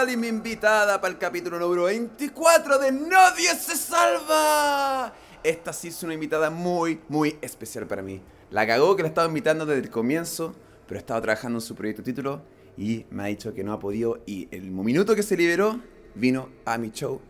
Casali, 0.00 0.16
mi 0.16 0.28
invitada 0.28 0.98
para 0.98 1.12
el 1.12 1.18
capítulo 1.18 1.58
número 1.58 1.84
24 1.84 2.78
de 2.78 2.90
Nadie 2.90 3.48
se 3.50 3.76
salva. 3.76 5.12
Esta 5.44 5.74
sí 5.74 5.88
es 5.88 6.02
una 6.02 6.14
invitada 6.14 6.48
muy, 6.48 7.00
muy 7.10 7.36
especial 7.42 7.86
para 7.86 8.00
mí. 8.00 8.22
La 8.50 8.66
cagó 8.66 8.96
que 8.96 9.02
la 9.02 9.08
estaba 9.08 9.28
invitando 9.28 9.66
desde 9.66 9.82
el 9.82 9.90
comienzo, 9.90 10.54
pero 10.88 10.98
estaba 10.98 11.20
trabajando 11.20 11.58
en 11.58 11.60
su 11.60 11.74
proyecto 11.74 12.02
título 12.02 12.40
y 12.78 13.04
me 13.10 13.24
ha 13.24 13.26
dicho 13.26 13.52
que 13.52 13.62
no 13.62 13.74
ha 13.74 13.78
podido. 13.78 14.22
Y 14.24 14.48
el 14.52 14.70
minuto 14.70 15.14
que 15.14 15.22
se 15.22 15.36
liberó, 15.36 15.78
vino 16.14 16.48
a 16.64 16.78
mi 16.78 16.92
show. 16.92 17.20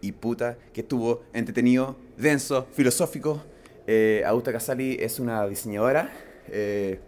Y 0.00 0.12
puta, 0.12 0.56
que 0.72 0.82
estuvo 0.82 1.24
entretenido, 1.32 1.96
denso, 2.16 2.68
filosófico. 2.70 3.42
Eh, 3.88 4.22
Augusta 4.24 4.52
Casali 4.52 4.96
es 5.00 5.18
una 5.18 5.48
diseñadora. 5.48 6.12
Eh, 6.46 7.00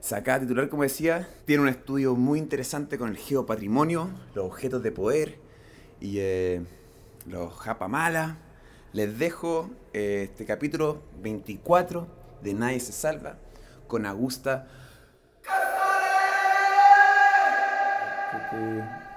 Sacada 0.00 0.40
titular, 0.40 0.70
como 0.70 0.82
decía, 0.82 1.28
tiene 1.44 1.62
un 1.62 1.68
estudio 1.68 2.16
muy 2.16 2.38
interesante 2.38 2.96
con 2.96 3.10
el 3.10 3.18
geopatrimonio, 3.18 4.08
los 4.34 4.46
objetos 4.46 4.82
de 4.82 4.92
poder 4.92 5.36
y 6.00 6.18
eh, 6.20 6.62
los 7.26 7.52
japamala. 7.52 8.38
Les 8.94 9.18
dejo 9.18 9.68
eh, 9.92 10.28
este 10.30 10.46
capítulo 10.46 11.02
24 11.22 12.06
de 12.42 12.54
Nadie 12.54 12.80
se 12.80 12.92
salva 12.92 13.36
con 13.86 14.06
Augusta. 14.06 14.68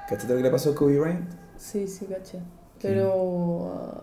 ¿Cachaste 0.10 0.28
lo 0.34 0.38
que 0.38 0.44
le 0.44 0.52
pasó 0.52 0.72
a 0.72 0.76
Kobe 0.76 1.00
Bryant? 1.00 1.30
Sí, 1.58 1.88
sí, 1.88 2.06
caché. 2.06 2.40
Pero. 2.82 3.16
uh, 3.16 4.02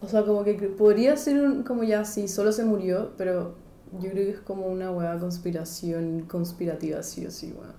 o 0.00 0.08
sea, 0.08 0.24
como 0.24 0.42
que 0.42 0.54
podría 0.54 1.16
ser 1.16 1.40
un. 1.40 1.62
Como 1.62 1.84
ya, 1.84 2.04
sí, 2.04 2.26
solo 2.26 2.50
se 2.50 2.64
murió, 2.64 3.12
pero 3.16 3.54
yo 4.00 4.10
creo 4.10 4.24
que 4.26 4.30
es 4.30 4.40
como 4.40 4.66
una 4.66 4.90
hueá 4.90 5.18
conspiración 5.18 6.22
conspirativa, 6.28 7.02
sí 7.02 7.26
o 7.26 7.30
sí, 7.30 7.54
weón. 7.56 7.74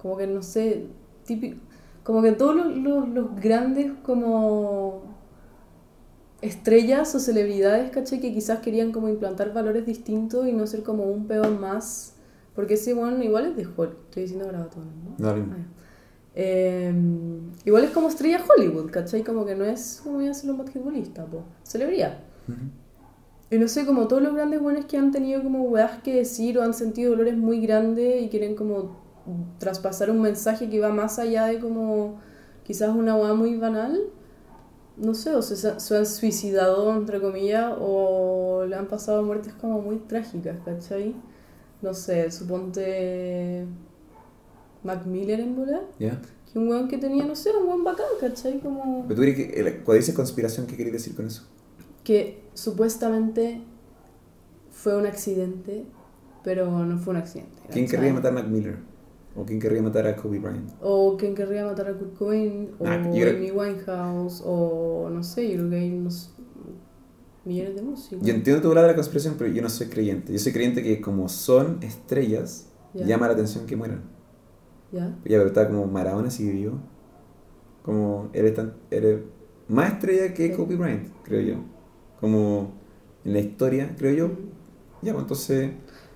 Como 0.00 0.16
que 0.16 0.26
no 0.26 0.42
sé, 0.42 0.86
típico. 1.24 1.58
Como 2.04 2.22
que 2.22 2.32
todos 2.32 2.56
los, 2.56 2.76
los, 2.76 3.08
los 3.08 3.36
grandes, 3.40 3.92
como. 4.02 5.02
estrellas 6.40 7.14
o 7.14 7.20
celebridades, 7.20 7.90
caché, 7.90 8.20
que 8.20 8.32
quizás 8.32 8.60
querían 8.60 8.92
como 8.92 9.08
implantar 9.08 9.52
valores 9.52 9.86
distintos 9.86 10.46
y 10.46 10.52
no 10.52 10.66
ser 10.66 10.82
como 10.82 11.04
un 11.04 11.26
peón 11.26 11.60
más. 11.60 12.14
Porque 12.54 12.74
ese 12.74 12.94
weón 12.94 13.22
igual 13.22 13.46
es 13.46 13.56
de 13.56 13.64
Hollywood, 13.64 14.04
estoy 14.06 14.22
diciendo 14.24 14.46
grabatón, 14.48 14.84
¿no? 15.04 15.14
Dale. 15.24 15.42
Ah, 15.42 15.56
ya. 15.56 15.66
Eh, 16.34 16.94
igual 17.64 17.84
es 17.84 17.90
como 17.90 18.08
estrella 18.08 18.40
Hollywood, 18.46 18.90
¿cachai? 18.90 19.22
Como 19.22 19.44
que 19.44 19.54
no 19.54 19.64
es 19.64 20.00
como 20.02 20.20
iba 20.20 20.30
a 20.30 20.34
ser 20.34 20.50
un 20.50 20.58
basquetbolista, 20.58 21.26
po. 21.26 21.44
Celebridad. 21.62 22.18
Y 23.52 23.58
no 23.58 23.68
sé, 23.68 23.84
como 23.84 24.08
todos 24.08 24.22
los 24.22 24.32
grandes 24.32 24.62
buenos 24.62 24.86
que 24.86 24.96
han 24.96 25.12
tenido 25.12 25.42
como 25.42 25.64
weas 25.64 26.02
que 26.02 26.14
decir 26.14 26.56
o 26.56 26.62
han 26.62 26.72
sentido 26.72 27.10
dolores 27.10 27.36
muy 27.36 27.60
grandes 27.60 28.22
y 28.22 28.30
quieren 28.30 28.56
como 28.56 28.96
traspasar 29.58 30.10
un 30.10 30.22
mensaje 30.22 30.70
que 30.70 30.80
va 30.80 30.88
más 30.88 31.18
allá 31.18 31.44
de 31.44 31.60
como 31.60 32.18
quizás 32.64 32.88
una 32.96 33.14
wea 33.14 33.34
muy 33.34 33.58
banal. 33.58 34.00
No 34.96 35.12
sé, 35.12 35.34
o 35.34 35.42
se, 35.42 35.56
se 35.78 35.96
han 35.96 36.06
suicidado, 36.06 36.96
entre 36.96 37.20
comillas, 37.20 37.74
o 37.78 38.64
le 38.66 38.74
han 38.74 38.86
pasado 38.86 39.22
muertes 39.22 39.52
como 39.52 39.82
muy 39.82 39.96
trágicas, 39.98 40.56
¿cachai? 40.64 41.14
No 41.82 41.92
sé, 41.92 42.30
suponte 42.30 43.66
Mac 44.82 45.04
Miller 45.04 45.40
en 45.40 45.56
volar. 45.56 45.82
¿Ya? 45.98 46.22
Que 46.50 46.58
un 46.58 46.68
weón 46.68 46.88
que 46.88 46.96
tenía, 46.96 47.26
no 47.26 47.36
sé, 47.36 47.50
un 47.54 47.68
weón 47.68 47.84
bacán, 47.84 48.06
¿cachai? 48.18 48.60
Como 48.60 49.02
Pero 49.08 49.14
tú 49.14 49.20
crees 49.20 49.36
que, 49.36 49.82
cuando 49.84 49.92
dices 50.00 50.14
conspiración, 50.14 50.66
¿qué 50.66 50.74
querías 50.74 50.94
decir 50.94 51.14
con 51.14 51.26
eso? 51.26 51.42
que 52.04 52.41
supuestamente 52.54 53.62
fue 54.70 54.96
un 54.96 55.06
accidente, 55.06 55.84
pero 56.44 56.84
no 56.84 56.98
fue 56.98 57.12
un 57.14 57.18
accidente. 57.20 57.58
¿Quién 57.70 57.86
querría 57.88 58.12
matar 58.12 58.32
a 58.32 58.34
Mac 58.36 58.46
Miller? 58.48 58.76
¿O 59.34 59.44
quién 59.46 59.58
querría 59.60 59.82
matar 59.82 60.06
a 60.06 60.14
Kobe 60.16 60.38
Bryant? 60.38 60.70
O 60.82 61.16
quién 61.16 61.34
querría 61.34 61.64
matar 61.64 61.88
a 61.88 61.94
Kurt 61.94 62.14
Cobain, 62.18 62.70
o 62.78 62.86
Ah, 62.86 63.00
creo- 63.10 63.36
Amy 63.36 63.50
Winehouse, 63.50 64.42
o 64.44 65.08
no 65.10 65.22
sé, 65.22 65.48
yo 65.50 65.56
creo 65.58 65.70
que 65.70 65.76
hay 65.76 65.92
unos 65.92 66.34
millones 67.44 67.74
de 67.76 67.82
músicos. 67.82 68.26
Yo 68.26 68.34
entiendo 68.34 68.60
tu 68.62 68.68
lado 68.74 68.86
de 68.86 68.92
la 68.92 68.96
conspiración, 68.96 69.36
pero 69.38 69.50
yo 69.50 69.62
no 69.62 69.70
soy 69.70 69.86
creyente. 69.88 70.32
Yo 70.32 70.38
soy 70.38 70.52
creyente 70.52 70.82
que 70.82 71.00
como 71.00 71.28
son 71.30 71.78
estrellas, 71.82 72.68
Ya. 72.92 73.06
llama 73.06 73.26
la 73.26 73.32
atención 73.32 73.64
que 73.66 73.74
mueran. 73.74 74.02
¿Ya? 74.92 75.06
Ya, 75.24 75.38
pero 75.38 75.46
está 75.46 75.66
como 75.66 75.86
Maradona 75.86 76.30
si 76.30 76.44
vivió. 76.44 76.72
Como 77.82 78.28
eres, 78.34 78.54
tan, 78.54 78.74
eres 78.90 79.20
más 79.66 79.94
estrella 79.94 80.34
que 80.34 80.48
Sí. 80.48 80.52
Kobe 80.54 80.76
Bryant, 80.76 81.08
creo 81.24 81.40
yo. 81.40 81.54
Como 82.22 82.72
en 83.26 83.34
la 83.34 83.40
historia, 83.40 83.94
creo 83.98 84.14
yo. 84.14 84.30
Ya, 85.02 85.12
pues 85.12 85.22
entonces... 85.24 85.70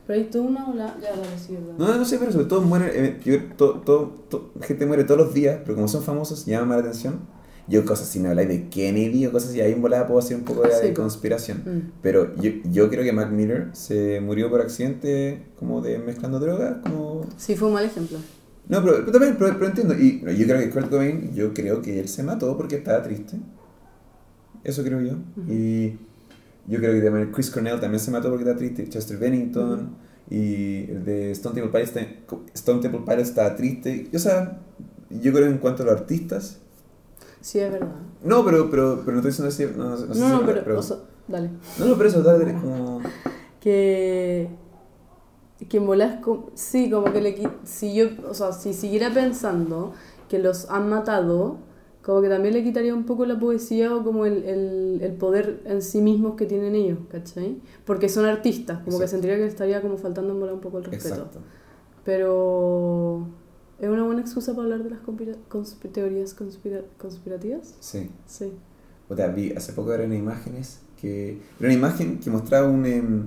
Pero 0.07 0.21
hay 0.21 0.27
toda 0.27 0.45
una 0.45 0.69
ola... 0.71 0.97
Ya, 1.03 1.11
dale, 1.11 1.23
sí, 1.37 1.53
verdad. 1.55 1.75
No, 1.77 1.99
no 1.99 2.05
sé, 2.05 2.17
pero 2.19 2.31
sobre 2.33 2.47
todo 2.47 2.63
mueren... 2.63 2.91
eh, 2.95 3.21
yo- 3.25 3.43
to- 3.57 3.81
to- 3.85 4.25
to- 4.31 4.53
gente 4.63 4.87
muere 4.87 5.03
todos 5.05 5.21
los 5.21 5.35
días, 5.35 5.59
pero 5.65 5.75
como 5.75 5.89
son 5.89 6.03
famosos, 6.05 6.47
llama 6.47 6.67
más 6.67 6.77
la 6.79 6.83
atención. 6.85 7.19
Yo 7.69 7.85
cosas, 7.85 8.07
si 8.07 8.21
me 8.21 8.29
habláis 8.29 8.47
de 8.49 8.69
Kennedy 8.69 9.27
o 9.27 9.33
cosas 9.33 9.51
así, 9.51 9.61
ahí 9.61 9.73
en 9.73 9.83
volada 9.83 10.07
puedo 10.07 10.21
hacer 10.21 10.37
un 10.37 10.45
poco 10.45 10.63
de, 10.63 10.71
Sí, 10.73 10.87
de 10.87 10.95
conspiración. 10.95 11.59
Mm. 11.67 11.93
Pero 12.01 12.37
yo, 12.37 12.53
yo 12.71 12.89
creo 12.89 13.03
que 13.03 13.13
Mac 13.13 13.33
Miller 13.33 13.71
se 13.73 14.21
murió 14.21 14.49
por 14.49 14.61
accidente 14.61 15.43
como 15.59 15.81
de 15.81 15.99
mezclando 15.99 16.39
drogas, 16.39 16.77
como... 16.85 17.27
Sí, 17.37 17.57
fue 17.57 17.67
un 17.67 17.75
mal 17.75 17.85
ejemplo. 17.85 18.19
No, 18.69 18.81
pero, 18.85 18.99
pero 18.99 19.11
también, 19.11 19.37
pero, 19.37 19.55
pero 19.55 19.67
entiendo. 19.67 19.95
Y 19.95 20.21
no, 20.23 20.31
yo 20.31 20.47
creo 20.47 20.61
que 20.61 20.71
Kurt 20.71 20.89
Cobain, 20.91 21.35
yo 21.35 21.53
creo 21.53 21.83
que 21.83 21.99
él 21.99 22.09
se 22.09 22.23
mató 22.23 22.57
porque 22.57 22.77
estaba 22.77 23.03
triste. 23.03 23.37
Eso 24.69 24.83
creo 24.83 25.01
yo. 25.01 25.13
Ujú. 25.13 25.53
Y 25.53 25.99
yo 26.67 26.79
creo 26.79 26.93
que 26.93 27.01
también 27.01 27.31
Chris 27.33 27.51
Cornell 27.51 27.79
también 27.81 28.01
se 28.01 28.11
mató 28.11 28.29
porque 28.29 28.43
estaba 28.43 28.59
triste. 28.59 28.89
Chester 28.89 29.17
Bennington 29.19 29.91
y 30.29 30.91
el 30.91 31.05
de 31.05 31.31
Stone 31.33 31.55
Temple 31.55 31.71
Pilots, 31.73 31.97
está- 31.97 32.37
Stone 32.55 32.81
Temple 32.81 33.03
Pilots 33.07 33.29
estaba 33.29 33.55
triste. 33.55 34.09
O 34.15 34.19
sea, 34.19 34.59
yo 35.11 35.33
creo 35.33 35.47
en 35.47 35.59
cuanto 35.59 35.83
a 35.85 35.87
los 35.87 35.95
artistas... 36.01 36.59
Sí, 37.41 37.61
es 37.61 37.71
verdad. 37.71 37.95
No, 38.25 38.45
pero, 38.45 38.69
pero, 38.71 39.03
pero 39.05 39.21
no 39.21 39.29
estoy 39.29 39.47
diciendo 39.47 39.75
así... 39.75 39.79
No, 39.79 39.97
no, 39.97 40.07
No, 40.07 40.15
si- 40.15 40.21
no, 40.21 40.45
pero, 40.45 40.79
o 40.79 40.83
sea, 40.83 40.97
dale. 41.29 41.51
no, 41.79 41.85
no, 41.87 41.97
pero 41.97 42.09
eso, 42.09 42.23
dale, 42.23 42.45
dale, 42.45 42.61
como... 42.61 43.01
que 43.61 44.49
que 45.71 45.79
en 45.79 45.87
bolas 45.87 46.19
sí 46.55 46.91
como 46.91 47.11
que 47.13 47.21
le 47.23 47.49
si 47.65 47.95
yo 47.95 48.09
o 48.29 48.35
sea 48.35 48.53
si 48.53 48.75
siguiera 48.75 49.13
pensando 49.15 49.95
que 50.29 50.39
los 50.39 50.69
han 50.71 50.91
matado 50.91 51.57
como 52.07 52.21
que 52.23 52.29
también 52.29 52.55
le 52.55 52.63
quitaría 52.63 52.95
un 52.95 53.03
poco 53.05 53.27
la 53.27 53.37
poesía 53.37 53.93
o 53.93 54.05
como 54.05 54.27
el, 54.27 54.45
el, 54.45 54.99
el 55.03 55.13
poder 55.15 55.61
en 55.65 55.83
sí 55.83 56.01
mismos 56.01 56.37
que 56.37 56.47
tienen 56.47 56.77
ellos 56.77 57.01
¿cachai? 57.11 57.57
porque 57.85 58.09
son 58.09 58.27
artistas 58.27 58.77
como 58.85 58.99
que 58.99 59.05
Exacto. 59.07 59.11
sentiría 59.11 59.37
que 59.39 59.47
estaría 59.47 59.83
como 59.83 59.97
faltando 59.99 60.33
un 60.33 60.61
poco 60.61 60.79
el 60.79 60.85
respeto 60.85 61.15
Exacto. 61.17 61.41
pero 62.05 63.27
es 63.81 63.89
una 63.89 64.05
buena 64.05 64.21
excusa 64.21 64.53
para 64.53 64.65
hablar 64.65 64.85
de 64.85 64.91
las 64.91 65.01
conspira- 65.01 65.37
consp- 65.51 65.91
teorías 65.93 66.35
conspira- 66.39 66.85
conspirativas 66.97 67.75
Sí. 67.81 68.09
sí 68.27 68.53
O 69.09 69.17
sea, 69.17 69.29
vi 69.29 69.53
hace 69.53 69.73
poco 69.73 69.93
eran 69.93 70.13
imágenes 70.13 70.81
que... 71.01 71.33
Era 71.61 71.69
una 71.69 71.75
imagen 71.75 72.19
que 72.21 72.31
mostraba 72.31 72.69
un, 72.69 72.87
em, 72.87 73.25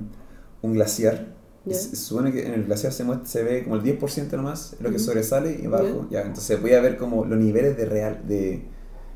un 0.62 0.73
glaciar. 0.73 1.38
Y 1.65 1.69
Ya. 1.71 1.75
Se 1.75 1.95
supone 1.95 2.31
que 2.31 2.45
en 2.48 2.53
el 2.53 2.63
glaciar 2.65 2.92
se, 2.94 3.03
muestra, 3.03 3.27
se 3.27 3.44
ve 3.44 3.63
como 3.63 3.75
el 3.75 3.83
10% 3.83 4.31
nomás, 4.38 4.75
lo 4.81 4.89
que 4.92 4.98
sobresale 5.00 5.59
y 5.62 5.65
abajo. 5.68 6.07
Ya, 6.09 6.21
entonces 6.21 6.59
voy 6.62 6.71
a 6.74 6.81
ver 6.81 6.98
como 6.98 7.25
los 7.25 7.38
niveles 7.38 7.77
de 7.77 7.86
real 7.86 8.24
de, 8.27 8.63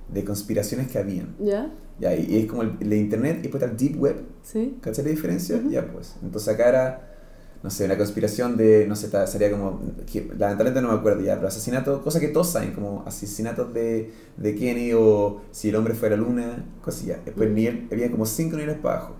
de 0.10 0.24
conspiraciones 0.24 0.88
que 0.88 1.00
habían. 1.00 1.36
ya 1.40 1.72
Ya, 2.00 2.16
y, 2.16 2.26
y 2.26 2.38
es 2.40 2.46
como 2.48 2.64
el, 2.64 2.78
el 2.80 2.94
internet 2.94 3.38
y 3.40 3.42
después 3.44 3.62
está 3.62 3.72
el 3.72 3.78
deep 3.78 4.00
web. 4.02 4.16
sí 4.42 4.78
¿Cachai 4.82 5.06
la 5.06 5.12
diferencia? 5.12 5.58
Ujú. 5.58 5.70
Ya 5.70 5.86
pues. 5.92 6.16
Entonces 6.24 6.54
acá 6.54 6.70
era, 6.70 7.16
no 7.64 7.70
sé, 7.70 7.88
la 7.88 7.98
conspiración 7.98 8.58
de, 8.58 8.86
no 8.88 8.96
sé, 8.96 9.10
sería 9.28 9.52
como, 9.52 9.80
que, 10.12 10.22
lamentablemente 10.38 10.82
no 10.82 10.90
me 10.90 10.96
acuerdo 11.00 11.22
ya, 11.22 11.36
pero 11.36 11.48
asesinato, 11.48 12.02
cosa 12.02 12.20
que 12.20 12.28
todos 12.30 12.50
saben, 12.50 12.74
como 12.74 13.04
asesinatos 13.06 13.74
de, 13.74 14.12
de 14.38 14.56
Kenny 14.56 14.94
o 14.94 15.42
si 15.52 15.70
el 15.70 15.76
hombre 15.76 15.94
fue 15.94 16.08
a 16.10 16.12
la 16.12 16.18
luna, 16.18 16.66
cosas 16.82 17.06
ya. 17.06 17.20
Después 17.24 17.48
Ujú. 17.48 17.56
nivel, 17.56 17.88
había 17.92 18.12
como 18.12 18.26
cinco 18.26 18.58
niveles 18.58 18.78
para 18.80 18.98
abajo. 18.98 19.16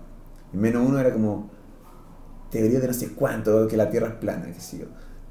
Y 0.52 0.56
menos 0.56 0.86
uno 0.86 0.98
era 0.98 1.12
como 1.12 1.50
teoría 2.50 2.80
de 2.80 2.86
no 2.86 2.92
sé 2.92 3.08
cuánto, 3.10 3.66
que 3.66 3.76
la 3.76 3.90
Tierra 3.90 4.08
es 4.08 4.14
plana, 4.14 4.46
qué 4.52 4.60
sé 4.60 4.78
yo. 4.78 4.86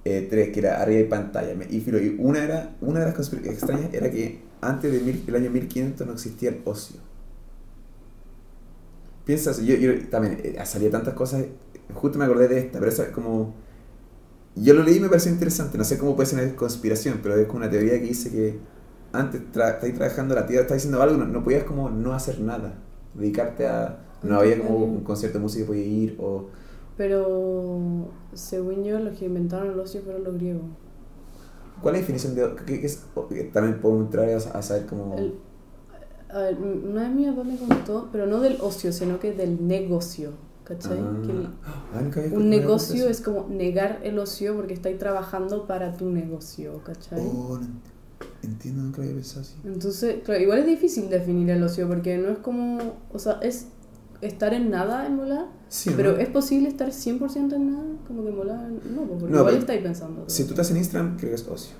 Eh, 0.05 0.27
tres, 0.29 0.49
que 0.49 0.59
era 0.59 0.81
arriba 0.81 0.99
hay 0.99 1.05
pantalla. 1.07 1.53
Y, 1.69 1.79
filo, 1.79 1.97
y 2.01 2.15
una, 2.19 2.43
era, 2.43 2.75
una 2.81 2.99
de 2.99 3.05
las 3.05 3.15
conspiraciones 3.15 3.59
extrañas 3.63 3.93
era 3.93 4.09
que 4.11 4.41
antes 4.69 4.91
del 4.91 5.23
el 5.27 5.35
año 5.35 5.49
1500 5.49 6.07
no 6.07 6.13
existía 6.13 6.49
el 6.49 6.61
ocio. 6.65 6.97
Piensas, 9.25 9.59
yo, 9.61 9.75
yo 9.75 10.07
también 10.09 10.39
eh, 10.43 10.57
salía 10.65 10.91
tantas 10.91 11.13
cosas, 11.13 11.45
justo 11.93 12.17
me 12.17 12.25
acordé 12.25 12.47
de 12.47 12.59
esta, 12.59 12.79
pero 12.79 12.91
esa 12.91 13.03
es 13.03 13.09
como... 13.09 13.53
Yo 14.55 14.73
lo 14.73 14.83
leí 14.83 14.97
y 14.97 14.99
me 14.99 15.07
pareció 15.07 15.31
interesante, 15.31 15.77
no 15.77 15.83
sé 15.83 15.97
cómo 15.97 16.15
puede 16.15 16.29
ser 16.29 16.43
una 16.43 16.55
conspiración, 16.55 17.19
pero 17.23 17.35
es 17.35 17.47
como 17.47 17.59
una 17.59 17.69
teoría 17.69 17.93
que 17.99 18.05
dice 18.05 18.29
que 18.29 18.59
antes 19.11 19.51
tra 19.51 19.69
estáis 19.71 19.95
trabajando, 19.95 20.35
la 20.35 20.45
tierra 20.45 20.63
está 20.63 20.73
diciendo 20.75 21.01
algo, 21.01 21.17
no, 21.17 21.25
no 21.25 21.43
podías 21.43 21.63
como 21.63 21.89
no 21.89 22.13
hacer 22.13 22.39
nada, 22.41 22.75
dedicarte 23.13 23.67
a... 23.67 23.99
No 24.23 24.39
había 24.39 24.57
como 24.57 24.77
un 24.77 25.03
concierto 25.03 25.37
de 25.37 25.41
música 25.41 25.63
que 25.63 25.67
podía 25.67 25.85
ir 25.85 26.17
o... 26.19 26.47
Pero 26.95 28.07
según 28.33 28.83
yo, 28.83 28.99
los 28.99 29.17
que 29.17 29.25
inventaron 29.25 29.71
el 29.71 29.79
ocio 29.79 30.01
fueron 30.01 30.23
los 30.23 30.35
griegos. 30.35 30.63
¿Cuál 31.83 31.95
es 31.95 32.01
la 32.01 32.07
definición 32.07 32.33
de... 32.35 32.63
qué- 32.65 32.79
qué 32.81 32.87
es- 32.87 33.03
también 33.53 33.79
puedo 33.79 33.99
entrar 33.99 34.27
a, 34.29 34.37
a 34.37 34.61
saber 34.63 34.85
como... 34.87 35.15
El- 35.17 35.35
a 36.29 36.39
ver, 36.39 36.57
una 36.57 37.03
vez 37.03 37.11
mi 37.11 37.25
papá 37.27 37.43
me 37.43 37.57
contó, 37.57 38.09
pero 38.11 38.25
no 38.25 38.39
del 38.39 38.57
ocio, 38.59 38.91
sino 38.91 39.19
que 39.19 39.33
del 39.33 39.67
negocio. 39.67 40.31
¿Cachai? 40.63 40.97
Ah. 40.97 41.21
Que 41.25 41.31
el- 41.31 41.47
Ah, 41.63 42.35
un 42.37 42.49
negocio 42.49 43.07
es 43.09 43.19
como 43.21 43.47
negar 43.49 43.99
el 44.03 44.17
ocio 44.17 44.55
porque 44.55 44.73
estáis 44.73 44.97
trabajando 44.97 45.67
para 45.67 45.93
tu 45.97 46.09
negocio, 46.09 46.81
¿cachai? 46.83 47.19
Oh, 47.19 47.59
no. 47.59 47.67
entiendo, 48.41 48.81
nunca 48.83 48.97
lo 48.99 49.03
había 49.03 49.15
pensado 49.15 49.41
así. 49.41 49.55
Entonces, 49.65 50.23
claro, 50.23 50.41
igual 50.41 50.59
es 50.59 50.65
difícil 50.67 51.09
definir 51.09 51.49
el 51.49 51.61
ocio 51.63 51.87
porque 51.87 52.17
no 52.17 52.29
es 52.29 52.37
como, 52.39 52.79
o 53.11 53.19
sea, 53.19 53.39
es 53.41 53.67
estar 54.25 54.53
en 54.53 54.69
nada 54.69 55.05
en 55.07 55.17
volar, 55.17 55.47
Sí, 55.69 55.89
¿no? 55.91 55.95
pero 55.97 56.17
es 56.17 56.29
posible 56.29 56.69
estar 56.69 56.89
100% 56.91 57.53
en 57.55 57.71
nada, 57.71 57.83
como 58.07 58.23
que 58.23 58.31
volar, 58.31 58.69
no, 58.69 59.03
porque 59.03 59.25
No, 59.25 59.39
igual 59.39 59.55
estáis 59.57 59.81
pensando. 59.81 60.23
Si 60.27 60.43
tú 60.45 60.51
estás 60.51 60.69
en 60.71 60.77
Instagram, 60.77 61.17
creo 61.17 61.29
que 61.29 61.35
es 61.35 61.47
ocio. 61.47 61.75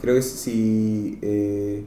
Creo 0.00 0.14
que 0.16 0.22
si 0.22 1.18
eh, 1.22 1.84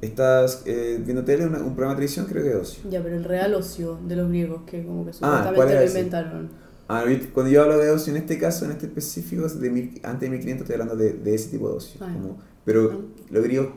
estás 0.00 0.62
eh, 0.66 1.00
viendo 1.04 1.24
tele, 1.24 1.46
una- 1.46 1.58
un 1.58 1.74
programa 1.74 1.90
de 1.94 1.96
televisión, 1.96 2.26
creo 2.26 2.42
que 2.42 2.50
es 2.50 2.56
ocio. 2.56 2.90
Ya, 2.90 3.02
pero 3.02 3.16
el 3.16 3.24
real 3.24 3.54
ocio 3.54 3.98
de 4.06 4.16
los 4.16 4.28
griegos, 4.28 4.62
que 4.66 4.84
como 4.84 5.04
que 5.04 5.12
Ah, 5.20 5.52
¿cuál 5.54 5.54
supuestamente 5.54 5.72
era 5.72 5.80
lo 5.82 5.86
inventaron. 5.86 6.50
Ah, 6.88 7.04
cuando 7.32 7.50
yo 7.52 7.62
hablo 7.62 7.78
de 7.78 7.90
ocio 7.90 8.12
en 8.14 8.20
este 8.20 8.36
caso, 8.38 8.64
en 8.64 8.72
este 8.72 8.86
específico, 8.86 9.46
de 9.48 9.70
mil- 9.70 10.00
antes 10.02 10.20
de 10.22 10.30
1500 10.30 10.64
estoy 10.68 10.80
hablando 10.80 10.96
de, 10.96 11.12
de 11.12 11.34
ese 11.34 11.50
tipo 11.50 11.68
de 11.68 11.76
ocio. 11.76 12.00
Ah, 12.02 12.10
como- 12.12 12.38
pero 12.64 12.90
Ah. 12.92 13.22
los 13.30 13.44
griegos, 13.44 13.68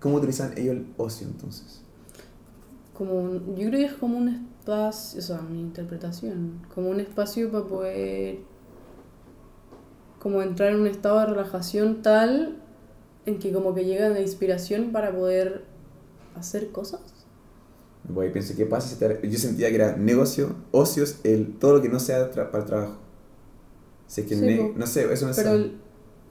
¿cómo 0.00 0.16
utilizan 0.16 0.52
ellos 0.56 0.76
el 0.76 0.86
ocio 0.96 1.26
entonces? 1.26 1.82
Como 2.96 3.14
un- 3.14 3.56
yo 3.56 3.68
creo 3.68 3.70
que 3.72 3.84
es 3.84 3.92
como 3.94 4.16
un 4.18 4.28
espacio, 4.28 5.18
o 5.20 5.22
sea, 5.22 5.40
mi 5.42 5.60
interpretación, 5.60 6.62
como 6.74 6.90
un 6.90 7.00
espacio 7.00 7.50
para 7.50 7.64
poder 7.64 8.38
como 10.18 10.42
entrar 10.42 10.72
en 10.72 10.80
un 10.80 10.86
estado 10.86 11.20
de 11.20 11.26
relajación 11.26 12.02
tal 12.02 12.56
en 13.26 13.38
que 13.38 13.52
como 13.52 13.74
que 13.74 13.84
llega 13.84 14.08
la 14.08 14.20
inspiración 14.20 14.92
para 14.92 15.12
poder 15.14 15.64
hacer 16.34 16.70
cosas. 16.70 17.00
Ahí 18.20 18.30
pensé, 18.30 18.54
¿qué 18.54 18.66
pasa 18.66 18.88
si 18.88 18.96
te- 18.96 19.28
Yo 19.28 19.38
sentía 19.38 19.68
que 19.68 19.74
era 19.76 19.96
negocio, 19.96 20.54
ocios, 20.70 21.18
el, 21.24 21.58
todo 21.58 21.74
lo 21.74 21.82
que 21.82 21.88
no 21.88 21.98
sea 21.98 22.30
tra- 22.30 22.50
para 22.50 22.58
el 22.60 22.64
trabajo. 22.64 22.96
Si 24.06 24.20
es 24.20 24.26
que 24.28 24.36
Sí, 24.36 24.42
ne- 24.46 24.72
no 24.76 24.86
sé, 24.86 25.12
eso 25.12 25.26
Pero, 25.26 25.32
sale. 25.34 25.56
el- 25.56 25.72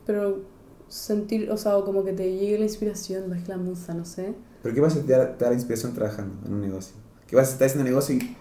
pero 0.05 0.39
sentir, 0.87 1.51
o 1.51 1.57
sea, 1.57 1.77
o 1.77 1.83
como 1.85 2.05
que 2.05 2.13
te 2.13 2.31
llegue 2.31 2.57
la 2.59 2.65
inspiración, 2.65 3.23
la 3.47 3.57
musa, 3.57 3.93
no 3.93 4.05
sé. 4.05 4.33
¿Pero 4.65 4.73
qué 4.73 4.81
pasa 4.81 4.99
si 4.99 5.05
te 5.05 5.11
da, 5.13 5.37
te 5.37 5.43
da 5.45 5.51
la 5.51 5.55
inspiración 5.57 5.93
trabajando 5.93 6.35
en 6.47 6.55
un 6.55 6.61
negocio? 6.61 6.95
¿Qué 7.27 7.35
pasa 7.35 7.49
si 7.49 7.53
estás 7.53 7.67
haciendo 7.67 7.87
negocio 7.87 8.15
y 8.15 8.35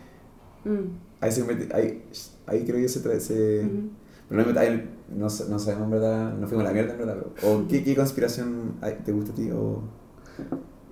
Mm, 0.66 0.96
ahí 1.20 1.30
se 1.30 1.40
convierte- 1.44 1.74
ahí, 1.76 2.02
ahí 2.46 2.64
creo 2.64 2.76
que 2.76 2.88
se, 2.88 3.04
tra- 3.04 3.20
se 3.20 3.68
pero 4.30 4.50
no, 4.50 4.58
ahí 4.58 4.90
no, 5.14 5.28
sa- 5.28 5.44
no 5.50 5.58
sabemos 5.58 5.84
en 5.84 5.90
verdad, 5.90 6.32
no 6.32 6.48
fuimos 6.48 6.64
a 6.64 6.68
la 6.68 6.72
mierda 6.72 6.92
en 6.94 6.98
verdad, 7.00 7.16
pero- 7.18 7.52
o 7.52 7.68
qué, 7.68 7.84
qué 7.84 7.94
conspiración 7.94 8.76
hay- 8.80 9.00
te 9.04 9.12
gusta 9.12 9.32
a 9.32 9.34
ti 9.34 9.50
o 9.50 9.82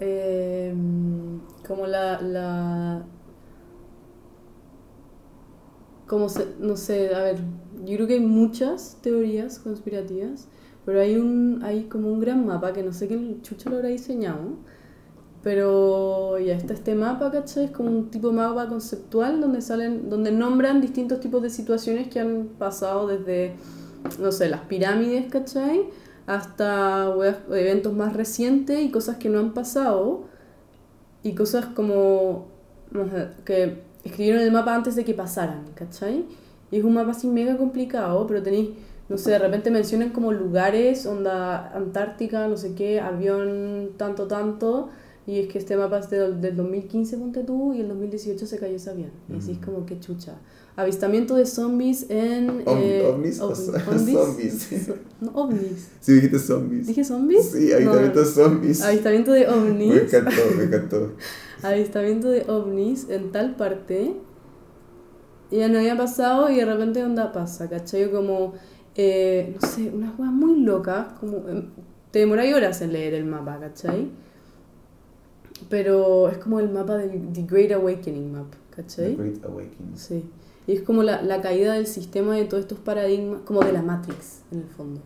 Eh, 0.01 0.75
como 1.67 1.87
la, 1.87 2.21
la 2.21 3.03
como 6.07 6.29
se, 6.29 6.47
no 6.61 6.77
sé, 6.77 7.15
a 7.15 7.23
ver, 7.23 7.37
yo 7.87 7.95
creo 7.97 8.07
que 8.07 8.15
hay 8.15 8.21
muchas 8.21 8.99
teorías 9.01 9.59
conspirativas, 9.59 10.49
pero 10.85 11.01
hay 11.01 11.17
un 11.17 11.61
hay 11.63 11.85
como 11.85 12.13
un 12.13 12.21
gran 12.21 12.45
mapa 12.45 12.75
que 12.75 12.83
no 12.83 12.93
sé 12.93 13.09
quién 13.09 13.41
chucho 13.41 13.71
lo 13.71 13.77
habrá 13.77 13.89
diseñado, 13.89 14.57
pero 15.43 16.39
ya 16.39 16.55
está 16.55 16.73
este 16.73 16.95
mapa, 16.95 17.31
¿cachai? 17.31 17.65
Es 17.65 17.71
como 17.73 17.91
un 17.91 18.11
tipo 18.11 18.29
de 18.29 18.35
mapa 18.35 18.69
conceptual 18.69 19.41
donde 19.41 19.61
salen, 19.61 20.09
donde 20.09 20.31
nombran 20.31 20.81
distintos 20.81 21.21
tipos 21.21 21.43
de 21.43 21.51
situaciones 21.51 22.09
que 22.09 22.21
han 22.21 22.51
pasado 22.59 23.09
desde, 23.09 23.55
no 24.21 24.31
sé, 24.31 24.49
las 24.49 24.61
pirámides, 24.61 25.31
¿cachai? 25.31 25.87
Hasta 26.27 27.13
eventos 27.51 27.93
más 27.93 28.15
recientes 28.15 28.81
y 28.81 28.91
cosas 28.91 29.17
que 29.17 29.29
no 29.29 29.41
han 29.41 29.53
pasado 29.53 30.25
y 31.25 31.35
cosas 31.35 31.67
como 31.67 32.47
que 33.45 33.83
escribieron 34.05 34.43
el 34.43 34.53
mapa 34.53 34.75
antes 34.75 34.95
de 34.95 35.05
que 35.05 35.15
pasaran, 35.15 35.65
¿cachai? 35.75 36.25
Y 36.71 36.79
es 36.79 36.85
un 36.85 36.95
mapa 36.95 37.11
así 37.11 37.27
mega 37.27 37.57
complicado, 37.57 38.27
pero 38.29 38.43
tenéis, 38.43 38.71
no 39.09 39.19
sé, 39.19 39.33
de 39.33 39.39
repente 39.41 39.73
mencionan 39.73 40.11
como 40.11 40.33
lugares, 40.33 41.05
onda 41.07 41.73
Antártica, 41.75 42.47
no 42.47 42.57
sé 42.57 42.75
qué, 42.75 43.01
avión 43.01 43.91
tanto, 43.97 44.29
tanto, 44.29 44.91
y 45.27 45.39
es 45.39 45.49
que 45.49 45.59
este 45.59 45.77
mapa 45.77 45.99
es 45.99 46.11
de- 46.11 46.33
del 46.35 46.57
2015, 46.57 47.17
ponte 47.17 47.43
tú, 47.45 47.73
y 47.75 47.81
el 47.81 47.89
2018 47.89 48.47
se 48.47 48.59
cayó 48.59 48.77
ese 48.77 48.91
avión. 48.91 49.11
Y 49.33 49.37
así 49.39 49.53
es 49.53 49.59
Mm. 49.59 49.65
como 49.65 49.87
que 49.87 49.99
chucha. 50.01 50.35
Avistamiento 50.75 51.37
de 51.37 51.45
zombies 51.47 52.07
en... 52.09 52.65
Ovni- 52.65 52.81
eh, 52.83 53.07
ovnis 53.07 53.41
o 53.41 53.51
ovni- 53.53 53.57
zo- 53.57 53.73
ovnis. 53.91 54.15
zombies? 54.15 54.69
So- 54.87 54.95
no, 55.21 55.31
ovnis. 55.35 55.89
si 56.01 56.13
dijiste 56.15 56.39
zombies. 56.39 56.87
¿Dije 56.87 57.05
zombies? 57.05 57.51
Sí, 57.51 57.73
avistamiento 57.73 58.19
de 58.21 58.27
zombies. 58.27 58.83
Avistamiento 58.83 59.33
de 59.33 59.49
ovnis. 59.49 59.95
Me 59.95 60.01
encantó, 60.03 60.43
me 60.57 60.65
encantó. 60.65 61.13
avistamiento 61.63 62.29
de 62.31 62.43
ovnis 62.51 63.07
en 63.11 63.31
tal 63.33 63.55
parte 63.57 64.15
y 65.51 65.59
ya 65.59 65.69
no 65.69 65.79
había 65.79 65.97
pasado 65.97 66.51
y 66.51 66.57
de 66.57 66.65
repente 66.65 67.05
onda 67.05 67.31
pasa, 67.33 67.69
¿cachai? 67.69 68.11
Como, 68.11 68.55
eh, 68.95 69.55
no 69.61 69.69
sé, 69.69 69.91
unas 69.95 70.13
cosas 70.13 70.33
muy 70.33 70.61
locas, 70.61 71.13
como, 71.21 71.47
em, 71.49 71.67
te 72.11 72.21
demoráis 72.21 72.55
horas 72.55 72.81
en 72.81 72.93
leer 72.95 73.15
el 73.15 73.27
mapa, 73.27 73.59
¿cachai? 73.61 74.11
Pero 75.69 76.29
es 76.29 76.39
como 76.39 76.61
el 76.61 76.69
mapa 76.71 76.97
de 76.97 77.09
The 77.09 77.43
Great 77.43 77.73
Awakening 77.73 78.33
Map, 78.33 78.51
The 78.71 78.77
¿cachai? 78.83 79.17
Great 79.17 79.45
Awakening. 79.45 79.97
Sí. 79.97 80.25
Y 80.67 80.73
es 80.73 80.83
como 80.83 81.03
la, 81.03 81.23
la 81.23 81.41
caída 81.43 81.75
del 81.75 81.87
sistema 81.87 82.37
de 82.37 82.45
todos 82.45 82.63
estos 82.63 82.79
paradigmas, 82.79 83.41
como 83.45 83.61
de 83.61 83.73
la 83.73 83.83
Matrix, 83.83 84.43
en 84.53 84.59
el 84.61 84.69
fondo. 84.69 85.01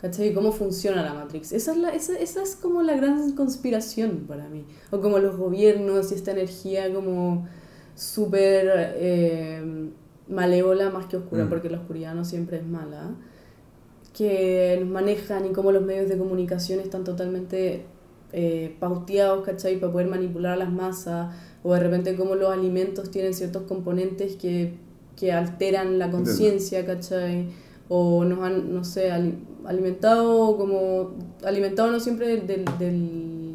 ¿Cachai? 0.00 0.32
¿Cómo 0.32 0.52
funciona 0.52 1.02
la 1.02 1.14
Matrix? 1.14 1.50
Esa 1.52 1.72
es, 1.72 1.78
la, 1.78 1.88
esa, 1.90 2.16
esa 2.18 2.42
es 2.42 2.54
como 2.54 2.82
la 2.82 2.96
gran 2.96 3.32
conspiración 3.32 4.26
para 4.28 4.48
mí. 4.48 4.64
O 4.92 5.00
como 5.00 5.18
los 5.18 5.36
gobiernos 5.36 6.12
y 6.12 6.14
esta 6.14 6.30
energía 6.30 6.92
como 6.94 7.48
súper 7.96 8.92
eh, 8.96 9.90
malévola 10.28 10.90
más 10.90 11.06
que 11.06 11.16
oscura, 11.16 11.46
Mm. 11.46 11.48
porque 11.48 11.68
la 11.70 11.78
oscuridad 11.78 12.14
no 12.14 12.24
siempre 12.24 12.58
es 12.58 12.66
mala, 12.66 13.10
que 14.16 14.76
nos 14.80 14.88
manejan 14.88 15.46
y 15.46 15.50
cómo 15.52 15.72
los 15.72 15.82
medios 15.82 16.08
de 16.08 16.16
comunicación 16.18 16.80
están 16.80 17.02
totalmente 17.04 17.84
eh, 18.32 18.76
pauteados, 18.80 19.44
¿cachai? 19.44 19.78
Para 19.80 19.92
poder 19.92 20.08
manipular 20.08 20.52
a 20.52 20.56
las 20.56 20.70
masas, 20.72 21.34
o 21.62 21.74
de 21.74 21.80
repente 21.80 22.14
cómo 22.16 22.34
los 22.34 22.52
alimentos 22.52 23.10
tienen 23.10 23.34
ciertos 23.34 23.62
componentes 23.62 24.36
que, 24.36 24.74
que 25.16 25.32
alteran 25.32 25.98
la 25.98 26.10
conciencia, 26.10 26.84
¿cachai? 26.86 27.48
O 27.88 28.24
nos 28.24 28.40
han, 28.40 28.74
no 28.74 28.84
sé, 28.84 29.10
ali- 29.10 29.38
alimentado 29.64 30.56
como, 30.56 31.14
alimentado 31.44 31.90
no 31.90 32.00
siempre 32.00 32.28
del, 32.28 32.46
del, 32.46 32.64
del- 32.78 33.54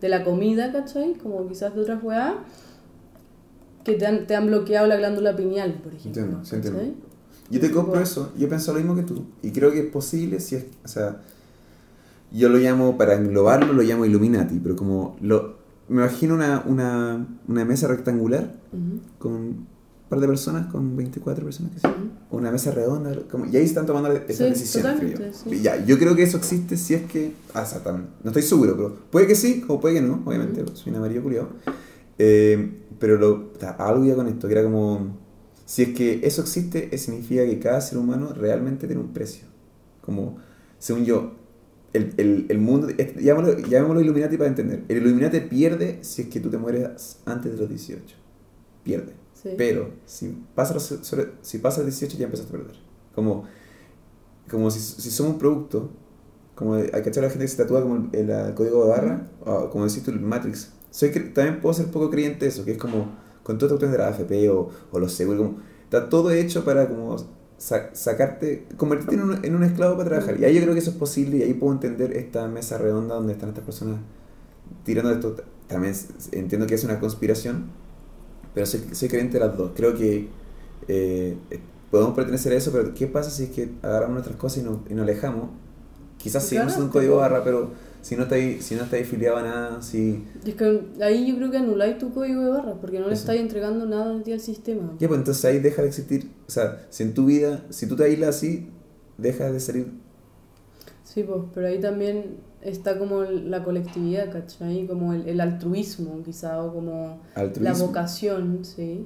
de 0.00 0.08
la 0.08 0.24
comida, 0.24 0.72
¿cachai? 0.72 1.14
Como 1.14 1.46
quizás 1.48 1.74
de 1.74 1.80
otras 1.82 2.02
weas, 2.02 2.34
que 3.84 3.94
te 3.94 4.06
han, 4.06 4.26
te 4.26 4.34
han 4.34 4.46
bloqueado 4.46 4.86
la 4.86 4.96
glándula 4.96 5.36
pineal, 5.36 5.74
por 5.82 5.94
ejemplo. 5.94 6.22
Entiendo, 6.22 6.44
sí 6.44 6.56
entiendo. 6.56 6.80
¿cachai? 6.80 6.94
Yo 7.50 7.60
te 7.60 7.70
compro 7.70 8.00
eso, 8.00 8.32
yo 8.36 8.48
pienso 8.48 8.72
lo 8.72 8.78
mismo 8.80 8.96
que 8.96 9.02
tú. 9.04 9.24
Y 9.42 9.52
creo 9.52 9.70
que 9.72 9.80
es 9.80 9.86
posible 9.90 10.40
si 10.40 10.56
es, 10.56 10.66
o 10.84 10.88
sea, 10.88 11.22
yo 12.36 12.48
lo 12.48 12.58
llamo, 12.58 12.96
para 12.98 13.14
englobarlo, 13.14 13.72
lo 13.72 13.82
llamo 13.82 14.04
Illuminati, 14.04 14.58
pero 14.60 14.76
como 14.76 15.16
lo, 15.20 15.56
me 15.88 16.02
imagino 16.02 16.34
una, 16.34 16.62
una, 16.66 17.26
una 17.48 17.64
mesa 17.64 17.88
rectangular 17.88 18.54
con 19.18 19.32
un 19.32 19.66
par 20.08 20.20
de 20.20 20.26
personas, 20.28 20.66
con 20.70 20.96
24 20.96 21.44
personas 21.44 21.72
que 21.72 21.80
sea, 21.80 21.90
ujú. 21.90 22.36
una 22.36 22.50
mesa 22.50 22.70
redonda, 22.70 23.12
como, 23.30 23.46
y 23.46 23.56
ahí 23.56 23.64
están 23.64 23.86
tomando 23.86 24.10
estas 24.12 24.36
Sí, 24.36 24.44
decisiones, 24.44 25.00
creo 25.00 25.18
yo. 25.18 25.32
sí. 25.32 25.60
Ya, 25.62 25.84
yo 25.84 25.98
creo 25.98 26.14
que 26.14 26.22
eso 26.22 26.36
existe 26.36 26.76
si 26.76 26.94
es 26.94 27.02
que, 27.04 27.32
ah, 27.54 27.64
no 28.22 28.30
estoy 28.30 28.42
seguro, 28.42 28.76
pero 28.76 28.96
puede 29.10 29.26
que 29.26 29.34
sí, 29.34 29.64
o 29.68 29.80
puede 29.80 29.96
que 29.96 30.02
no, 30.02 30.22
obviamente, 30.24 30.64
soy 30.74 30.92
un 30.92 30.98
amarillo 30.98 31.22
culiado. 31.22 31.48
Eh, 32.18 32.82
pero 32.98 33.16
lo, 33.16 33.52
algo 33.78 34.04
ya 34.04 34.14
con 34.14 34.28
esto, 34.28 34.46
que 34.48 34.54
era 34.54 34.62
como, 34.62 35.16
si 35.64 35.82
es 35.82 35.88
que 35.90 36.20
eso 36.22 36.42
existe, 36.42 36.96
significa 36.98 37.44
que 37.44 37.58
cada 37.58 37.80
ser 37.80 37.98
humano 37.98 38.30
realmente 38.34 38.86
tiene 38.86 39.02
un 39.02 39.12
precio. 39.12 39.46
Como, 40.00 40.38
según 40.78 41.04
yo, 41.04 41.32
el, 41.96 42.14
el, 42.16 42.46
el 42.48 42.58
mundo, 42.58 42.88
llamémoslo, 42.90 43.58
llamémoslo 43.68 44.00
Illuminati 44.00 44.36
para 44.36 44.48
entender. 44.48 44.84
El 44.88 44.98
Illuminati 44.98 45.40
pierde 45.40 45.98
si 46.02 46.22
es 46.22 46.28
que 46.28 46.40
tú 46.40 46.50
te 46.50 46.58
mueres 46.58 47.18
antes 47.24 47.52
de 47.52 47.58
los 47.58 47.68
18. 47.68 48.16
Pierde. 48.84 49.12
Sí. 49.34 49.50
Pero 49.56 49.90
si 50.06 50.36
pasa, 50.54 50.74
los- 50.74 50.84
sobre- 50.84 51.32
si 51.42 51.58
pasa 51.58 51.80
el 51.80 51.86
18 51.88 52.16
ya 52.18 52.24
empiezas 52.24 52.46
a 52.48 52.50
perder. 52.52 52.76
Como, 53.14 53.44
como 54.50 54.70
si, 54.70 54.80
si 54.80 55.10
somos 55.10 55.32
un 55.34 55.38
producto, 55.38 55.90
como 56.54 56.74
hay 56.74 56.90
que 57.02 57.08
echar 57.08 57.24
a 57.24 57.26
la 57.26 57.30
gente 57.30 57.44
que 57.44 57.48
se 57.48 57.56
tatúa 57.56 57.82
como 57.82 58.08
el, 58.12 58.30
el 58.30 58.54
código 58.54 58.84
de 58.84 58.90
barra, 58.90 59.28
o 59.44 59.68
como 59.70 59.86
decís 59.86 60.02
tú, 60.02 60.10
el 60.10 60.20
Matrix. 60.20 60.72
Soy, 60.90 61.10
también 61.34 61.60
puedo 61.60 61.74
ser 61.74 61.86
poco 61.86 62.10
creyente 62.10 62.44
de 62.46 62.48
eso, 62.50 62.64
que 62.64 62.72
es 62.72 62.78
como 62.78 63.16
con 63.42 63.58
todas 63.58 63.72
estas 63.74 63.90
cuestiones 63.90 63.92
de 63.92 63.98
la 63.98 64.08
AFP 64.08 64.50
o, 64.50 64.70
o 64.90 64.98
los 64.98 65.12
seguros, 65.12 65.42
como, 65.46 65.58
está 65.84 66.08
todo 66.08 66.30
hecho 66.30 66.64
para 66.64 66.88
como 66.88 67.16
sa- 67.58 67.94
sacarte, 67.94 68.66
convertirte 68.76 69.16
en 69.16 69.22
un, 69.22 69.44
en 69.44 69.56
un 69.56 69.62
esclavo 69.64 69.96
para 69.96 70.10
trabajar. 70.10 70.40
Y 70.40 70.44
ahí 70.44 70.54
yo 70.54 70.62
creo 70.62 70.74
que 70.74 70.80
eso 70.80 70.90
es 70.90 70.96
posible 70.96 71.38
y 71.38 71.42
ahí 71.42 71.54
puedo 71.54 71.72
entender 71.72 72.16
esta 72.16 72.46
mesa 72.48 72.78
redonda 72.78 73.14
donde 73.16 73.32
están 73.34 73.50
estas 73.50 73.64
personas 73.64 73.98
tirando 74.84 75.10
esto. 75.12 75.36
También 75.68 75.94
entiendo 76.32 76.66
que 76.66 76.74
es 76.76 76.84
una 76.84 77.00
conspiración, 77.00 77.66
pero 78.54 78.66
soy, 78.66 78.82
soy 78.92 79.08
creyente 79.08 79.38
de 79.38 79.46
las 79.46 79.56
dos. 79.56 79.72
Creo 79.76 79.94
que 79.94 80.28
eh, 80.88 81.36
podemos 81.90 82.14
pertenecer 82.14 82.52
a 82.52 82.56
eso, 82.56 82.72
pero 82.72 82.94
¿qué 82.94 83.06
pasa 83.06 83.30
si 83.30 83.44
es 83.44 83.50
que 83.50 83.70
agarramos 83.82 84.14
nuestras 84.14 84.36
cosas 84.36 84.58
y 84.58 84.62
nos, 84.64 84.78
y 84.90 84.94
nos 84.94 85.04
alejamos? 85.04 85.50
Quizás 86.18 86.46
Claro, 86.48 86.48
sigamos 86.48 86.72
siendo 86.74 86.86
un 86.86 86.92
código 86.92 87.16
barra, 87.16 87.44
pero 87.44 87.70
si 88.06 88.14
no 88.14 88.22
estáis 88.22 88.64
si 88.64 88.76
no 88.76 88.84
estáis 88.84 89.04
afiliado 89.04 89.38
a 89.38 89.42
nada, 89.42 89.82
si... 89.82 90.24
Y 90.44 90.50
es 90.50 90.54
que 90.54 90.80
ahí 91.02 91.26
yo 91.26 91.34
creo 91.34 91.50
que 91.50 91.56
anuláis 91.56 91.98
tu 91.98 92.14
código 92.14 92.40
de 92.40 92.50
barra, 92.50 92.74
porque 92.80 93.00
no 93.00 93.08
le 93.08 93.14
Eso. 93.14 93.22
estáis 93.22 93.40
entregando 93.40 93.84
nada 93.84 94.12
al 94.12 94.40
sistema. 94.40 94.94
Ya, 95.00 95.08
pues 95.08 95.18
entonces 95.18 95.44
ahí 95.44 95.58
deja 95.58 95.82
de 95.82 95.88
existir. 95.88 96.30
O 96.46 96.50
sea, 96.52 96.86
si 96.88 97.02
en 97.02 97.14
tu 97.14 97.26
vida, 97.26 97.64
si 97.70 97.88
tú 97.88 97.96
te 97.96 98.04
aíslas 98.04 98.36
así, 98.36 98.68
deja 99.18 99.50
de 99.50 99.58
salir. 99.58 99.92
Sí, 101.02 101.24
pues, 101.24 101.40
pero 101.52 101.66
ahí 101.66 101.80
también 101.80 102.36
está 102.62 102.96
como 102.96 103.24
la 103.24 103.64
colectividad, 103.64 104.30
¿cachai? 104.30 104.86
Como 104.86 105.12
el, 105.12 105.28
el 105.28 105.40
altruismo, 105.40 106.22
quizá, 106.24 106.62
o 106.62 106.72
como 106.72 107.18
la 107.60 107.72
vocación, 107.72 108.60
¿sí? 108.64 109.04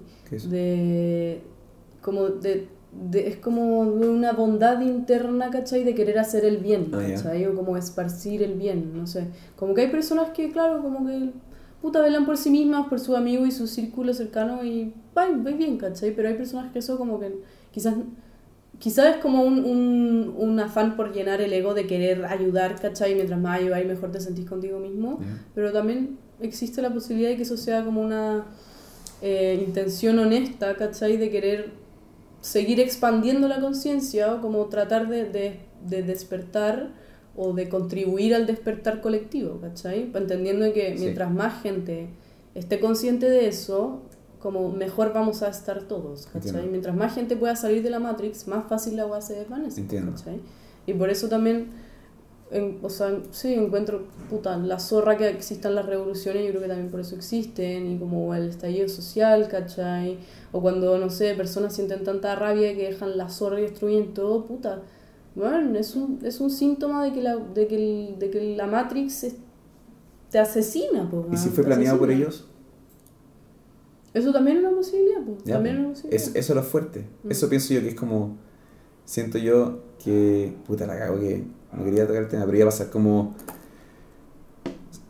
De, 0.51 1.41
como 2.03 2.29
de, 2.29 2.69
de- 2.93 3.29
es 3.29 3.37
como 3.37 3.85
de 3.87 4.09
una 4.09 4.33
bondad 4.33 4.81
interna, 4.81 5.51
¿cachai? 5.51 5.85
De 5.85 5.95
querer 5.95 6.19
hacer 6.19 6.45
el 6.45 6.59
bien, 6.59 6.91
Ah. 6.93 6.99
¿cachai? 7.07 7.47
O 7.47 7.55
como 7.55 7.77
esparcir 7.77 8.43
el 8.43 8.55
bien, 8.55 8.93
no 8.97 9.07
sé. 9.07 9.27
Como 9.57 9.75
que 9.75 9.83
hay 9.83 9.89
personas 9.91 10.31
que, 10.31 10.51
claro, 10.51 10.83
como 10.83 11.07
que 11.07 11.31
puta 11.81 12.01
velan 12.03 12.27
por 12.27 12.37
sí 12.37 12.51
mismas, 12.51 12.89
por 12.89 13.01
su 13.01 13.17
amigo 13.17 13.47
y 13.47 13.51
su 13.53 13.67
círculo 13.67 14.13
cercano 14.13 14.65
y 14.65 14.93
va, 15.17 15.27
bien, 15.29 15.79
¿cachai? 15.79 16.15
Pero 16.15 16.29
hay 16.29 16.35
personas 16.35 16.73
que 16.73 16.81
eso 16.81 16.99
como 16.99 17.19
que 17.21 17.33
quizás 17.73 17.95
Quizás 18.79 19.17
es 19.17 19.21
como 19.21 19.43
un, 19.43 19.63
un, 19.63 20.35
un 20.39 20.59
afán 20.59 20.97
por 20.97 21.13
llenar 21.13 21.43
el 21.43 21.53
ego 21.53 21.75
de 21.75 21.87
querer 21.87 22.25
ayudar, 22.25 22.81
¿cachai? 22.81 23.15
Mientras 23.15 23.39
más 23.39 23.61
ayudáis, 23.61 23.87
mejor 23.87 24.11
te 24.11 24.21
sentís 24.23 24.47
contigo 24.49 24.79
mismo. 24.79 25.19
Pero 25.55 25.71
también 25.71 26.17
existe 26.41 26.81
la 26.81 26.89
posibilidad 26.89 27.29
de 27.29 27.37
que 27.37 27.43
eso 27.43 27.59
sea 27.59 27.85
como 27.85 28.01
una 28.01 28.47
eh, 29.21 29.63
intención 29.67 30.19
honesta, 30.19 30.77
¿cachai? 30.77 31.19
De 31.19 31.29
querer 31.31 31.73
seguir 32.41 32.81
expandiendo 32.81 33.49
la 33.49 33.61
conciencia 33.61 34.35
o 34.35 34.41
como 34.41 34.65
tratar 34.67 35.09
de, 35.09 35.25
de, 35.25 35.61
de 35.87 36.03
despertar 36.03 36.89
o 37.37 37.53
de 37.53 37.69
contribuir 37.69 38.35
al 38.35 38.47
despertar 38.47 39.01
colectivo, 39.01 39.61
¿cachai? 39.61 40.11
Entendiendo 40.15 40.73
que 40.73 40.95
Sí. 40.97 41.05
mientras 41.05 41.31
más 41.31 41.63
gente 41.63 42.09
esté 42.55 42.81
consciente 42.81 43.29
de 43.31 43.47
eso, 43.49 44.03
como 44.41 44.71
mejor 44.71 45.13
vamos 45.13 45.43
a 45.43 45.49
estar 45.49 45.83
todos, 45.83 46.27
¿cachai? 46.27 46.49
Entiendo. 46.51 46.71
Mientras 46.71 46.97
más 46.97 47.15
gente 47.15 47.37
pueda 47.37 47.55
salir 47.57 47.83
de 47.83 47.91
la 47.91 48.01
Matrix, 48.01 48.49
más 48.49 48.67
fácil 48.69 48.97
la 48.97 49.03
agua 49.03 49.21
se 49.21 49.35
desvanece. 49.35 49.83
¿cachai? 50.17 50.41
Y 50.87 50.95
por 50.95 51.11
eso 51.11 51.29
también, 51.29 51.69
en- 52.51 52.79
o 52.83 52.89
sea, 52.91 53.21
sí, 53.31 53.55
encuentro, 53.55 54.07
puta, 54.29 54.57
la 54.57 54.79
zorra 54.79 55.17
que 55.17 55.29
existan 55.29 55.75
las 55.75 55.87
revoluciones, 55.87 56.43
yo 56.45 56.51
creo 56.51 56.63
que 56.63 56.69
también 56.69 56.91
por 56.91 57.01
eso 57.01 57.15
existen, 57.17 57.87
y 57.93 57.99
como 57.99 58.35
el 58.35 58.49
estallido 58.49 58.89
social, 58.89 59.47
¿cachai? 59.49 60.19
O 60.53 60.61
cuando, 60.61 60.99
no 60.99 61.11
sé, 61.11 61.35
personas 61.35 61.75
sienten 61.75 62.03
tanta 62.05 62.35
rabia 62.35 62.75
que 62.75 62.87
dejan 62.89 63.17
la 63.17 63.29
zorra 63.29 63.61
y 63.61 63.63
destruyen 63.63 64.15
todo, 64.15 64.47
puta. 64.47 64.83
Bueno, 65.35 65.79
es 65.79 65.95
un, 65.95 66.19
es 66.25 66.41
un 66.41 66.51
síntoma 66.51 67.05
de 67.05 67.13
que 67.13 67.23
la, 67.23 67.37
de 67.37 67.67
que 67.69 67.77
el- 67.77 68.19
de 68.19 68.31
que 68.31 68.57
la 68.57 68.67
Matrix 68.67 69.25
es- 69.25 69.37
te 70.31 70.39
asesina, 70.39 71.09
pues. 71.11 71.25
¿Y 71.33 71.37
si 71.37 71.49
fue 71.51 71.63
planeado 71.65 71.99
por 71.99 72.11
ellos? 72.11 72.47
Eso 74.13 74.33
también 74.33 74.57
es 74.59 74.65
una 74.65 74.75
posibilidad, 74.77 75.23
pues. 75.25 75.45
Ya, 75.45 75.55
también 75.55 75.77
es 75.77 75.81
po. 75.81 75.85
una 75.87 75.93
posibilidad. 75.95 76.23
Eso 76.37 76.39
es 76.53 76.57
lo 76.57 76.63
fuerte. 76.63 77.07
Mm. 77.23 77.31
Eso 77.31 77.49
pienso 77.49 77.75
yo 77.75 77.81
que 77.81 77.89
es 77.91 77.95
como. 77.95 78.37
Siento 79.05 79.39
yo 79.39 79.79
que. 80.03 80.53
Puta, 80.67 80.87
la 80.87 80.99
cago 80.99 81.21
que. 81.21 81.45
No 81.77 81.85
quería 81.85 82.07
tocar 82.07 82.23
el 82.23 82.29
tema, 82.29 82.45
pero 82.47 82.57
iba 82.59 82.67
a 82.67 82.71
pasar 82.71 82.91
como. 82.91 83.35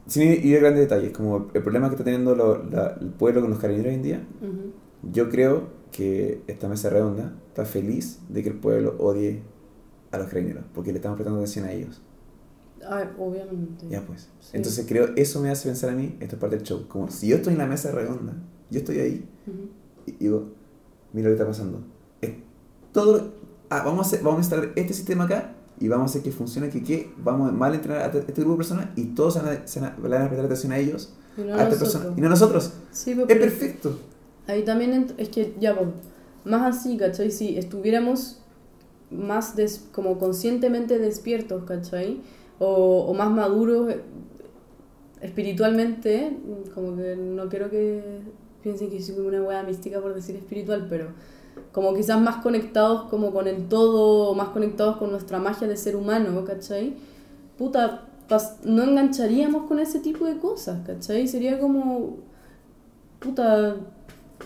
Sin 0.06 0.22
ir 0.44 0.56
a 0.56 0.60
grandes 0.60 0.80
detalles, 0.88 1.12
como 1.12 1.48
el 1.54 1.62
problema 1.62 1.88
que 1.88 1.94
está 1.94 2.04
teniendo 2.04 2.34
lo- 2.34 2.64
la- 2.64 2.96
el 3.00 3.08
pueblo 3.10 3.40
con 3.42 3.50
los 3.50 3.60
carabineros 3.60 3.90
hoy 3.90 3.94
en 3.96 4.02
día. 4.02 4.26
Ujú. 4.42 4.72
Yo 5.12 5.28
creo 5.30 5.68
que 5.92 6.42
esta 6.48 6.68
mesa 6.68 6.90
redonda 6.90 7.32
está 7.48 7.64
feliz 7.64 8.18
de 8.28 8.42
que 8.42 8.48
el 8.50 8.56
pueblo 8.56 8.96
odie 8.98 9.42
a 10.10 10.18
los 10.18 10.26
carabineros, 10.26 10.64
porque 10.74 10.90
le 10.92 10.98
estamos 10.98 11.16
prestando 11.16 11.38
atención 11.38 11.64
a 11.64 11.72
ellos. 11.72 12.02
Ah, 12.84 13.08
obviamente. 13.18 13.86
Ya 13.88 14.00
pues. 14.02 14.28
Sí. 14.40 14.50
Entonces 14.56 14.84
creo, 14.88 15.10
eso 15.14 15.40
me 15.40 15.50
hace 15.50 15.68
pensar 15.68 15.90
a 15.90 15.94
mí, 15.94 16.16
esto 16.18 16.34
es 16.36 16.40
parte 16.40 16.56
del 16.56 16.64
show, 16.64 16.86
como 16.88 17.08
si 17.10 17.28
yo 17.28 17.36
estoy 17.36 17.52
en 17.52 17.58
la 17.58 17.66
mesa 17.66 17.92
redonda, 17.92 18.32
yo 18.70 18.78
estoy 18.80 18.98
ahí, 18.98 19.28
Ujú. 19.46 19.68
y 20.06 20.12
digo, 20.12 20.48
mira 21.12 21.28
lo 21.28 21.36
que 21.36 21.40
está 21.42 21.46
pasando. 21.46 21.82
Es 22.20 22.32
todo, 22.92 23.32
ah, 23.68 23.82
vamos, 23.84 24.06
a 24.06 24.08
hacer, 24.08 24.22
vamos 24.24 24.38
a 24.38 24.40
instalar 24.40 24.72
este 24.74 24.92
sistema 24.94 25.24
acá 25.24 25.54
y 25.80 25.88
vamos 25.88 26.04
a 26.04 26.10
hacer 26.10 26.22
que 26.22 26.30
funcione, 26.30 26.68
que, 26.70 26.82
que 26.84 27.10
vamos 27.18 27.49
a 27.49 27.52
mal 27.52 27.75
entrenar 27.75 28.02
a 28.02 28.06
este 28.18 28.32
grupo 28.34 28.52
de 28.52 28.56
personas 28.58 28.88
y 28.96 29.06
todos 29.06 29.34
se 29.34 29.40
van 29.40 29.49
a, 29.56 29.66
se 29.66 29.80
van 29.80 29.92
a- 29.92 29.96
van 30.08 30.22
a 30.22 30.26
prestar 30.28 30.44
atención 30.46 30.72
a 30.72 30.78
ellos, 30.78 31.12
Y 31.37 31.40
no 31.42 31.54
a 31.56 31.62
esta 31.64 31.78
persona, 31.78 32.14
y 32.16 32.20
no 32.20 32.28
nosotros. 32.28 32.72
Sí, 32.92 33.14
pues, 33.14 33.28
Es 33.30 33.37
perfecto. 33.38 33.99
ahí 34.46 34.62
también 34.64 35.06
es 35.16 35.28
que 35.30 35.54
ya, 35.58 35.75
pues, 35.76 35.88
más 36.44 36.76
así, 36.78 36.96
¿cachai? 36.96 37.30
Si 37.30 37.56
estuviéramos 37.58 38.38
más 39.10 39.56
des- 39.56 39.87
como 39.92 40.18
conscientemente 40.18 40.99
despiertos, 40.99 41.64
¿cachai? 41.64 42.20
O, 42.58 43.06
o 43.08 43.14
más 43.14 43.30
maduros 43.30 43.90
eh, 43.90 44.00
espiritualmente, 45.22 46.37
como 46.75 46.96
que 46.96 47.16
no 47.16 47.49
quiero 47.49 47.70
que 47.70 48.20
piensen 48.62 48.90
que 48.90 49.00
soy 49.02 49.18
una 49.18 49.42
wea 49.42 49.62
mística 49.62 50.00
por 50.00 50.14
decir 50.14 50.37
espiritual, 50.37 50.87
pero 50.88 51.08
como 51.72 51.94
quizás 51.94 52.20
más 52.20 52.36
conectados 52.36 53.08
como 53.10 53.32
con 53.32 53.46
el 53.46 53.68
todo, 53.68 54.34
más 54.34 54.48
conectados 54.48 54.96
con 54.96 55.10
nuestra 55.10 55.38
magia 55.38 55.68
de 55.68 55.76
ser 55.76 55.96
humano, 55.96 56.44
¿cachai? 56.44 56.94
Puta, 57.58 58.06
no 58.64 58.82
engancharíamos 58.84 59.66
con 59.66 59.78
ese 59.78 60.00
tipo 60.00 60.24
de 60.24 60.38
cosas, 60.38 60.86
¿cachai? 60.86 61.26
Sería 61.26 61.58
como, 61.58 62.18
puta, 63.18 63.76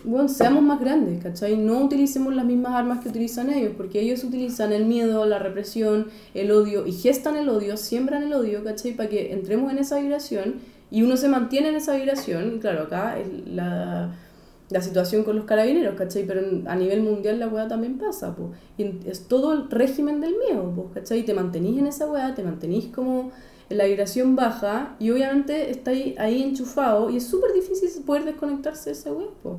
bueno, 0.05 0.29
seamos 0.29 0.63
más 0.63 0.81
grandes, 0.81 1.23
¿cachai? 1.23 1.57
No 1.57 1.85
utilicemos 1.85 2.35
las 2.35 2.45
mismas 2.45 2.75
armas 2.75 3.01
que 3.01 3.09
utilizan 3.09 3.51
ellos, 3.51 3.73
porque 3.77 4.01
ellos 4.01 4.25
utilizan 4.25 4.73
el 4.73 4.87
miedo, 4.87 5.25
la 5.27 5.39
represión, 5.39 6.09
el 6.35 6.51
odio, 6.51 6.87
y 6.87 6.93
gestan 6.93 7.37
el 7.37 7.49
odio, 7.49 7.77
siembran 7.77 8.25
el 8.25 8.33
odio, 8.33 8.65
¿cachai? 8.65 8.93
Para 8.93 9.09
que 9.09 9.33
entremos 9.33 9.71
en 9.71 9.79
esa 9.79 9.99
vibración 10.01 10.55
y 10.91 11.03
uno 11.03 11.17
se 11.17 11.29
mantiene 11.29 11.69
en 11.69 11.77
esa 11.77 11.95
vibración, 11.97 12.59
claro, 12.61 12.85
acá 12.85 13.17
la, 13.47 14.15
la 14.75 14.83
situación 14.83 15.23
con 15.23 15.37
los 15.37 15.45
carabineros, 15.45 15.95
¿cachai? 15.95 16.27
Pero 16.27 16.41
a 16.67 16.75
nivel 16.75 17.01
mundial 17.01 17.39
la 17.39 17.47
weá 17.47 17.69
también 17.69 17.97
pasa, 17.97 18.35
pues. 18.35 18.59
Y 18.77 19.09
es 19.09 19.29
todo 19.29 19.53
el 19.53 19.71
régimen 19.71 20.21
del 20.21 20.35
miedo, 20.37 20.73
pues, 20.75 20.89
¿cachai? 20.95 21.25
Te 21.25 21.33
mantenís 21.33 21.79
en 21.79 21.87
esa 21.87 22.11
weá, 22.11 22.35
te 22.35 22.43
mantenís 22.43 22.89
como 22.89 23.31
en 23.71 23.79
la 23.79 23.85
vibración 23.85 24.35
baja, 24.35 24.97
y 24.99 25.13
obviamente 25.13 25.71
estáis 25.71 26.19
ahí 26.19 26.43
enchufado, 26.43 27.09
y 27.09 27.19
es 27.19 27.25
súper 27.25 27.53
difícil 27.53 27.89
poder 28.05 28.25
desconectarse 28.25 28.91
de 28.91 28.97
esa 28.97 29.13
weá, 29.13 29.29
pues. 29.45 29.55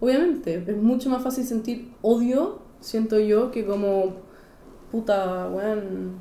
Obviamente, 0.00 0.64
es 0.66 0.76
mucho 0.76 1.10
más 1.10 1.22
fácil 1.22 1.44
sentir 1.44 1.92
odio, 2.02 2.58
siento 2.80 3.20
yo, 3.20 3.52
que 3.52 3.64
como 3.64 4.16
puta, 4.90 5.48
weón, 5.48 6.16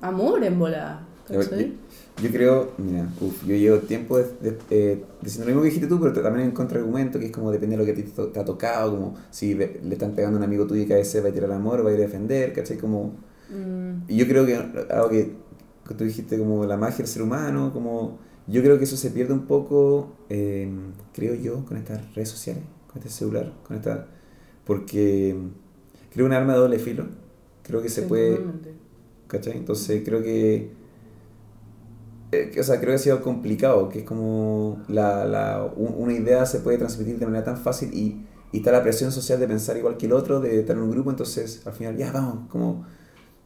amor 0.00 0.42
en 0.42 0.58
bola. 0.58 1.06
Yo, 1.28 1.40
¿cachai? 1.40 1.74
Yo 2.22 2.30
creo, 2.30 2.72
mira, 2.78 3.08
uf, 3.20 3.44
yo 3.46 3.56
llevo 3.56 3.78
tiempo 3.80 4.18
de- 4.18 4.24
de- 4.40 4.58
eh, 4.70 5.04
diciendo 5.22 5.44
lo 5.46 5.50
mismo 5.50 5.62
que 5.62 5.68
dijiste 5.68 5.88
tú, 5.88 6.00
pero 6.00 6.12
también 6.12 6.46
en 6.48 6.52
contraargumento, 6.52 7.18
que 7.18 7.26
es 7.26 7.32
como 7.32 7.50
depende 7.50 7.76
de 7.76 7.82
lo 7.84 7.86
que 7.86 8.02
te, 8.02 8.02
te 8.28 8.40
ha 8.40 8.44
tocado, 8.44 8.92
como 8.92 9.14
si 9.30 9.54
le 9.54 9.80
están 9.92 10.12
pegando 10.14 10.36
a 10.38 10.40
un 10.40 10.44
amigo 10.44 10.66
tuyo 10.66 10.82
y 10.82 10.86
cada 10.86 10.98
vez 11.00 11.10
se 11.10 11.20
va 11.20 11.28
a 11.30 11.32
tirar 11.32 11.52
amor, 11.52 11.84
va 11.84 11.90
a 11.90 11.92
ir 11.94 11.98
a 11.98 12.02
defender, 12.02 12.52
¿cachai? 12.52 12.78
Como, 12.78 13.12
Mm, 13.50 14.04
y 14.08 14.16
yo 14.16 14.26
creo 14.26 14.46
que 14.46 14.56
algo 14.56 15.08
que, 15.10 15.34
que 15.88 15.94
tú 15.94 16.04
dijiste, 16.04 16.38
como 16.38 16.64
la 16.66 16.76
magia 16.76 16.98
del 16.98 17.06
ser 17.08 17.22
humano, 17.22 17.72
como, 17.72 18.18
yo 18.46 18.62
creo 18.62 18.78
que 18.78 18.84
eso 18.84 18.96
se 18.96 19.10
pierde 19.10 19.34
un 19.34 19.46
poco, 19.46 20.12
eh, 20.28 20.70
creo 21.14 21.34
yo, 21.34 21.64
con 21.66 21.76
estas 21.76 22.14
redes 22.14 22.28
sociales, 22.30 22.64
con 22.88 22.98
este 22.98 23.10
celular, 23.10 23.52
con 23.66 23.76
esta, 23.76 24.08
porque 24.66 25.36
creo 26.12 26.26
un 26.26 26.32
arma 26.32 26.54
de 26.54 26.58
doble 26.60 26.78
filo, 26.78 27.06
creo 27.62 27.82
que 27.82 27.88
se 27.88 28.02
puede... 28.02 28.46
¿Cachai? 29.28 29.56
Entonces 29.56 30.02
creo 30.04 30.22
que, 30.22 30.70
eh, 32.32 32.52
O 32.58 32.62
sea, 32.62 32.76
creo 32.80 32.90
que 32.90 32.94
ha 32.96 32.98
sido 32.98 33.22
complicado, 33.22 33.88
que 33.88 34.00
es 34.00 34.04
como 34.04 34.82
la, 34.88 35.24
la, 35.24 35.64
un- 35.76 35.94
una 35.98 36.12
idea 36.14 36.46
se 36.46 36.60
puede 36.60 36.78
transmitir 36.78 37.18
de 37.18 37.26
manera 37.26 37.44
tan 37.44 37.56
fácil 37.58 37.92
y, 37.94 38.26
está 38.52 38.70
la 38.72 38.82
presión 38.82 39.10
social 39.12 39.40
de 39.40 39.48
pensar 39.48 39.76
igual 39.78 39.96
que 39.96 40.06
el 40.06 40.12
otro, 40.12 40.40
de 40.40 40.60
estar 40.60 40.76
en 40.76 40.82
un 40.82 40.90
grupo, 40.90 41.10
entonces 41.10 41.66
al 41.66 41.72
final, 41.72 41.96
ya 41.96 42.12
vamos, 42.12 42.48
como, 42.50 42.84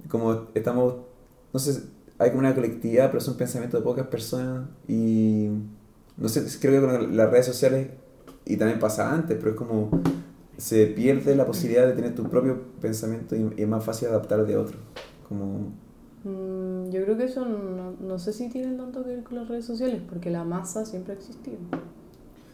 como 0.09 0.49
estamos, 0.55 0.95
no 1.53 1.61
sé, 1.61 1.83
hay 2.19 2.31
como 2.31 2.41
una 2.41 2.55
colectividad, 2.55 3.09
pero 3.11 3.21
son 3.21 3.37
pensamientos 3.37 3.81
de 3.81 3.85
pocas 3.85 4.07
personas 4.09 4.69
y 4.89 5.49
no 6.17 6.29
sé, 6.29 6.45
creo 6.61 6.81
que 6.81 6.87
con 6.99 7.17
las 7.17 7.31
redes 7.31 7.47
sociales, 7.47 7.89
y 8.45 8.57
también 8.57 8.79
pasa 8.81 9.13
antes, 9.13 9.37
pero 9.39 9.51
es 9.53 9.57
como 9.57 9.91
se 10.57 10.87
pierde 10.87 11.37
la 11.37 11.47
posibilidad 11.47 11.87
de 11.87 11.93
tener 11.93 12.15
tu 12.15 12.29
propio 12.31 12.63
pensamiento 12.81 13.37
y, 13.37 13.53
y 13.57 13.63
es 13.63 13.69
más 13.69 13.85
fácil 13.85 14.09
adaptar 14.09 14.47
de 14.47 14.57
otro. 14.57 14.79
Como, 15.29 15.73
Mm, 16.27 16.91
yo 16.91 17.03
creo 17.05 17.17
que 17.17 17.25
eso 17.25 17.45
no, 17.45 17.93
no 18.01 18.19
sé 18.19 18.33
si 18.33 18.49
tiene 18.49 18.77
tanto 18.77 19.03
que 19.05 19.11
ver 19.11 19.23
con 19.23 19.37
las 19.37 19.49
redes 19.49 19.65
sociales, 19.65 20.03
porque 20.09 20.31
la 20.31 20.45
masa 20.45 20.85
siempre 20.85 21.13
ha 21.15 21.17
existido. 21.17 21.59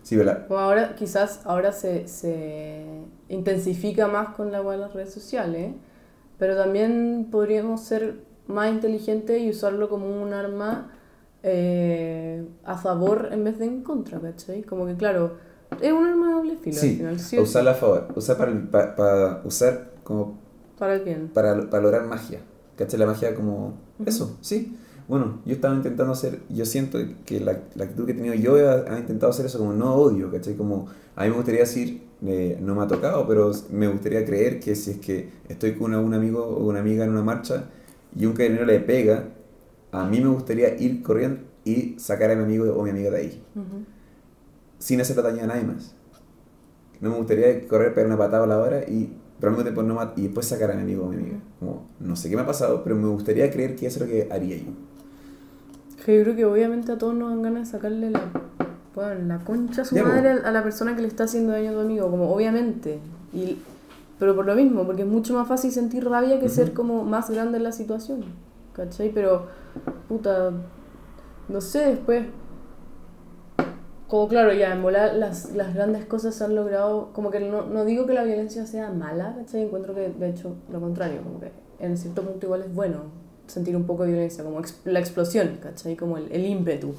sí, 0.02 0.16
¿verdad? 0.16 0.46
Como 0.48 0.60
ahora, 0.60 0.94
quizás 0.94 1.40
ahora 1.44 1.72
se, 1.72 2.06
se 2.08 2.84
intensifica 3.28 4.08
más 4.08 4.30
con 4.36 4.52
la 4.52 4.60
web 4.60 4.72
de 4.78 4.84
las 4.84 4.92
redes 4.92 5.12
sociales, 5.14 5.72
pero 6.38 6.56
también 6.56 7.28
podríamos 7.30 7.80
ser 7.82 8.16
más 8.46 8.70
inteligentes 8.72 9.40
y 9.40 9.50
usarlo 9.50 9.88
como 9.88 10.22
un 10.22 10.32
arma 10.34 10.90
eh, 11.42 12.44
a 12.64 12.76
favor 12.76 13.28
en 13.32 13.44
vez 13.44 13.58
de 13.58 13.66
en 13.66 13.82
contra, 13.82 14.20
¿cachai? 14.20 14.62
Como 14.62 14.86
que, 14.86 14.96
claro, 14.96 15.36
es 15.80 15.92
un 15.92 16.04
arma 16.06 16.28
de 16.28 16.32
doble 16.34 16.56
filo 16.56 16.76
al 16.80 16.88
Sí, 16.88 16.96
final, 16.96 17.20
¿sí 17.20 17.38
o 17.38 17.42
usarla 17.42 17.70
a 17.70 17.74
favor, 17.74 18.08
usar 18.16 18.36
para, 18.36 18.50
el- 18.52 18.68
pa- 18.68 18.94
pa- 18.96 19.40
usar 19.44 19.90
como 20.04 20.38
Para 20.78 20.98
bien. 20.98 21.30
para, 21.32 21.70
para 21.70 21.82
lograr 21.82 22.04
magia. 22.04 22.40
¿Cachai? 22.76 22.98
La 22.98 23.06
magia 23.06 23.34
como 23.34 23.74
eso, 24.04 24.38
sí. 24.40 24.76
Bueno, 25.08 25.40
yo 25.44 25.54
estaba 25.54 25.74
intentando 25.74 26.12
hacer, 26.12 26.40
yo 26.48 26.64
siento 26.64 26.98
que 27.26 27.40
la, 27.40 27.58
la 27.74 27.84
actitud 27.84 28.06
que 28.06 28.12
he 28.12 28.14
tenido 28.14 28.34
yo 28.34 28.56
ha, 28.68 28.94
ha 28.94 28.98
intentado 28.98 29.30
hacer 29.30 29.46
eso 29.46 29.58
como 29.58 29.72
no 29.72 29.94
odio, 29.94 30.30
¿cachai? 30.30 30.54
Como 30.56 30.86
a 31.16 31.24
mí 31.24 31.30
me 31.30 31.36
gustaría 31.36 31.60
decir, 31.60 32.02
eh, 32.24 32.56
no 32.62 32.74
me 32.74 32.82
ha 32.82 32.86
tocado, 32.86 33.26
pero 33.26 33.50
me 33.70 33.88
gustaría 33.88 34.24
creer 34.24 34.60
que 34.60 34.74
si 34.74 34.92
es 34.92 34.98
que 34.98 35.28
estoy 35.48 35.72
con 35.74 35.90
una- 35.92 36.00
un 36.00 36.14
amigo 36.14 36.44
o 36.46 36.64
una 36.66 36.80
amiga 36.80 37.04
en 37.04 37.10
una 37.10 37.22
marcha 37.22 37.64
y 38.16 38.24
un 38.26 38.32
carabinero 38.32 38.64
le 38.64 38.80
pega, 38.80 39.28
a 39.90 40.06
mí 40.06 40.20
me 40.20 40.28
gustaría 40.28 40.74
ir 40.80 41.02
corriendo 41.02 41.40
y 41.64 41.96
sacar 41.98 42.30
a 42.30 42.36
mi 42.36 42.44
amigo 42.44 42.72
o 42.74 42.82
mi 42.84 42.90
amiga 42.90 43.10
de 43.10 43.16
ahí. 43.18 43.42
Ujú. 43.54 43.84
Sin 44.78 45.00
hacer 45.00 45.20
daño 45.22 45.44
a 45.44 45.46
nadie 45.46 45.64
más. 45.64 45.94
No 47.00 47.10
me 47.10 47.16
gustaría 47.16 47.66
correr, 47.66 47.92
pegar 47.94 48.06
una 48.06 48.16
patada 48.16 48.44
a 48.44 48.46
la 48.46 48.58
hora 48.58 48.84
y, 48.84 49.12
pero 49.42 49.50
al 49.50 49.56
mismo 49.56 49.64
tiempo 49.64 49.82
no 49.82 49.94
mat- 49.96 50.16
y 50.16 50.22
después 50.22 50.46
sacar 50.46 50.70
a 50.70 50.74
mi 50.76 50.82
amigo 50.82 51.04
o 51.06 51.08
mi 51.08 51.16
amiga. 51.16 51.38
Como, 51.58 51.88
no 51.98 52.14
sé 52.14 52.30
qué 52.30 52.36
me 52.36 52.42
ha 52.42 52.46
pasado, 52.46 52.84
pero 52.84 52.94
me 52.94 53.08
gustaría 53.08 53.50
creer 53.50 53.74
que 53.74 53.86
eso 53.88 53.98
es 53.98 54.08
lo 54.08 54.12
que 54.14 54.28
haría 54.32 54.56
yo. 54.56 54.70
Que 56.04 56.16
yo 56.16 56.22
creo 56.22 56.36
que 56.36 56.44
obviamente 56.44 56.92
a 56.92 56.98
todos 56.98 57.12
nos 57.14 57.30
dan 57.30 57.42
ganas 57.42 57.66
de 57.66 57.76
sacarle 57.76 58.10
la, 58.10 58.22
bueno, 58.94 59.24
la 59.26 59.38
concha 59.40 59.82
a 59.82 59.84
su 59.84 59.96
Ya, 59.96 60.04
madre 60.04 60.30
a 60.30 60.50
la 60.52 60.62
persona 60.62 60.94
que 60.94 61.02
le 61.02 61.08
está 61.08 61.24
haciendo 61.24 61.50
daño 61.52 61.70
a 61.70 61.72
tu 61.74 61.80
amigo, 61.80 62.08
como 62.08 62.32
obviamente. 62.32 63.00
Y, 63.32 63.58
pero 64.20 64.36
por 64.36 64.46
lo 64.46 64.54
mismo, 64.54 64.86
porque 64.86 65.02
es 65.02 65.08
mucho 65.08 65.34
más 65.34 65.48
fácil 65.48 65.72
sentir 65.72 66.04
rabia 66.08 66.38
que 66.38 66.48
ser 66.48 66.66
Ujú. 66.68 66.74
como 66.74 67.04
más 67.04 67.28
grande 67.28 67.56
en 67.58 67.64
la 67.64 67.72
situación. 67.72 68.24
¿Cachai? 68.74 69.10
Pero, 69.12 69.46
puta, 70.08 70.52
no 71.48 71.60
sé, 71.60 71.80
después... 71.86 72.26
Como 74.12 74.28
claro, 74.28 74.52
ya 74.52 74.74
en 74.74 74.82
volar 74.82 75.14
las, 75.14 75.54
las 75.54 75.72
grandes 75.74 76.04
cosas 76.04 76.34
se 76.34 76.44
han 76.44 76.54
logrado, 76.54 77.14
como 77.14 77.30
que 77.30 77.40
no, 77.40 77.62
no 77.64 77.86
digo 77.86 78.04
que 78.04 78.12
la 78.12 78.24
violencia 78.24 78.66
sea 78.66 78.90
mala, 78.90 79.34
¿cachai? 79.38 79.62
Encuentro 79.62 79.94
que 79.94 80.10
de 80.10 80.28
hecho 80.28 80.54
lo 80.70 80.80
contrario, 80.82 81.22
como 81.22 81.40
que 81.40 81.50
en 81.80 81.96
cierto 81.96 82.20
punto 82.20 82.44
igual 82.44 82.60
es 82.60 82.74
bueno 82.74 83.04
sentir 83.46 83.74
un 83.74 83.84
poco 83.86 84.02
de 84.02 84.10
violencia, 84.10 84.44
como 84.44 84.60
ex- 84.60 84.82
la 84.84 85.00
explosión, 85.00 85.56
¿cachai? 85.62 85.96
Como 85.96 86.18
el, 86.18 86.30
el 86.30 86.44
ímpetu. 86.44 86.92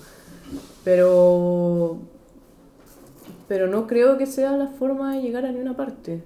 Pero, 0.83 1.99
pero 3.47 3.67
no 3.67 3.85
creo 3.87 4.17
que 4.17 4.25
sea 4.25 4.57
la 4.57 4.67
forma 4.67 5.15
de 5.15 5.21
llegar 5.21 5.45
a 5.45 5.51
ninguna 5.51 5.75
parte, 5.77 6.23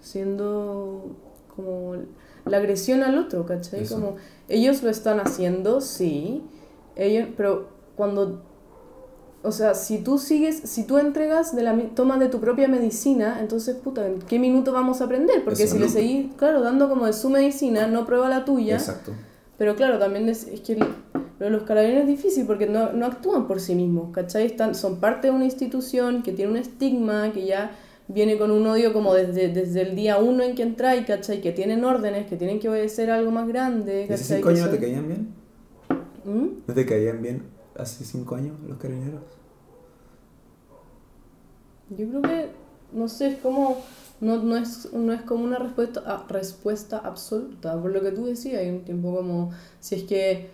siendo 0.00 1.16
como 1.54 1.94
la 2.44 2.56
agresión 2.56 3.02
al 3.04 3.18
otro, 3.18 3.46
¿cachai? 3.46 3.82
Eso. 3.82 3.94
Como 3.94 4.16
ellos 4.48 4.82
lo 4.82 4.90
están 4.90 5.20
haciendo, 5.20 5.80
sí, 5.80 6.42
ellos, 6.96 7.28
pero 7.36 7.68
cuando 7.96 8.42
o 9.44 9.52
sea, 9.52 9.74
si 9.74 9.98
tú 9.98 10.16
sigues, 10.18 10.56
si 10.64 10.84
tú 10.84 10.96
entregas 10.96 11.54
de 11.54 11.62
la 11.62 11.78
toma 11.94 12.18
de 12.18 12.28
tu 12.28 12.40
propia 12.40 12.66
medicina, 12.66 13.38
entonces, 13.40 13.76
puta, 13.76 14.06
¿en 14.06 14.18
qué 14.20 14.38
minuto 14.38 14.72
vamos 14.72 15.02
a 15.02 15.04
aprender? 15.04 15.44
Porque 15.44 15.64
Eso 15.64 15.74
si 15.74 15.80
le 15.80 15.90
seguís, 15.90 16.32
claro, 16.36 16.62
dando 16.62 16.88
como 16.88 17.04
de 17.04 17.12
su 17.12 17.28
medicina, 17.28 17.86
no 17.86 18.06
prueba 18.06 18.30
la 18.30 18.46
tuya. 18.46 18.76
Exacto. 18.76 19.12
Pero 19.58 19.76
claro, 19.76 19.98
también 19.98 20.30
es, 20.30 20.48
es 20.48 20.60
que 20.60 20.76
lo 20.76 20.86
de 21.38 21.50
los 21.50 21.64
carabineros 21.64 22.02
es 22.04 22.08
difícil 22.08 22.46
porque 22.46 22.66
no, 22.66 22.92
no 22.94 23.04
actúan 23.04 23.46
por 23.46 23.60
sí 23.60 23.74
mismos, 23.74 24.12
¿cachai? 24.12 24.46
Están, 24.46 24.74
son 24.74 24.98
parte 24.98 25.28
de 25.28 25.34
una 25.34 25.44
institución 25.44 26.22
que 26.22 26.32
tiene 26.32 26.50
un 26.52 26.56
estigma, 26.56 27.30
que 27.32 27.44
ya 27.44 27.76
viene 28.08 28.38
con 28.38 28.50
un 28.50 28.66
odio 28.66 28.94
como 28.94 29.12
desde, 29.12 29.48
desde 29.48 29.82
el 29.82 29.94
día 29.94 30.18
uno 30.18 30.42
en 30.42 30.54
que 30.54 30.62
entráis, 30.62 31.06
¿cachai? 31.06 31.42
Que 31.42 31.52
tienen 31.52 31.84
órdenes, 31.84 32.26
que 32.26 32.36
tienen 32.36 32.60
que 32.60 32.70
obedecer 32.70 33.10
a 33.10 33.16
algo 33.16 33.30
más 33.30 33.46
grande, 33.46 34.06
¿Y 34.08 34.12
hace 34.12 34.22
¿cachai? 34.22 34.36
cinco 34.38 34.48
años 34.48 34.66
no 34.66 34.70
te 34.70 34.78
caían 34.78 35.06
bien? 35.06 35.28
¿Mm? 36.24 36.48
¿No 36.66 36.74
te 36.74 36.86
caían 36.86 37.20
bien 37.20 37.42
hace 37.76 38.04
cinco 38.04 38.36
años 38.36 38.56
los 38.66 38.78
carabineros? 38.78 39.33
Yo 41.90 42.08
creo 42.08 42.22
que, 42.22 42.50
no 42.92 43.08
sé, 43.08 43.28
es 43.28 43.38
como, 43.38 43.78
no, 44.20 44.42
no, 44.42 44.56
es, 44.56 44.92
no 44.92 45.12
es 45.12 45.22
como 45.22 45.44
una 45.44 45.58
respuesta, 45.58 46.00
a- 46.06 46.26
respuesta 46.28 46.98
absoluta, 46.98 47.80
por 47.80 47.92
lo 47.92 48.00
que 48.00 48.10
tú 48.12 48.24
decías, 48.26 48.60
hay 48.60 48.70
un 48.70 48.84
tiempo 48.84 49.14
como, 49.14 49.50
si 49.80 49.96
es 49.96 50.02
que 50.04 50.48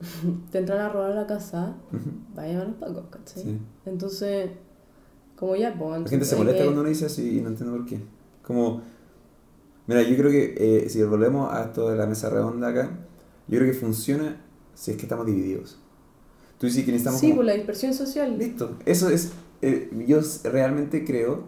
te 0.50 0.58
entran 0.58 0.80
a 0.80 0.88
robar 0.88 1.14
la 1.14 1.26
casa, 1.26 1.74
Ujú. 1.92 2.10
vayan 2.34 2.60
a 2.60 2.64
los 2.64 2.74
pacos, 2.76 3.04
¿cachai? 3.10 3.42
Sí. 3.44 3.58
Entonces, 3.86 4.50
como 5.36 5.54
ya, 5.56 5.74
pues... 5.78 6.02
La 6.02 6.08
gente 6.08 6.24
se 6.26 6.36
molesta 6.36 6.58
que- 6.58 6.64
cuando 6.64 6.80
uno 6.80 6.88
dice 6.90 7.06
así 7.06 7.38
y 7.38 7.40
no 7.40 7.48
entiendo 7.50 7.76
por 7.76 7.86
qué. 7.86 8.00
Como, 8.44 8.82
mira, 9.86 10.02
yo 10.02 10.16
creo 10.16 10.30
que 10.30 10.54
eh, 10.84 10.88
si 10.88 11.02
volvemos 11.04 11.52
a 11.52 11.64
esto 11.64 11.88
de 11.90 11.96
la 11.96 12.06
mesa 12.06 12.28
redonda 12.30 12.68
acá, 12.68 12.90
yo 13.48 13.58
creo 13.58 13.70
que 13.72 13.78
funciona 13.78 14.40
si 14.74 14.90
es 14.92 14.96
que 14.96 15.04
estamos 15.04 15.26
divididos. 15.26 15.78
Tú 16.58 16.66
dices 16.66 16.84
que 16.84 16.90
necesitamos... 16.92 17.20
Sí, 17.20 17.26
como- 17.28 17.36
por 17.38 17.44
la 17.46 17.52
dispersión 17.54 17.94
social. 17.94 18.36
Listo. 18.38 18.76
Eso 18.86 19.08
es. 19.10 19.32
Eh, 19.62 19.90
yo 20.06 20.20
realmente 20.44 21.04
creo 21.04 21.44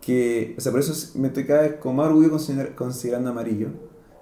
que. 0.00 0.54
O 0.56 0.60
sea, 0.60 0.72
por 0.72 0.80
eso 0.80 0.92
es- 0.92 1.16
me 1.16 1.28
estoy 1.28 1.44
cada 1.46 1.62
vez 1.62 1.74
con 1.74 1.96
más 1.96 2.06
orgullo 2.08 2.30
consider- 2.30 2.74
considerando 2.74 3.30
amarillo. 3.30 3.68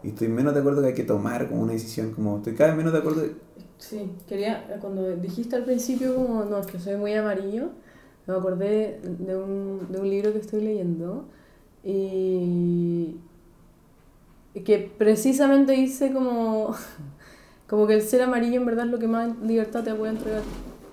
Y 0.03 0.09
estoy 0.11 0.29
menos 0.29 0.55
de 0.55 0.61
acuerdo 0.61 0.83
que 0.83 0.89
hay 0.89 0.95
que 0.95 1.05
tomar 1.05 1.49
como 1.49 1.63
una 1.63 1.73
decisión. 1.73 2.13
Como 2.13 2.39
estoy 2.39 2.55
cada 2.55 2.71
vez 2.71 2.79
menos 2.79 2.93
de 2.93 2.99
acuerdo. 3.01 3.23
Sí, 3.79 4.11
quería, 4.27 4.79
cuando 4.81 5.17
dijiste 5.17 5.57
al 5.57 5.65
principio 5.65 6.15
como, 6.15 6.45
no, 6.45 6.59
es 6.59 6.67
que 6.67 6.79
soy 6.79 6.97
muy 6.97 7.13
amarillo, 7.15 7.71
me 8.27 8.35
acordé 8.35 9.01
de 9.03 9.37
un, 9.37 9.87
de 9.91 10.01
un 10.01 10.09
libro 10.09 10.33
que 10.33 10.39
estoy 10.39 10.63
leyendo 10.63 11.27
y 11.85 13.17
y 14.55 14.61
que 14.61 14.79
precisamente 14.79 15.73
dice 15.73 16.13
como, 16.13 16.75
como 17.69 17.87
que 17.87 17.95
el 17.95 18.03
ser 18.03 18.23
amarillo 18.23 18.57
en 18.61 18.67
verdad 18.67 18.87
es 18.87 18.93
lo 18.93 18.99
que 18.99 19.09
más 19.09 19.37
libertad 19.41 19.85
te 19.85 19.95
puede 19.95 20.13
entregar, 20.13 20.43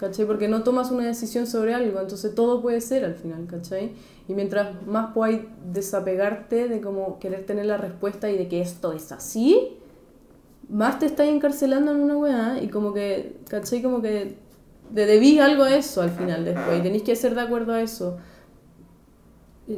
¿cachai? 0.03 0.25
Porque 0.25 0.47
no 0.49 0.63
tomas 0.63 0.91
una 0.91 1.05
decisión 1.05 1.47
sobre 1.47 1.73
algo, 1.73 1.99
entonces 2.01 2.35
todo 2.35 2.61
puede 2.61 2.81
ser 2.81 3.05
al 3.05 3.15
final, 3.15 3.45
¿cachai? 3.47 3.93
Y 4.27 4.33
mientras 4.33 4.85
más 4.85 5.13
podáis 5.13 5.41
desapegarte 5.71 6.67
de 6.67 6.81
como 6.81 7.19
querer 7.19 7.45
tener 7.45 7.65
la 7.67 7.77
respuesta 7.77 8.29
y 8.29 8.37
de 8.37 8.47
que 8.49 8.59
esto 8.61 8.91
es 8.91 9.11
así, 9.13 9.77
más 10.69 10.99
te 10.99 11.05
estáis 11.05 11.31
encarcelando 11.33 11.91
en 11.91 12.01
una 12.01 12.17
weá 12.17 12.61
y 12.61 12.67
como 12.67 12.93
que, 12.93 13.37
¿cachai? 13.49 13.81
Como 13.81 14.01
que 14.01 14.35
te 14.93 15.05
debís 15.05 15.39
algo 15.39 15.63
a 15.63 15.73
eso 15.75 16.01
al 16.01 16.11
final 16.11 16.43
después 16.43 16.79
y 16.79 16.81
tenéis 16.83 17.03
que 17.03 17.15
ser 17.15 17.33
de 17.35 17.41
acuerdo 17.41 17.73
a 17.73 17.81
eso. 17.81 18.17
Y- 19.67 19.77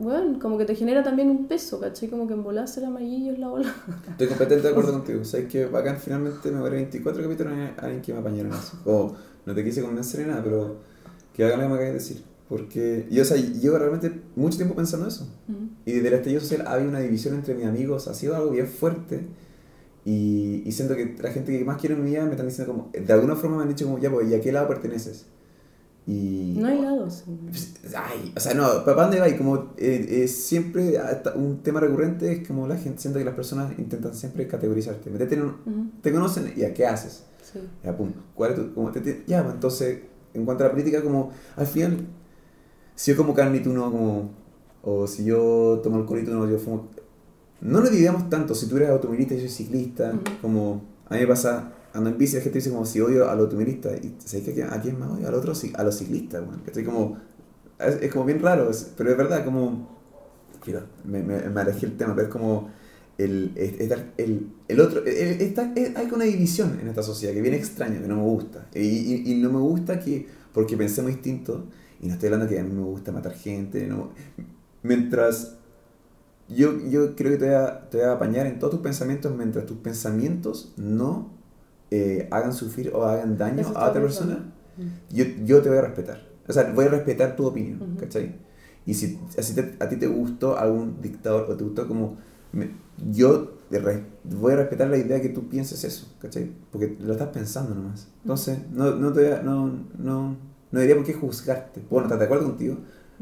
Bueno, 0.00 0.38
como 0.38 0.56
que 0.56 0.64
te 0.64 0.76
genera 0.76 1.02
también 1.02 1.28
un 1.28 1.48
peso, 1.48 1.80
¿cachai? 1.80 2.08
Como 2.08 2.28
que 2.28 2.34
en 2.34 2.84
amarillo 2.86 3.32
es 3.32 3.38
la 3.40 3.48
bola. 3.48 3.74
Estoy 4.10 4.28
completamente 4.28 4.68
de 4.68 4.68
acuerdo 4.68 4.92
contigo. 4.98 5.24
Sabes 5.24 5.46
que 5.48 5.66
bacán 5.66 5.98
finalmente 5.98 6.52
me 6.52 6.62
veré 6.62 6.76
24 6.76 7.20
capítulos 7.20 7.52
en 7.54 7.74
alguien 7.76 8.00
que 8.00 8.12
me 8.12 8.20
apañaron 8.20 8.52
eso. 8.52 8.78
Como, 8.84 9.16
no 9.46 9.54
te 9.54 9.64
quise 9.64 9.82
convencer 9.82 10.20
ni 10.20 10.26
nada, 10.26 10.42
pero 10.42 10.76
que 11.34 11.44
bacán 11.44 11.60
lo 11.60 11.66
que 11.66 11.68
me 11.68 11.74
acabas 11.74 11.92
de 11.92 11.98
decir. 11.98 12.24
Porque 12.48 13.06
yo, 13.10 13.22
o 13.22 13.24
sea, 13.26 13.36
llevo 13.36 13.78
realmente 13.78 14.10
mucho 14.34 14.56
tiempo 14.56 14.74
pensando 14.74 15.06
eso. 15.06 15.28
Y 15.84 15.92
desde 15.92 16.08
el 16.08 16.14
estallido 16.14 16.40
social 16.40 16.66
había 16.66 16.88
una 16.88 17.00
división 17.00 17.34
entre 17.34 17.54
mis 17.54 17.66
amigos, 17.66 18.08
ha 18.08 18.14
sido 18.14 18.34
algo 18.36 18.50
bien 18.50 18.66
fuerte. 18.66 19.26
Y, 20.04 20.62
y 20.64 20.72
siento 20.72 20.96
que 20.96 21.16
la 21.20 21.30
gente 21.30 21.58
que 21.58 21.64
más 21.64 21.78
quiero 21.78 21.96
en 21.96 22.04
mi 22.04 22.10
vida 22.10 22.24
me 22.24 22.30
están 22.30 22.46
diciendo 22.46 22.72
como, 22.72 22.90
de 22.92 23.12
alguna 23.12 23.36
forma 23.36 23.58
me 23.58 23.62
han 23.64 23.68
dicho 23.68 23.84
como, 23.84 23.98
ya, 23.98 24.10
pues, 24.10 24.30
¿y 24.30 24.34
a 24.34 24.40
qué 24.40 24.52
lado 24.52 24.66
perteneces? 24.66 25.26
Y... 26.06 26.54
No 26.58 26.68
hay 26.68 26.80
lados. 26.80 27.24
Pues, 27.50 27.74
Ay, 27.94 28.32
o 28.34 28.40
sea, 28.40 28.54
no, 28.54 28.82
¿para 28.86 29.02
dónde 29.02 29.20
va? 29.20 29.28
Y 29.28 29.36
como 29.36 29.74
eh, 29.76 30.06
eh, 30.08 30.28
siempre 30.28 30.96
hasta 30.96 31.34
un 31.34 31.62
tema 31.62 31.80
recurrente 31.80 32.32
es 32.32 32.48
como 32.48 32.66
la 32.66 32.78
gente, 32.78 33.02
siento 33.02 33.18
que 33.18 33.26
las 33.26 33.34
personas 33.34 33.78
intentan 33.78 34.14
siempre 34.14 34.48
categorizarte. 34.48 35.10
Ujú, 35.10 35.90
te 36.00 36.10
conocen, 36.10 36.54
ya, 36.56 36.72
¿qué 36.72 36.86
haces? 36.86 37.24
Sí. 37.52 37.60
Ya, 37.84 37.96
pum, 37.96 38.12
¿cuál 38.34 38.50
es 38.52 38.56
tu, 38.56 38.74
como 38.74 38.90
te, 38.90 39.00
te- 39.00 39.24
ya, 39.26 39.42
pues, 39.42 39.54
entonces, 39.54 40.00
en 40.34 40.44
cuanto 40.44 40.64
a 40.64 40.66
la 40.68 40.72
política, 40.72 41.02
como, 41.02 41.30
al 41.56 41.66
final, 41.66 42.06
si 42.94 43.12
yo 43.12 43.16
como 43.16 43.34
carne 43.34 43.58
y 43.58 43.62
tú 43.62 43.72
no, 43.72 43.90
como, 43.90 44.30
o 44.82 45.06
si 45.06 45.24
yo 45.24 45.80
tomo 45.82 45.96
alcohol 45.96 46.20
y 46.20 46.24
tú 46.24 46.32
no, 46.32 46.48
yo 46.48 46.58
fumo, 46.58 46.88
no 47.60 47.80
nos 47.80 47.90
dividamos 47.90 48.28
tanto, 48.30 48.54
si 48.54 48.66
tú 48.68 48.76
eres 48.76 48.90
automovilista 48.90 49.34
y 49.34 49.38
yo 49.38 49.42
soy 49.42 49.50
ciclista, 49.66 50.12
Ujú. 50.14 50.22
como, 50.42 50.82
a 51.08 51.14
mí 51.14 51.20
me 51.20 51.26
pasa, 51.26 51.72
ando 51.94 52.10
en 52.10 52.18
bici, 52.18 52.36
la 52.36 52.42
gente 52.42 52.58
dice 52.58 52.70
como, 52.70 52.84
si 52.86 53.00
odio 53.00 53.30
al 53.30 53.38
automovilista, 53.40 53.90
y 53.96 54.16
¿sabes 54.24 54.48
qué? 54.50 54.62
¿A 54.64 54.80
quién 54.80 54.98
más 54.98 55.10
odio? 55.10 55.28
Al 55.28 55.34
otro, 55.34 55.52
a 55.74 55.82
los 55.84 55.94
ciclistas, 55.96 56.44
bueno, 56.44 56.62
que 56.62 56.70
estoy 56.70 56.84
como, 56.84 57.18
es, 57.78 57.96
es 58.02 58.12
como 58.12 58.24
bien 58.24 58.40
raro, 58.42 58.70
es- 58.70 58.92
pero 58.96 59.10
es 59.10 59.16
verdad, 59.16 59.44
como, 59.44 59.88
mira, 60.66 60.84
me, 61.04 61.22
me, 61.22 61.40
me 61.48 61.60
alejé 61.60 61.86
el 61.86 61.96
tema, 61.96 62.14
pero 62.14 62.26
es 62.28 62.32
como, 62.32 62.70
el, 63.18 63.52
el, 64.16 64.46
el 64.68 64.80
otro, 64.80 65.00
el- 65.04 65.08
el- 65.08 65.40
está, 65.42 65.72
es- 65.76 65.96
hay 65.96 66.08
una 66.12 66.24
división 66.24 66.78
en 66.80 66.88
esta 66.88 67.02
sociedad 67.02 67.34
que 67.34 67.42
viene 67.42 67.56
extraña, 67.56 68.00
que 68.00 68.08
no 68.08 68.16
me 68.16 68.22
gusta. 68.22 68.68
Y, 68.74 68.80
y, 68.80 69.32
y 69.32 69.34
no 69.42 69.50
me 69.52 69.58
gusta 69.60 70.00
que, 70.00 70.26
porque 70.52 70.76
pensemos 70.76 71.10
distinto, 71.12 71.66
y 72.00 72.06
no 72.08 72.14
estoy 72.14 72.28
hablando 72.28 72.48
que 72.48 72.58
a 72.58 72.64
mí 72.64 72.72
me 72.72 72.82
gusta 72.82 73.12
matar 73.12 73.32
gente, 73.34 73.86
no, 73.86 74.10
mientras 74.82 75.56
yo, 76.48 76.78
yo 76.88 77.14
creo 77.14 77.32
que 77.32 77.38
te 77.38 77.46
voy, 77.46 77.54
a, 77.54 77.88
te 77.90 77.98
voy 77.98 78.06
a 78.06 78.12
apañar 78.12 78.46
en 78.46 78.58
todos 78.58 78.72
tus 78.72 78.80
pensamientos, 78.80 79.36
mientras 79.36 79.66
tus 79.66 79.78
pensamientos 79.78 80.72
no 80.76 81.30
eh, 81.90 82.28
hagan 82.30 82.52
sufrir 82.54 82.90
o 82.94 83.04
hagan 83.04 83.36
daño 83.36 83.60
Eso 83.60 83.76
a 83.76 83.88
otra 83.90 84.00
persona, 84.00 84.52
pensando. 84.76 85.02
yo, 85.10 85.24
yo 85.44 85.62
te 85.62 85.68
voy 85.68 85.78
a 85.78 85.82
respetar. 85.82 86.26
O 86.46 86.52
sea, 86.52 86.72
voy 86.74 86.86
a 86.86 86.88
respetar 86.88 87.36
tu 87.36 87.46
opinión, 87.46 87.82
Ujú. 87.82 87.96
¿cachai? 88.00 88.36
Y 88.86 88.94
si 88.94 89.18
así 89.38 89.54
te- 89.54 89.76
a 89.80 89.88
ti 89.88 89.96
te 89.96 90.06
gustó 90.06 90.56
algún 90.58 91.02
dictador 91.02 91.50
o 91.50 91.56
te 91.56 91.64
gustó 91.64 91.86
como... 91.86 92.16
me- 92.52 92.70
yo 93.12 93.52
re- 93.70 94.04
voy 94.24 94.52
a 94.52 94.56
respetar 94.56 94.88
la 94.88 94.96
idea 94.98 95.20
que 95.20 95.28
tú 95.30 95.48
pienses 95.48 95.84
eso, 95.84 96.14
¿cachai? 96.20 96.50
Porque 96.72 96.96
lo 97.00 97.12
estás 97.12 97.28
pensando 97.28 97.74
nomás. 97.74 98.08
Entonces, 98.22 98.58
no, 98.72 98.94
no, 98.96 99.12
te 99.12 99.22
voy 99.22 99.32
a- 99.32 99.42
no, 99.42 99.72
no, 99.98 100.36
no 100.72 100.80
diría 100.80 100.96
por 100.96 101.04
qué 101.04 101.14
juzgarte. 101.14 101.82
Bueno, 101.90 102.06
estás 102.06 102.18
de 102.18 102.24
acuerdo 102.26 102.46
contigo, 102.46 102.76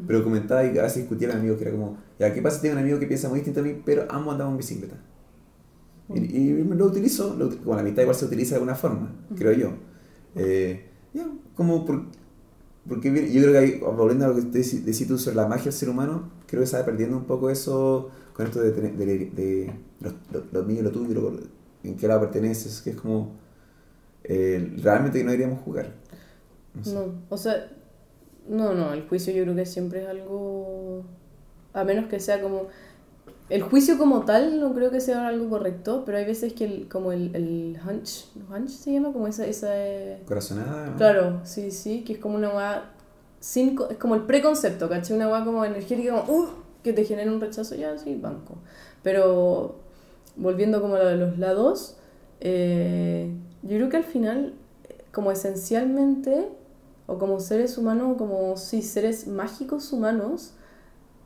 pero 0.06 0.22
comentaba 0.24 0.64
y 0.64 0.78
a 0.78 0.82
veces 0.82 0.98
discutía 0.98 1.28
con 1.28 1.38
amigos 1.38 1.58
que 1.58 1.64
era 1.64 1.72
como, 1.72 1.98
ya, 2.18 2.32
¿qué 2.32 2.42
pasa 2.42 2.56
si 2.56 2.62
tengo 2.62 2.74
un 2.76 2.82
amigo 2.82 2.98
que 2.98 3.06
piensa 3.06 3.28
muy 3.28 3.38
distinto 3.40 3.60
a 3.60 3.62
mí, 3.64 3.82
pero 3.84 4.06
ambos 4.10 4.32
andamos 4.32 4.52
en 4.52 4.58
bicicleta? 4.58 4.96
Y, 6.08 6.18
y 6.36 6.64
lo 6.64 6.86
utilizo, 6.86 7.34
lo, 7.36 7.48
bueno, 7.48 7.76
la 7.76 7.82
mitad 7.82 8.02
igual 8.02 8.16
se 8.16 8.26
utiliza 8.26 8.50
de 8.50 8.56
alguna 8.56 8.76
forma, 8.76 9.12
creo 9.36 9.52
yo. 9.52 9.70
Eh, 10.36 10.88
ya, 11.14 11.26
como 11.54 11.84
por, 11.84 12.04
porque 12.88 13.10
yo 13.32 13.42
creo 13.42 13.52
que 13.52 13.58
hay, 13.58 13.80
volviendo 13.80 14.26
a 14.26 14.28
lo 14.28 14.36
que 14.36 14.42
te 14.42 14.58
decís 14.60 15.08
tú 15.08 15.18
sobre 15.18 15.36
la 15.36 15.46
magia 15.48 15.64
del 15.66 15.74
ser 15.74 15.90
humano, 15.90 16.30
creo 16.46 16.62
que 16.62 16.66
se 16.68 16.78
va 16.78 16.84
perdiendo 16.84 17.16
un 17.16 17.24
poco 17.24 17.50
eso 17.50 18.10
con 18.36 18.46
esto 18.46 18.60
de, 18.60 18.70
tener- 18.72 18.96
de, 18.96 19.06
de, 19.30 19.72
los, 20.00 20.12
los, 20.30 20.42
los 20.52 20.66
míos, 20.66 20.84
lo 20.84 20.90
tuyo, 20.90 21.14
lo, 21.14 21.32
en 21.82 21.96
qué 21.96 22.06
lado 22.06 22.20
perteneces, 22.20 22.82
que 22.82 22.90
es 22.90 22.96
como, 22.96 23.32
eh, 24.24 24.74
realmente 24.82 25.24
no 25.24 25.30
deberíamos 25.30 25.62
jugar. 25.64 25.92
No, 26.74 26.84
sé. 26.84 26.98
o 27.30 27.36
sea, 27.38 27.70
no, 28.48 28.74
no, 28.74 28.92
el 28.92 29.08
juicio 29.08 29.32
yo 29.32 29.44
creo 29.44 29.56
que 29.56 29.64
siempre 29.64 30.02
es 30.02 30.08
algo, 30.08 31.04
a 31.72 31.84
menos 31.84 32.06
que 32.10 32.20
sea 32.20 32.42
como, 32.42 32.66
el 33.48 33.62
juicio 33.62 33.96
como 33.96 34.24
tal 34.24 34.60
no 34.60 34.74
creo 34.74 34.90
que 34.90 35.00
sea 35.00 35.26
algo 35.28 35.48
correcto, 35.48 36.02
pero 36.04 36.18
hay 36.18 36.24
veces 36.26 36.52
que 36.52 36.64
el, 36.64 36.88
como 36.88 37.12
el, 37.12 37.34
el 37.34 37.78
hunch, 37.88 38.26
hunch 38.52 38.68
se 38.68 38.92
llama, 38.92 39.12
como 39.12 39.28
esa, 39.28 39.46
esa 39.46 39.68
eh, 39.72 40.22
Corazonada. 40.26 40.90
¿no? 40.90 40.96
Claro, 40.96 41.40
sí, 41.44 41.70
sí, 41.70 42.02
que 42.04 42.14
es 42.14 42.18
como 42.18 42.36
una 42.36 42.50
weá 42.50 42.90
sin 43.40 43.78
es 43.90 43.96
como 43.98 44.14
el 44.16 44.22
preconcepto, 44.22 44.88
¿cachai? 44.88 45.16
Una 45.16 45.28
weá 45.28 45.44
como 45.44 45.64
energética, 45.64 46.20
como, 46.20 46.32
"Uh", 46.38 46.48
que 46.86 46.92
te 46.92 47.04
genera 47.04 47.30
un 47.30 47.40
rechazo, 47.40 47.74
ya, 47.74 47.98
sí, 47.98 48.14
banco. 48.14 48.54
Pero 49.02 49.76
volviendo 50.36 50.80
como 50.80 50.94
a 50.94 50.98
lo 51.00 51.06
de 51.06 51.16
los 51.16 51.38
lados, 51.38 51.96
eh, 52.40 53.30
yo 53.62 53.76
creo 53.76 53.88
que 53.88 53.96
al 53.96 54.04
final, 54.04 54.54
eh, 54.88 55.04
como 55.12 55.32
esencialmente, 55.32 56.48
o 57.06 57.18
como 57.18 57.40
seres 57.40 57.76
humanos, 57.76 58.16
como, 58.16 58.56
sí, 58.56 58.82
seres 58.82 59.26
mágicos 59.26 59.92
humanos, 59.92 60.54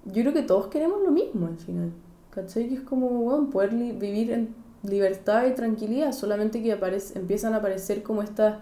yo 0.07 0.23
creo 0.23 0.33
que 0.33 0.43
todos 0.43 0.69
queremos 0.69 1.03
lo 1.03 1.11
mismo 1.11 1.47
al 1.47 1.59
final, 1.59 1.93
¿cachai? 2.31 2.69
Que 2.69 2.77
es 2.77 2.81
como, 2.81 3.09
bueno, 3.09 3.51
poder 3.51 3.71
vivir 3.75 4.31
en 4.33 4.55
libertad 4.83 5.47
y 5.47 5.55
tranquilidad, 5.55 6.13
solamente 6.13 6.63
que 6.63 6.79
empiezan 7.15 7.53
a 7.53 7.59
aparecer 7.59 8.03
como 8.03 8.23
estas, 8.23 8.57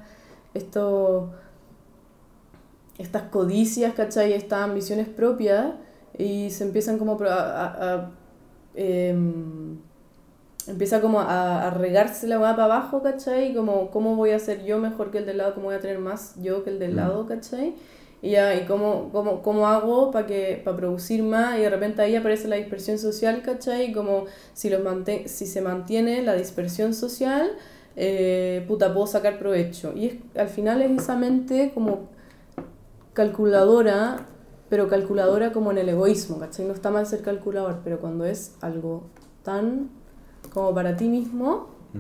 estas 2.99 3.23
codicias, 3.31 3.95
¿cachai? 3.95 4.33
Estas 4.33 4.63
ambiciones 4.63 5.09
propias 5.09 5.75
y 6.19 6.51
se 6.51 6.65
empiezan 6.65 6.99
como 6.99 7.19
a... 7.23 7.35
a- 7.35 7.95
a, 7.95 8.11
em, 8.75 9.79
empieza 10.67 11.01
como 11.01 11.21
a, 11.21 11.67
a 11.67 11.71
regarse 11.71 12.27
la 12.27 12.39
weá 12.39 12.53
para 12.53 12.65
abajo, 12.67 13.03
¿cachai? 13.03 13.55
Como, 13.55 13.91
¿cómo 13.91 14.17
voy 14.17 14.31
a 14.31 14.39
ser 14.39 14.65
yo 14.65 14.79
mejor 14.79 15.11
que 15.11 15.19
el 15.19 15.27
del 15.27 15.39
lado? 15.39 15.55
¿Cómo 15.55 15.67
voy 15.67 15.77
a 15.77 15.81
tener 15.81 15.99
más 15.99 16.35
yo 16.43 16.63
que 16.65 16.71
el 16.71 16.79
del 16.79 16.93
Mm. 16.93 16.97
lado, 16.97 17.27
¿cachai? 17.27 17.75
Y 18.21 18.33
ya, 18.33 18.55
¿y 18.55 18.67
cómo, 18.67 19.11
cómo, 19.13 19.43
cómo 19.43 19.69
hago 19.69 20.11
para 20.11 20.27
que 20.27 20.61
para 20.65 20.77
producir 20.77 21.23
más? 21.23 21.57
Y 21.59 21.63
de 21.63 21.71
repente 21.71 22.03
ahí 22.03 22.17
aparece 22.17 22.49
la 22.49 22.57
dispersión 22.57 22.99
social, 22.99 23.43
¿cachai? 23.43 23.93
Como 23.93 24.27
si, 24.55 24.69
los 24.71 24.83
mante 24.83 25.29
si 25.29 25.47
se 25.47 25.63
mantiene 25.63 26.23
la 26.23 26.35
dispersión 26.35 26.93
social, 26.95 27.53
eh, 27.97 28.65
puta, 28.69 28.93
puedo 28.93 29.07
sacar 29.07 29.39
provecho. 29.39 29.93
Y 29.97 30.07
es, 30.07 30.15
al 30.37 30.49
final 30.49 30.83
es 30.83 30.91
esa 31.03 31.17
mente 31.17 31.71
como 31.75 32.09
calculadora, 33.15 34.27
pero 34.69 34.89
calculadora 34.89 35.53
como 35.53 35.71
en 35.71 35.79
el 35.79 35.89
egoísmo, 35.89 36.39
¿cachai? 36.39 36.67
No 36.67 36.73
está 36.75 36.91
mal 36.91 37.07
ser 37.07 37.23
calculador, 37.23 37.81
pero 37.85 38.01
cuando 38.01 38.25
es 38.25 38.53
algo 38.61 39.05
tan 39.43 39.89
como 40.53 40.75
para 40.75 40.97
ti 40.97 41.09
mismo, 41.09 41.69
Mm. 41.93 41.99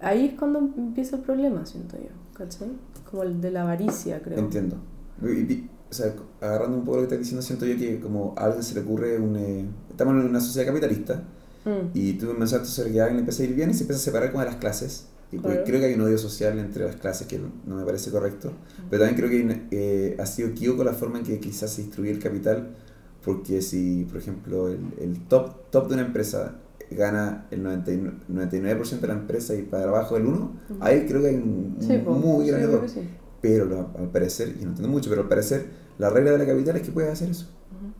ahí 0.00 0.26
es 0.26 0.38
cuando 0.38 0.58
empieza 0.60 1.16
el 1.16 1.22
problema, 1.22 1.66
siento 1.66 1.96
yo, 1.96 2.10
¿cachai? 2.34 2.68
Como 3.10 3.22
el 3.24 3.40
de 3.40 3.50
la 3.50 3.62
avaricia, 3.62 4.22
creo. 4.22 4.38
Entiendo. 4.38 4.76
Y- 5.22 5.52
y- 5.52 5.70
o 5.90 5.94
sea, 5.94 6.12
agarrando 6.40 6.76
un 6.78 6.84
poco 6.84 6.96
lo 6.96 7.02
que 7.02 7.06
estás 7.06 7.18
diciendo, 7.20 7.42
siento 7.42 7.66
yo 7.66 7.76
que 7.76 8.00
como 8.00 8.34
a 8.36 8.44
alguien 8.46 8.62
se 8.62 8.74
le 8.74 8.80
ocurre 8.80 9.18
un... 9.18 9.36
eh, 9.36 9.64
estamos 9.90 10.14
en 10.14 10.28
una 10.30 10.40
sociedad 10.40 10.66
capitalista 10.68 11.22
Mm, 11.64 11.90
y 11.94 12.12
tú 12.14 12.26
mencionaste 12.38 12.68
sobre 12.74 12.92
que 12.92 13.00
a 13.00 13.04
alguien 13.04 13.20
empieza 13.20 13.42
a 13.42 13.46
ir 13.46 13.54
bien 13.54 13.70
y 13.70 13.74
se 13.74 13.84
empieza 13.84 14.00
a 14.02 14.04
separar 14.04 14.30
como 14.32 14.40
de 14.44 14.50
las 14.50 14.56
clases. 14.56 15.06
Y 15.34 15.38
Claro. 15.38 15.62
creo 15.64 15.80
que 15.80 15.86
hay 15.86 15.94
un 15.94 16.00
odio 16.02 16.18
social 16.18 16.58
entre 16.58 16.84
las 16.84 16.96
clases 16.96 17.26
que 17.26 17.38
no 17.66 17.76
me 17.76 17.84
parece 17.84 18.10
correcto. 18.10 18.52
Pero 18.90 19.04
también 19.04 19.28
creo 19.28 19.30
que 19.30 19.66
eh, 19.70 20.16
ha 20.20 20.26
sido 20.26 20.48
equívoco 20.48 20.84
la 20.84 20.92
forma 20.92 21.18
en 21.18 21.24
que 21.24 21.40
quizás 21.40 21.72
se 21.72 21.82
distribuye 21.82 22.12
el 22.12 22.18
capital, 22.20 22.76
porque 23.24 23.62
si, 23.62 24.04
por 24.04 24.18
ejemplo, 24.18 24.68
el, 24.68 24.80
el 25.00 25.20
top, 25.28 25.70
top 25.70 25.88
de 25.88 25.94
una 25.94 26.06
empresa 26.06 26.56
gana 26.90 27.46
el 27.50 27.62
99%, 27.64 28.26
99% 28.28 29.00
de 29.00 29.06
la 29.08 29.14
empresa 29.14 29.54
y 29.54 29.62
para 29.62 29.84
abajo 29.84 30.16
el 30.16 30.24
1%, 30.26 30.34
Ujú. 30.34 30.52
ahí 30.80 31.06
creo 31.06 31.22
que 31.22 31.28
hay 31.28 31.34
un, 31.36 31.76
Sí, 31.80 31.94
un 32.06 32.20
muy 32.20 32.44
sí, 32.44 32.50
gran 32.50 32.62
error. 32.62 32.88
sí. 32.88 33.00
Pero 33.40 33.64
lo- 33.64 33.90
al 33.98 34.10
parecer, 34.10 34.48
y 34.60 34.62
no 34.64 34.70
entiendo 34.70 34.88
mucho, 34.88 35.10
pero 35.10 35.22
al 35.22 35.28
parecer 35.28 35.66
la 35.98 36.10
regla 36.10 36.32
de 36.32 36.38
la 36.38 36.46
capital 36.46 36.76
es 36.76 36.82
que 36.82 36.92
puedes 36.92 37.10
hacer 37.10 37.30
eso. 37.30 37.46
Ujú. 37.72 37.92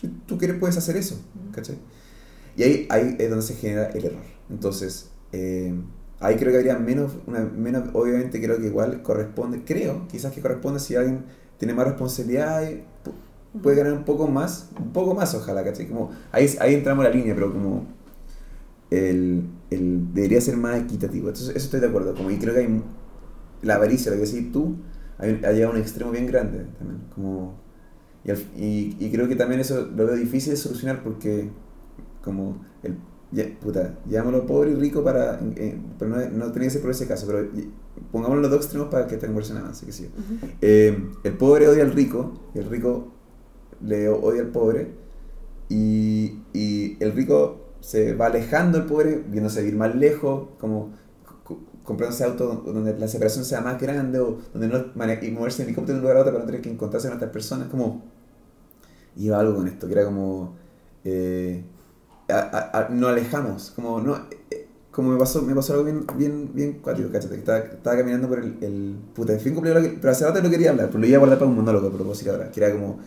Si 0.00 0.08
tú 0.26 0.38
quieres, 0.38 0.58
puedes 0.58 0.76
hacer 0.76 0.96
eso. 0.96 1.14
Ujú. 1.14 1.52
¿Cachai? 1.52 1.76
Y 2.56 2.62
ahí, 2.62 2.86
ahí 2.90 3.16
es 3.18 3.30
donde 3.30 3.44
se 3.44 3.54
genera 3.54 3.86
el 3.90 4.04
error. 4.04 4.22
Entonces, 4.50 5.10
eh, 5.32 5.74
ahí 6.20 6.36
creo 6.36 6.52
que 6.52 6.58
habría 6.58 6.78
menos, 6.78 7.12
una, 7.26 7.40
menos, 7.40 7.90
obviamente 7.94 8.40
creo 8.42 8.58
que 8.58 8.66
igual 8.66 9.02
corresponde, 9.02 9.62
creo, 9.64 10.06
quizás 10.08 10.32
que 10.32 10.40
corresponde 10.40 10.80
si 10.80 10.96
alguien 10.96 11.24
tiene 11.58 11.74
más 11.74 11.86
responsabilidad, 11.86 12.62
y 12.70 12.76
pu- 13.04 13.12
puede 13.62 13.76
ganar 13.76 13.92
un 13.94 14.04
poco 14.04 14.28
más, 14.28 14.70
un 14.78 14.92
poco 14.92 15.14
más 15.14 15.34
ojalá, 15.34 15.64
¿cachai? 15.64 15.88
Como, 15.88 16.10
ahí, 16.32 16.48
ahí 16.60 16.74
entramos 16.74 17.04
en 17.06 17.12
la 17.12 17.16
línea, 17.16 17.34
pero 17.34 17.52
como 17.52 17.86
el, 18.90 19.44
el 19.70 20.14
debería 20.14 20.40
ser 20.40 20.56
más 20.56 20.80
equitativo. 20.80 21.28
Entonces, 21.28 21.50
eso 21.56 21.64
estoy 21.66 21.80
de 21.80 21.88
acuerdo. 21.88 22.14
Como, 22.14 22.30
y 22.30 22.38
creo 22.38 22.54
que 22.54 22.60
hay 22.60 22.82
la 23.62 23.76
avaricia, 23.76 24.12
lo 24.12 24.18
que 24.18 24.24
decís 24.26 24.52
tú, 24.52 24.76
ha 25.18 25.26
llegado 25.26 25.72
a 25.72 25.76
un 25.76 25.80
extremo 25.82 26.10
bien 26.12 26.26
grande 26.26 26.66
también. 26.78 27.00
Como, 27.14 27.54
y, 28.24 28.32
y, 28.32 28.96
y 29.00 29.10
creo 29.12 29.28
que 29.28 29.36
también 29.36 29.60
eso 29.60 29.88
lo 29.96 30.06
veo 30.06 30.16
difícil 30.16 30.52
de 30.52 30.56
solucionar 30.58 31.02
porque, 31.04 31.50
como, 32.22 32.64
el, 32.82 32.96
ya, 33.30 33.44
puta, 33.60 33.98
llamémoslo 34.08 34.46
pobre 34.46 34.70
y 34.72 34.74
rico 34.74 35.04
para, 35.04 35.38
eh, 35.56 35.78
pero 35.98 36.10
no, 36.10 36.16
no 36.30 36.52
tiene 36.52 36.66
que 36.66 36.70
ser 36.70 36.82
por 36.82 36.90
ese 36.90 37.06
caso, 37.06 37.26
pero 37.26 37.46
pongámoslo 38.10 38.42
los 38.42 38.50
dos 38.50 38.60
extremos 38.62 38.88
para 38.88 39.06
que 39.06 39.14
esta 39.16 39.26
conversación 39.26 39.58
avance. 39.62 39.86
Eh, 40.62 40.98
el 41.24 41.32
pobre 41.34 41.68
odia 41.68 41.84
al 41.84 41.92
rico 41.92 42.32
y 42.54 42.58
el 42.58 42.66
rico 42.70 43.08
le 43.82 44.08
odia 44.08 44.42
al 44.42 44.48
pobre 44.48 44.92
y, 45.68 46.40
y 46.52 46.96
el 47.00 47.12
rico 47.12 47.66
se 47.80 48.14
va 48.14 48.26
alejando 48.26 48.78
del 48.78 48.86
pobre 48.86 49.22
viéndose 49.28 49.60
vivir 49.62 49.76
más 49.76 49.94
lejos 49.94 50.48
como 50.58 50.90
co- 51.44 51.60
comprándose 51.84 52.24
autos 52.24 52.64
donde 52.64 52.98
la 52.98 53.08
separación 53.08 53.44
sea 53.44 53.60
más 53.60 53.80
grande 53.80 54.18
o 54.20 54.38
donde 54.52 54.68
no 54.68 54.84
y 55.22 55.30
moverse 55.30 55.62
en 55.62 55.68
helicóptero 55.68 55.94
de 55.94 56.00
un 56.00 56.02
lugar 56.02 56.16
a 56.18 56.20
otro 56.20 56.32
para 56.32 56.44
no 56.44 56.46
tener 56.46 56.62
que 56.62 56.70
encontrarse 56.70 57.08
con 57.08 57.16
otras 57.16 57.30
personas 57.30 57.68
como 57.68 58.02
iba 59.16 59.38
algo 59.38 59.56
con 59.56 59.68
esto 59.68 59.86
que 59.86 59.92
era 59.94 60.04
como 60.04 60.54
eh, 61.04 61.62
a- 62.34 62.70
a- 62.86 62.88
nos 62.90 63.10
alejamos 63.10 63.72
como 63.74 64.00
no 64.00 64.16
eh, 64.50 64.66
como 64.90 65.10
me 65.12 65.18
pasó, 65.18 65.42
me 65.42 65.54
pasó 65.54 65.74
algo 65.74 65.84
bien, 65.84 66.04
bien, 66.16 66.50
bien 66.54 66.72
cuático, 66.80 67.08
cáchate, 67.12 67.34
que 67.34 67.40
estaba, 67.40 67.58
estaba 67.60 67.96
caminando 67.96 68.28
por 68.28 68.40
el, 68.40 68.56
el 68.62 68.96
puta, 69.14 69.32
en 69.32 69.40
fin, 69.40 69.54
lo 69.54 69.62
que- 69.62 69.96
pero 70.00 70.10
hace 70.10 70.24
rato 70.24 70.42
no 70.42 70.50
quería 70.50 70.70
hablar, 70.70 70.88
pero 70.88 70.98
lo 70.98 71.06
iba 71.06 71.16
a 71.16 71.18
guardar 71.20 71.38
para 71.38 71.48
un 71.50 71.56
monólogo 71.56 71.86
a 71.88 71.92
propósito 71.92 72.32
ahora, 72.32 72.50
que 72.50 72.60
era 72.64 72.72
como, 72.72 72.98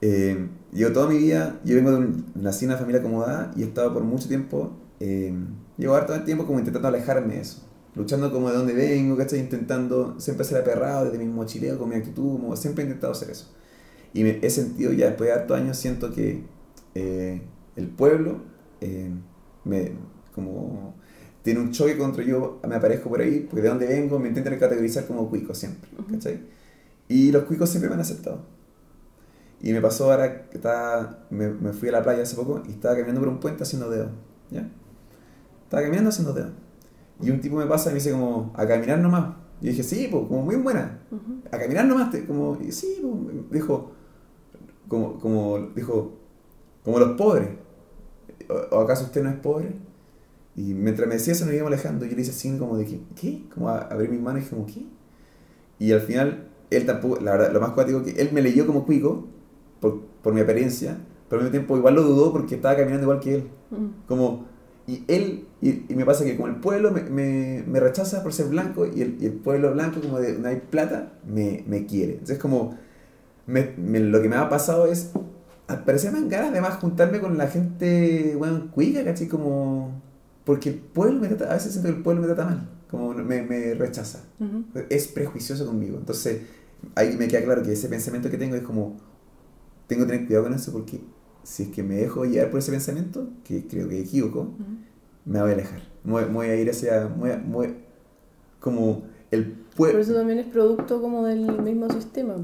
eh, 0.00 0.48
yo 0.72 0.92
toda 0.92 1.08
mi 1.08 1.18
vida, 1.18 1.60
yo 1.64 1.74
vengo 1.76 1.90
de 1.90 1.96
un, 1.98 2.26
nací 2.34 2.64
en 2.64 2.70
una 2.72 2.78
familia 2.78 3.00
acomodada 3.00 3.52
y 3.56 3.62
he 3.62 3.66
estado 3.66 3.92
por 3.92 4.04
mucho 4.04 4.28
tiempo, 4.28 4.72
eh, 5.00 5.34
llevo 5.78 5.94
harto 5.94 6.14
el 6.14 6.24
tiempo 6.24 6.46
como 6.46 6.58
intentando 6.58 6.88
alejarme 6.88 7.34
de 7.34 7.40
eso, 7.40 7.62
luchando 7.94 8.30
como 8.32 8.50
de 8.50 8.56
dónde 8.56 8.74
vengo, 8.74 9.16
¿cachai? 9.16 9.40
Intentando 9.40 10.20
siempre 10.20 10.44
ser 10.44 10.58
aperrado 10.60 11.06
desde 11.06 11.18
mi 11.18 11.26
mochileo, 11.26 11.78
con 11.78 11.88
mi 11.88 11.96
actitud, 11.96 12.40
como 12.40 12.56
siempre 12.56 12.84
he 12.84 12.86
intentado 12.86 13.12
hacer 13.12 13.30
eso. 13.30 13.48
Y 14.14 14.24
me 14.24 14.38
he 14.42 14.50
sentido 14.50 14.92
ya 14.92 15.06
después 15.08 15.28
de 15.28 15.34
hartos 15.34 15.58
años, 15.58 15.76
siento 15.78 16.12
que 16.12 16.44
eh, 16.94 17.42
el 17.76 17.88
pueblo 17.88 18.38
eh, 18.80 19.10
me, 19.64 19.92
como 20.34 20.94
tiene 21.42 21.60
un 21.60 21.70
choque 21.72 21.96
contra 21.98 22.24
yo, 22.24 22.60
me 22.68 22.74
aparezco 22.76 23.08
por 23.08 23.20
ahí, 23.20 23.40
porque 23.48 23.62
de 23.62 23.68
donde 23.68 23.86
vengo 23.86 24.18
me 24.18 24.28
intentan 24.28 24.58
categorizar 24.58 25.06
como 25.06 25.28
cuico 25.30 25.54
siempre. 25.54 25.90
Y 27.08 27.32
los 27.32 27.44
cuicos 27.44 27.70
siempre 27.70 27.88
me 27.88 27.94
han 27.94 28.00
aceptado. 28.00 28.42
Y 29.60 29.72
me 29.72 29.80
pasó 29.80 30.10
ahora 30.12 30.48
que 30.50 30.56
estaba, 30.58 31.26
me, 31.30 31.48
me 31.48 31.72
fui 31.72 31.88
a 31.88 31.92
la 31.92 32.02
playa 32.02 32.22
hace 32.22 32.36
poco 32.36 32.62
y 32.68 32.72
estaba 32.72 32.94
caminando 32.94 33.20
por 33.20 33.28
un 33.30 33.40
puente 33.40 33.62
haciendo 33.62 33.88
dedo, 33.90 34.10
¿ya? 34.50 34.68
Estaba 35.64 35.82
caminando 35.82 36.10
haciendo 36.10 36.32
dedo. 36.32 36.50
Y 37.20 37.30
un 37.30 37.40
tipo 37.40 37.56
me 37.56 37.66
pasa 37.66 37.90
y 37.90 37.94
me 37.94 38.00
dice 38.00 38.12
como, 38.12 38.52
a 38.56 38.66
caminar 38.66 38.98
nomás. 39.00 39.36
Y 39.62 39.68
dije, 39.68 39.82
sí, 39.82 40.08
pues, 40.10 40.28
como 40.28 40.42
muy 40.42 40.56
buena. 40.56 41.00
A 41.52 41.58
caminar 41.58 41.86
nomás, 41.86 42.10
te- 42.10 42.26
como, 42.26 42.58
y 42.62 42.72
sí, 42.72 43.00
pues, 43.02 43.36
dijo, 43.52 43.92
como, 44.88 45.18
como, 45.20 45.58
dijo, 45.74 46.12
como 46.84 46.98
los 47.00 47.16
pobres. 47.18 47.50
¿O, 48.48 48.80
acaso 48.80 49.04
usted 49.04 49.22
no 49.22 49.30
es 49.30 49.36
pobre? 49.36 49.72
Y 50.56 50.74
mientras 50.74 51.08
me 51.08 51.14
decía 51.16 51.32
eso, 51.34 51.44
nos 51.46 51.54
íbamos 51.54 51.72
alejando. 51.72 52.06
Yo 52.06 52.16
le 52.16 52.22
hice 52.22 52.32
así, 52.32 52.56
como 52.58 52.76
de 52.78 52.86
que, 52.86 53.00
¿qué? 53.20 53.42
Como 53.54 53.68
a 53.70 53.78
abrir 53.80 54.10
mis 54.10 54.20
manos 54.20 54.44
y 54.44 54.46
como, 54.50 54.66
¿qué? 54.66 54.86
Y 55.78 55.92
al 55.92 56.00
final, 56.00 56.48
él 56.70 56.86
tampoco, 56.86 57.20
la 57.20 57.32
verdad, 57.32 57.52
lo 57.52 57.60
más 57.60 57.70
cuático 57.70 58.02
que 58.02 58.12
él 58.12 58.30
me 58.32 58.42
leyó 58.42 58.66
como 58.66 58.86
cuico, 58.86 59.26
por, 59.80 60.00
por 60.22 60.34
mi 60.34 60.40
apariencia, 60.40 60.98
pero 61.28 61.40
al 61.40 61.44
mismo 61.46 61.52
tiempo 61.52 61.76
igual 61.76 61.94
lo 61.94 62.02
dudó 62.02 62.32
porque 62.32 62.56
estaba 62.56 62.76
caminando 62.76 63.04
igual 63.04 63.20
que 63.20 63.34
él. 63.36 63.44
Ujú. 63.70 63.90
Como, 64.08 64.46
y 64.86 65.04
él, 65.08 65.46
y, 65.60 65.92
y 65.92 65.96
me 65.96 66.04
pasa 66.04 66.24
que 66.24 66.36
como 66.36 66.48
el 66.48 66.56
pueblo 66.56 66.90
me, 66.92 67.02
me, 67.02 67.64
me 67.66 67.80
rechaza 67.80 68.22
por 68.22 68.32
ser 68.32 68.48
blanco 68.48 68.86
y 68.86 69.02
el, 69.02 69.18
y 69.20 69.26
el 69.26 69.32
pueblo 69.34 69.72
blanco 69.72 70.00
como 70.00 70.20
de 70.20 70.38
no 70.38 70.48
hay 70.48 70.62
plata, 70.70 71.12
me, 71.26 71.64
me 71.66 71.86
quiere. 71.86 72.12
Entonces 72.14 72.38
como, 72.38 72.76
me, 73.46 73.72
me- 73.78 74.00
lo 74.00 74.22
que 74.22 74.28
me 74.28 74.36
ha 74.36 74.48
pasado 74.48 74.86
es, 74.86 75.12
al 75.68 75.84
parecer 75.84 76.12
me 76.12 76.20
dan 76.20 76.28
ganas 76.28 76.52
de 76.52 76.60
más 76.60 76.76
juntarme 76.76 77.20
con 77.20 77.36
la 77.38 77.48
gente, 77.48 78.34
bueno, 78.36 78.70
cuica, 78.70 79.04
¿cachai? 79.04 79.26
Como, 79.28 80.00
porque 80.44 80.68
el 80.70 80.76
pueblo 80.76 81.20
me 81.20 81.28
trata, 81.28 81.50
a 81.50 81.54
veces 81.54 81.72
siento 81.72 81.90
que 81.90 81.96
el 81.96 82.02
pueblo 82.02 82.22
me 82.22 82.28
trata 82.28 82.44
mal, 82.44 82.68
como 82.90 83.12
me, 83.14 83.42
me 83.42 83.74
rechaza, 83.74 84.20
es 84.88 85.08
prejuicioso 85.08 85.66
conmigo. 85.66 85.98
Entonces, 85.98 86.42
ahí 86.94 87.16
me 87.16 87.26
queda 87.28 87.42
claro 87.44 87.62
que 87.62 87.72
ese 87.72 87.88
pensamiento 87.88 88.30
que 88.30 88.38
tengo 88.38 88.54
es 88.54 88.62
como, 88.62 88.96
tengo 89.88 90.04
que 90.06 90.12
tener 90.12 90.26
cuidado 90.26 90.44
con 90.44 90.54
eso 90.54 90.72
porque 90.72 91.00
si 91.42 91.64
es 91.64 91.68
que 91.70 91.82
me 91.82 91.96
dejo 91.96 92.24
llevar 92.24 92.50
por 92.50 92.58
ese 92.60 92.70
pensamiento, 92.72 93.28
que 93.44 93.66
creo 93.66 93.88
que 93.88 94.02
Ujú. 94.22 94.54
me 95.24 95.40
voy 95.40 95.50
a 95.50 95.54
alejar. 95.54 95.80
Me 96.04 96.12
voy, 96.12 96.24
voy 96.24 96.46
a 96.48 96.56
ir 96.56 96.70
hacia. 96.70 97.06
voy 97.06 97.30
a- 97.30 97.42
como 98.60 99.02
el 99.30 99.44
Por 99.52 99.76
pueblo. 99.76 100.00
eso 100.00 100.14
también 100.14 100.38
es 100.38 100.46
producto 100.46 101.00
como 101.00 101.24
del 101.24 101.60
mismo 101.62 101.90
sistema, 101.90 102.34
po, 102.34 102.42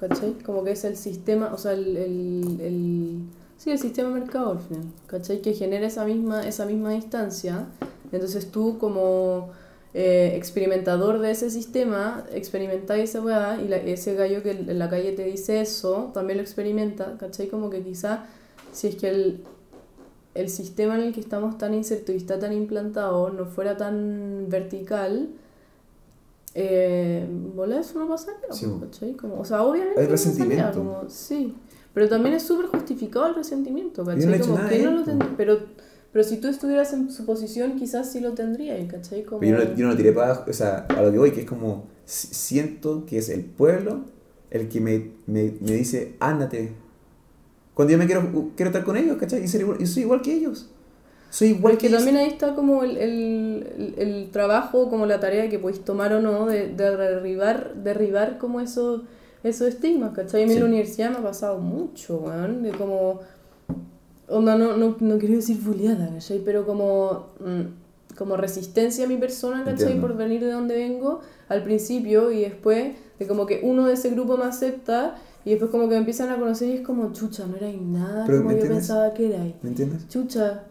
¿cachai? 0.00 0.32
Como 0.44 0.64
que 0.64 0.72
es 0.72 0.84
el 0.84 0.96
sistema, 0.96 1.52
o 1.54 1.58
sea, 1.58 1.72
el, 1.74 1.96
el, 1.96 2.60
el- 2.60 3.18
sí, 3.58 3.70
el 3.70 3.78
sistema 3.78 4.08
mercado 4.10 4.52
al 4.52 4.58
final, 4.60 4.84
¿cachai? 5.06 5.42
Que 5.42 5.52
genera 5.52 5.86
esa 5.86 6.04
misma, 6.06 6.42
esa 6.48 6.64
misma 6.66 6.92
distancia. 6.92 7.66
Entonces 8.12 8.50
tú 8.50 8.78
como 8.78 9.50
eh, 9.92 10.32
experimentador 10.36 11.18
de 11.20 11.30
ese 11.32 11.50
sistema, 11.50 12.24
experimentáis 12.32 13.10
esa 13.10 13.20
weá 13.20 13.60
y 13.62 13.68
la- 13.68 13.76
ese 13.76 14.14
gallo 14.14 14.42
que 14.42 14.52
en 14.52 14.78
la 14.78 14.88
calle 14.88 15.12
te 15.12 15.24
dice 15.24 15.60
eso, 15.60 16.10
también 16.14 16.38
lo 16.38 16.42
experimenta, 16.42 17.16
¿cachai? 17.18 17.48
Como 17.48 17.68
que 17.70 17.82
quizá 17.82 18.24
si 18.72 18.86
es 18.88 18.94
que 18.96 19.08
el, 19.10 19.44
el 20.34 20.48
sistema 20.48 20.94
en 20.94 21.02
el 21.02 21.12
que 21.12 21.20
estamos 21.20 21.58
tan 21.58 21.74
inserto 21.74 22.12
y 22.12 22.16
está 22.16 22.38
tan 22.38 22.52
implantado 22.52 23.30
no 23.30 23.46
fuera 23.46 23.76
tan 23.76 24.46
vertical, 24.48 25.28
eh, 26.54 27.26
bola, 27.54 27.80
eso 27.80 27.98
no 27.98 28.08
pasaría, 28.08 28.38
Sí. 28.52 28.66
¿cachai? 28.80 29.12
Como, 29.14 29.40
o 29.40 29.44
sea, 29.44 29.62
obviamente 29.62 30.00
Hay 30.00 30.06
no 30.06 30.10
pasaría, 30.12 30.32
resentimiento. 30.32 30.78
como, 30.78 31.08
sí, 31.08 31.54
pero 31.94 32.08
también 32.08 32.34
es 32.34 32.42
súper 32.42 32.66
justificado 32.66 33.26
el 33.26 33.34
resentimiento, 33.36 34.02
no 34.04 34.10
¿cachai? 34.10 34.34
hecho 34.34 34.54
como, 34.54 34.68
que 34.68 34.82
no 34.82 34.90
lo 34.92 35.04
po. 35.04 35.10
tend- 35.10 35.34
pero, 35.36 35.58
pero 36.12 36.24
si 36.24 36.38
tú 36.38 36.48
estuvieras 36.48 36.92
en 36.92 37.10
su 37.10 37.24
posición, 37.24 37.76
quizás 37.76 38.10
sí 38.10 38.20
lo 38.20 38.32
tendrías, 38.32 38.78
¿cachai? 38.90 39.22
Como... 39.24 39.40
Pero 39.40 39.58
yo, 39.62 39.64
no, 39.70 39.76
yo 39.76 39.84
no 39.86 39.90
lo 39.92 39.96
tiré 39.96 40.12
para 40.12 40.32
abajo, 40.32 40.50
o 40.50 40.52
sea, 40.52 40.86
a 40.88 41.02
lo 41.02 41.12
que 41.12 41.18
voy, 41.18 41.30
que 41.32 41.40
es 41.42 41.46
como, 41.46 41.84
si- 42.04 42.34
siento 42.34 43.04
que 43.06 43.18
es 43.18 43.28
el 43.28 43.44
pueblo 43.44 44.00
el 44.50 44.68
que 44.68 44.80
me, 44.80 45.10
me, 45.26 45.52
me 45.60 45.72
dice, 45.74 46.16
ándate. 46.18 46.72
Cuando 47.74 47.92
yo 47.92 47.98
me 47.98 48.06
quiero, 48.06 48.22
quiero 48.56 48.70
estar 48.70 48.84
con 48.84 48.96
ellos, 48.96 49.16
¿cachai? 49.16 49.44
Y, 49.44 49.48
ser 49.48 49.60
igual- 49.60 49.80
y 49.80 49.86
soy 49.86 50.02
igual 50.02 50.20
que 50.20 50.34
ellos. 50.34 50.68
Soy 51.30 51.48
igual 51.48 51.74
Porque 51.74 51.88
que 51.88 51.94
también 51.94 52.16
ahí 52.16 52.28
está 52.28 52.54
como 52.54 52.82
el, 52.82 52.96
el, 52.96 53.94
el, 53.96 54.30
trabajo, 54.32 54.90
como 54.90 55.06
la 55.06 55.20
tarea 55.20 55.48
que 55.48 55.58
podéis 55.60 55.84
tomar 55.84 56.12
o 56.12 56.20
no 56.20 56.46
de, 56.46 56.68
de 56.74 56.96
derribar, 56.96 57.74
derribar 57.76 58.38
como 58.38 58.60
esos, 58.60 59.02
esos 59.44 59.68
estigmas, 59.68 60.12
¿cachai? 60.12 60.42
A 60.42 60.46
mí 60.46 60.54
en 60.54 60.60
la 60.60 60.66
universidad 60.66 61.10
me 61.10 61.18
ha 61.18 61.22
pasado 61.22 61.58
mucho, 61.58 62.18
weón, 62.18 62.62
de 62.62 62.72
como... 62.72 63.20
Onda, 64.28 64.56
no, 64.56 64.76
no, 64.76 64.96
no 65.00 65.18
quiero 65.18 65.36
decir 65.36 65.58
bulliada, 65.60 66.08
¿cachai? 66.12 66.40
Pero 66.44 66.66
como, 66.66 67.28
mm, 67.40 68.16
como 68.16 68.36
resistencia 68.36 69.04
a 69.04 69.08
mi 69.08 69.16
persona, 69.16 69.58
¿cachai? 69.64 69.82
Entiendo. 69.92 70.06
Por 70.08 70.16
venir 70.16 70.40
de 70.40 70.50
donde 70.52 70.74
vengo 70.74 71.20
al 71.48 71.62
principio 71.62 72.30
y 72.32 72.42
después 72.42 72.94
de 73.18 73.26
como 73.26 73.46
que 73.46 73.60
uno 73.62 73.86
de 73.86 73.94
ese 73.94 74.10
grupo 74.10 74.36
me 74.36 74.44
acepta 74.44 75.16
y 75.44 75.50
después 75.50 75.70
como 75.70 75.84
que 75.84 75.90
me 75.94 75.98
empiezan 75.98 76.28
a 76.30 76.36
conocer 76.38 76.68
y 76.68 76.72
es 76.74 76.80
como, 76.82 77.12
chucha, 77.12 77.46
no 77.46 77.56
erais 77.56 77.80
nada 77.80 78.24
Pero, 78.26 78.38
como 78.38 78.50
¿me 78.50 78.54
yo 78.56 78.62
entiendes? 78.62 78.86
pensaba 78.88 79.14
que 79.14 79.26
erais. 79.34 79.54
¿Me 79.62 79.70
entiendes? 79.70 80.08
Chucha, 80.08 80.64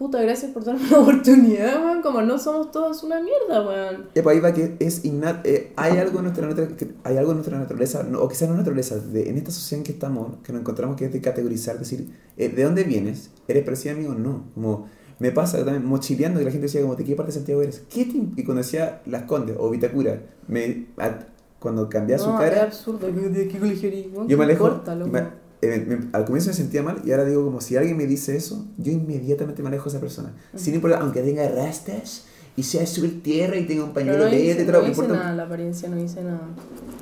puta, 0.00 0.20
gracias 0.22 0.50
por 0.52 0.64
darme 0.64 0.80
una 0.88 0.98
oportunidad, 0.98 1.84
weón. 1.84 2.00
Como 2.00 2.22
no 2.22 2.38
somos 2.38 2.70
todos 2.70 3.02
una 3.02 3.20
mierda, 3.20 3.66
weón. 3.66 4.06
Epa, 4.14 4.30
ahí 4.30 4.40
va 4.40 4.54
que 4.54 4.76
es 4.80 5.04
innato, 5.04 5.46
eh, 5.46 5.72
hay 5.76 5.98
algo 5.98 6.18
en 6.20 6.24
nuestra 6.24 6.48
que 6.76 6.88
hay 7.04 7.18
algo 7.18 7.32
en 7.32 7.36
nuestra 7.36 7.58
naturaleza, 7.58 8.02
no, 8.02 8.20
o 8.22 8.28
quizás 8.28 8.48
no 8.48 8.56
naturaleza, 8.56 8.96
de, 8.98 9.28
en 9.28 9.36
esta 9.36 9.50
sociedad 9.50 9.80
en 9.80 9.84
que 9.84 9.92
estamos, 9.92 10.38
que 10.42 10.52
nos 10.52 10.62
encontramos 10.62 10.96
que 10.96 11.04
es 11.04 11.12
de 11.12 11.20
categorizar, 11.20 11.78
decir, 11.78 12.08
eh, 12.38 12.48
¿de 12.48 12.64
dónde 12.64 12.84
vienes? 12.84 13.30
¿Eres 13.46 13.62
parecido 13.62 13.94
a 13.94 13.98
mí 13.98 14.06
o 14.06 14.14
no? 14.14 14.44
Como, 14.54 14.88
me 15.18 15.32
pasa 15.32 15.62
también 15.62 15.84
mochileando 15.84 16.38
que 16.38 16.46
la 16.46 16.50
gente 16.50 16.66
decía 16.68 16.80
como, 16.80 16.96
¿de 16.96 17.04
qué 17.04 17.14
parte 17.14 17.32
de 17.32 17.36
Santiago 17.36 17.60
eres? 17.60 17.82
¿Qué 17.90 18.06
te 18.06 18.12
imp-?" 18.12 18.38
Y 18.38 18.44
cuando 18.44 18.62
decía 18.62 19.02
Las 19.04 19.24
Condes 19.24 19.54
o 19.60 19.68
Vitacura, 19.68 20.18
me, 20.48 20.86
a- 20.96 21.26
cuando 21.58 21.90
cambiaba 21.90 22.22
su 22.24 22.30
no, 22.30 22.42
es 22.42 22.50
cara, 22.50 22.62
absurdo. 22.62 23.06
¿Qué, 23.06 23.48
qué 23.48 23.58
colegio 23.58 23.90
yo 23.90 24.24
me 24.24 24.26
¿qué 24.26 24.42
alejo, 24.42 24.68
loco? 24.68 25.06
me- 25.12 25.49
eh, 25.62 25.84
me- 25.86 26.08
al 26.12 26.24
comienzo 26.24 26.48
me 26.50 26.54
sentía 26.54 26.82
mal 26.82 27.02
y 27.04 27.10
ahora 27.12 27.24
digo 27.24 27.44
como 27.44 27.60
si 27.60 27.76
alguien 27.76 27.96
me 27.96 28.06
dice 28.06 28.36
eso, 28.36 28.66
yo 28.78 28.92
inmediatamente 28.92 29.62
me 29.62 29.68
alejo 29.68 29.84
de 29.84 29.90
esa 29.90 30.00
persona. 30.00 30.32
Sin 30.54 30.74
importar, 30.74 31.02
aunque 31.02 31.20
tenga 31.22 31.48
rastas 31.48 32.24
y 32.56 32.62
sea 32.62 32.82
azul 32.82 33.20
tierra 33.22 33.56
y 33.56 33.66
tenga 33.66 33.84
un 33.84 33.92
pañuelo 33.92 34.24
no 34.24 34.30
verde, 34.30 34.64
no 34.64 34.78
dice 34.80 34.90
importa- 34.90 35.12
nada, 35.14 35.32
la 35.34 35.42
apariencia 35.44 35.88
no 35.88 35.96
dice 35.96 36.22
nada. 36.22 36.48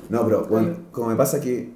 No, 0.09 0.23
pero 0.25 0.45
bueno, 0.47 0.75
como 0.91 1.09
me 1.09 1.15
pasa 1.15 1.39
que, 1.39 1.71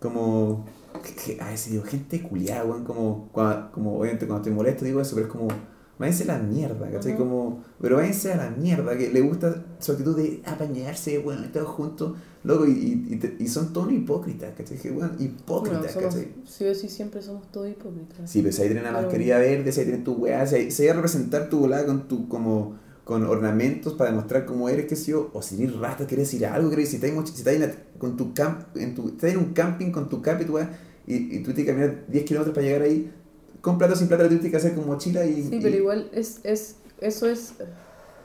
como, 0.00 0.64
que, 1.02 1.34
que 1.36 1.40
a 1.42 1.48
veces 1.50 1.72
digo, 1.72 1.84
gente 1.84 2.22
culiada, 2.22 2.64
weón, 2.64 2.84
como, 2.84 3.30
como 3.72 3.98
obviamente 3.98 4.26
cuando 4.26 4.42
estoy 4.42 4.52
molesto 4.52 4.84
digo 4.84 5.00
eso, 5.00 5.14
pero 5.14 5.26
es 5.26 5.32
como, 5.32 5.48
váyanse 5.98 6.24
a 6.24 6.26
la 6.26 6.38
mierda, 6.38 6.90
¿cachai? 6.90 7.12
Ujú. 7.14 7.22
Como, 7.22 7.64
pero 7.80 7.96
váyanse 7.96 8.32
a 8.32 8.36
la 8.36 8.50
mierda, 8.50 8.96
que 8.96 9.10
le 9.10 9.20
gusta 9.20 9.64
su 9.78 9.92
actitud 9.92 10.16
de 10.16 10.42
apañarse, 10.44 11.18
bueno, 11.18 11.42
todos 11.52 11.68
juntos, 11.68 12.16
loco, 12.44 12.66
y, 12.66 12.70
y, 12.70 13.36
y, 13.38 13.48
son 13.48 13.72
todos 13.72 13.90
hipócritas, 13.92 14.54
¿cachai? 14.56 14.78
Que, 14.78 14.90
Bueno, 14.90 15.12
hipócritas, 15.18 15.92
somos, 15.92 16.14
¿cachai? 16.14 16.34
sí 16.44 16.64
o 16.66 16.74
sí 16.74 16.88
siempre 16.88 17.22
somos 17.22 17.50
todos 17.50 17.68
hipócritas. 17.70 18.30
Sí, 18.30 18.42
pero 18.42 18.52
si 18.52 18.62
ahí 18.62 18.68
tienen 18.68 18.84
la 18.84 18.90
Pero- 18.90 19.02
mascarilla 19.02 19.38
verde, 19.38 19.72
si 19.72 19.80
ahí 19.80 19.86
tienen 19.86 20.04
tu 20.04 20.12
weá, 20.14 20.46
si 20.46 20.54
ahí, 20.56 20.70
si 20.70 20.82
ahí 20.82 20.88
a 20.88 20.94
representar 20.94 21.48
tu 21.48 21.60
volada 21.60 21.86
con 21.86 22.08
tu, 22.08 22.28
como, 22.28 22.76
con 23.04 23.24
ornamentos 23.24 23.94
para 23.94 24.10
demostrar 24.10 24.44
cómo 24.46 24.68
eres, 24.68 24.86
qué 24.86 24.96
sé 24.96 25.12
yo, 25.12 25.30
o 25.32 25.40
si 25.42 25.62
eres 25.62 25.76
rata, 25.76 26.06
quieres 26.06 26.30
decir 26.30 26.44
algo, 26.46 26.68
quieres 26.68 26.88
si 26.90 26.96
estás, 26.96 27.10
en- 27.10 27.26
si 27.26 27.34
estás 27.38 27.54
en, 27.54 27.60
la- 27.62 27.72
con 27.98 28.16
tu 28.16 28.34
camp, 28.34 28.76
en 28.76 28.94
tu, 28.94 29.08
estás 29.08 29.30
en 29.32 29.38
un 29.38 29.52
camping 29.52 29.90
con 29.90 30.08
tu 30.08 30.20
cap 30.22 30.40
y 30.42 30.44
tu 30.44 30.54
weá, 30.54 30.70
y, 31.06 31.36
y 31.36 31.42
tú 31.42 31.52
tienes 31.52 31.64
que 31.64 31.66
caminar 31.66 32.04
10 32.08 32.24
kilómetros 32.24 32.54
para 32.54 32.66
llegar 32.66 32.82
ahí, 32.82 33.12
con 33.60 33.78
plata 33.78 33.94
o 33.94 33.96
sin 33.96 34.08
plata, 34.08 34.24
lo 34.24 34.28
tienes 34.28 34.50
que 34.50 34.56
hacer 34.56 34.74
con 34.74 34.86
mochila 34.86 35.24
y... 35.24 35.42
Sí, 35.42 35.56
y- 35.56 35.60
pero 35.60 35.76
igual 35.76 36.08
es, 36.12 36.40
es, 36.44 36.76
eso 37.00 37.26
es... 37.28 37.54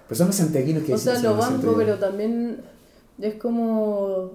Pero 0.07 0.17
son 0.17 0.27
los 0.27 0.35
santiaguinos 0.35 0.83
que 0.83 0.93
O 0.93 0.97
sea, 0.97 1.19
lo 1.19 1.35
banco, 1.37 1.73
pero 1.77 1.97
también 1.99 2.57
es 3.19 3.35
como... 3.35 4.31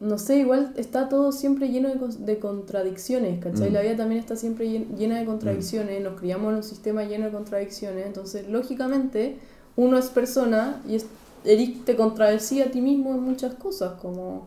No 0.00 0.16
sé, 0.16 0.36
igual 0.38 0.72
está 0.76 1.08
todo 1.08 1.32
siempre 1.32 1.70
lleno 1.70 1.88
de, 2.20 2.38
contradicciones, 2.38 3.42
¿cachai? 3.42 3.70
Mm. 3.70 3.72
La 3.72 3.80
vida 3.82 3.96
también 3.96 4.20
está 4.20 4.36
siempre 4.36 4.66
llen- 4.68 4.96
llena 4.96 5.18
de 5.18 5.24
contradicciones, 5.24 6.00
nos 6.04 6.18
criamos 6.20 6.50
en 6.50 6.56
un 6.58 6.62
sistema 6.62 7.02
lleno 7.02 7.24
de 7.26 7.32
contradicciones, 7.32 8.06
entonces, 8.06 8.48
lógicamente, 8.48 9.38
uno 9.74 9.98
es 9.98 10.06
persona 10.06 10.80
y 10.88 10.94
es, 10.94 11.06
Eric 11.44 11.84
te 11.84 11.96
contradecía 11.96 12.66
a 12.66 12.70
ti 12.70 12.80
mismo 12.80 13.12
en 13.14 13.22
muchas 13.22 13.54
cosas, 13.54 13.94
como... 14.00 14.46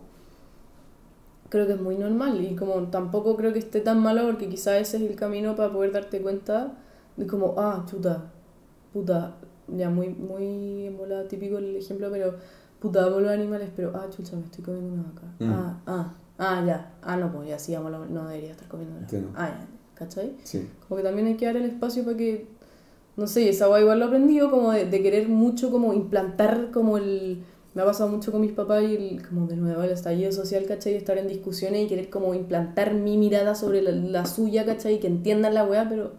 Creo 1.51 1.67
que 1.67 1.73
es 1.73 1.81
muy 1.81 1.95
normal 1.97 2.41
y 2.43 2.55
como 2.55 2.73
tampoco 2.87 3.35
creo 3.35 3.53
que 3.53 3.59
esté 3.59 3.81
tan 3.81 3.99
malo 3.99 4.25
porque 4.25 4.47
quizá 4.49 4.79
ese 4.79 4.97
es 4.97 5.03
el 5.03 5.15
camino 5.15 5.55
para 5.55 5.71
poder 5.71 5.91
darte 5.91 6.19
cuenta 6.21 6.71
de 7.17 7.27
como, 7.27 7.55
ah, 7.57 7.85
chuta, 7.89 8.23
puta, 8.93 9.35
ya 9.67 9.89
muy, 9.89 10.09
muy 10.09 10.87
en 10.87 10.97
bola 10.97 11.27
típico 11.27 11.57
el 11.59 11.75
ejemplo, 11.75 12.09
pero 12.09 12.35
puta, 12.79 13.03
amo 13.05 13.19
los 13.19 13.31
animales, 13.31 13.69
pero 13.75 13.91
ah, 13.95 14.07
chucha, 14.09 14.35
me 14.37 14.43
estoy 14.45 14.63
comiendo 14.63 14.93
una 14.93 15.03
vaca. 15.03 15.27
Mm. 15.39 15.51
Ah, 15.51 15.81
ah, 15.87 16.13
ah, 16.39 16.63
ya, 16.65 16.93
ah, 17.03 17.17
no, 17.17 17.31
pues 17.31 17.49
ya 17.49 17.59
sí, 17.59 17.75
amo 17.75 17.89
los- 17.89 18.09
no 18.09 18.27
debería 18.27 18.51
estar 18.51 18.67
comiendo 18.69 18.93
una 18.95 19.01
Entiendo. 19.03 19.29
vaca. 19.33 19.43
Ah, 19.43 19.49
ya, 19.59 19.67
¿cachai? 19.95 20.33
Sí. 20.43 20.67
Como 20.87 20.97
que 20.97 21.03
también 21.03 21.27
hay 21.27 21.35
que 21.35 21.45
dar 21.45 21.57
el 21.57 21.65
espacio 21.65 22.05
para 22.05 22.15
que, 22.17 22.47
no 23.17 23.27
sé, 23.27 23.49
esa 23.49 23.67
guay 23.67 23.81
igual 23.83 23.99
lo 23.99 24.05
aprendido, 24.05 24.49
como 24.49 24.71
de, 24.71 24.85
de 24.85 25.03
querer 25.03 25.27
mucho 25.27 25.69
como 25.69 25.93
implantar 25.93 26.71
como 26.71 26.97
el... 26.97 27.43
Me 27.73 27.81
ha 27.83 27.85
pasado 27.85 28.09
mucho 28.09 28.31
con 28.33 28.41
mis 28.41 28.51
papás 28.51 28.83
y 28.83 28.95
el, 28.95 29.27
como 29.27 29.47
de 29.47 29.55
nuevo 29.55 29.81
el 29.81 29.91
estallido 29.91 30.31
social, 30.33 30.65
¿cachai? 30.67 30.95
Estar 30.95 31.17
en 31.17 31.27
discusiones 31.29 31.83
y 31.83 31.87
querer 31.87 32.09
como 32.09 32.33
implantar 32.33 32.93
mi 32.93 33.17
mirada 33.17 33.55
sobre 33.55 33.81
la, 33.81 33.91
la 33.91 34.25
suya, 34.25 34.65
¿cachai? 34.65 34.95
Y 34.95 34.99
que 34.99 35.07
entiendan 35.07 35.53
la 35.53 35.63
weá, 35.63 35.87
pero 35.87 36.11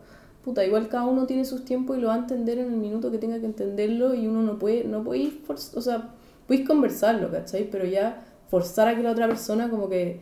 puta, 0.44 0.64
igual 0.64 0.88
cada 0.88 1.04
uno 1.04 1.26
tiene 1.26 1.44
sus 1.44 1.64
tiempos 1.66 1.98
y 1.98 2.00
lo 2.00 2.08
va 2.08 2.14
a 2.14 2.18
entender 2.18 2.58
en 2.58 2.72
el 2.72 2.78
minuto 2.78 3.10
que 3.10 3.18
tenga 3.18 3.38
que 3.38 3.44
entenderlo 3.46 4.14
y 4.14 4.26
uno 4.26 4.42
no 4.42 4.58
puede, 4.58 4.84
no 4.84 5.04
puede 5.04 5.20
ir, 5.20 5.42
for- 5.46 5.56
o 5.74 5.80
sea, 5.82 6.14
puedes 6.46 6.66
conversarlo, 6.66 7.30
¿cachai? 7.30 7.68
Pero 7.70 7.84
ya 7.84 8.24
forzar 8.48 8.88
a 8.88 8.96
que 8.96 9.02
la 9.02 9.10
otra 9.12 9.28
persona 9.28 9.68
como 9.68 9.88
que 9.90 10.20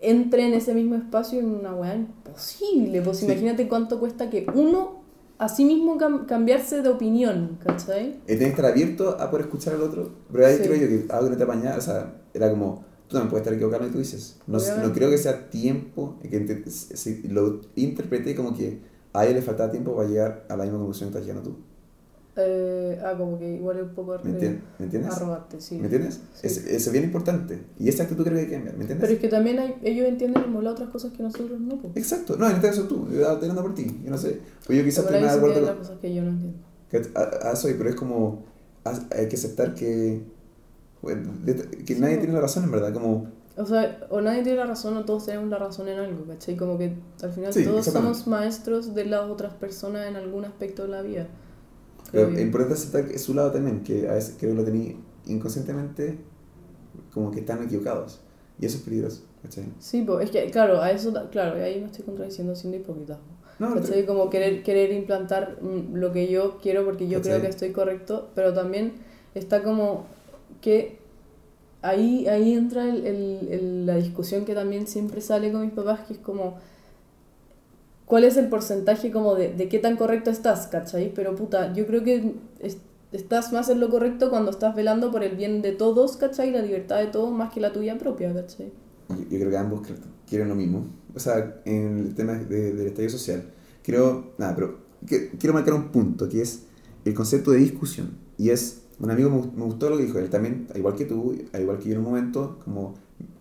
entre 0.00 0.46
en 0.46 0.54
ese 0.54 0.74
mismo 0.74 0.96
espacio 0.96 1.38
en 1.38 1.46
una 1.46 1.74
weá 1.74 1.94
imposible. 1.94 3.00
Pues 3.02 3.18
Sí. 3.18 3.24
imagínate 3.26 3.68
cuánto 3.68 4.00
cuesta 4.00 4.28
que 4.30 4.46
uno 4.52 5.03
a 5.38 5.48
sí 5.48 5.64
mismo 5.64 5.98
cam- 5.98 6.26
cambiarse 6.26 6.82
de 6.82 6.88
opinión, 6.88 7.58
¿cachai? 7.64 8.08
Eh, 8.26 8.36
Tienes 8.36 8.46
que 8.54 8.60
estar 8.60 8.66
abierto 8.66 9.16
a 9.20 9.30
poder 9.30 9.46
escuchar 9.46 9.74
al 9.74 9.82
otro. 9.82 10.10
Pero 10.32 10.46
ahí 10.46 10.56
Sí. 10.56 10.62
creo 10.62 10.76
yo 10.76 10.88
que 10.88 11.12
algo 11.12 11.24
que 11.26 11.30
no 11.32 11.36
te 11.38 11.44
apañaba, 11.44 11.76
o 11.76 11.80
sea, 11.80 12.14
era 12.32 12.50
como, 12.50 12.84
tú 13.08 13.14
también 13.16 13.30
puedes 13.30 13.42
estar 13.42 13.54
equivocado 13.54 13.82
en 13.82 13.88
lo 13.88 13.92
que 13.92 13.94
tú 13.94 13.98
dices. 14.00 14.38
No, 14.46 14.58
no 14.82 14.92
creo 14.92 15.10
que 15.10 15.18
sea 15.18 15.50
tiempo, 15.50 16.16
que 16.22 16.40
te- 16.40 16.70
si 16.70 17.22
lo 17.28 17.60
interpreté 17.76 18.34
como 18.34 18.54
que 18.54 18.80
a 19.12 19.26
él 19.26 19.34
le 19.34 19.42
faltaba 19.42 19.70
tiempo 19.70 19.94
para 19.96 20.08
llegar 20.08 20.44
a 20.48 20.56
la 20.56 20.64
misma 20.64 20.78
conclusión 20.78 21.10
que 21.10 21.18
estás 21.18 21.26
llegando 21.26 21.50
tú. 21.50 21.56
Eh, 22.36 23.00
ah, 23.04 23.14
como 23.16 23.38
que 23.38 23.48
igual 23.54 23.76
es 23.76 23.82
un 23.84 23.90
poco 23.90 24.18
¿Me, 24.24 24.30
entiendes? 24.30 24.62
¿Me 24.78 24.84
entiendes? 24.86 25.12
arrogante, 25.14 25.60
sí. 25.60 25.76
¿Me 25.76 25.84
entiendes? 25.84 26.20
Sí. 26.34 26.46
Es- 26.48 26.58
Eso 26.66 26.88
es 26.88 26.92
bien 26.92 27.04
importante. 27.04 27.62
Y 27.78 27.88
esa 27.88 28.02
actitud 28.02 28.24
creo 28.24 28.34
que 28.34 28.40
hay 28.40 28.46
que 28.48 28.54
cambiar, 28.54 28.74
¿me 28.76 28.80
entiendes? 28.82 29.02
Pero 29.06 29.12
es 29.14 29.20
que 29.20 29.28
también 29.28 29.58
hay, 29.60 29.76
ellos 29.84 30.08
entienden 30.08 30.42
como 30.42 30.60
las 30.60 30.72
otras 30.72 30.88
cosas 30.90 31.12
que 31.12 31.22
nosotros 31.22 31.60
no, 31.60 31.76
pues. 31.80 31.96
Exacto. 31.96 32.36
No, 32.36 32.48
en 32.48 32.56
este 32.56 32.66
caso 32.68 32.84
tú, 32.88 33.08
yo 33.10 33.38
tirando 33.38 33.62
por 33.62 33.74
ti. 33.74 34.00
Yo 34.04 34.10
no 34.10 34.18
sé. 34.18 34.40
Pues 34.66 34.78
yo 34.78 34.84
quizás 34.84 35.04
estoy 35.04 35.20
más 35.20 35.22
de 35.22 35.28
hay 35.30 35.36
acuerdo 35.38 35.66
con... 35.68 35.76
cosas 35.78 35.98
que 36.00 36.14
yo 36.14 36.22
no 36.22 36.30
entiendo. 36.30 36.58
Que 36.90 37.02
a, 37.14 37.48
a 37.48 37.52
eso, 37.52 37.68
pero 37.78 37.88
es 37.88 37.94
como... 37.94 38.42
haz- 38.84 39.06
Hay 39.16 39.28
que 39.28 39.36
aceptar 39.36 39.74
que... 39.74 40.20
bueno, 41.02 41.30
que 41.44 41.94
Sí, 41.94 42.00
nadie 42.00 42.16
tiene 42.18 42.34
la 42.34 42.40
razón, 42.40 42.64
en 42.64 42.70
verdad. 42.72 42.92
Como... 42.92 43.28
O 43.56 43.64
sea, 43.64 44.04
o 44.10 44.20
nadie 44.20 44.42
tiene 44.42 44.58
la 44.58 44.66
razón 44.66 44.96
o 44.96 45.04
todos 45.04 45.26
tenemos 45.26 45.48
la 45.48 45.58
razón 45.58 45.86
en 45.88 46.00
algo, 46.00 46.24
¿cachai? 46.26 46.56
Como 46.56 46.76
que 46.76 46.96
al 47.22 47.32
final 47.32 47.52
Sí, 47.52 47.62
todos 47.64 47.84
somos 47.86 48.26
maestros 48.26 48.96
de 48.96 49.04
las 49.04 49.30
otras 49.30 49.54
personas 49.54 50.08
en 50.08 50.16
algún 50.16 50.44
aspecto 50.44 50.82
de 50.82 50.88
la 50.88 51.02
vida. 51.02 51.28
Creo 52.14 52.26
Pero 52.26 52.38
es 52.38 52.44
importante 52.44 52.74
aceptar 52.74 53.18
su 53.18 53.34
lado 53.34 53.52
también, 53.52 53.82
que 53.82 54.08
a 54.08 54.14
veces 54.14 54.36
creo 54.38 54.52
que 54.52 54.56
lo 54.58 54.64
tenía 54.64 54.94
inconscientemente 55.26 56.18
como 57.12 57.30
que 57.30 57.40
están 57.40 57.62
equivocados. 57.62 58.20
Y 58.60 58.66
eso 58.66 58.78
es 58.78 58.84
peligroso, 58.84 59.22
¿cachai? 59.42 59.64
Sí, 59.80 60.02
pues 60.06 60.26
es 60.26 60.30
que, 60.30 60.50
claro, 60.50 60.80
a 60.80 60.90
eso, 60.90 61.12
claro, 61.30 61.58
y 61.58 61.62
ahí 61.62 61.80
me 61.80 61.86
estoy 61.86 62.04
contradiciendo 62.04 62.54
siendo 62.54 62.76
hipócrita. 62.78 63.18
No, 63.58 63.74
¿cachai? 63.74 64.06
Como 64.06 64.30
querer, 64.30 64.62
querer 64.62 64.92
implantar 64.92 65.58
mm, 65.60 65.94
lo 65.96 66.12
que 66.12 66.28
yo 66.28 66.58
quiero 66.62 66.84
porque 66.84 67.08
yo 67.08 67.20
creo 67.20 67.34
¿Cachai? 67.34 67.42
que 67.42 67.48
estoy 67.50 67.72
correcto, 67.72 68.30
pero 68.34 68.52
también 68.54 68.92
está 69.34 69.62
como 69.62 70.06
que 70.60 70.98
ahí, 71.82 72.26
ahí 72.28 72.52
entra 72.54 72.84
el, 72.88 73.06
el- 73.06 73.48
el- 73.50 73.86
la 73.86 73.96
discusión 73.96 74.44
que 74.44 74.54
también 74.54 74.86
siempre 74.86 75.20
sale 75.20 75.52
con 75.52 75.62
mis 75.62 75.72
papás, 75.72 76.00
que 76.06 76.14
es 76.14 76.18
como, 76.18 76.58
¿cuál 78.14 78.22
es 78.22 78.36
el 78.36 78.46
porcentaje 78.46 79.10
como 79.10 79.34
de, 79.34 79.52
de 79.54 79.68
qué 79.68 79.80
tan 79.80 79.96
correcto 79.96 80.30
estás, 80.30 80.68
¿cachai? 80.68 81.12
Pero 81.12 81.34
puta, 81.34 81.72
yo 81.72 81.84
creo 81.84 82.04
que 82.04 82.36
es- 82.60 82.78
estás 83.10 83.52
más 83.52 83.68
en 83.70 83.80
lo 83.80 83.90
correcto 83.90 84.30
cuando 84.30 84.52
estás 84.52 84.76
velando 84.76 85.10
por 85.10 85.24
el 85.24 85.34
bien 85.34 85.62
de 85.62 85.72
todos, 85.72 86.16
¿cachai? 86.16 86.52
La 86.52 86.62
libertad 86.62 86.98
de 87.00 87.08
todos 87.08 87.32
más 87.32 87.52
que 87.52 87.58
la 87.60 87.72
tuya 87.72 87.98
propia, 87.98 88.32
¿cachai? 88.32 88.70
Yo, 89.08 89.16
yo 89.16 89.38
creo 89.40 89.50
que 89.50 89.56
ambos 89.56 89.80
quieren 90.28 90.48
lo 90.48 90.54
mismo. 90.54 90.86
O 91.12 91.18
sea, 91.18 91.60
en 91.64 91.98
el 91.98 92.14
tema 92.14 92.34
de- 92.34 92.72
del 92.74 92.86
estadio 92.86 93.10
social. 93.10 93.46
Creo, 93.82 94.34
nada, 94.38 94.54
pero 94.54 94.78
que- 95.04 95.30
quiero 95.30 95.52
marcar 95.52 95.74
un 95.74 95.88
punto, 95.88 96.28
que 96.28 96.40
es 96.40 96.66
el 97.04 97.14
concepto 97.14 97.50
de 97.50 97.58
discusión. 97.58 98.12
Y 98.38 98.50
es, 98.50 98.82
un 99.00 99.10
amigo 99.10 99.28
me, 99.28 99.38
me 99.58 99.64
gustó 99.64 99.90
lo 99.90 99.96
que 99.96 100.04
dijo, 100.04 100.20
él 100.20 100.30
también, 100.30 100.68
al 100.70 100.76
igual 100.78 100.94
que 100.94 101.04
tú, 101.04 101.34
al 101.52 101.62
igual 101.62 101.78
que 101.80 101.86
yo 101.88 101.94
en 101.94 101.98
un 101.98 102.04
momento, 102.04 102.60
como 102.64 102.94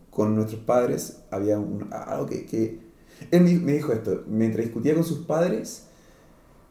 con 0.09 0.35
nuestros 0.35 0.61
padres, 0.61 1.17
había 1.29 1.59
un, 1.59 1.89
algo 1.91 2.25
que, 2.25 2.47
que... 2.47 2.82
Él 3.31 3.43
me, 3.61 3.73
dijo 3.73 3.91
esto, 3.93 4.23
mientras 4.27 4.65
discutía 4.65 4.93
con 4.93 5.03
sus 5.03 5.19
padres, 5.25 5.83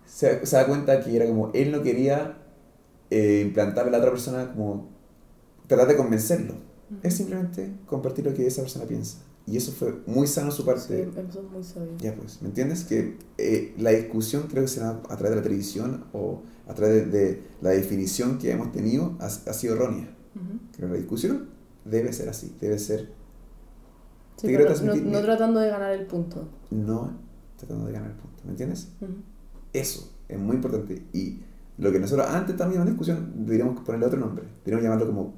se, 0.07 0.45
se 0.45 0.57
da 0.57 0.67
cuenta 0.67 1.01
que 1.01 1.15
era 1.17 1.27
como, 1.27 1.51
él 1.55 1.73
no 1.73 1.83
quería 1.83 2.39
eh, 3.11 3.43
implantarle 3.47 3.89
a 3.91 3.93
la 3.93 3.99
otra 3.99 4.11
persona 4.11 4.53
como 4.53 4.89
tratar 5.67 5.89
de 5.89 5.97
convencerlo. 5.97 6.55
Es 7.03 7.15
simplemente 7.15 7.73
compartir 7.87 8.25
lo 8.27 8.35
que 8.35 8.47
esa 8.47 8.61
persona 8.63 8.85
piensa. 8.85 9.19
Y 9.47 9.57
eso 9.57 9.73
fue 9.73 9.95
muy 10.07 10.27
sano 10.27 10.51
su 10.53 10.63
Sí, 10.63 10.67
parte. 10.67 11.03
eso 11.29 11.41
es 11.41 11.51
muy 11.51 11.65
sabio. 11.65 11.93
Ya 11.99 12.15
pues, 12.15 12.41
¿me 12.43 12.49
entiendes? 12.49 12.85
Que 12.85 13.17
eh, 13.39 13.75
la 13.79 13.91
discusión 13.91 14.45
creo 14.49 14.63
que 14.63 14.69
será 14.69 14.91
a 15.09 15.17
través 15.17 15.31
de 15.31 15.37
la 15.37 15.43
televisión 15.43 16.05
o 16.13 16.43
a 16.69 16.75
través 16.75 17.11
de, 17.11 17.19
de 17.19 17.43
la 17.61 17.71
definición 17.71 18.39
que 18.39 18.53
hemos 18.53 18.71
tenido 18.73 19.17
ha, 19.21 19.27
ha 19.27 19.53
sido 19.53 19.75
errónea. 19.75 20.15
Ujú. 20.37 20.59
Creo 20.77 20.89
que 20.89 20.95
la 20.95 20.99
discusión 21.01 21.49
debe 21.85 22.13
ser 22.13 22.29
así, 22.29 22.55
debe 22.61 22.79
ser 22.79 23.11
Sí, 24.37 24.47
Te 24.47 24.49
quiero 24.49 24.65
no, 24.65 24.71
transmitir- 24.75 25.03
no 25.05 25.21
tratando 25.21 25.61
de 25.61 25.69
ganar 25.69 25.93
el 25.93 26.07
punto. 26.07 26.49
no 26.71 27.11
tratando 27.57 27.87
de 27.87 27.93
ganar 27.93 28.11
el 28.11 28.17
punto, 28.17 28.43
¿me 28.45 28.51
entiendes? 28.51 28.89
Ujú. 29.01 29.13
Eso 29.73 30.11
es 30.29 30.39
muy 30.39 30.57
importante. 30.57 31.05
Y 31.13 31.41
lo 31.79 31.93
que 31.93 31.99
nosotros 32.01 32.27
antes 32.29 32.57
también 32.57 32.81
en 32.83 32.89
discusión 32.89 33.33
deberíamos 33.47 33.81
ponerle 33.85 34.07
otro 34.07 34.19
nombre. 34.19 34.45
Deberíamos 34.65 34.83
llamarlo 34.85 35.07
como 35.07 35.35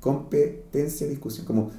competencia 0.00 1.06
discusión. 1.06 1.46
Como 1.46 1.70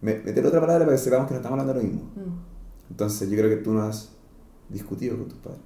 me- 0.00 0.18
meter 0.20 0.44
otra 0.46 0.60
palabra 0.60 0.84
para 0.84 0.96
que 0.96 1.02
sepamos 1.02 1.26
que 1.28 1.34
no 1.34 1.38
estamos 1.40 1.58
hablando 1.60 1.80
de 1.80 1.86
lo 1.86 1.92
mismo. 1.94 2.10
Mm. 2.16 2.90
Entonces 2.90 3.28
yo 3.30 3.36
creo 3.36 3.50
que 3.50 3.56
tú 3.62 3.72
no 3.72 3.82
has 3.82 4.10
discutido 4.68 5.16
con 5.16 5.28
tus 5.28 5.38
padres. 5.38 5.60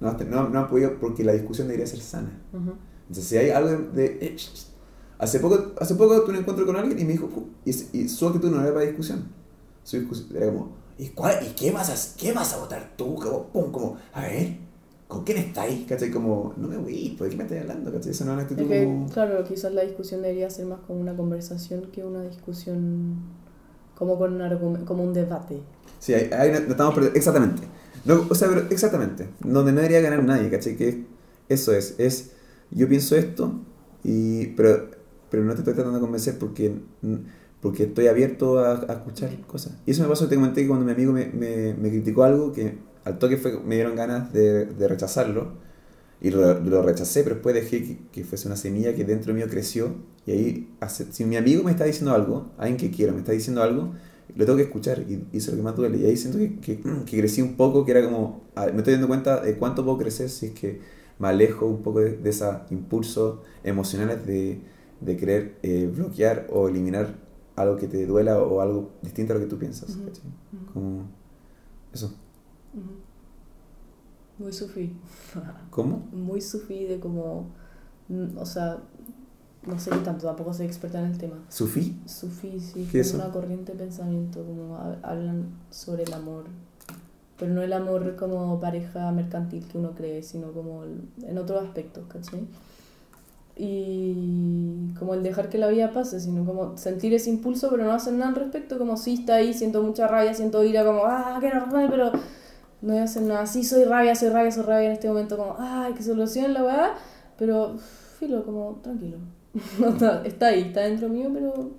No 0.00 0.12
no, 0.12 0.48
no 0.48 0.58
has 0.60 0.68
podido 0.68 0.98
porque 0.98 1.24
la 1.24 1.32
discusión 1.32 1.68
debería 1.68 1.86
ser 1.86 2.00
sana. 2.00 2.40
Ujú. 2.52 2.72
Entonces 3.02 3.24
si 3.26 3.36
hay 3.36 3.50
algo 3.50 3.70
de... 3.92 4.36
hace, 5.18 5.40
poco, 5.40 5.72
hace 5.80 5.94
poco 5.94 6.20
tuve 6.22 6.32
un 6.34 6.40
encuentro 6.40 6.66
con 6.66 6.76
alguien 6.76 6.98
y 6.98 7.04
me 7.04 7.12
dijo, 7.12 7.28
y, 7.64 7.70
y 7.98 8.08
su 8.08 8.26
actitud 8.28 8.50
no 8.50 8.60
era 8.62 8.72
para 8.72 8.86
discusión. 8.86 9.24
Su 9.82 9.98
discusión 9.98 10.28
era 10.36 10.46
como, 10.46 10.72
¿y, 10.98 11.08
cuál, 11.08 11.38
¿y 11.46 11.50
qué, 11.54 11.70
vas 11.70 11.90
a, 11.90 12.16
qué 12.18 12.32
vas 12.32 12.52
a 12.54 12.58
votar 12.58 12.92
tú? 12.96 13.14
Como, 13.16 13.44
pum, 13.48 13.70
como, 13.72 13.96
a 14.12 14.22
ver, 14.22 14.56
¿con 15.08 15.24
quién 15.24 15.38
estáis? 15.38 15.86
¿Cachai? 15.86 16.10
Como, 16.10 16.54
no 16.56 16.68
me 16.68 16.76
voy, 16.76 17.14
¿por 17.18 17.28
qué 17.28 17.36
me 17.36 17.44
estás 17.44 17.60
hablando? 17.60 17.92
¿Cachai? 17.92 18.10
Esa 18.12 18.24
no 18.24 18.30
es 18.32 18.34
una 18.34 18.42
actitud 18.44 18.62
Es 18.62 18.68
que, 18.68 18.84
como... 18.84 19.08
claro, 19.10 19.44
quizás 19.44 19.72
la 19.72 19.82
discusión 19.82 20.22
debería 20.22 20.48
ser 20.50 20.66
más 20.66 20.80
como 20.86 21.00
una 21.00 21.14
conversación 21.16 21.90
que 21.92 22.04
una 22.04 22.22
discusión 22.22 23.16
como 23.96 24.18
con 24.18 24.40
un 24.40 24.84
como 24.84 25.04
un 25.04 25.12
debate. 25.12 25.60
Sí, 25.98 26.14
ahí, 26.14 26.30
ahí 26.32 26.50
no- 26.52 26.60
no 26.60 26.70
estamos 26.70 26.94
perdiendo. 26.94 27.18
Exactamente. 27.18 27.62
No, 28.04 28.26
o 28.28 28.34
sea, 28.34 28.48
pero 28.48 28.66
exactamente. 28.70 29.28
Donde 29.40 29.72
no 29.72 29.78
debería 29.80 30.00
ganar 30.00 30.22
nadie, 30.24 30.50
¿cachai? 30.50 30.76
Que 30.76 31.06
eso 31.48 31.72
es. 31.72 31.94
Es, 31.98 32.32
yo 32.70 32.88
pienso 32.88 33.16
esto, 33.16 33.60
y, 34.02 34.48
pero, 34.48 34.90
pero 35.34 35.44
no 35.44 35.52
te 35.54 35.62
estoy 35.62 35.74
tratando 35.74 35.98
de 35.98 36.00
convencer 36.00 36.38
porque, 36.38 36.72
porque 37.60 37.82
estoy 37.84 38.06
abierto 38.06 38.60
a, 38.60 38.82
a 38.82 38.92
escuchar 38.92 39.36
cosas. 39.48 39.72
Y 39.84 39.90
eso 39.90 40.04
me 40.04 40.08
pasó, 40.08 40.28
te 40.28 40.36
comenté 40.36 40.62
que 40.62 40.68
cuando 40.68 40.86
mi 40.86 40.92
amigo 40.92 41.12
me, 41.12 41.26
me, 41.26 41.74
me 41.74 41.88
criticó 41.90 42.22
algo 42.22 42.52
que 42.52 42.78
al 43.04 43.18
toque 43.18 43.36
fue, 43.36 43.58
me 43.58 43.74
dieron 43.74 43.96
ganas 43.96 44.32
de, 44.32 44.66
de 44.66 44.86
rechazarlo. 44.86 45.54
Y 46.20 46.30
lo, 46.30 46.60
lo 46.60 46.82
rechacé, 46.82 47.24
pero 47.24 47.34
después 47.34 47.52
dejé 47.52 47.82
que, 47.82 47.98
que 48.12 48.22
fuese 48.22 48.46
una 48.46 48.56
semilla 48.56 48.94
que 48.94 49.02
dentro 49.04 49.34
mío 49.34 49.46
creció. 49.50 49.96
Y 50.24 50.30
ahí, 50.30 50.68
si 51.10 51.24
mi 51.24 51.36
amigo 51.36 51.64
me 51.64 51.72
está 51.72 51.82
diciendo 51.84 52.14
algo, 52.14 52.52
alguien 52.58 52.76
que 52.76 52.92
quiero 52.92 53.12
me 53.12 53.18
está 53.18 53.32
diciendo 53.32 53.60
algo, 53.60 53.92
lo 54.36 54.44
tengo 54.44 54.56
que 54.56 54.62
escuchar. 54.62 55.00
Y, 55.00 55.26
y 55.32 55.38
eso 55.38 55.50
es 55.50 55.56
lo 55.56 55.56
que 55.56 55.62
más 55.64 55.74
duele. 55.74 55.98
Y 55.98 56.06
ahí 56.06 56.16
siento 56.16 56.38
que, 56.38 56.60
que, 56.60 56.80
que 57.06 57.18
crecí 57.18 57.42
un 57.42 57.56
poco, 57.56 57.84
que 57.84 57.90
era 57.90 58.04
como, 58.04 58.44
me 58.56 58.78
estoy 58.78 58.92
dando 58.92 59.08
cuenta 59.08 59.40
de 59.40 59.56
cuánto 59.56 59.84
puedo 59.84 59.98
crecer 59.98 60.30
si 60.30 60.46
es 60.46 60.52
que 60.52 60.80
me 61.18 61.26
alejo 61.26 61.66
un 61.66 61.82
poco 61.82 61.98
de, 61.98 62.18
de 62.18 62.30
esos 62.30 62.54
impulsos 62.70 63.40
emocionales 63.64 64.24
de, 64.26 64.60
de 65.04 65.16
querer 65.16 65.58
eh, 65.62 65.90
bloquear 65.94 66.46
o 66.50 66.68
eliminar 66.68 67.14
algo 67.56 67.76
que 67.76 67.86
te 67.88 68.04
duela 68.06 68.38
o 68.42 68.60
algo 68.60 68.90
distinto 69.02 69.32
a 69.32 69.36
lo 69.36 69.42
que 69.42 69.48
tú 69.48 69.58
piensas. 69.58 69.96
Ujú. 69.96 70.72
Como 70.72 71.02
eso. 71.92 72.14
Muy 74.38 74.52
sufí. 74.52 74.92
¿Cómo? 75.70 76.08
Muy 76.12 76.40
sufí 76.40 76.84
de 76.84 76.98
como, 76.98 77.50
mm, 78.08 78.36
o 78.36 78.46
sea, 78.46 78.78
no 79.66 79.78
sé 79.78 79.90
tanto, 80.04 80.26
tampoco 80.26 80.52
soy 80.52 80.66
experta 80.66 80.98
en 81.00 81.06
el 81.12 81.18
tema. 81.18 81.36
¿Sufí? 81.48 82.00
Sufí, 82.06 82.58
sí, 82.60 82.88
¿Qué 82.90 83.00
es 83.00 83.08
eso? 83.08 83.16
una 83.16 83.30
corriente 83.30 83.72
de 83.72 83.78
pensamiento, 83.78 84.44
como 84.44 84.76
ha- 84.76 84.98
hablan 85.02 85.50
sobre 85.70 86.02
el 86.02 86.12
amor. 86.12 86.44
Pero 87.38 87.52
no 87.52 87.62
el 87.62 87.72
amor 87.72 88.14
como 88.16 88.60
pareja 88.60 89.10
mercantil 89.12 89.66
que 89.66 89.78
uno 89.78 89.92
cree, 89.94 90.22
sino 90.22 90.52
como 90.52 90.84
en 90.84 91.38
otros 91.38 91.62
aspectos, 91.64 92.04
¿cachai? 92.08 92.46
Y 93.56 94.92
como 94.98 95.14
el 95.14 95.22
dejar 95.22 95.48
que 95.48 95.58
la 95.58 95.68
vida 95.68 95.92
pase, 95.92 96.18
sino 96.20 96.44
como 96.44 96.76
sentir 96.76 97.14
ese 97.14 97.30
impulso, 97.30 97.70
pero 97.70 97.84
no 97.84 97.92
hacer 97.92 98.14
nada 98.14 98.30
al 98.30 98.34
respecto, 98.36 98.78
como 98.78 98.96
si 98.96 99.14
está 99.14 99.36
ahí, 99.36 99.54
siento 99.54 99.82
mucha 99.82 100.08
rabia, 100.08 100.34
siento 100.34 100.64
ira, 100.64 100.84
como, 100.84 101.02
ah, 101.04 101.38
que 101.40 101.50
normal, 101.50 101.86
pero 101.90 102.10
no 102.12 102.92
voy 102.92 102.98
a 102.98 103.04
hacer 103.04 103.22
nada. 103.22 103.46
Sí, 103.46 103.62
soy 103.64 103.84
rabia, 103.84 104.14
soy 104.14 104.30
rabia, 104.30 104.50
soy 104.50 104.64
rabia 104.64 104.86
en 104.86 104.92
este 104.92 105.08
momento, 105.08 105.36
como, 105.36 105.56
ay, 105.58 105.94
que 105.94 106.02
solucione 106.02 106.48
la 106.48 106.64
weá, 106.64 106.94
pero 107.38 107.76
filo, 108.18 108.44
como, 108.44 108.80
tranquilo. 108.82 109.18
No 109.78 109.90
está, 109.90 110.22
está 110.24 110.46
ahí, 110.48 110.62
está 110.62 110.80
dentro 110.80 111.08
mío, 111.08 111.30
pero 111.32 111.70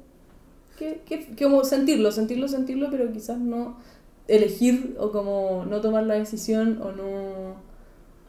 que, 0.77 1.01
que 1.05 1.35
como 1.43 1.63
sentirlo, 1.65 2.11
sentirlo, 2.11 2.47
sentirlo, 2.47 2.89
pero 2.89 3.11
quizás 3.11 3.37
no 3.37 3.77
elegir 4.27 4.95
o 4.99 5.11
como 5.11 5.65
no 5.65 5.81
tomar 5.81 6.03
la 6.03 6.15
decisión 6.15 6.81
o 6.81 6.91
no, 6.91 7.55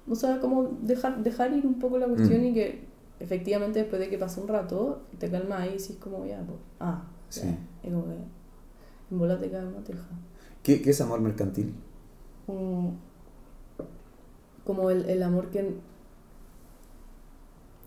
o 0.09 0.15
sea, 0.15 0.41
como 0.41 0.65
dejar, 0.83 1.23
dejar 1.23 1.53
ir 1.53 1.65
un 1.67 1.75
poco 1.79 1.99
la 1.99 2.07
cuestión 2.07 2.43
Mm. 2.43 2.47
y 2.47 2.55
que 2.55 2.96
efectivamente 3.21 3.81
después 3.81 4.01
de 4.01 4.09
que 4.11 4.19
pase 4.19 4.41
un 4.41 4.49
rato 4.49 5.03
te 5.19 5.31
calmas 5.31 5.61
ahí 5.61 5.71
y 5.71 5.79
decís 5.79 5.97
como 6.01 6.27
ya, 6.27 6.41
pues, 6.47 6.59
ah, 6.81 7.03
Sí. 7.29 7.43
y 7.83 7.89
como 7.91 8.05
que 8.07 8.15
en 9.11 9.19
bola 9.19 9.39
te 9.39 9.51
cae 9.51 9.67
una 9.67 9.83
teja. 9.83 10.07
¿Qué, 10.63 10.83
qué 10.83 10.91
es 10.91 11.01
amor 11.01 11.21
mercantil? 11.21 11.75
Como, 12.47 12.95
como 14.65 14.91
el, 14.91 15.09
el 15.09 15.23
amor 15.23 15.51
que 15.51 15.75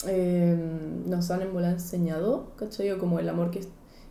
eh, 0.07 0.57
nos 1.05 1.29
han 1.31 1.41
en 1.41 1.53
bola 1.53 1.71
enseñado, 1.71 2.51
¿cachai? 2.55 2.91
O 2.91 2.99
como 2.99 3.19
el 3.19 3.27
amor 3.29 3.51
que, 3.51 3.61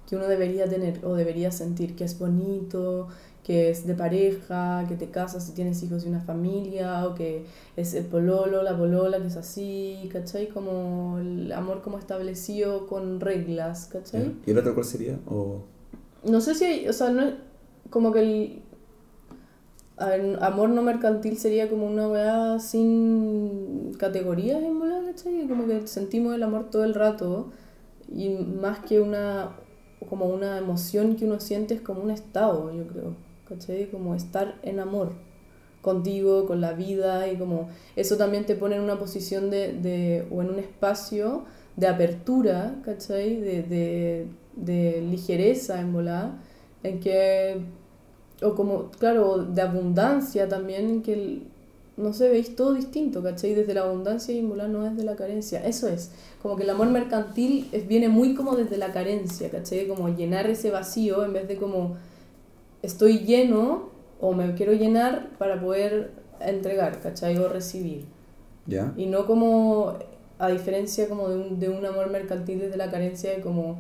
que 0.06 0.16
uno 0.16 0.26
debería 0.26 0.68
tener 0.68 1.04
o 1.04 1.14
debería 1.14 1.50
sentir, 1.50 1.96
que 1.96 2.04
es 2.04 2.18
bonito, 2.18 3.08
que 3.49 3.70
es 3.70 3.86
de 3.86 3.94
pareja, 3.94 4.84
que 4.88 4.94
te 4.94 5.09
casas 5.09 5.49
y 5.49 5.53
tienes 5.53 5.82
hijos 5.82 6.05
y 6.05 6.09
una 6.11 6.20
familia, 6.20 7.09
o 7.09 7.14
que 7.14 7.46
es 7.76 7.94
el 7.94 8.05
pololo, 8.05 8.62
la 8.62 8.76
polola, 8.76 9.18
que 9.20 9.28
es 9.28 9.38
así, 9.38 10.07
¿cachai? 10.12 10.51
Como 10.51 11.18
el 11.18 11.51
amor 11.53 11.80
como 11.80 11.99
establecido 11.99 12.86
con 12.86 13.20
reglas, 13.20 13.88
¿cachai? 13.90 14.34
¿Y 14.44 14.51
el 14.51 14.59
otro 14.59 14.74
cuál 14.74 14.84
sería? 14.84 15.18
O... 15.26 15.62
No 16.24 16.42
sé 16.42 16.55
si 16.55 16.66
hay, 16.66 16.88
o 16.88 16.92
sea, 16.92 17.09
no 17.09 17.22
es 17.22 17.36
como 17.88 18.12
que 18.12 18.20
el 18.20 18.62
ver, 19.99 20.38
amor 20.42 20.68
no 20.68 20.82
mercantil 20.82 21.38
sería 21.38 21.70
como 21.70 21.86
una 21.86 22.07
weá 22.07 22.59
sin 22.59 23.94
categorías 23.94 24.62
en 24.62 24.78
volar, 24.78 25.07
¿cachai? 25.07 25.49
Como 25.49 25.66
que 25.66 25.86
sentimos 25.86 26.34
el 26.34 26.42
amor 26.42 26.68
todo 26.68 26.84
el 26.84 26.92
rato 26.92 27.49
y 28.14 28.28
más 28.28 28.80
que 28.80 29.01
una 29.01 29.57
como 30.11 30.26
una 30.26 30.59
emoción 30.59 31.16
que 31.16 31.24
uno 31.24 31.40
siente 31.40 31.72
es 31.72 31.80
como 31.80 32.03
un 32.03 32.11
estado, 32.11 32.70
yo 32.74 32.86
creo, 32.86 33.27
Como 33.90 34.14
estar 34.14 34.59
en 34.62 34.80
amor 34.80 35.12
contigo, 35.80 36.46
con 36.46 36.61
la 36.61 36.72
vida 36.72 37.28
y 37.28 37.36
como 37.36 37.68
eso 37.96 38.16
también 38.16 38.44
te 38.44 38.55
pone 38.55 38.76
en 38.76 38.82
una 38.82 38.99
posición 38.99 39.49
de, 39.51 39.72
de 39.72 40.26
o 40.30 40.42
en 40.42 40.51
un 40.51 40.59
espacio 40.59 41.44
de 41.76 41.86
apertura, 41.86 42.74
¿cachai? 42.84 43.40
De, 43.40 43.62
de, 43.62 44.26
de 44.57 45.01
ligereza 45.03 45.80
en 45.80 45.92
volar, 45.92 46.32
en 46.82 47.01
que 47.01 47.62
o 48.42 48.55
como, 48.55 48.90
claro, 48.99 49.38
de 49.44 49.62
abundancia 49.62 50.49
también, 50.49 50.88
en 50.88 51.03
que, 51.03 51.42
no 51.96 52.12
sé, 52.12 52.28
veis 52.28 52.55
todo 52.55 52.74
distinto, 52.74 53.22
¿cachai? 53.22 53.55
Desde 53.55 53.74
la 53.74 53.82
abundancia 53.82 54.32
y 54.34 54.38
en 54.38 54.49
volar 54.49 54.68
no 54.68 54.84
desde 54.84 55.05
la 55.05 55.16
carencia. 55.16 55.64
Eso 55.64 55.88
es, 55.88 56.12
como 56.42 56.57
que 56.57 56.62
el 56.62 56.70
amor 56.70 56.88
mercantil 56.88 57.68
es, 57.72 57.88
viene 57.88 58.09
muy 58.09 58.34
como 58.34 58.55
desde 58.55 58.76
la 58.76 58.92
carencia, 58.92 59.51
¿cachai? 59.51 59.88
Como 59.88 60.09
llenar 60.09 60.49
ese 60.49 60.70
vacío 60.70 61.24
en 61.24 61.32
vez 61.32 61.49
de 61.49 61.57
como 61.57 61.96
estoy 62.82 63.20
lleno 63.20 63.90
o 64.20 64.32
me 64.34 64.54
quiero 64.54 64.72
llenar 64.72 65.30
para 65.38 65.60
poder 65.60 66.12
entregar, 66.40 67.00
¿cachai? 67.00 67.36
O 67.38 67.48
recibir. 67.48 68.06
¿Ya? 68.66 68.92
Y 68.96 69.06
no 69.06 69.26
como, 69.26 69.94
a 70.38 70.48
diferencia 70.48 71.08
como 71.08 71.28
de 71.28 71.36
un, 71.36 71.60
de 71.60 71.68
un 71.68 71.84
amor 71.86 72.10
mercantil 72.10 72.60
desde 72.60 72.76
la 72.76 72.90
carencia 72.90 73.30
de 73.30 73.40
como 73.40 73.78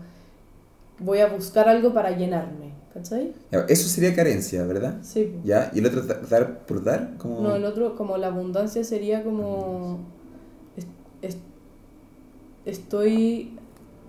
voy 0.98 1.18
a 1.20 1.28
buscar 1.28 1.68
algo 1.68 1.92
para 1.92 2.16
llenarme, 2.16 2.72
¿cachai? 2.92 3.34
Eso 3.68 3.88
sería 3.88 4.14
carencia, 4.14 4.64
¿verdad? 4.64 4.96
Sí. 5.02 5.34
¿Ya? 5.44 5.70
¿Y 5.74 5.78
el 5.78 5.86
otro 5.86 6.02
dar 6.02 6.60
por 6.60 6.82
dar? 6.82 7.16
Como... 7.18 7.40
No, 7.40 7.56
el 7.56 7.64
otro 7.64 7.96
como 7.96 8.16
la 8.16 8.28
abundancia 8.28 8.82
sería 8.84 9.22
como... 9.22 9.98
Estoy, 12.64 13.56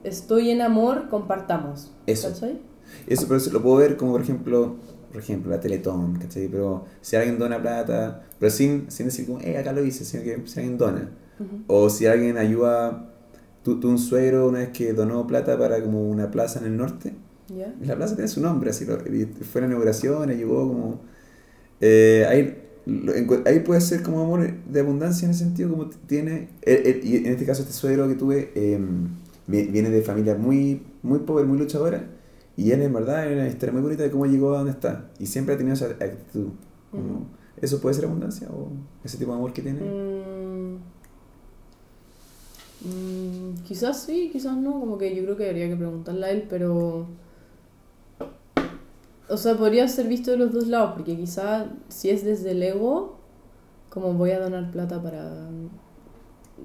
estoy 0.03 0.49
en 0.49 0.61
amor, 0.61 1.07
compartamos. 1.09 1.91
Eso. 2.07 2.29
¿Cachai? 2.29 2.59
Eso, 3.07 3.27
pero 3.27 3.39
lo 3.51 3.61
puedo 3.61 3.77
ver 3.77 3.97
como, 3.97 4.11
por 4.13 4.21
ejemplo, 4.21 4.75
por 5.11 5.21
ejemplo, 5.21 5.51
la 5.51 5.59
Teletón, 5.59 6.17
¿cachai? 6.19 6.47
Pero 6.47 6.85
si 7.01 7.15
alguien 7.15 7.39
dona 7.39 7.61
plata, 7.61 8.23
pero 8.39 8.51
sin, 8.51 8.91
sin 8.91 9.07
decir 9.07 9.25
como, 9.25 9.39
eh, 9.41 9.57
acá 9.57 9.73
lo 9.73 9.83
hice, 9.83 10.05
sino 10.05 10.23
que 10.23 10.41
si 10.45 10.59
alguien 10.59 10.77
dona. 10.77 11.09
Uh 11.39 11.43
-huh. 11.43 11.63
O 11.67 11.89
si 11.89 12.05
alguien 12.05 12.37
ayuda, 12.37 13.09
tu, 13.63 13.79
tu 13.79 13.89
un 13.89 13.97
suegro 13.97 14.47
una 14.47 14.59
vez 14.59 14.69
que 14.69 14.93
donó 14.93 15.25
plata 15.25 15.57
para 15.57 15.81
como 15.81 16.07
una 16.09 16.29
plaza 16.29 16.59
en 16.59 16.65
el 16.65 16.77
norte. 16.77 17.13
Yeah. 17.47 17.73
La 17.83 17.95
plaza 17.95 18.15
tiene 18.15 18.27
su 18.27 18.41
nombre, 18.41 18.69
así, 18.69 18.85
lo, 18.85 18.97
fue 18.97 19.61
una 19.61 19.67
inauguración, 19.67 20.29
ayudó 20.29 20.67
como... 20.67 21.01
Eh, 21.81 22.25
ahí, 22.29 22.61
lo, 22.85 23.13
ahí 23.45 23.61
puede 23.61 23.81
ser 23.81 24.03
como 24.03 24.21
amor 24.21 24.53
de 24.65 24.79
abundancia 24.79 25.25
en 25.25 25.31
el 25.31 25.37
sentido 25.37 25.71
como 25.71 25.89
tiene... 26.07 26.49
El, 26.61 26.85
el, 26.85 27.05
y 27.05 27.15
en 27.17 27.25
este 27.27 27.45
caso 27.45 27.63
este 27.63 27.73
suegro 27.73 28.07
que 28.07 28.15
tuve 28.15 28.51
eh, 28.53 28.79
viene 29.47 29.89
de 29.89 30.01
familia 30.03 30.35
muy, 30.35 30.83
muy 31.01 31.19
pobre, 31.19 31.45
muy 31.45 31.57
luchadora 31.57 32.07
y 32.59 32.73
él 32.73 32.81
en 32.81 32.91
verdad 32.91 33.25
es 33.25 33.37
una 33.37 33.47
historia 33.47 33.71
muy 33.71 33.81
bonita 33.81 34.03
de 34.03 34.11
cómo 34.11 34.25
llegó 34.25 34.53
a 34.53 34.57
donde 34.57 34.71
está. 34.71 35.09
Y 35.17 35.27
siempre 35.27 35.55
ha 35.55 35.57
tenido 35.57 35.75
esa 35.75 35.85
actitud. 35.85 36.49
¿Eso 37.61 37.79
puede 37.79 37.95
ser 37.95 38.03
abundancia 38.03 38.49
o 38.49 38.67
ese 39.01 39.17
tipo 39.17 39.31
de 39.31 39.37
amor 39.37 39.53
que 39.53 39.61
tiene? 39.61 39.79
Mm. 39.79 40.75
Mm, 42.81 43.63
quizás 43.63 44.03
sí, 44.03 44.29
quizás 44.33 44.57
no. 44.57 44.77
Como 44.77 44.97
que 44.97 45.15
yo 45.15 45.23
creo 45.23 45.37
que 45.37 45.47
habría 45.47 45.69
que 45.69 45.77
preguntarle 45.77 46.25
a 46.25 46.31
él, 46.31 46.47
pero... 46.49 47.07
O 49.29 49.37
sea, 49.37 49.55
podría 49.55 49.87
ser 49.87 50.09
visto 50.09 50.31
de 50.31 50.37
los 50.37 50.51
dos 50.51 50.67
lados, 50.67 50.95
porque 50.97 51.15
quizás 51.15 51.65
si 51.87 52.09
es 52.09 52.25
desde 52.25 52.51
el 52.51 52.61
ego, 52.61 53.19
como 53.89 54.15
voy 54.15 54.31
a 54.31 54.39
donar 54.41 54.69
plata 54.71 55.01
para 55.01 55.47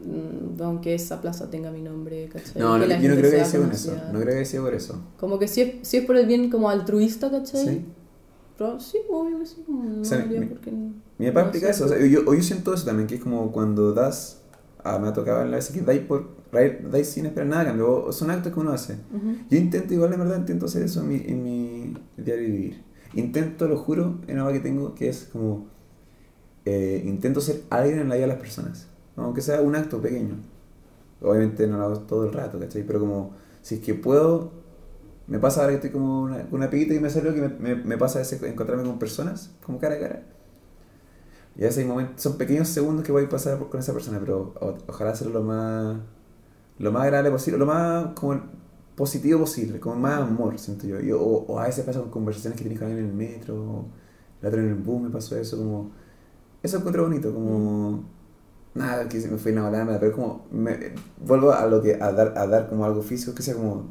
Mm, 0.04 0.60
aunque 0.62 0.94
esa 0.94 1.20
plaza 1.20 1.50
tenga 1.50 1.70
mi 1.70 1.80
nombre, 1.80 2.28
¿cachai? 2.28 2.60
No, 2.60 2.78
no 2.78 2.86
yo 2.86 3.08
no 3.08 3.16
creo 3.16 3.30
que 3.30 3.36
haya 3.36 3.44
sido 3.44 3.64
por 3.64 3.72
eso, 3.72 3.92
no 4.12 4.20
creo 4.20 4.32
que 4.32 4.36
haya 4.36 4.44
sido 4.44 4.64
por 4.64 4.74
eso. 4.74 5.00
Como 5.18 5.38
que 5.38 5.48
si 5.48 5.62
es, 5.62 5.88
si 5.88 5.98
es 5.98 6.04
por 6.04 6.16
el 6.16 6.26
bien 6.26 6.50
como 6.50 6.68
altruista, 6.68 7.30
¿cachai? 7.30 7.66
Sí. 7.66 7.84
Pero 8.56 8.78
sí, 8.78 8.98
obvio 9.10 9.40
que 9.40 9.46
sí, 9.46 9.64
no 9.66 10.00
o 10.00 10.04
sea, 10.04 10.24
mi, 10.24 10.46
porque 10.46 10.70
mi 10.70 11.26
papá 11.26 11.40
no 11.40 11.46
explica 11.46 11.70
eso, 11.70 11.86
o 11.86 11.88
sea, 11.88 11.98
yo, 11.98 12.24
yo 12.24 12.42
siento 12.42 12.72
eso 12.72 12.84
también, 12.84 13.08
que 13.08 13.16
es 13.16 13.20
como 13.20 13.50
cuando 13.50 13.92
das, 13.92 14.42
ah, 14.84 14.98
me 14.98 15.08
ha 15.08 15.12
tocado 15.12 15.42
en 15.42 15.50
la 15.50 15.56
vez 15.56 15.70
que 15.70 15.80
dais 15.80 16.02
por 16.02 16.44
dais 16.52 17.08
sin 17.08 17.26
esperar 17.26 17.48
nada 17.48 17.64
cambio, 17.64 18.12
son 18.12 18.30
actos 18.30 18.52
que 18.52 18.60
uno 18.60 18.72
hace. 18.72 18.94
Uh 19.12 19.16
-huh. 19.16 19.38
Yo 19.50 19.58
intento, 19.58 19.92
igual 19.92 20.12
en 20.12 20.20
verdad 20.20 20.38
intento 20.38 20.66
hacer 20.66 20.82
eso 20.84 21.00
en 21.00 21.08
mi, 21.08 21.16
en 21.26 21.42
mi 21.42 21.94
diario 22.16 22.46
vivir. 22.46 22.84
Intento, 23.14 23.66
lo 23.68 23.76
juro, 23.76 24.20
en 24.26 24.38
algo 24.38 24.52
que 24.52 24.60
tengo, 24.60 24.94
que 24.94 25.08
es 25.08 25.28
como, 25.32 25.66
eh, 26.64 27.02
intento 27.06 27.40
ser 27.40 27.62
alguien 27.70 27.98
en 27.98 28.08
la 28.08 28.14
vida 28.14 28.26
de 28.26 28.32
las 28.32 28.40
personas 28.40 28.88
aunque 29.16 29.40
sea 29.40 29.60
un 29.60 29.76
acto 29.76 30.00
pequeño. 30.00 30.36
Obviamente 31.22 31.66
no 31.66 31.78
lo 31.78 31.84
hago 31.84 32.00
todo 32.00 32.24
el 32.24 32.32
rato, 32.32 32.58
¿cachai? 32.58 32.82
Pero 32.82 33.00
como, 33.00 33.32
si 33.62 33.76
es 33.76 33.80
que 33.80 33.94
puedo, 33.94 34.52
me 35.26 35.38
pasa 35.38 35.60
ahora 35.60 35.72
que 35.72 35.76
estoy 35.76 35.90
como 35.90 36.22
una, 36.22 36.46
una 36.50 36.70
piquita 36.70 36.94
y 36.94 37.00
me 37.00 37.10
salió 37.10 37.34
que 37.34 37.40
me, 37.40 37.48
me, 37.48 37.74
me, 37.76 37.98
pasa 37.98 38.18
a 38.18 38.22
veces 38.22 38.42
encontrarme 38.42 38.84
con 38.84 38.98
personas, 38.98 39.50
como 39.64 39.78
cara 39.78 39.96
a 39.96 39.98
cara. 40.00 40.22
Y 41.56 41.62
a 41.62 41.66
veces 41.66 41.78
hay 41.78 41.84
momentos, 41.84 42.20
son 42.22 42.36
pequeños 42.36 42.68
segundos 42.68 43.04
que 43.04 43.12
voy 43.12 43.24
a 43.24 43.28
pasar 43.28 43.58
con 43.58 43.80
esa 43.80 43.92
persona, 43.92 44.18
pero 44.18 44.54
o, 44.60 44.76
ojalá 44.88 45.10
hacerlo 45.10 45.34
lo 45.34 45.42
más, 45.44 45.96
lo 46.78 46.92
más 46.92 47.04
agradable 47.04 47.30
posible, 47.30 47.58
lo 47.58 47.66
más 47.66 48.08
como 48.14 48.40
positivo 48.96 49.40
posible, 49.40 49.80
como 49.80 49.96
más 49.96 50.20
amor, 50.20 50.58
siento 50.58 50.86
yo. 50.86 51.00
yo 51.00 51.20
o, 51.20 51.46
o, 51.46 51.58
a 51.58 51.66
veces 51.66 51.84
pasa 51.84 52.00
con 52.00 52.10
conversaciones 52.10 52.58
que 52.58 52.64
tienes 52.64 52.78
con 52.78 52.88
alguien 52.88 53.06
en 53.06 53.10
el 53.10 53.16
metro, 53.16 53.54
o 53.56 53.86
el 54.42 54.54
en 54.54 54.68
el 54.68 54.74
bus 54.74 55.02
me 55.02 55.10
pasó 55.10 55.36
eso, 55.36 55.56
como... 55.56 55.92
Eso 56.62 56.78
encuentro 56.78 57.04
bonito, 57.04 57.32
como... 57.32 57.90
Mm 57.92 58.04
nada, 58.74 59.08
que 59.08 59.18
me 59.28 59.38
fui 59.38 59.52
enamorada, 59.52 59.98
pero 60.00 60.12
como, 60.12 60.46
me, 60.50 60.92
vuelvo 61.24 61.52
a 61.52 61.66
lo 61.66 61.80
que, 61.80 61.94
a 61.94 62.12
dar, 62.12 62.34
a 62.36 62.46
dar 62.46 62.68
como 62.68 62.84
algo 62.84 63.02
físico, 63.02 63.34
que 63.34 63.42
sea 63.42 63.54
como, 63.54 63.90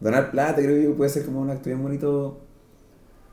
donar 0.00 0.30
plata, 0.30 0.62
creo 0.62 0.90
que 0.90 0.96
puede 0.96 1.10
ser 1.10 1.24
como 1.24 1.40
una 1.40 1.54
actividad 1.54 1.80
bonito, 1.80 2.40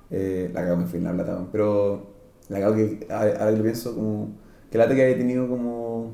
eh, 0.09 0.49
la 0.53 0.61
cago, 0.63 0.77
me 0.77 0.87
fui 0.87 0.97
en 0.97 1.05
la 1.05 1.13
plata, 1.13 1.47
pero 1.51 2.07
la 2.49 2.59
cago 2.59 2.75
que, 2.75 3.07
ahora 3.09 3.51
lo 3.51 3.63
pienso 3.63 3.95
como, 3.95 4.29
que 4.71 4.77
lata 4.77 4.95
que 4.95 5.03
haya 5.03 5.17
tenido 5.17 5.47
como, 5.47 6.13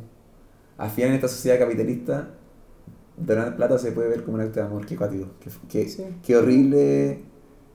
al 0.78 0.90
final 0.90 1.12
en 1.12 1.16
esta 1.16 1.28
sociedad 1.30 1.58
capitalista, 1.58 2.30
donar 3.18 3.56
plata 3.56 3.80
se 3.80 3.94
puede 3.94 4.10
ver 4.10 4.24
como 4.24 4.36
un 4.36 4.42
acto 4.42 4.60
de 4.60 4.66
amor, 4.66 4.86
qué 4.86 4.98
cuático, 4.98 5.30
qué, 5.70 6.36
horrible, 6.36 7.24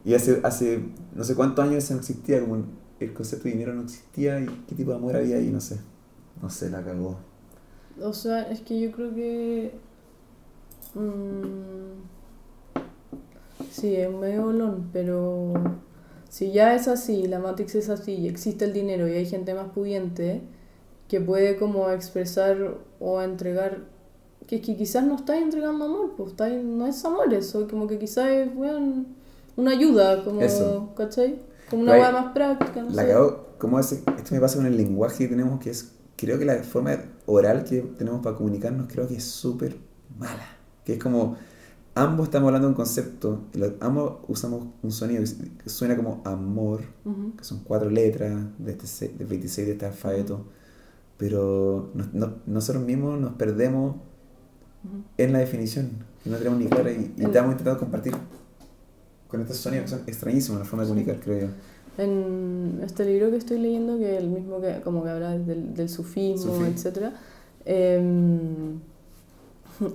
y 0.05 0.15
hace, 0.15 0.41
hace 0.43 0.81
no 1.15 1.25
sé 1.25 1.35
cuántos 1.35 1.65
años 1.65 1.85
eso 1.85 1.95
no 1.95 2.01
existía, 2.01 2.41
como 2.41 2.65
el 3.01 3.13
concepto 3.15 3.45
de 3.45 3.53
dinero 3.53 3.73
no 3.73 3.83
existía 3.83 4.41
y 4.41 4.47
qué 4.69 4.75
tipo 4.75 4.91
de 4.91 4.99
amor 4.99 5.17
había 5.17 5.37
ahí, 5.37 5.51
no 5.51 5.61
sé 5.61 5.79
no 6.43 6.51
sé, 6.51 6.71
la 6.71 6.83
cagó. 6.83 7.19
O 8.03 8.13
sea, 8.13 8.43
es 8.51 8.61
que 8.61 8.81
yo 8.81 8.93
creo 8.93 9.15
que. 9.15 9.73
Mmm, 10.95 12.01
sí, 13.71 13.97
es 13.97 14.11
medio 14.11 14.45
bolón, 14.45 14.89
pero. 14.93 15.53
Si 16.29 16.53
ya 16.53 16.75
es 16.75 16.87
así, 16.87 17.27
la 17.27 17.41
Matrix 17.41 17.75
es 17.75 17.89
así, 17.89 18.13
y 18.13 18.29
existe 18.29 18.65
el 18.65 18.73
dinero 18.73 19.09
y 19.09 19.15
hay 19.15 19.27
gente 19.27 19.53
más 19.53 19.71
pudiente 19.71 20.43
que 21.09 21.21
puede 21.21 21.57
como 21.57 21.91
expresar 21.91 22.77
o 23.01 23.21
entregar. 23.21 23.79
Que, 24.47 24.61
que 24.61 24.77
quizás 24.77 25.05
no 25.05 25.17
estáis 25.17 25.43
entregando 25.43 25.85
amor, 25.85 26.15
pues 26.17 26.31
está, 26.31 26.49
no 26.49 26.87
es 26.87 27.05
amor 27.05 27.33
eso, 27.33 27.69
como 27.69 27.87
que 27.87 27.99
quizás 28.01 28.29
es 28.31 28.53
bueno, 28.53 29.05
una 29.57 29.71
ayuda, 29.73 30.25
como, 30.25 30.41
eso. 30.41 30.93
¿cachai? 30.97 31.41
Como 31.69 31.83
una 31.83 31.93
hueá 31.93 32.11
más 32.11 32.33
práctica, 32.33 32.83
no 32.83 32.91
la 32.91 33.05
sé. 33.05 33.15
¿cómo 33.59 33.79
es? 33.79 33.93
Esto 33.93 34.35
me 34.35 34.41
pasa 34.41 34.57
con 34.57 34.67
el 34.67 34.77
lenguaje 34.77 35.19
que 35.19 35.29
tenemos 35.29 35.61
que 35.61 35.71
es 35.71 35.93
creo 36.21 36.39
que 36.39 36.45
la 36.45 36.63
forma 36.63 36.99
oral 37.25 37.65
que 37.65 37.81
tenemos 37.81 38.21
para 38.23 38.37
comunicarnos 38.37 38.93
creo 38.93 39.09
que 39.09 39.17
es 39.17 39.25
súper 39.25 39.79
mala. 40.19 40.47
Que 40.85 40.95
es 40.95 40.99
como, 40.99 41.37
ambos 41.95 42.27
estamos 42.27 42.49
hablando 42.49 42.69
de 42.69 42.73
un 42.73 42.77
concepto, 42.77 43.47
ambos 43.81 44.19
usamos 44.29 44.67
un 44.83 44.93
sonido 44.93 45.25
que 45.63 45.71
suena 45.71 45.97
como 45.97 46.21
amor, 46.27 46.83
uh 47.07 47.11
-huh. 47.11 47.37
que 47.37 47.45
son 47.45 47.61
cuatro 47.65 47.89
letras 47.89 48.39
de, 48.59 48.73
este, 48.73 49.09
26 49.19 49.67
de 49.67 49.73
este 49.73 49.87
alfabeto, 49.87 50.45
pero 51.17 51.91
nosotros 52.47 52.85
mismos 52.85 53.19
nos 53.19 53.33
perdemos 53.35 53.97
uh 53.97 54.89
-huh. 54.89 55.03
en 55.17 55.33
la 55.33 55.39
definición, 55.39 55.91
no 56.27 56.37
tenemos 56.37 56.59
ni 56.59 56.67
clara 56.67 56.93
y, 56.93 57.15
y 57.17 57.25
estamos 57.25 57.53
intentando 57.53 57.81
compartir 57.81 58.13
con 59.27 59.41
estos 59.41 59.57
sonidos 59.57 59.85
que 59.85 59.91
son 59.97 60.03
extrañísimos 60.07 60.61
la 60.61 60.67
forma 60.67 60.83
de 60.83 60.89
comunicar, 60.91 61.19
creo 61.19 61.41
yo 61.41 61.53
en 62.01 62.81
este 62.85 63.05
libro 63.05 63.31
que 63.31 63.37
estoy 63.37 63.59
leyendo, 63.59 63.99
que 63.99 64.17
el 64.17 64.29
mismo 64.29 64.61
que 64.61 64.81
como 64.83 65.03
que 65.03 65.11
habla 65.11 65.37
del, 65.37 65.89
sufismo, 65.89 66.55
Sufí. 66.55 66.89
etc., 66.89 67.13
em, 67.65 68.81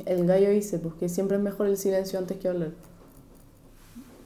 el 0.05 0.25
gallo 0.25 0.49
dice, 0.49 0.79
pues 0.79 0.95
que 0.95 1.09
siempre 1.09 1.37
es 1.37 1.43
mejor 1.43 1.67
el 1.67 1.77
silencio 1.77 2.19
antes 2.19 2.37
que 2.37 2.47
hablar. 2.47 2.71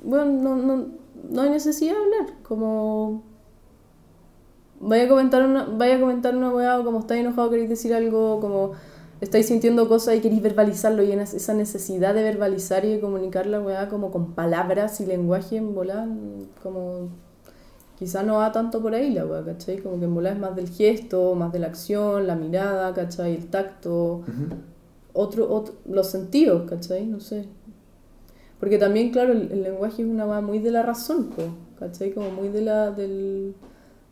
Bueno, 0.04 0.26
no, 0.26 0.56
no, 0.56 0.88
no 1.30 1.42
hay 1.42 1.50
necesidad 1.50 1.94
de 1.94 2.04
hablar, 2.04 2.38
como... 2.44 3.24
Vaya 4.82 5.06
a 5.06 5.10
comentar 5.10 5.44
una, 5.44 5.66
weá, 6.54 6.80
o 6.80 6.86
como 6.86 7.00
estáis 7.00 7.20
enojado 7.20 7.50
queréis 7.50 7.68
decir 7.68 7.94
algo, 7.94 8.40
como 8.40 8.72
estáis 9.20 9.48
sintiendo 9.48 9.90
cosas 9.90 10.16
y 10.16 10.22
queréis 10.22 10.42
verbalizarlo 10.42 11.04
y 11.04 11.12
esa 11.12 11.54
necesidad 11.54 12.14
de 12.14 12.24
verbalizar 12.24 12.86
y 12.86 12.94
de 12.94 13.02
comunicar 13.02 13.46
la 13.46 13.60
weá 13.60 13.90
como 13.90 14.10
con 14.10 14.36
palabras 14.36 15.02
y 15.02 15.06
lenguaje 15.06 15.58
en 15.58 15.76
volar, 15.76 16.08
como 16.64 17.10
quizás 18.00 18.26
no 18.26 18.38
va 18.38 18.50
tanto 18.54 18.82
por 18.82 18.96
ahí 18.96 19.12
la 19.12 19.26
weá, 19.26 19.44
¿cachai? 19.44 19.80
Como 19.80 20.00
que 20.00 20.06
en 20.06 20.26
es 20.26 20.40
más 20.40 20.56
del 20.56 20.70
gesto, 20.70 21.36
más 21.36 21.52
de 21.52 21.60
la 21.60 21.68
acción, 21.68 22.26
la 22.26 22.36
mirada, 22.38 22.94
¿cachai? 22.94 23.36
El 23.36 23.48
tacto, 23.48 24.20
uh 24.20 24.24
-huh. 24.26 24.56
otro, 25.12 25.54
otro, 25.54 25.76
los 25.86 26.08
sentidos, 26.08 26.68
¿cachai? 26.70 27.06
No 27.06 27.20
sé. 27.20 27.46
Porque 28.58 28.78
también, 28.78 29.12
claro, 29.12 29.34
el, 29.34 29.52
el 29.52 29.64
lenguaje 29.64 30.02
es 30.02 30.08
una 30.08 30.26
weá 30.26 30.40
muy 30.40 30.60
de 30.60 30.72
la 30.72 30.82
razón, 30.82 31.30
po, 31.30 31.44
¿cachai? 31.78 32.14
Como 32.14 32.32
muy 32.32 32.48
de 32.48 32.62
la, 32.62 32.92
del, 32.92 33.54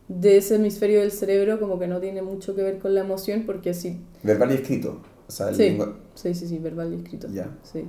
de 0.08 0.36
ese 0.36 0.56
hemisferio 0.56 1.00
del 1.00 1.10
cerebro, 1.10 1.58
como 1.58 1.78
que 1.78 1.86
no 1.86 1.98
tiene 1.98 2.20
mucho 2.20 2.54
que 2.54 2.62
ver 2.62 2.78
con 2.78 2.94
la 2.94 3.00
emoción, 3.00 3.44
porque 3.46 3.72
sí. 3.72 4.00
Verbal 4.22 4.52
y 4.52 4.54
escrito. 4.56 5.00
O 5.26 5.32
sea, 5.32 5.48
el 5.48 5.54
sí, 5.54 5.62
lengua... 5.62 5.96
sí, 6.14 6.34
sí, 6.34 6.46
sí, 6.46 6.58
verbal 6.58 6.92
y 6.92 6.96
escrito. 6.96 7.28
Ya. 7.28 7.56
Sí. 7.62 7.84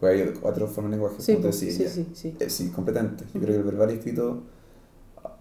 Pues 0.00 0.20
hay 0.20 0.32
cuatro 0.34 0.66
formas 0.66 0.90
de 0.90 0.96
lenguaje, 0.98 1.16
sí, 1.22 1.32
como 1.34 1.46
te. 1.46 1.52
Sí, 1.54 1.70
sí, 1.70 1.88
sí, 1.88 2.06
sí. 2.12 2.36
Eh, 2.38 2.50
sí, 2.50 2.68
completamente. 2.70 3.24
Yo 3.32 3.40
creo 3.40 3.54
que 3.54 3.56
el 3.56 3.64
verbal 3.64 3.90
y 3.90 3.94
escrito 3.94 4.42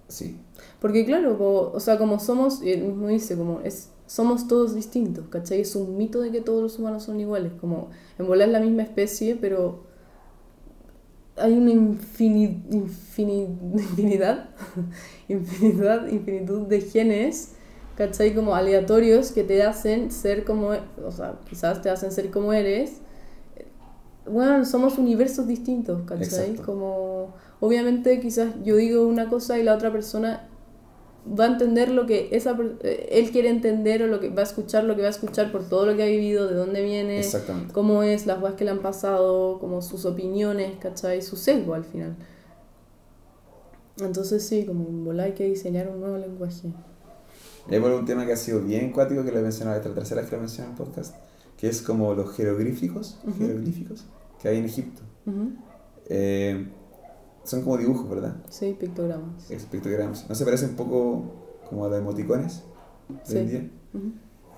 Sí. 0.07 0.39
Porque 0.79 1.05
claro, 1.05 1.37
como, 1.37 1.71
o 1.71 1.79
sea, 1.79 1.97
como 1.97 2.19
somos, 2.19 2.61
y 2.61 2.71
él 2.71 2.83
mismo 2.83 3.07
dice, 3.07 3.35
como 3.35 3.61
es, 3.61 3.89
somos 4.05 4.47
todos 4.47 4.73
distintos, 4.73 5.27
¿cachai? 5.29 5.61
Es 5.61 5.75
un 5.75 5.97
mito 5.97 6.21
de 6.21 6.31
que 6.31 6.41
todos 6.41 6.61
los 6.61 6.79
humanos 6.79 7.03
son 7.03 7.19
iguales, 7.19 7.51
como 7.59 7.89
en 8.17 8.27
volar 8.27 8.47
es 8.47 8.53
la 8.53 8.59
misma 8.59 8.83
especie, 8.83 9.35
pero 9.35 9.87
hay 11.35 11.53
una 11.53 11.71
infini, 11.71 12.63
infini, 12.71 13.47
infinidad, 13.73 14.49
infinidad, 15.27 16.07
infinitud 16.07 16.67
de 16.67 16.81
genes, 16.81 17.53
¿cachai? 17.95 18.33
Como 18.33 18.55
aleatorios 18.55 19.31
que 19.31 19.43
te 19.43 19.63
hacen 19.63 20.11
ser 20.11 20.43
como, 20.45 20.71
o 21.05 21.11
sea, 21.11 21.39
quizás 21.49 21.81
te 21.81 21.89
hacen 21.89 22.11
ser 22.11 22.31
como 22.31 22.53
eres. 22.53 23.01
Bueno, 24.25 24.65
somos 24.65 24.97
universos 24.97 25.47
distintos, 25.47 26.01
¿cachai? 26.05 26.55
Como 26.55 27.33
obviamente 27.59 28.19
quizás 28.19 28.53
yo 28.63 28.75
digo 28.75 29.07
una 29.07 29.29
cosa 29.29 29.57
y 29.59 29.63
la 29.63 29.75
otra 29.75 29.91
persona 29.91 30.47
va 31.27 31.45
a 31.45 31.47
entender 31.47 31.91
lo 31.91 32.05
que 32.05 32.29
esa, 32.31 32.57
eh, 32.83 33.09
él 33.11 33.31
quiere 33.31 33.49
entender 33.49 34.01
o 34.03 34.07
lo 34.07 34.19
que 34.19 34.29
va 34.29 34.41
a 34.41 34.43
escuchar 34.43 34.85
lo 34.85 34.95
que 34.95 35.01
va 35.01 35.07
a 35.07 35.11
escuchar 35.11 35.51
por 35.51 35.67
todo 35.67 35.85
lo 35.85 35.95
que 35.97 36.03
ha 36.03 36.07
vivido, 36.07 36.47
de 36.47 36.55
dónde 36.55 36.81
viene, 36.83 37.21
cómo 37.73 38.03
es, 38.03 38.25
las 38.25 38.37
cosas 38.39 38.55
que 38.55 38.63
le 38.63 38.71
han 38.71 38.79
pasado, 38.79 39.59
como 39.59 39.81
sus 39.81 40.05
opiniones, 40.05 40.77
¿cachai? 40.79 41.21
Su 41.21 41.35
sesgo 41.35 41.73
al 41.73 41.83
final. 41.83 42.15
Entonces 43.99 44.43
sí, 44.47 44.65
como 44.65 44.87
en 44.87 45.03
volar 45.03 45.27
hay 45.27 45.33
que 45.33 45.45
diseñar 45.45 45.89
un 45.89 45.99
nuevo 45.99 46.17
lenguaje. 46.17 46.69
Y 47.69 47.73
hay 47.73 47.81
por 47.81 47.91
un 47.91 48.05
tema 48.05 48.25
que 48.25 48.33
ha 48.33 48.37
sido 48.37 48.61
bien 48.61 48.91
cuático, 48.91 49.25
que 49.25 49.31
lo 49.31 49.39
he 49.39 49.41
mencionado, 49.41 49.77
esta 49.77 49.93
tercera 49.93 50.21
vez 50.21 50.29
que 50.29 50.35
lo 50.35 50.41
menciono 50.43 50.69
en 50.71 50.77
el 50.77 50.77
podcast, 50.85 51.15
que 51.57 51.67
es 51.67 51.81
como 51.81 52.13
los 52.13 52.33
jeroglíficos, 52.35 53.19
Ujú. 53.27 53.37
jeroglíficos 53.39 54.05
que 54.41 54.47
hay 54.49 54.57
en 54.59 54.65
Egipto. 54.65 55.01
Ujú. 55.25 55.49
Eh, 56.09 56.67
son 57.47 57.61
como 57.61 57.77
dibujos, 57.77 58.09
¿verdad? 58.09 58.35
Sí, 58.49 58.75
pictogramas. 58.79 59.49
Es 59.49 59.65
pictogramas. 59.65 60.25
¿No 60.27 60.35
se 60.35 60.43
parece 60.45 60.65
un 60.65 60.75
poco 60.75 61.23
como 61.69 61.85
a 61.85 61.89
los 61.89 61.97
emoticones 61.99 62.63
de 63.29 63.33
hoy 63.33 63.39
en 63.41 63.45
Sí. 63.47 63.51
día? 63.51 63.71
Ujú. 63.93 64.11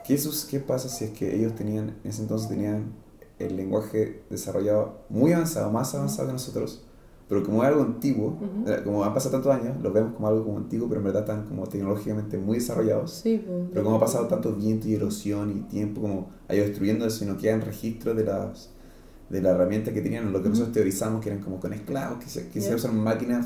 ¿Qué, 0.06 0.18
sus- 0.18 0.46
¿Qué 0.46 0.60
pasa 0.60 0.90
si 0.90 1.06
es 1.06 1.12
que 1.12 1.36
ellos 1.36 1.54
tenían, 1.56 1.96
en 2.04 2.10
ese 2.10 2.22
entonces 2.24 2.50
tenían 2.50 2.94
el 3.38 3.56
lenguaje 3.56 4.24
desarrollado 4.30 5.02
muy 5.10 5.34
avanzado, 5.34 5.72
más 5.72 5.94
avanzado 5.94 6.28
que 6.30 6.34
nosotros, 6.34 6.84
pero 7.28 7.44
como 7.44 7.62
es 7.64 7.70
algo 7.70 7.84
antiguo, 7.84 8.30
Ujú. 8.30 8.70
eh, 8.72 8.82
como 8.84 9.04
han 9.04 9.14
pasado 9.14 9.34
tantos 9.40 9.54
años, 9.54 9.80
lo 9.84 9.94
vemos 9.94 10.14
como 10.16 10.28
algo 10.28 10.44
como 10.44 10.58
antiguo, 10.58 10.88
pero 10.90 11.00
en 11.02 11.06
verdad 11.06 11.22
están 11.22 11.46
como 11.48 11.68
tecnológicamente 11.68 12.40
muy 12.40 12.58
desarrollados. 12.58 13.12
Sí, 13.12 13.44
pues. 13.46 13.68
Pero 13.72 13.84
como 13.86 13.98
ha 13.98 14.00
pasado 14.00 14.26
tanto 14.28 14.52
viento 14.56 14.88
y 14.88 14.96
erosión 14.96 15.52
y 15.56 15.62
tiempo, 15.70 16.02
como 16.02 16.30
ha 16.48 16.56
ido 16.56 16.66
destruyendo 16.66 17.06
eso 17.06 17.24
y 17.24 17.28
no 17.28 17.38
quedan 17.38 17.62
registros 17.62 18.18
de 18.18 18.24
las 18.24 18.72
de 19.30 19.42
la 19.42 19.52
herramienta 19.52 19.94
que 19.94 20.02
tenían, 20.02 20.34
lo 20.34 20.42
que 20.42 20.50
nosotros 20.50 20.74
teorizamos 20.74 21.22
que 21.22 21.30
eran 21.30 21.44
como 21.44 21.60
con 21.60 21.72
esclavos, 21.74 22.24
que 22.24 22.30
se, 22.30 22.50
que 22.50 22.62
se 22.62 22.70
Ya. 22.70 22.76
usan 22.76 22.98
máquinas 23.00 23.46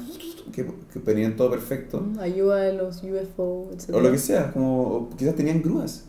que, 0.53 0.65
que 0.93 0.99
tenían 0.99 1.35
todo 1.35 1.49
perfecto. 1.49 2.05
Ayuda 2.19 2.57
de 2.61 2.73
los 2.73 3.03
UFO, 3.03 3.69
etc. 3.73 3.89
O 3.93 3.99
lo 3.99 4.11
que 4.11 4.17
sea, 4.17 4.51
como 4.53 5.09
quizás 5.17 5.35
tenían 5.35 5.61
grúas. 5.61 6.05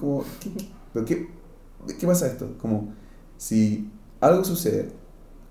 Como, 0.00 0.24
¿qué, 0.40 1.04
qué, 1.04 1.28
¿Qué 1.98 2.06
pasa 2.06 2.26
esto? 2.26 2.56
Como 2.58 2.92
si 3.36 3.90
algo 4.20 4.44
sucede, 4.44 4.88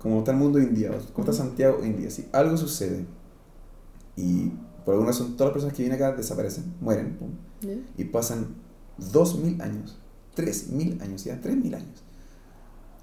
como 0.00 0.18
está 0.18 0.32
el 0.32 0.38
mundo 0.38 0.58
hoy 0.58 0.64
en 0.64 0.74
día, 0.74 0.90
como 1.12 1.28
está 1.28 1.32
Santiago 1.32 1.78
hoy 1.80 1.86
en 1.88 1.96
día, 1.96 2.10
si 2.10 2.26
algo 2.32 2.56
sucede 2.56 3.04
y 4.16 4.50
por 4.84 4.94
alguna 4.94 5.12
razón 5.12 5.36
todas 5.36 5.48
las 5.48 5.52
personas 5.54 5.76
que 5.76 5.82
vienen 5.82 6.02
acá 6.02 6.16
desaparecen, 6.16 6.74
mueren, 6.80 7.16
pum, 7.16 7.30
¿Ya? 7.60 7.74
y 7.96 8.04
pasan 8.04 8.48
2000 9.12 9.60
años, 9.62 9.98
3000 10.34 11.00
años, 11.02 11.24
ya 11.24 11.40
3000 11.40 11.74
años. 11.74 12.02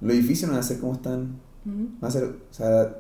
Los 0.02 0.14
edificios 0.14 0.50
no 0.50 0.56
van 0.56 0.64
a 0.64 0.68
ser 0.68 0.80
como 0.80 0.94
están, 0.94 1.40
Ujú. 1.66 1.88
van 2.00 2.10
a 2.10 2.12
ser, 2.12 2.24
o 2.24 2.54
sea, 2.54 2.96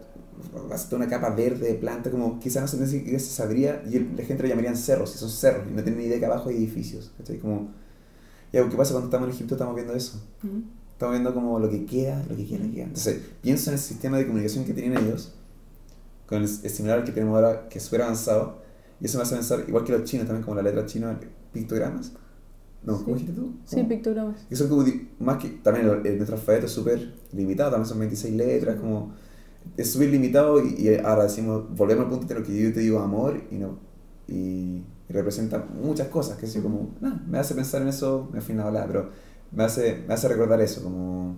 va 0.69 0.75
a 0.75 0.77
ser 0.77 0.95
una 0.95 1.07
capa 1.07 1.29
verde 1.29 1.67
de 1.67 1.73
planta, 1.75 2.09
como 2.11 2.39
quizás 2.39 2.73
no 2.73 2.81
ni 2.81 2.87
siquiera 2.91 3.19
se 3.19 3.31
sabría, 3.31 3.83
y 3.89 3.97
el- 3.97 4.15
la 4.17 4.23
gente 4.23 4.43
lo 4.43 4.49
llamarían 4.49 4.75
cerros, 4.77 5.13
y 5.15 5.17
son 5.17 5.29
cerros, 5.29 5.65
y 5.69 5.73
no 5.73 5.83
tienen 5.83 5.99
ni 5.99 6.05
idea 6.07 6.19
que 6.19 6.25
abajo 6.25 6.49
hay 6.49 6.57
edificios, 6.57 7.11
¿cachai? 7.17 7.37
Como, 7.39 7.69
ya, 8.51 8.67
¿qué 8.69 8.75
pasa 8.77 8.91
cuando 8.93 9.07
estamos 9.07 9.27
en 9.29 9.33
Egipto? 9.35 9.55
Estamos 9.55 9.75
viendo 9.75 9.93
eso. 9.93 10.21
Ujú. 10.43 10.63
Estamos 10.93 11.13
viendo 11.13 11.33
como 11.33 11.59
lo 11.59 11.69
que 11.69 11.85
queda, 11.85 12.23
lo 12.29 12.35
que 12.35 12.45
queda, 12.45 12.59
lo 12.59 12.65
que 12.69 12.75
queda. 12.75 12.85
Entonces, 12.85 13.19
pienso 13.41 13.69
en 13.69 13.73
el 13.75 13.79
sistema 13.81 14.17
de 14.17 14.25
comunicación 14.25 14.63
que 14.65 14.73
tienen 14.73 14.97
ellos, 14.97 15.33
con 16.25 16.39
el, 16.39 16.45
es 16.45 16.71
similar 16.71 16.99
al 16.99 17.05
que 17.05 17.11
tenemos 17.11 17.35
ahora, 17.35 17.67
que 17.69 17.77
es 17.79 17.83
súper 17.83 18.01
avanzado, 18.03 18.63
y 19.01 19.05
eso 19.05 19.17
me 19.17 19.23
hace 19.23 19.35
pensar, 19.35 19.63
igual 19.67 19.83
que 19.83 19.91
los 19.91 20.03
chinos 20.05 20.25
también, 20.25 20.43
como 20.43 20.55
la 20.55 20.61
letra 20.61 20.85
china, 20.85 21.19
pictogramas. 21.51 22.13
No, 22.86 22.97
¿cómo 23.03 23.15
dijiste 23.15 23.33
tú? 23.33 23.53
Sí, 23.65 23.83
pictogramas. 23.83 24.45
Que 24.49 24.55
son 24.55 24.69
como, 24.69 24.83
más 25.19 25.38
que, 25.38 25.49
también 25.63 25.88
el, 25.89 26.05
el- 26.05 26.17
nuestro 26.17 26.36
alfabeto 26.38 26.67
es 26.67 26.71
súper 26.71 27.13
limitado, 27.33 27.71
también 27.71 27.88
son 27.89 27.99
26 27.99 28.33
letras, 28.36 28.79
como, 28.79 29.13
es 29.77 29.91
súper 29.91 30.09
limitado 30.09 30.63
y, 30.63 30.75
y 30.79 30.95
ahora 30.97 31.23
decimos, 31.23 31.65
volvemos 31.75 32.05
al 32.05 32.11
punto 32.11 32.27
de 32.27 32.39
lo 32.39 32.45
que 32.45 32.55
yo 32.61 32.73
te 32.73 32.81
digo 32.81 32.99
amor 32.99 33.41
y 33.51 33.55
no, 33.57 33.79
y, 34.27 34.83
y 35.09 35.13
representa 35.13 35.65
muchas 35.83 36.09
cosas, 36.09 36.38
que 36.38 36.45
es 36.45 36.57
como, 36.59 36.95
nada, 37.01 37.23
me 37.27 37.39
hace 37.39 37.55
pensar 37.55 37.81
en 37.81 37.89
eso, 37.89 38.29
me 38.33 38.41
fui 38.41 38.55
a 38.57 38.63
hablar, 38.67 38.88
pero 38.88 39.09
me 39.51 39.63
hace, 39.63 40.03
me 40.07 40.13
hace 40.13 40.27
recordar 40.27 40.61
eso, 40.61 40.83
como, 40.83 41.38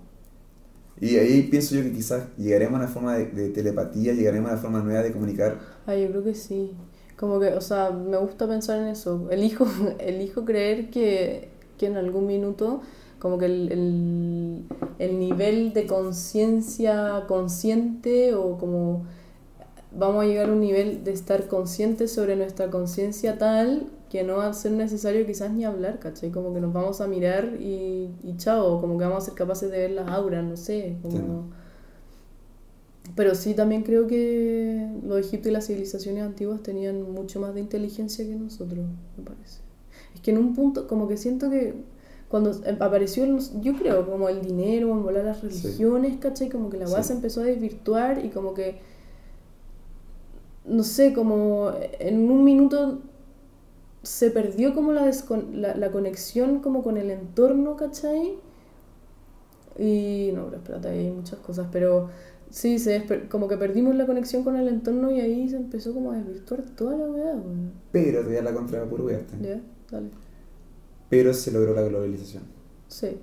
y 1.00 1.18
ahí 1.18 1.44
pienso 1.44 1.76
yo 1.76 1.84
que 1.84 1.92
quizás 1.94 2.26
llegaremos 2.38 2.76
a 2.80 2.84
una 2.84 2.88
forma 2.92 3.16
de, 3.18 3.28
de 3.28 3.50
telepatía, 3.50 4.14
llegaremos 4.14 4.50
a 4.50 4.54
una 4.54 4.62
forma 4.62 4.82
nueva 4.82 5.04
de 5.04 5.12
comunicar, 5.14 5.60
Ah, 5.88 5.96
yo 5.96 6.10
creo 6.10 6.24
que 6.24 6.36
sí. 6.36 6.76
Como 7.18 7.40
que, 7.40 7.48
o 7.50 7.62
sea, 7.62 7.90
me 7.90 8.18
gusta 8.18 8.48
pensar 8.48 8.80
en 8.80 8.88
eso. 8.88 9.28
Elijo, 9.32 9.66
elijo 10.00 10.46
creer 10.46 10.90
que, 10.90 11.50
que 11.78 11.88
en 11.88 11.98
algún 11.98 12.28
minuto, 12.28 12.82
como 13.20 13.38
que 13.38 13.46
el, 13.46 13.72
el, 13.72 14.64
el 15.00 15.20
nivel 15.20 15.74
de 15.74 15.88
conciencia 15.88 17.26
consciente 17.28 18.36
o 18.36 18.58
como 18.58 19.06
vamos 19.92 20.24
a 20.24 20.28
llegar 20.28 20.50
a 20.50 20.54
un 20.54 20.60
nivel 20.60 21.04
de 21.04 21.12
estar 21.12 21.48
conscientes 21.48 22.12
sobre 22.14 22.36
nuestra 22.36 22.70
conciencia 22.70 23.38
tal 23.38 23.88
que 24.10 24.24
no 24.24 24.38
va 24.38 24.48
a 24.48 24.54
ser 24.54 24.72
necesario 24.74 25.26
quizás 25.26 25.52
ni 25.52 25.66
hablar, 25.66 26.00
¿cachai? 26.00 26.30
Como 26.32 26.54
que 26.54 26.62
nos 26.62 26.72
vamos 26.72 27.02
a 27.02 27.08
mirar 27.08 27.56
y, 27.60 28.10
y 28.24 28.38
chao, 28.38 28.80
como 28.80 28.98
que 28.98 29.06
vamos 29.06 29.24
a 29.24 29.26
ser 29.26 29.34
capaces 29.34 29.70
de 29.72 29.80
ver 29.80 29.92
las 29.92 30.08
auras, 30.10 30.44
no 30.44 30.56
sé, 30.56 30.98
como... 31.02 31.50
Pero 33.18 33.36
sí 33.36 33.54
también 33.54 33.84
creo 33.84 34.08
que 34.08 34.88
los 35.04 35.20
Egipto 35.20 35.50
y 35.50 35.52
las 35.52 35.68
civilizaciones 35.68 36.24
antiguas 36.24 36.64
tenían 36.64 37.02
mucho 37.12 37.42
más 37.42 37.54
de 37.54 37.60
inteligencia 37.60 38.24
que 38.26 38.36
nosotros, 38.36 38.86
me 39.18 39.24
parece. 39.26 39.60
Es 40.16 40.22
que 40.22 40.32
en 40.32 40.38
un 40.38 40.54
punto, 40.56 40.88
como 40.88 41.10
que 41.10 41.18
siento 41.18 41.50
que 41.50 41.74
cuando 42.30 42.52
apareció, 42.80 43.24
el- 43.26 43.40
yo 43.62 43.74
creo, 43.76 44.10
como 44.10 44.30
el 44.30 44.42
dinero, 44.42 44.92
en 44.92 45.04
volar 45.04 45.26
las 45.26 45.42
religiones, 45.42 46.18
¿cachai? 46.18 46.48
Como 46.50 46.70
que 46.70 46.78
la 46.78 46.86
weá 46.88 47.02
Sí. 47.02 47.08
se 47.10 47.14
empezó 47.16 47.42
a 47.42 47.46
desvirtuar 47.46 48.24
y 48.24 48.30
como 48.30 48.54
que, 48.54 48.80
no 50.66 50.84
sé, 50.84 51.14
como 51.14 51.72
en 52.00 52.30
un 52.30 52.44
minuto 52.44 53.00
se 54.04 54.30
perdió 54.32 54.74
como 54.76 54.92
la, 54.92 55.10
la, 55.54 55.76
la 55.76 55.92
conexión 55.92 56.60
como 56.60 56.84
con 56.84 56.98
el 56.98 57.10
entorno, 57.12 57.76
¿cachai? 57.78 58.36
Y 59.80 60.32
no, 60.34 60.46
pero 60.46 60.58
espérate, 60.58 60.88
hay 60.90 61.12
muchas 61.12 61.40
cosas, 61.40 61.68
pero 61.72 62.10
sí, 62.50 62.80
se 62.80 63.04
como 63.30 63.48
que 63.48 63.58
perdimos 63.58 63.96
la 63.96 64.06
conexión 64.06 64.44
con 64.44 64.56
el 64.56 64.68
entorno 64.68 65.12
y 65.12 65.20
ahí 65.20 65.50
se 65.50 65.58
empezó 65.58 65.94
como 65.94 66.12
a 66.12 66.16
desvirtuar 66.16 66.62
toda 66.76 66.98
la 66.98 67.06
weá, 67.06 67.36
pero 67.92 68.22
te 68.22 68.28
voy 68.28 68.38
a 68.38 68.42
la 68.42 68.54
contra 68.54 68.86
por. 68.86 69.10
Ya, 69.10 69.62
dale. 69.92 70.10
Pero 71.10 71.34
se 71.34 71.52
logró 71.52 71.74
la 71.74 71.84
globalización. 71.84 72.44
Sí. 72.88 73.18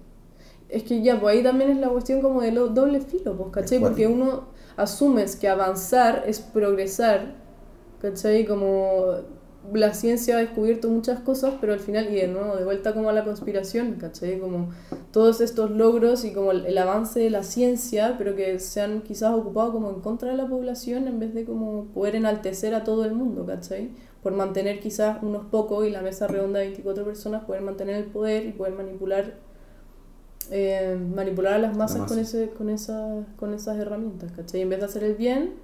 Es 0.69 0.83
que 0.83 1.03
ya, 1.03 1.21
pues 1.21 1.37
ahí 1.37 1.43
también 1.43 1.71
es 1.71 1.79
la 1.79 1.89
cuestión 1.89 2.21
como 2.21 2.41
de 2.41 2.51
lo 2.51 2.69
doble 2.69 3.01
filo, 3.01 3.37
pues, 3.37 3.51
¿cachai? 3.53 3.79
Porque 3.81 4.07
uno 4.07 4.49
asumes 4.77 5.37
que 5.37 5.49
avanzar 5.49 6.25
es 6.27 6.41
progresar, 6.41 7.35
¿cachai? 8.01 8.47
Como 8.47 9.15
la 9.73 9.95
ciencia 9.95 10.37
ha 10.37 10.41
descubierto 10.41 10.89
muchas 10.89 11.21
cosas, 11.21 11.55
pero 11.61 11.73
al 11.73 11.81
final, 11.81 12.13
y 12.13 12.17
de 12.17 12.29
nuevo, 12.29 12.57
de 12.57 12.65
vuelta 12.65 12.93
como 12.93 13.09
a 13.09 13.13
la 13.13 13.25
conspiración, 13.25 13.95
¿cachai? 13.95 14.39
Como 14.39 14.71
todos 15.13 15.41
estos 15.41 15.71
logros 15.71 16.25
y 16.25 16.33
como 16.33 16.51
el, 16.51 16.67
el 16.67 16.77
avance 16.79 17.21
de 17.21 17.31
la 17.31 17.43
ciencia, 17.43 18.17
pero 18.19 18.37
que 18.37 18.59
se 18.59 18.81
han 18.81 19.03
quizás 19.03 19.33
ocupado 19.35 19.73
como 19.73 19.91
en 19.91 20.01
contra 20.01 20.31
de 20.31 20.37
la 20.37 20.47
población 20.47 21.09
en 21.09 21.19
vez 21.19 21.35
de 21.35 21.45
como 21.45 21.87
poder 21.87 22.17
enaltecer 22.17 22.75
a 22.75 22.85
todo 22.85 23.05
el 23.05 23.15
mundo, 23.15 23.47
¿cachai? 23.47 23.91
Por 24.23 24.33
mantener 24.33 24.81
quizás 24.81 25.23
unos 25.23 25.47
pocos 25.47 25.87
y 25.87 25.91
la 25.91 26.03
mesa 26.03 26.27
redonda 26.27 26.59
de 26.59 26.67
24 26.67 27.05
personas, 27.05 27.45
poder 27.45 27.63
mantener 27.63 27.97
el 27.97 28.05
poder 28.05 28.47
y 28.47 28.53
poder 28.53 28.75
manipular 28.75 29.35
eh, 30.51 30.99
manipular 31.15 31.55
a 31.55 31.59
las 31.59 31.77
masas 31.77 32.07
con, 32.07 32.19
ese, 32.19 32.51
con, 32.51 32.69
esa, 32.69 33.25
con 33.37 33.55
esas 33.55 33.79
herramientas, 33.79 34.31
¿cachai? 34.33 34.61
En 34.61 34.69
vez 34.69 34.81
de 34.81 34.85
hacer 34.85 35.05
el 35.05 35.15
bien, 35.15 35.55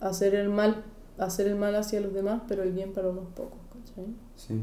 hacer 0.00 0.34
el 0.34 0.48
mal, 0.48 0.84
hacer 1.18 1.46
el 1.48 1.56
mal 1.56 1.74
hacia 1.74 2.00
los 2.00 2.12
demás, 2.14 2.42
pero 2.48 2.62
el 2.62 2.72
bien 2.72 2.92
para 2.92 3.08
unos 3.08 3.26
pocos, 3.34 3.58
¿cachai? 3.72 4.06
Sí. 4.36 4.62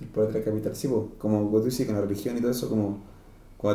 El 0.00 0.06
poder 0.08 0.32
de 0.32 0.38
la 0.38 0.44
capital. 0.44 0.74
Sí, 0.74 0.88
po, 0.88 1.10
como 1.18 1.48
tú 1.50 1.64
dices, 1.64 1.86
con 1.86 1.94
la 1.94 2.00
religión 2.02 2.36
y 2.36 2.40
todo 2.40 2.50
eso, 2.50 2.68
como. 2.68 2.98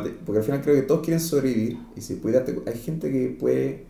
te- 0.04 0.10
porque 0.26 0.40
al 0.40 0.44
final 0.44 0.62
creo 0.62 0.76
que 0.76 0.82
todos 0.82 1.02
quieren 1.02 1.20
sobrevivir 1.20 1.78
y 1.96 2.02
si 2.02 2.16
puede 2.16 2.40
darte- 2.44 2.62
hay 2.66 2.78
gente 2.80 3.12
que 3.12 3.30
puede. 3.40 3.86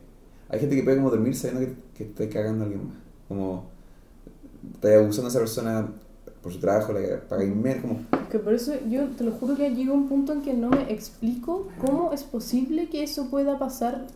Hay 0.50 0.60
gente 0.60 0.76
que 0.76 0.84
puede 0.84 0.98
como 0.98 1.10
dormir 1.10 1.36
sabiendo 1.36 1.62
que, 1.66 1.76
que 1.98 2.04
está 2.10 2.30
cagando 2.30 2.64
a 2.64 2.68
alguien 2.68 2.88
más. 2.88 2.98
Como. 3.28 3.66
Está 4.74 4.96
abusando 4.98 5.28
a 5.28 5.30
esa 5.30 5.40
persona 5.40 5.94
por 6.42 6.52
su 6.52 6.60
trabajo, 6.60 6.92
la 6.94 7.22
paga 7.30 7.46
menos, 7.46 7.82
como. 7.82 8.28
Que 8.30 8.40
por 8.40 8.54
eso 8.54 8.74
yo 8.90 9.08
te 9.12 9.24
lo 9.24 9.32
juro 9.32 9.56
que 9.56 9.70
llega 9.74 9.94
un 9.94 10.10
punto 10.10 10.34
en 10.34 10.42
que 10.42 10.54
no 10.54 10.70
me 10.70 10.92
explico 10.92 11.70
cómo 11.80 12.12
es 12.12 12.24
posible 12.24 12.90
que 12.90 13.02
eso 13.04 13.30
pueda 13.30 13.58
pasar 13.58 14.08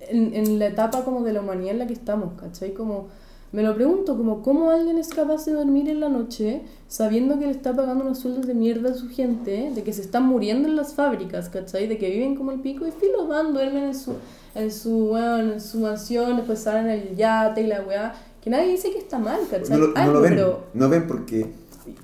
en, 0.00 0.34
en 0.34 0.58
la 0.58 0.66
etapa 0.68 1.04
como 1.04 1.22
de 1.22 1.32
la 1.32 1.40
humanidad 1.40 1.72
en 1.72 1.78
la 1.80 1.86
que 1.86 1.92
estamos, 1.94 2.34
¿cachai? 2.40 2.72
Como 2.74 3.08
Me 3.50 3.62
lo 3.62 3.74
pregunto, 3.74 4.16
como 4.16 4.42
cómo 4.42 4.70
alguien 4.70 4.98
es 4.98 5.08
capaz 5.08 5.46
de 5.46 5.52
dormir 5.52 5.88
en 5.88 6.00
la 6.00 6.08
noche 6.10 6.62
sabiendo 6.86 7.38
que 7.38 7.46
le 7.46 7.52
está 7.52 7.74
pagando 7.74 8.04
unos 8.04 8.18
sueldos 8.18 8.46
de 8.46 8.52
mierda 8.54 8.90
a 8.90 8.94
su 8.94 9.08
gente, 9.08 9.70
de 9.74 9.82
que 9.82 9.92
se 9.94 10.02
están 10.02 10.24
muriendo 10.24 10.68
en 10.68 10.76
las 10.76 10.92
fábricas, 10.94 11.48
¿cachai? 11.48 11.86
De 11.88 11.96
que 11.98 12.10
viven 12.10 12.36
como 12.36 12.52
el 12.52 12.60
pico 12.60 12.86
y 12.86 12.90
filo 12.90 13.26
van, 13.26 13.54
duermen 13.54 13.84
en 13.84 13.94
su, 13.94 14.12
en 14.54 14.70
su, 14.70 15.12
weón, 15.12 15.52
en 15.52 15.60
su 15.60 15.78
mansión, 15.80 16.36
después 16.36 16.58
salen 16.58 16.88
en 16.90 17.00
el 17.08 17.16
yate 17.16 17.62
y 17.62 17.66
la 17.66 17.80
weá. 17.82 18.14
Que 18.42 18.50
nadie 18.50 18.68
dice 18.68 18.90
que 18.92 18.98
está 18.98 19.18
mal, 19.18 19.40
¿cachai? 19.50 19.78
No, 19.78 19.86
lo- 19.86 19.94
no 20.06 20.12
lo 20.12 20.20
ven, 20.20 20.30
no 20.74 20.88
ven 20.90 21.06
porque... 21.06 21.46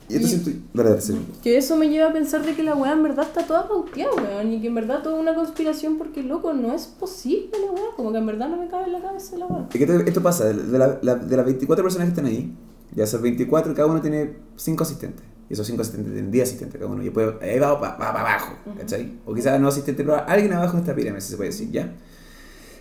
Y 0.09 0.15
esto 0.17 0.27
Y- 0.27 0.31
siento... 0.31 0.51
Dale, 0.75 0.89
dale, 0.91 1.01
sí. 1.03 1.19
que 1.43 1.57
eso 1.59 1.77
me 1.77 1.89
lleva 1.89 2.11
a 2.11 2.13
pensar 2.13 2.45
de 2.45 2.55
que 2.55 2.63
la 2.63 2.75
weá 2.75 2.93
en 2.93 3.03
verdad 3.03 3.27
está 3.27 3.47
toda 3.47 3.69
pauteada, 3.69 4.13
weón, 4.15 4.53
y 4.53 4.61
que 4.61 4.67
en 4.69 4.75
verdad 4.75 5.03
toda 5.03 5.21
una 5.21 5.35
conspiración 5.35 5.99
porque, 5.99 6.23
loco, 6.23 6.53
no 6.53 6.73
es 6.75 6.87
posible 6.87 7.51
la 7.65 7.73
weá, 7.73 7.85
como 7.97 8.13
que 8.13 8.19
en 8.19 8.27
verdad 8.27 8.49
no 8.49 8.57
me 8.57 8.69
cabe 8.69 8.85
en 8.87 8.93
la 8.93 9.01
cabeza 9.01 9.37
la 9.39 9.47
weá. 9.47 9.69
Es 9.73 9.77
que 9.79 10.05
esto, 10.11 10.23
pasa, 10.23 10.45
de, 10.47 10.79
la- 10.79 10.99
la- 11.03 11.15
de 11.17 11.37
las 11.37 11.45
24 11.47 11.83
personas 11.85 12.07
que 12.07 12.11
están 12.11 12.27
ahí, 12.27 12.53
ya 12.95 13.07
son 13.07 13.23
24, 13.23 13.75
cada 13.75 13.89
uno 13.89 14.01
tiene 14.01 14.37
5 14.57 14.83
asistentes. 14.83 15.25
Y 15.49 15.53
esos 15.53 15.67
5 15.67 15.83
asistentes 15.83 16.13
tienen 16.13 16.31
10 16.31 16.49
asistentes 16.49 16.81
cada 16.81 16.91
uno. 16.91 17.03
Y 17.03 17.07
después 17.07 17.35
ahí 17.43 17.59
va 17.59 17.79
para 17.79 18.21
abajo, 18.21 18.55
¿cachai? 18.79 19.19
O 19.27 19.35
quizás 19.35 19.61
no 19.61 19.69
asistente, 19.69 20.03
pero 20.03 20.17
alguien 20.27 20.53
abajo 20.55 20.75
en 20.77 20.81
esta 20.85 20.95
pirámide, 20.95 21.21
si 21.21 21.31
se 21.33 21.37
puede 21.37 21.51
decir, 21.51 21.71
¿ya? 21.71 21.93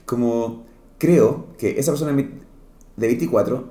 Como 0.05 0.65
creo 0.97 1.47
que 1.57 1.79
esa 1.79 1.91
persona 1.91 2.13
de 2.13 2.27
24 3.07 3.69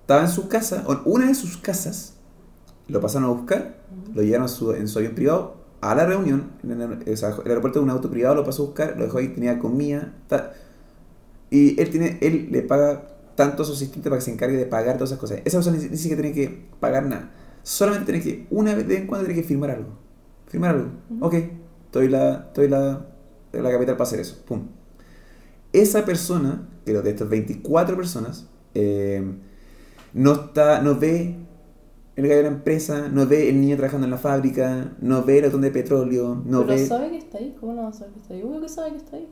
estaba 0.00 0.22
en 0.22 0.28
su 0.28 0.48
casa, 0.48 0.84
o 0.86 0.92
en 0.92 0.98
una 1.04 1.26
de 1.28 1.34
sus 1.34 1.56
casas, 1.56 2.15
lo 2.88 3.00
pasaron 3.00 3.28
a 3.28 3.32
buscar, 3.32 3.76
lo 4.14 4.22
llevaron 4.22 4.44
a 4.46 4.48
su- 4.48 4.72
en 4.72 4.88
su 4.88 4.98
avión 4.98 5.14
privado 5.14 5.56
a 5.80 5.94
la 5.94 6.06
reunión, 6.06 6.50
en 6.62 6.80
el, 6.80 7.12
o 7.12 7.16
sea, 7.16 7.30
el 7.44 7.48
aeropuerto 7.50 7.78
de 7.78 7.84
un 7.84 7.90
auto 7.90 8.10
privado, 8.10 8.34
lo 8.34 8.44
pasó 8.44 8.62
a 8.62 8.66
buscar, 8.66 8.94
lo 8.96 9.04
dejó 9.04 9.18
ahí, 9.18 9.28
tenía 9.28 9.58
comida, 9.58 10.14
ta- 10.28 10.52
y 11.50 11.80
él 11.80 11.90
tiene 11.90 12.18
él 12.22 12.48
le 12.50 12.62
paga 12.62 13.08
tanto 13.36 13.62
a 13.62 13.66
su 13.66 13.72
asistente 13.74 14.08
para 14.08 14.18
que 14.18 14.24
se 14.24 14.32
encargue 14.32 14.56
de 14.56 14.66
pagar 14.66 14.94
todas 14.96 15.10
esas 15.10 15.20
cosas. 15.20 15.40
Esa 15.44 15.58
persona 15.58 15.76
ni, 15.76 15.88
ni 15.88 15.96
siquiera 15.96 16.22
tiene 16.22 16.34
que 16.34 16.66
pagar 16.80 17.04
nada. 17.06 17.30
Solamente 17.62 18.06
tiene 18.12 18.22
que, 18.24 18.46
una 18.50 18.74
vez 18.74 18.86
de 18.88 18.94
vez 18.94 19.02
en 19.02 19.06
cuando, 19.06 19.26
tiene 19.26 19.40
que 19.42 19.46
firmar 19.46 19.70
algo. 19.70 19.90
Firmar 20.48 20.74
algo. 20.76 20.88
Ok, 21.20 21.34
estoy 21.86 22.08
la, 22.08 22.46
estoy 22.48 22.68
la, 22.68 23.06
la 23.52 23.70
capital 23.70 23.96
para 23.96 24.04
hacer 24.04 24.20
eso. 24.20 24.42
Pum. 24.46 24.62
Esa 25.72 26.04
persona, 26.04 26.66
que 26.84 26.92
de 26.94 27.10
estas 27.10 27.28
24 27.28 27.96
personas, 27.96 28.46
eh, 28.74 29.22
no 30.14 30.32
está, 30.32 30.80
no 30.80 30.94
ve 30.98 31.36
el 32.16 32.24
gallo 32.24 32.36
de 32.38 32.42
la 32.44 32.48
empresa, 32.56 33.08
no 33.08 33.26
ve 33.26 33.48
el 33.50 33.60
niño 33.60 33.76
trabajando 33.76 34.06
en 34.06 34.10
la 34.10 34.18
fábrica, 34.18 34.96
no 35.00 35.22
ve 35.24 35.38
el 35.38 35.44
botón 35.46 35.62
de 35.62 35.70
petróleo, 35.70 36.42
no 36.46 36.64
pero 36.64 36.66
ve... 36.66 36.86
sabe 36.88 37.10
que 37.10 37.18
está 37.18 37.38
ahí, 37.38 37.56
¿cómo 37.60 37.74
no 37.74 37.82
va 37.82 37.88
a 37.88 37.92
saber 37.92 38.12
que 38.14 38.20
está 38.20 38.34
ahí? 38.34 38.42
Obvio 38.42 38.60
que 38.60 38.68
sabe 38.68 38.90
que 38.92 38.96
está 38.98 39.16
ahí. 39.16 39.28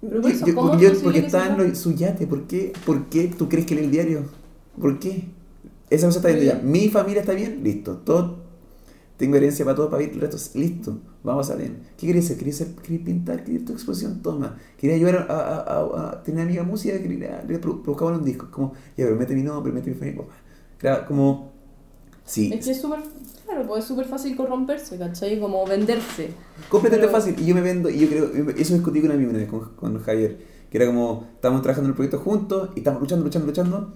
Pero 0.00 0.22
por 0.22 0.30
eso, 0.30 0.46
yo- 0.46 0.54
¿cómo 0.54 0.72
porque 1.02 1.18
es 1.18 1.24
está 1.26 1.46
en 1.56 1.76
su 1.76 1.92
yate, 1.94 2.26
¿por 2.26 2.46
qué? 2.46 2.72
¿por 2.86 3.06
qué 3.08 3.28
tú 3.28 3.48
crees 3.48 3.66
que 3.66 3.74
lee 3.74 3.84
el 3.84 3.90
diario? 3.90 4.24
¿Por 4.80 4.98
qué? 4.98 5.24
Esa 5.90 6.06
cosa 6.06 6.18
está 6.18 6.28
bien, 6.30 6.44
ya. 6.44 6.60
Mi 6.62 6.88
familia 6.88 7.20
está 7.22 7.32
bien, 7.32 7.62
listo. 7.64 7.98
Todo, 7.98 8.38
tengo 9.16 9.36
herencia 9.36 9.64
para 9.64 9.76
todo, 9.76 9.90
para 9.90 10.00
vivir 10.00 10.16
el 10.16 10.20
resto, 10.22 10.58
listo. 10.58 10.98
Vamos 11.24 11.50
a 11.50 11.56
ver. 11.56 11.72
¿Qué 11.98 12.06
querías 12.06 12.26
hacer? 12.26 12.38
¿Querías, 12.38 12.60
hacer- 12.62 12.76
querías 12.76 13.02
pintar? 13.04 13.44
¿Querías 13.44 13.64
tu 13.64 13.72
exposición? 13.72 14.22
Toma. 14.22 14.56
¿Quería 14.78 14.96
ayudar 14.96 15.26
a, 15.30 15.34
a, 15.34 15.58
a, 15.60 16.10
a 16.12 16.22
tener 16.22 16.42
amiga 16.44 16.62
música? 16.64 17.00
¿Quería, 17.02 17.44
le 17.48 17.58
pro- 17.58 17.76
buscaban 17.84 18.16
un 18.16 18.24
disco? 18.24 18.50
Como, 18.50 18.72
ya, 18.96 19.04
pero 19.06 19.16
mete 19.16 19.34
mi 19.34 19.42
nombre, 19.42 19.72
mete 19.72 19.90
mi 19.90 19.96
familia. 19.96 20.24
como, 21.06 21.47
sí, 22.28 22.52
Es 22.52 22.64
que 22.64 22.70
es 22.72 22.80
súper, 22.80 23.00
claro, 23.44 23.66
pues 23.66 23.82
es 23.82 23.88
súper 23.88 24.06
fácil 24.06 24.36
corromperse, 24.36 24.96
¿cachai? 24.98 25.40
Como 25.40 25.66
venderse. 25.66 26.30
completamente 26.68 27.08
Pero- 27.08 27.18
fácil. 27.20 27.34
Y 27.38 27.46
yo 27.46 27.54
me 27.54 27.60
vendo, 27.62 27.88
y 27.90 27.98
yo 27.98 28.08
creo, 28.08 28.50
eso 28.56 28.74
discutí 28.74 29.00
con 29.00 29.10
una 29.10 29.32
vez, 29.32 29.48
con, 29.48 29.74
con 29.74 29.98
Javier, 30.00 30.38
que 30.70 30.76
era 30.78 30.86
como, 30.86 31.26
estábamos 31.34 31.62
trabajando 31.62 31.86
en 31.88 31.92
el 31.92 31.96
proyecto 31.96 32.18
juntos, 32.20 32.70
y 32.76 32.80
estábamos 32.80 33.02
luchando, 33.02 33.24
luchando, 33.24 33.46
luchando, 33.48 33.94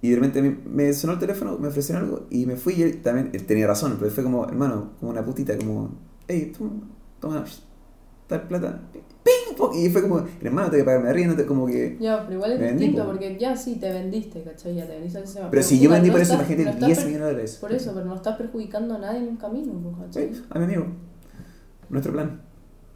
y 0.00 0.08
de 0.10 0.14
repente 0.16 0.40
me, 0.42 0.56
me 0.64 0.92
sonó 0.94 1.12
el 1.14 1.18
teléfono, 1.18 1.58
me 1.58 1.68
ofrecieron 1.68 2.04
algo, 2.04 2.26
y 2.30 2.46
me 2.46 2.56
fui, 2.56 2.74
y 2.74 2.82
él 2.82 3.02
también, 3.02 3.30
él 3.32 3.44
tenía 3.44 3.66
razón, 3.66 3.96
pero 3.98 4.10
fue 4.10 4.22
como, 4.24 4.44
hermano, 4.46 4.92
como 4.98 5.10
una 5.12 5.24
putita, 5.24 5.56
como, 5.58 5.90
hey, 6.28 6.52
tú, 6.56 6.70
toma, 7.20 7.44
tal 8.38 8.48
plata, 8.48 8.80
ping, 8.92 9.56
pong, 9.56 9.74
y 9.76 9.88
fue 9.90 10.02
como, 10.02 10.24
hermano, 10.42 10.68
te 10.70 10.76
voy 10.76 10.82
a 10.82 10.84
pagarme 10.86 11.08
arriba, 11.10 11.28
no 11.28 11.36
te, 11.36 11.46
como 11.46 11.66
que... 11.66 11.96
Ya, 12.00 12.22
pero 12.22 12.34
igual 12.34 12.52
es 12.52 12.60
vendí, 12.60 12.84
distinto 12.84 13.04
po. 13.04 13.10
porque 13.12 13.36
ya 13.38 13.56
sí 13.56 13.76
te 13.76 13.92
vendiste, 13.92 14.42
¿cachai? 14.42 14.74
Ya 14.74 14.86
te 14.86 14.92
vendiste 14.94 15.18
al 15.18 15.24
sistema. 15.26 15.50
Pero 15.50 15.62
si 15.62 15.78
yo 15.80 15.90
vendí 15.90 16.08
no 16.08 16.12
por 16.14 16.20
eso, 16.22 16.34
imagínate, 16.34 16.64
no 16.64 16.70
estás 16.70 16.86
10 16.86 16.98
per- 16.98 17.06
millones 17.06 17.26
de 17.26 17.32
dólares. 17.32 17.58
Por 17.60 17.72
eso, 17.72 17.92
pero 17.94 18.06
no 18.06 18.14
estás 18.16 18.36
perjudicando 18.36 18.94
a 18.94 18.98
nadie 18.98 19.18
en 19.18 19.28
un 19.28 19.36
camino, 19.36 19.72
¿cachai? 20.00 20.34
Sí, 20.34 20.42
a 20.50 20.58
mi 20.58 20.64
amigo. 20.64 20.86
Nuestro 21.88 22.12
plan. 22.12 22.40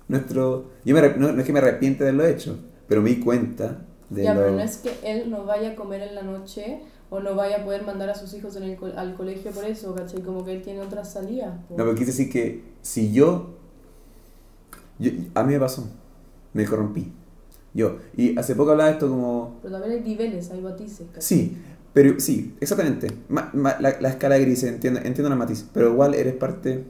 Nuestro... 0.08 0.70
Yo 0.84 0.94
me, 0.94 1.02
no, 1.16 1.32
no 1.32 1.40
es 1.40 1.46
que 1.46 1.52
me 1.52 1.58
arrepiente 1.58 2.04
de 2.04 2.10
haberlo 2.10 2.26
hecho, 2.26 2.58
pero 2.88 3.02
me 3.02 3.10
di 3.10 3.20
cuenta 3.20 3.82
de 4.10 4.22
Ya, 4.24 4.34
lo... 4.34 4.40
pero 4.40 4.52
no 4.52 4.60
es 4.60 4.76
que 4.78 4.92
él 5.04 5.30
no 5.30 5.44
vaya 5.44 5.72
a 5.72 5.74
comer 5.76 6.02
en 6.02 6.14
la 6.14 6.22
noche 6.22 6.80
o 7.10 7.20
no 7.20 7.34
vaya 7.34 7.58
a 7.58 7.64
poder 7.64 7.84
mandar 7.84 8.08
a 8.10 8.14
sus 8.14 8.32
hijos 8.34 8.56
en 8.56 8.64
el 8.64 8.76
co- 8.76 8.90
al 8.96 9.14
colegio 9.14 9.50
por 9.52 9.64
eso, 9.64 9.94
¿cachai? 9.94 10.22
Como 10.22 10.44
que 10.44 10.52
él 10.52 10.62
tiene 10.62 10.80
otras 10.80 11.12
salidas. 11.12 11.54
No, 11.70 11.76
pero 11.76 11.94
quise 11.94 12.06
decir 12.06 12.30
que 12.30 12.62
si 12.82 13.12
yo, 13.12 13.56
yo- 14.98 15.10
A 15.34 15.42
mí 15.42 15.52
me 15.54 15.60
pasó. 15.60 15.88
Me 16.52 16.64
corrompí. 16.64 17.12
Yo. 17.74 17.98
Y 18.16 18.38
hace 18.38 18.54
poco 18.54 18.70
hablaba 18.72 18.88
de 18.88 18.94
esto 18.94 19.08
como... 19.08 19.58
Pero 19.62 19.78
también 19.78 19.98
hay 20.02 20.08
niveles, 20.08 20.50
hay 20.50 20.60
matices. 20.62 21.06
Sí, 21.18 21.58
pero 21.92 22.18
sí, 22.18 22.54
exactamente. 22.60 23.08
Ma- 23.28 23.50
ma- 23.52 23.76
la, 23.80 24.00
la 24.00 24.08
escala 24.08 24.38
gris, 24.38 24.62
entiendo, 24.64 25.00
entiendo 25.00 25.28
la 25.28 25.36
matiz. 25.36 25.66
Pero 25.72 25.90
igual 25.92 26.14
eres 26.14 26.34
parte... 26.34 26.84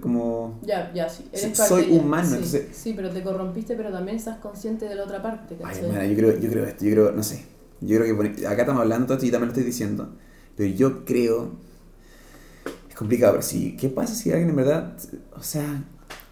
Como... 0.00 0.58
Ya, 0.62 0.90
ya, 0.94 1.06
sí. 1.08 1.28
Eres 1.32 1.56
parte 1.58 1.68
soy 1.68 1.86
ya, 1.94 2.00
humano, 2.00 2.26
sí, 2.28 2.34
entonces- 2.34 2.68
Sí, 2.72 2.92
pero 2.96 3.10
te 3.10 3.22
corrompiste, 3.22 3.76
pero 3.76 3.92
también 3.92 4.16
estás 4.16 4.38
consciente 4.38 4.88
de 4.88 4.94
la 4.94 5.04
otra 5.04 5.20
parte, 5.22 5.54
Ay, 5.62 5.80
¿cachai? 5.82 6.10
yo 6.10 6.16
creo, 6.16 6.38
yo 6.40 6.50
creo 6.50 6.64
esto, 6.64 6.84
yo 6.86 6.90
creo, 6.92 7.12
no 7.12 7.22
sé. 7.22 7.44
Yo 7.82 7.98
creo 7.98 8.32
que 8.34 8.46
acá 8.46 8.62
estamos 8.62 8.80
hablando 8.80 9.12
esto 9.12 9.26
y 9.26 9.30
también 9.30 9.48
lo 9.48 9.52
estoy 9.52 9.64
diciendo. 9.64 10.14
Pero 10.56 10.74
yo 10.74 11.04
creo. 11.04 11.50
Es 12.88 12.94
complicado, 12.96 13.34
pero 13.34 13.42
sí. 13.42 13.76
¿Qué 13.78 13.90
pasa 13.90 14.14
si 14.14 14.30
alguien 14.32 14.48
en 14.48 14.56
verdad. 14.56 14.96
O 15.34 15.42
sea, 15.42 15.84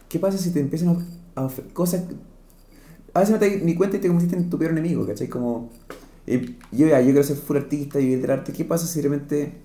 ¿qué 0.09 0.19
pasa 0.19 0.39
si 0.39 0.53
te 0.53 0.61
empiezan 0.61 0.97
a, 1.37 1.49
cosas. 1.73 2.05
A 3.13 3.21
veces 3.21 3.33
no 3.33 3.39
te 3.39 3.51
das 3.51 3.63
ni 3.63 3.75
cuenta 3.75 3.97
y 3.97 4.01
te 4.01 4.09
convertiste 4.09 4.37
en 4.37 4.51
tu 4.51 4.59
peor 4.59 4.73
enemigo, 4.73 5.07
¿cachai? 5.07 5.29
Como. 5.29 5.71
eh, 6.27 6.57
yo 6.73 6.89
ya, 6.89 7.01
yo 7.01 7.07
quiero 7.07 7.23
ser 7.23 7.37
full 7.37 7.57
artista 7.57 8.01
y 8.01 8.05
vivir 8.05 8.23
del 8.23 8.31
arte. 8.31 8.53
¿Qué 8.53 8.65
pasa 8.65 8.87
si 8.87 9.01
realmente. 9.01 9.63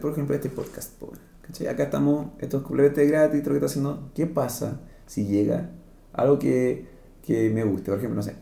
Por 0.00 0.12
ejemplo, 0.12 0.34
este 0.34 0.48
podcast, 0.48 0.94
po, 0.98 1.12
¿cachai? 1.42 1.66
Acá 1.68 1.84
estamos, 1.84 2.28
esto 2.38 2.58
es 2.58 2.62
completamente 2.62 3.06
gratis, 3.06 3.42
todo 3.42 3.54
lo 3.54 3.60
que 3.60 3.66
está 3.66 3.66
haciendo. 3.66 4.10
¿Qué 4.14 4.26
pasa 4.26 4.80
si 5.06 5.26
llega 5.26 5.70
algo 6.12 6.38
que, 6.38 6.86
que 7.22 7.50
me 7.50 7.64
guste? 7.64 7.90
Por 7.90 7.98
ejemplo, 7.98 8.16
no 8.16 8.22
sé 8.22 8.34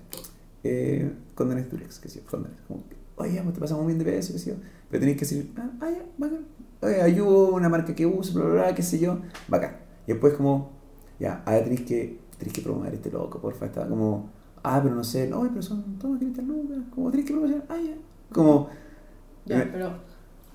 eh, 0.64 1.10
condones 1.34 1.70
Durex, 1.70 1.98
que 1.98 2.08
sí, 2.08 2.20
condones. 2.20 2.58
Como, 2.66 2.84
oye, 3.16 3.40
pues 3.42 3.54
te 3.54 3.60
pasamos 3.60 3.84
muy 3.84 3.94
bien 3.94 4.04
de 4.04 4.10
peso, 4.10 4.32
que 4.32 4.38
sí, 4.38 4.52
pero 4.90 5.00
tenéis 5.00 5.18
que 5.18 5.24
decir, 5.24 5.52
ah, 5.56 5.70
ah, 5.80 5.90
ya, 5.90 6.04
bacán. 6.16 6.46
Oye, 6.80 7.02
ayudo 7.02 7.54
una 7.54 7.68
marca 7.68 7.94
que 7.94 8.06
uso, 8.06 8.34
bla, 8.34 8.44
bla, 8.44 8.54
bla, 8.54 8.74
qué 8.74 8.82
sé 8.82 8.98
yo, 8.98 9.20
bacán. 9.48 9.76
Y 10.06 10.12
después 10.12 10.34
como, 10.34 10.77
ya, 11.18 11.42
ahora 11.44 11.62
tenéis 11.64 11.82
que, 11.82 12.18
tenéis 12.38 12.52
que 12.54 12.62
promover 12.62 12.94
este 12.94 13.10
loco, 13.10 13.38
porfa, 13.40 13.66
está 13.66 13.86
como, 13.88 14.30
ah, 14.62 14.80
pero 14.82 14.94
no 14.94 15.04
sé, 15.04 15.26
no, 15.28 15.42
pero 15.42 15.62
son, 15.62 15.98
toma, 15.98 16.18
500 16.18 16.44
lucas, 16.44 16.78
como 16.94 17.10
tenéis 17.10 17.26
que 17.26 17.32
promocionar, 17.34 17.66
ah, 17.68 17.76
ya. 17.84 17.94
Como, 18.32 18.68
Ya, 19.46 19.60
eh, 19.62 19.68
pero. 19.72 19.92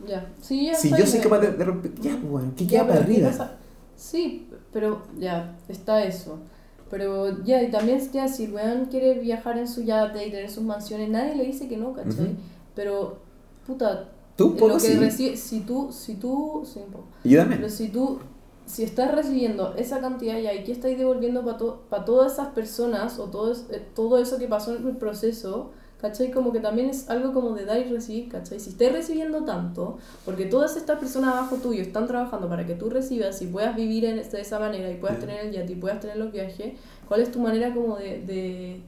Ya, 0.05 0.34
sí, 0.41 0.66
ya. 0.66 0.76
si 0.76 0.89
yo 0.89 1.05
soy 1.05 1.20
capaz 1.22 1.39
de, 1.39 1.51
de 1.53 1.64
romper, 1.64 1.93
ya, 1.95 2.11
pues, 2.11 2.30
bueno, 2.30 2.51
¿qué 2.57 2.66
Ya, 2.66 2.70
queda 2.84 2.88
para 2.88 2.99
pero 2.99 3.05
¿qué 3.05 3.14
arriba? 3.14 3.30
pasa? 3.30 3.57
Sí, 3.95 4.49
pero 4.72 5.01
ya, 5.20 5.55
está 5.70 6.03
eso. 6.03 6.39
Pero 6.89 7.43
ya, 7.43 7.61
y 7.64 7.72
también 7.72 7.99
ya, 8.11 8.28
si 8.28 8.45
el 8.45 8.53
weón 8.53 8.86
quiere 8.86 9.20
viajar 9.20 9.57
en 9.57 9.68
su 9.68 9.82
yate 9.84 10.28
y 10.28 10.32
tener 10.32 10.49
sus 10.49 10.64
mansiones, 10.64 11.09
nadie 11.09 11.36
le 11.36 11.45
dice 11.45 11.68
que 11.68 11.78
no, 11.78 11.93
¿cachai? 11.93 12.36
Pero, 12.76 13.18
puta, 13.66 14.09
Tú 14.36 14.47
un 14.47 14.53
poco 14.57 14.68
lo 14.70 14.74
que 14.76 14.80
sí, 14.82 14.95
recibe, 14.97 15.38
si 15.38 15.61
tú, 15.61 15.91
si 15.91 16.16
tú, 16.16 16.64
sí, 16.66 16.80
un 16.86 16.91
poco. 16.91 17.05
y 17.24 17.30
yo 17.30 17.39
también. 17.39 17.61
Pero 17.61 17.72
si 17.72 17.89
tú, 17.89 18.20
si 18.66 18.84
estás 18.84 19.14
recibiendo 19.14 19.74
esa 19.76 19.99
cantidad 19.99 20.38
ya 20.39 20.53
y 20.53 20.64
que 20.64 20.72
estáis 20.72 20.97
devolviendo 20.97 21.43
para 21.43 21.57
para 21.89 22.05
todas 22.05 22.34
esas 22.34 22.47
personas 22.49 23.20
o 23.20 23.26
todo, 23.26 23.51
eh, 23.72 23.82
todo 23.95 24.18
eso 24.18 24.38
que 24.38 24.47
pasó 24.47 24.76
en 24.76 24.88
el 24.88 24.95
proceso, 24.97 25.72
¿cachai? 26.01 26.32
Como 26.32 26.51
que 26.51 26.59
también 26.59 26.89
es 26.89 27.09
algo 27.09 27.34
como 27.34 27.51
de 27.51 27.66
dar 27.66 27.80
y 27.80 27.86
recibir, 27.86 28.30
¿cachai? 28.30 28.59
Si 28.59 28.70
estés 28.72 28.91
recibiendo 28.91 29.43
tanto, 29.43 29.97
porque 30.26 30.45
todas 30.45 30.76
estas 30.78 30.99
personas 30.99 31.36
abajo 31.36 31.57
tuyo 31.57 31.82
están 31.82 32.07
trabajando 32.07 32.47
para 32.49 32.66
que 32.66 32.76
tú 32.76 32.89
recibas 32.89 33.41
y 33.41 33.47
puedas 33.47 33.76
vivir 33.76 34.05
en, 34.05 34.18
de 34.18 34.41
esa 34.41 34.59
manera 34.59 34.89
y 34.91 34.95
puedas 34.95 35.18
Sí. 35.18 35.26
tener 35.26 35.45
el 35.45 35.51
yate 35.51 35.74
y 35.74 35.76
puedas 35.76 35.99
tener 35.99 36.18
los 36.18 36.32
viajes, 36.32 36.74
¿cuál 37.07 37.22
es 37.22 37.32
tu 37.32 37.39
manera 37.39 37.74
como 37.74 37.97
de, 37.97 38.22
de 38.22 38.82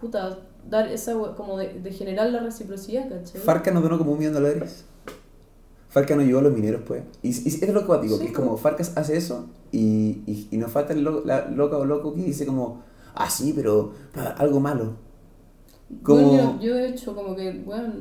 puta, 0.00 0.38
dar 0.68 0.88
esa, 0.88 1.14
como 1.36 1.56
de, 1.58 1.80
de 1.80 1.92
generar 1.92 2.30
la 2.30 2.40
reciprocidad, 2.40 3.08
¿cachai? 3.08 3.40
Farca 3.40 3.70
nos 3.70 3.82
donó 3.82 3.98
como 3.98 4.12
un 4.12 4.18
millón 4.18 4.34
de 4.34 4.40
dólares. 4.40 4.84
Farca 5.92 6.16
nos 6.16 6.24
ayudó 6.24 6.38
a 6.40 6.42
los 6.42 6.52
mineros, 6.54 6.82
pues. 6.86 7.02
Y, 7.22 7.28
y 7.28 7.48
es 7.48 7.72
lo 7.72 7.86
que 7.86 8.02
digo, 8.02 8.16
Sí, 8.16 8.22
que 8.24 8.28
es 8.30 8.34
como 8.36 8.56
Farcas 8.56 8.96
hace 8.96 9.16
eso 9.16 9.46
y, 9.70 10.22
y, 10.26 10.48
y 10.50 10.56
nos 10.56 10.72
falta 10.72 10.92
el 10.94 11.02
lo- 11.04 11.24
la 11.24 11.48
loca 11.48 11.76
o 11.76 11.84
loco 11.84 12.14
que 12.14 12.22
dice 12.22 12.46
como, 12.46 12.80
ah, 13.14 13.28
sí, 13.30 13.52
pero 13.54 13.92
algo 14.38 14.58
malo. 14.58 14.94
Como, 16.02 16.28
Bueno, 16.30 16.58
yo, 16.58 16.68
yo 16.68 16.74
de 16.74 16.88
hecho 16.88 17.14
como 17.14 17.36
que, 17.36 17.52
bueno, 17.66 17.92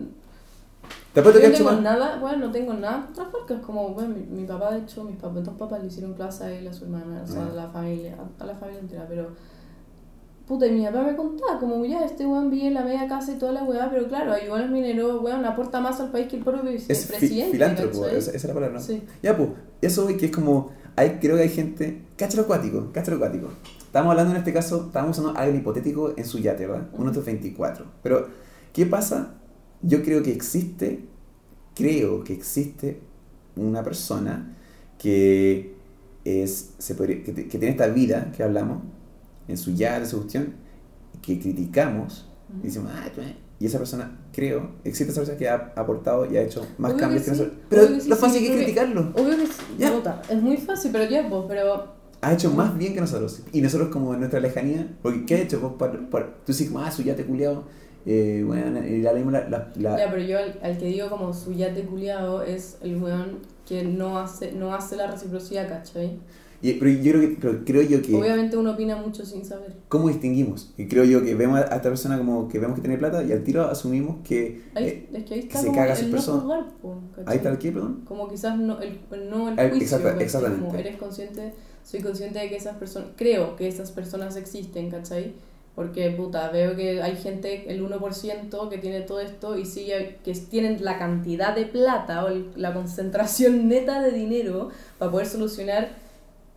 te 1.13 1.19
apuesto 1.19 1.39
Yo 1.41 1.41
que 1.41 1.47
no 1.49 1.53
ha 1.53 1.55
hecho 1.57 1.65
tengo 1.69 1.71
más. 1.81 1.81
nada, 1.83 2.19
bueno, 2.19 2.45
no 2.47 2.51
tengo 2.53 2.73
nada 2.73 3.05
contra 3.07 3.25
Farcas, 3.25 3.61
como, 3.65 3.89
bueno, 3.89 4.15
mi, 4.15 4.41
mi 4.41 4.47
papá, 4.47 4.71
de 4.71 4.79
hecho, 4.79 5.03
mis 5.03 5.17
papás, 5.17 5.43
dos 5.43 5.55
papás 5.55 5.81
le 5.81 5.87
hicieron 5.87 6.13
clase 6.13 6.45
a 6.45 6.51
él, 6.53 6.65
a 6.69 6.73
su 6.73 6.85
hermana, 6.85 7.21
o 7.23 7.27
sea, 7.27 7.43
Ah. 7.43 7.49
a 7.51 7.53
la 7.55 7.67
familia, 7.69 8.15
a, 8.39 8.43
a 8.43 8.45
la 8.47 8.55
familia 8.55 8.79
entera, 8.79 9.05
pero, 9.09 9.27
Puta, 10.51 10.67
y 10.67 10.71
mi 10.73 10.83
papá 10.85 11.03
me 11.03 11.15
contaba, 11.15 11.57
como 11.61 11.85
ya, 11.85 12.03
este 12.03 12.25
weón 12.25 12.49
vive 12.49 12.67
en 12.67 12.73
la 12.73 12.83
media 12.83 13.07
casa 13.07 13.31
y 13.31 13.35
toda 13.37 13.53
la 13.53 13.63
weá, 13.63 13.89
pero 13.89 14.05
claro, 14.09 14.33
ayudó 14.33 14.55
a 14.55 14.59
los 14.63 14.69
mineros, 14.69 15.21
weón, 15.23 15.45
aporta 15.45 15.79
más 15.79 16.01
al 16.01 16.11
país 16.11 16.27
que 16.27 16.35
el 16.35 16.43
propio 16.43 16.69
Es 16.71 17.05
presidente. 17.05 17.51
filántropo, 17.53 18.01
¿cachai? 18.01 18.17
esa, 18.17 18.31
esa 18.31 18.37
es 18.37 18.43
la 18.49 18.53
palabra, 18.53 18.77
¿no? 18.79 18.83
Sí. 18.83 19.01
Ya, 19.23 19.37
pues, 19.37 19.47
eso 19.81 20.03
güey, 20.03 20.17
que 20.17 20.25
es 20.25 20.31
como, 20.33 20.71
hay, 20.97 21.19
creo 21.21 21.37
que 21.37 21.43
hay 21.43 21.49
gente, 21.49 22.01
cáchalo 22.17 22.43
acuático, 22.43 22.89
cáchalo 22.91 23.15
acuático. 23.15 23.47
Estamos 23.79 24.11
hablando 24.11 24.31
en 24.31 24.37
este 24.39 24.51
caso, 24.51 24.87
estamos 24.87 25.17
usando 25.17 25.39
algo 25.39 25.57
hipotético 25.57 26.13
en 26.17 26.25
su 26.25 26.39
yate, 26.39 26.67
¿verdad? 26.67 26.89
Un 26.97 27.07
otro 27.07 27.23
24. 27.23 27.85
Pero, 28.03 28.27
¿qué 28.73 28.85
pasa? 28.85 29.35
Yo 29.81 30.03
creo 30.03 30.21
que 30.21 30.33
existe, 30.33 31.05
creo 31.75 32.25
que 32.25 32.33
existe 32.33 32.99
una 33.55 33.83
persona 33.85 34.53
que 34.97 35.75
es, 36.25 36.73
se 36.77 36.93
podría- 36.95 37.23
que 37.23 37.31
tiene 37.33 37.69
esta 37.69 37.87
vida 37.87 38.33
que 38.35 38.43
hablamos, 38.43 38.83
en 39.51 39.57
su 39.57 39.71
yate, 39.73 40.05
su 40.05 40.17
cuestión, 40.17 40.53
que 41.21 41.39
criticamos, 41.39 42.27
y 42.63 42.67
decimos, 42.67 42.91
ah, 42.95 43.07
tú, 43.13 43.21
eh". 43.21 43.35
y 43.59 43.65
esa 43.67 43.77
persona, 43.77 44.19
creo, 44.33 44.71
existe 44.83 45.11
esa 45.11 45.21
persona 45.21 45.37
que 45.37 45.47
ha 45.47 45.71
aportado 45.75 46.31
y 46.31 46.37
ha 46.37 46.41
hecho 46.41 46.65
más 46.77 46.91
Obvio 46.91 46.99
cambios 47.01 47.23
que 47.23 47.29
que, 47.31 47.35
sí, 47.35 47.41
nosotros. 47.43 47.65
Pero 47.69 47.87
sí, 48.01 48.09
lo 48.09 48.15
sí, 48.15 48.21
fácil 48.21 48.39
que 48.41 48.47
es 48.49 48.55
criticarlo. 48.57 49.01
Obvio 49.15 49.37
que 49.37 49.45
sí, 49.47 49.53
Ya. 49.77 49.91
puta, 49.93 50.21
es 50.29 50.41
muy 50.41 50.57
fácil, 50.57 50.91
pero 50.91 51.09
ya, 51.09 51.29
pues, 51.29 51.43
pero 51.47 51.93
ha 52.21 52.33
hecho 52.33 52.51
más 52.51 52.77
bien 52.77 52.93
que 52.93 53.01
nosotros. 53.01 53.41
Y 53.51 53.61
nosotros 53.61 53.89
como 53.89 54.13
en 54.13 54.19
nuestra 54.19 54.39
lejanía, 54.39 54.87
porque 55.01 55.25
¿qué 55.25 55.35
ha 55.35 55.41
hecho? 55.41 55.59
Vos, 55.59 55.73
par- 55.77 56.09
par- 56.09 56.35
tú 56.45 56.51
dices, 56.53 56.71
ah, 56.75 56.91
su 56.91 57.03
yate 57.03 57.25
culiado, 57.25 57.63
eh, 58.05 58.43
bueno, 58.45 58.83
y 58.85 59.01
la 59.03 59.13
leímos 59.13 59.33
la... 59.33 59.47
la, 59.49 59.71
la- 59.75 59.97
Ya, 59.97 60.09
pero 60.09 60.23
yo 60.23 60.37
al, 60.39 60.59
al 60.63 60.77
que 60.77 60.85
digo 60.85 61.09
como 61.09 61.33
su 61.33 61.53
yate 61.53 61.83
culiado 61.83 62.41
es 62.43 62.77
el 62.81 63.01
weón 63.01 63.39
que 63.67 63.83
no 63.83 64.17
hace, 64.19 64.51
no 64.53 64.73
hace 64.73 64.95
la 64.95 65.05
reciprocidad, 65.07 65.69
¿cachai? 65.69 66.17
Y- 66.61 66.73
pero 66.73 66.91
yo 66.91 67.11
creo, 67.11 67.21
que, 67.21 67.37
pero 67.41 67.65
creo 67.65 67.81
yo 67.83 68.01
que... 68.01 68.15
Obviamente 68.15 68.57
uno 68.57 68.71
opina 68.71 68.95
mucho 68.95 69.25
sin 69.25 69.43
saber. 69.45 69.73
¿Cómo 69.89 70.07
distinguimos? 70.09 70.73
Y 70.77 70.87
creo 70.87 71.03
yo 71.03 71.23
que 71.23 71.33
vemos 71.35 71.59
a 71.59 71.63
esta 71.63 71.81
persona 71.81 72.17
como 72.17 72.47
que 72.47 72.59
vemos 72.59 72.75
que 72.75 72.81
tiene 72.81 72.97
plata 72.97 73.23
y 73.23 73.31
al 73.31 73.43
tiro 73.43 73.63
asumimos 73.65 74.17
que... 74.27 74.61
Ahí, 74.75 74.85
eh, 74.85 75.09
es 75.13 75.23
que 75.25 75.33
ahí 75.33 75.39
que 75.41 75.47
está 75.47 75.59
se 75.59 75.65
como 75.67 75.77
caga 75.79 75.93
a 75.93 75.95
sus 75.95 76.05
el 76.05 76.11
no 76.11 76.21
juzgar, 76.21 76.67
po, 76.81 76.95
ahí 77.25 77.37
está 77.37 77.49
el 77.49 77.57
qué, 77.57 77.71
perdón. 77.71 78.01
Como 78.05 78.29
quizás 78.29 78.57
no 78.57 78.79
el, 78.79 78.99
no 79.29 79.49
el 79.49 79.69
juicio, 79.71 79.97
exacta- 79.97 80.21
exactamente. 80.21 80.65
Como 80.65 80.77
eres 80.77 80.97
consciente, 80.97 81.53
soy 81.83 82.01
consciente 82.01 82.39
de 82.39 82.49
que 82.49 82.55
esas 82.57 82.77
personas, 82.77 83.09
creo 83.15 83.55
que 83.55 83.67
esas 83.67 83.91
personas 83.91 84.35
existen, 84.35 84.89
¿cachai? 84.91 85.33
Porque, 85.73 86.11
puta, 86.11 86.49
veo 86.51 86.75
que 86.75 87.01
hay 87.01 87.15
gente, 87.15 87.71
el 87.73 87.81
1% 87.81 88.69
que 88.69 88.77
tiene 88.77 89.01
todo 89.01 89.21
esto 89.21 89.57
y 89.57 89.65
sí, 89.65 89.87
que 90.23 90.33
tienen 90.49 90.83
la 90.83 90.99
cantidad 90.99 91.55
de 91.55 91.65
plata 91.65 92.25
o 92.25 92.27
el- 92.27 92.51
la 92.57 92.73
concentración 92.73 93.69
neta 93.69 94.01
de 94.01 94.11
dinero 94.11 94.69
para 94.99 95.09
poder 95.11 95.27
solucionar 95.27 95.89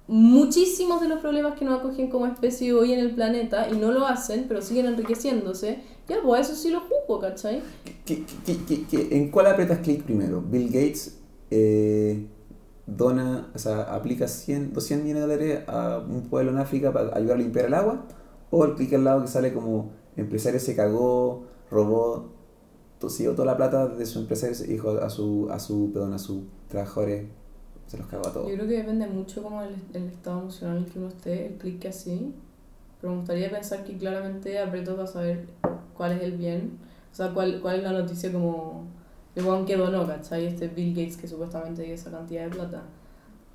muchísimos 0.07 1.01
de 1.01 1.09
los 1.09 1.21
problemas 1.21 1.59
que 1.59 1.65
nos 1.65 1.81
acogen 1.81 2.11
como 2.11 2.27
especie 2.27 2.73
hoy 2.75 2.93
en 2.93 3.01
el 3.01 3.15
planeta 3.15 3.69
y 3.71 3.77
no 3.77 3.91
lo 3.93 4.07
hacen, 4.07 4.45
pero 4.49 4.61
siguen 4.63 4.87
enriqueciéndose. 4.87 5.79
Ya, 6.09 6.17
pues 6.23 6.49
eso 6.49 6.57
sí 6.61 6.71
lo 6.71 6.81
juzgo, 6.81 7.21
¿cachai? 7.21 7.63
¿Qué- 8.05 8.25
qué- 8.45 8.59
qué- 8.67 8.85
qué- 8.85 9.17
en 9.17 9.31
cuál 9.31 9.47
apretas 9.47 9.79
clic 9.79 10.03
primero? 10.03 10.43
¿Bill 10.43 10.67
Gates 10.67 11.19
eh, 11.51 12.27
dona, 12.87 13.51
o 13.55 13.59
sea, 13.59 13.83
aplica 13.95 14.29
100, 14.29 14.73
200 14.73 15.05
millones 15.05 15.27
de 15.29 15.37
dólares 15.37 15.69
a 15.69 15.99
un 16.07 16.23
pueblo 16.29 16.51
en 16.51 16.59
África 16.59 16.93
para 16.93 17.17
ayudar 17.17 17.37
a 17.37 17.41
limpiar 17.41 17.67
el 17.67 17.75
agua? 17.75 18.05
¿O 18.51 18.65
el 18.65 18.75
clic 18.75 18.93
al 18.93 19.05
lado 19.05 19.23
que 19.23 19.29
sale 19.29 19.55
como 19.55 19.93
empresario 20.17 20.61
se 20.61 20.77
cagó, 20.77 21.45
robó, 21.71 22.29
tosió 22.99 23.33
toda 23.33 23.47
la 23.47 23.57
plata 23.57 23.89
de 23.89 24.05
su 24.07 24.19
empresario 24.21 24.57
y 24.65 24.69
dijo 24.73 24.91
a 24.91 25.09
su, 25.11 25.49
a 25.51 25.59
su, 25.59 25.91
perdón, 25.93 26.13
a 26.13 26.19
sus 26.19 26.43
trabajadores, 26.69 27.27
se 27.95 28.03
los 28.03 28.07
cagó 28.09 28.27
a 28.27 28.33
todos? 28.33 28.49
Yo 28.49 28.55
creo 28.55 28.69
que 28.69 28.77
depende 28.79 29.07
mucho 29.07 29.43
como 29.43 29.63
el, 29.63 29.75
el 29.93 30.09
estado 30.09 30.41
emocional 30.41 30.79
en 30.79 30.85
que 30.87 30.99
uno 30.99 31.09
esté, 31.09 31.47
el 31.47 31.55
clic 31.55 31.79
que 31.81 31.89
así. 31.89 32.35
Pero 33.01 33.13
me 33.13 33.19
gustaría 33.19 33.51
pensar 33.51 33.85
que 33.85 33.97
claramente 33.97 34.59
aprieto 34.59 34.97
para 34.97 35.07
saber 35.07 35.47
cuál 35.97 36.13
es 36.13 36.23
el 36.23 36.33
bien. 36.33 36.79
O 37.13 37.15
sea, 37.15 37.33
cuál, 37.33 37.61
cuál 37.61 37.77
es 37.77 37.83
la 37.83 37.93
noticia 37.93 38.33
como... 38.33 38.85
El 39.35 39.45
weón 39.45 39.67
que 39.67 39.77
donó, 39.77 40.07
¿cachai? 40.07 40.47
Este 40.47 40.69
Bill 40.69 40.95
Gates 40.95 41.17
que 41.17 41.27
supuestamente 41.27 41.83
dio 41.83 41.95
esa 41.95 42.11
cantidad 42.11 42.45
de 42.45 42.51
plata. 42.51 42.83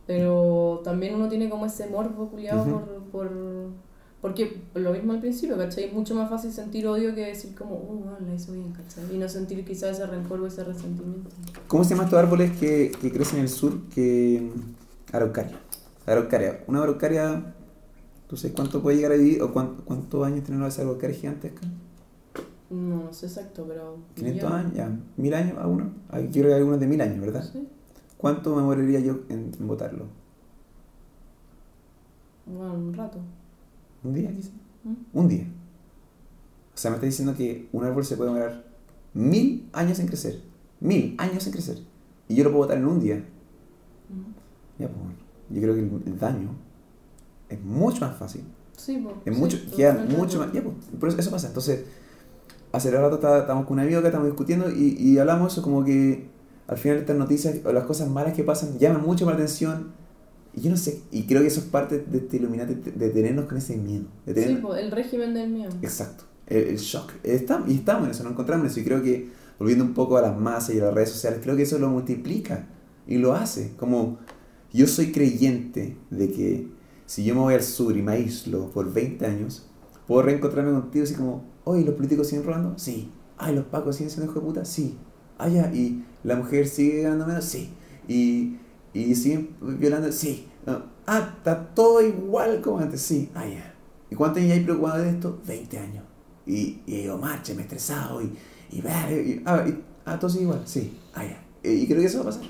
Pero 0.06 0.82
también 0.84 1.16
uno 1.16 1.30
tiene 1.30 1.50
como 1.50 1.66
ese 1.66 1.88
morbo 1.88 2.28
culiado 2.30 2.64
Ujú. 2.64 2.72
por, 2.72 3.04
por... 3.12 3.32
Porque 4.22 4.62
lo 4.76 4.92
mismo 4.92 5.14
al 5.14 5.22
principio, 5.22 5.58
¿cachai? 5.58 5.86
Es 5.86 5.94
mucho 5.94 6.14
más 6.14 6.30
fácil 6.30 6.52
sentir 6.52 6.86
odio 6.88 7.16
que 7.16 7.26
decir 7.28 7.56
como, 7.56 7.76
uh, 7.76 8.04
bueno, 8.04 8.18
la 8.28 8.34
hizo 8.36 8.52
bien, 8.52 8.74
¿cachai? 8.74 9.16
Y 9.16 9.18
no 9.18 9.30
sentir 9.30 9.64
quizás 9.64 9.92
ese 9.98 10.06
rencor 10.08 10.42
o 10.42 10.48
ese 10.48 10.64
resentimiento. 10.66 11.30
¿Cómo 11.68 11.84
se 11.86 11.92
llaman 11.92 12.06
estos 12.08 12.20
árboles 12.20 12.52
que, 12.58 12.92
que 13.00 13.12
crecen 13.12 13.38
en 13.40 13.44
el 13.44 13.50
sur? 13.50 13.80
Que... 13.96 14.52
Araucaria. 15.14 15.58
Araucaria. 16.06 16.64
Una 16.68 16.84
araucaria, 16.84 17.56
¿tú 18.28 18.36
sabes 18.36 18.54
cuánto 18.56 18.82
puede 18.82 18.98
llegar 18.98 19.14
a 19.14 19.16
vivir 19.16 19.42
o 19.42 19.54
cuánto, 19.54 19.86
cuántos 19.86 20.26
años 20.28 20.44
tienen 20.44 20.62
las 20.62 20.78
araucarias 20.80 21.20
gigantescas? 21.22 21.70
No, 22.70 23.06
no 23.06 23.14
sé 23.14 23.28
exacto, 23.28 23.66
pero... 23.68 23.98
500 24.16 24.50
ya- 24.50 24.58
años, 24.58 24.74
ya. 24.74 25.00
¿Mil 25.16 25.34
años 25.34 25.58
a 25.58 25.66
uno? 25.66 25.92
Yo 26.12 26.20
creo 26.30 26.32
que 26.44 26.48
hay 26.48 26.54
algunos 26.60 26.80
de 26.82 26.88
mil 26.88 27.00
años, 27.02 27.22
¿verdad? 27.22 27.50
Sí. 27.52 27.68
¿Cuánto 28.18 28.54
me 28.56 28.64
moriría 28.64 29.00
yo 29.00 29.22
en, 29.30 29.52
en 29.58 29.68
botarlo? 29.68 30.06
Bueno, 32.46 32.74
un 32.74 32.94
rato. 32.94 33.20
¿Un 34.04 34.14
día 34.14 34.32
quizás? 34.32 34.52
¿Mm? 34.84 35.18
Un 35.18 35.28
día. 35.28 35.48
O 36.74 36.78
sea, 36.78 36.92
me 36.92 36.96
está 36.96 37.06
diciendo 37.06 37.36
que 37.36 37.68
un 37.74 37.84
árbol 37.84 38.06
se 38.06 38.16
puede 38.16 38.32
demorar 38.32 38.66
mil 39.14 39.70
años 39.74 40.00
en 40.00 40.08
crecer. 40.08 40.42
Mil 40.80 41.16
años 41.18 41.46
en 41.46 41.52
crecer. 41.54 41.78
Y 42.28 42.36
yo 42.36 42.44
lo 42.46 42.52
puedo 42.52 42.64
botar 42.64 42.78
en 42.78 42.86
un 42.86 43.00
día. 43.00 43.18
Mm. 43.18 44.82
Ya, 44.82 44.88
pues 44.88 45.00
bueno. 45.00 45.16
Yo 45.50 45.62
creo 45.62 45.74
que 45.74 45.80
el, 45.82 46.14
el 46.14 46.20
daño 46.20 46.50
es 47.50 47.62
mucho 47.62 48.02
más 48.06 48.16
fácil. 48.18 48.44
Sí, 48.78 48.98
pues. 49.04 49.16
Es 49.26 49.34
sí, 49.36 49.40
mucho, 49.42 49.58
queda 49.76 49.92
totalmente 49.92 50.18
mucho 50.18 50.40
más. 50.40 50.54
Ya, 50.54 50.64
pues, 50.64 50.76
por 51.00 51.10
eso, 51.10 51.18
eso 51.18 51.32
pasa. 51.32 51.48
Entonces, 51.48 51.84
hace 52.72 52.92
rato 52.92 53.16
está- 53.16 53.40
estábamos 53.40 53.66
con 53.68 53.74
un 53.78 53.84
amigo 53.84 54.02
que 54.02 54.08
estamos 54.08 54.28
discutiendo 54.28 54.70
y, 54.72 54.96
y 54.98 55.18
hablamos 55.18 55.52
eso 55.54 55.62
como 55.62 55.84
que 55.84 56.30
al 56.68 56.78
final 56.78 56.98
estas 57.00 57.18
noticias 57.18 57.58
o 57.66 57.74
las 57.74 57.84
cosas 57.86 58.10
malas 58.10 58.34
que 58.36 58.44
pasan 58.44 58.78
llaman 58.78 59.02
mucho 59.02 59.26
la 59.26 59.34
atención. 59.34 59.92
Y 60.54 60.62
yo 60.62 60.72
no 60.72 60.78
sé, 60.78 61.02
y 61.12 61.24
creo 61.24 61.42
que 61.42 61.48
eso 61.48 61.60
es 61.60 61.68
parte 61.68 62.00
de 62.00 62.18
este 62.18 62.38
Illuminati, 62.38 62.74
de 62.76 63.10
tenernos 63.10 63.46
con 63.46 63.58
ese 63.58 63.78
miedo. 63.78 64.06
De 64.26 64.34
Sí, 64.34 64.42
tener, 64.42 64.62
pues, 64.62 64.82
el 64.82 64.92
régimen 64.92 65.34
del 65.34 65.50
miedo. 65.50 65.72
Exacto, 65.82 66.24
el, 66.48 66.64
el 66.64 66.78
shock. 66.78 67.12
Estamos, 67.24 67.70
y 67.70 67.76
estamos 67.76 68.06
en 68.06 68.12
eso, 68.12 68.24
nos 68.24 68.32
encontramos 68.34 68.66
en 68.66 68.72
eso. 68.72 68.80
Y 68.80 68.84
creo 68.84 69.02
que, 69.04 69.30
volviendo 69.60 69.84
un 69.86 69.94
poco 69.94 70.18
a 70.18 70.22
las 70.22 70.38
masas 70.38 70.76
y 70.76 70.80
a 70.80 70.86
las 70.86 70.94
redes 70.94 71.10
sociales, 71.10 71.40
creo 71.44 71.56
que 71.56 71.64
eso 71.64 71.78
lo 71.78 71.90
multiplica 71.90 72.68
y 73.08 73.18
lo 73.18 73.34
hace. 73.34 73.74
Como 73.78 74.18
yo 74.74 74.88
soy 74.88 75.12
creyente 75.12 75.98
de 76.10 76.32
que 76.32 76.68
si 77.06 77.24
yo 77.24 77.36
me 77.36 77.42
voy 77.42 77.54
al 77.56 77.64
sur 77.64 77.96
y 77.96 78.02
me 78.02 78.14
aíslo 78.14 78.70
por 78.72 78.92
20 78.92 79.26
años, 79.26 79.68
puedo 80.08 80.24
reencontrarme 80.24 80.72
contigo 80.72 81.04
así 81.04 81.16
como, 81.16 81.44
oye, 81.64 81.84
¿los 81.84 81.96
políticos 81.96 82.28
siguen 82.28 82.46
robando? 82.46 82.78
Sí. 82.78 83.12
Ay, 83.38 83.56
¿los 83.56 83.66
pacos 83.66 83.96
siguen 83.96 84.10
siendo 84.10 84.32
hijos 84.32 84.44
de 84.44 84.48
puta? 84.48 84.66
Sí. 84.66 84.98
Ah, 85.38 85.48
ya, 85.48 85.74
¿y 85.74 86.04
la 86.24 86.36
mujer 86.36 86.68
sigue 86.68 87.04
ganando 87.04 87.26
menos? 87.28 87.46
Sí. 87.46 87.70
¿Y, 88.08 88.58
y 88.94 89.16
siguen 89.16 89.50
violando? 89.62 90.12
Sí. 90.12 90.48
Ah, 91.08 91.34
está 91.38 91.74
todo 91.74 92.02
igual 92.02 92.62
como 92.62 92.80
antes? 92.80 93.02
Sí. 93.02 93.30
Ah, 93.34 93.48
ya. 93.48 93.74
¿Y 94.12 94.16
cuántos 94.16 94.42
años 94.42 94.54
hay 94.54 94.64
preocupado 94.64 95.02
de 95.04 95.10
esto? 95.10 95.40
20 95.48 95.78
años. 95.80 96.04
Y, 96.46 96.80
y 96.86 97.04
yo 97.04 97.18
marcha, 97.18 97.54
me 97.54 97.60
he 97.62 97.64
estresado 97.64 98.22
y, 98.22 98.26
y, 98.72 98.78
y, 98.80 99.42
ah, 99.46 99.66
y- 99.68 99.80
ah, 100.06 100.18
todo 100.20 100.30
sigue 100.30 100.44
igual, 100.44 100.62
sí, 100.66 100.98
ah, 101.14 101.24
ya. 101.24 101.44
Y 101.70 101.86
creo 101.88 102.00
que 102.00 102.06
eso 102.08 102.18
va 102.20 102.24
a 102.24 102.34
pasar. 102.34 102.44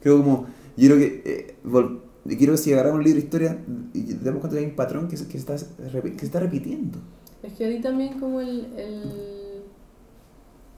Creo 0.00 0.18
como, 0.18 0.46
yo 0.76 0.88
creo 0.88 0.98
que, 0.98 1.22
eh, 1.24 1.56
vol- 1.64 2.00
quiero 2.38 2.52
que 2.52 2.58
si 2.58 2.72
agarramos 2.72 2.98
un 2.98 3.04
libro 3.04 3.18
de 3.20 3.24
historia, 3.26 3.58
damos 4.22 4.40
cuenta 4.40 4.58
hay 4.58 4.66
un 4.66 4.76
patrón 4.76 5.08
que 5.08 5.16
se, 5.16 5.26
que 5.26 5.32
se 5.32 5.38
está, 5.38 5.56
que 5.56 6.18
se 6.18 6.26
está 6.26 6.38
repitiendo. 6.40 6.98
Es 7.42 7.54
que 7.54 7.64
ahí 7.64 7.80
también 7.80 8.20
como 8.20 8.40
el, 8.40 8.66
el... 8.76 9.39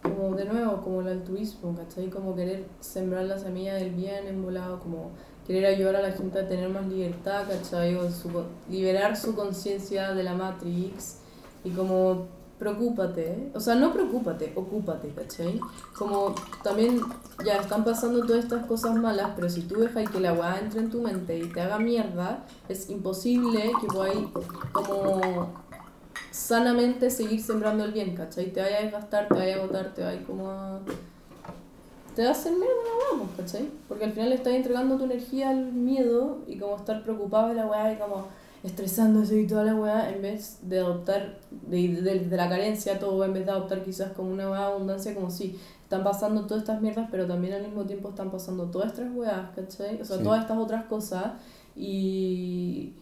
Como 0.02 0.34
de 0.34 0.44
nuevo, 0.44 0.80
como 0.82 1.00
el 1.00 1.08
altruismo, 1.08 1.76
¿cachai? 1.76 2.10
Como 2.10 2.34
querer 2.34 2.64
sembrar 2.80 3.24
la 3.24 3.38
semilla 3.38 3.74
del 3.74 3.90
bien 3.90 4.26
en 4.26 4.42
volado, 4.42 4.80
como 4.80 5.10
querer 5.46 5.66
ayudar 5.66 5.96
a 5.96 6.02
la 6.02 6.12
gente 6.12 6.38
a 6.40 6.48
tener 6.48 6.68
más 6.68 6.86
libertad, 6.86 7.44
¿cachai? 7.48 7.96
O 7.96 8.08
liberar 8.68 9.16
su 9.16 9.34
conciencia 9.34 10.12
de 10.14 10.22
la 10.22 10.34
Matrix 10.34 11.18
y 11.64 11.70
como 11.70 12.26
preocúpate, 12.62 13.50
o 13.54 13.60
sea, 13.60 13.74
no 13.74 13.92
preocúpate, 13.92 14.52
ocúpate, 14.54 15.08
¿cachai? 15.08 15.58
Como 15.98 16.32
también 16.62 17.00
ya 17.44 17.56
están 17.56 17.82
pasando 17.82 18.24
todas 18.24 18.44
estas 18.44 18.66
cosas 18.66 18.94
malas, 18.94 19.32
pero 19.34 19.48
si 19.48 19.62
tú 19.62 19.80
dejas 19.80 20.08
que 20.08 20.20
la 20.20 20.32
weá 20.32 20.60
entre 20.60 20.78
en 20.78 20.90
tu 20.90 21.02
mente 21.02 21.36
y 21.36 21.48
te 21.48 21.60
haga 21.60 21.80
mierda, 21.80 22.44
es 22.68 22.88
imposible 22.88 23.72
que 23.80 23.86
podáis 23.88 24.28
como 24.72 25.52
sanamente 26.32 27.10
seguir 27.10 27.40
sembrando 27.42 27.84
el 27.84 27.92
bien, 27.92 28.14
¿cachai? 28.16 28.52
Te 28.52 28.60
vaya 28.60 28.78
a 28.78 28.82
desgastar, 28.82 29.28
te 29.28 29.34
vaya 29.34 29.56
a 29.56 29.58
agotar, 29.58 29.94
te 29.94 30.02
vaya 30.02 30.22
como 30.24 30.50
a... 30.50 30.80
Te 32.16 32.22
va 32.22 32.28
a 32.28 32.32
hacer 32.32 32.52
la 32.52 32.58
weá, 32.58 33.24
pues, 33.36 33.50
¿cachai? 33.52 33.68
Porque 33.88 34.04
al 34.04 34.12
final 34.12 34.30
le 34.30 34.34
estás 34.34 34.52
entregando 34.54 34.98
tu 34.98 35.04
energía 35.04 35.50
al 35.50 35.72
miedo 35.72 36.38
y 36.46 36.58
como 36.58 36.76
estar 36.76 37.02
preocupado 37.04 37.48
de 37.48 37.54
la 37.54 37.66
weá 37.66 37.92
y 37.92 37.96
como 37.96 38.26
estresándose 38.64 39.40
y 39.40 39.46
toda 39.46 39.64
la 39.64 39.74
weá 39.74 40.10
en 40.10 40.22
vez 40.22 40.58
de 40.62 40.78
adoptar 40.80 41.38
de, 41.50 41.88
de, 41.88 42.20
de 42.20 42.36
la 42.36 42.48
carencia 42.48 42.98
todo, 42.98 43.24
en 43.24 43.32
vez 43.32 43.44
de 43.46 43.52
adoptar 43.52 43.82
quizás 43.82 44.12
como 44.12 44.30
una 44.30 44.50
weá 44.50 44.66
abundancia, 44.66 45.14
como 45.14 45.30
si 45.30 45.58
están 45.84 46.04
pasando 46.04 46.46
todas 46.46 46.62
estas 46.62 46.80
mierdas, 46.80 47.08
pero 47.10 47.26
también 47.26 47.54
al 47.54 47.62
mismo 47.62 47.84
tiempo 47.84 48.10
están 48.10 48.30
pasando 48.30 48.64
todas 48.66 48.88
estas 48.92 49.08
weas, 49.14 49.50
¿cachai? 49.56 50.00
O 50.00 50.04
sea, 50.04 50.18
Sí. 50.18 50.22
todas 50.22 50.42
estas 50.42 50.58
otras 50.58 50.84
cosas 50.84 51.32
y 51.74 52.92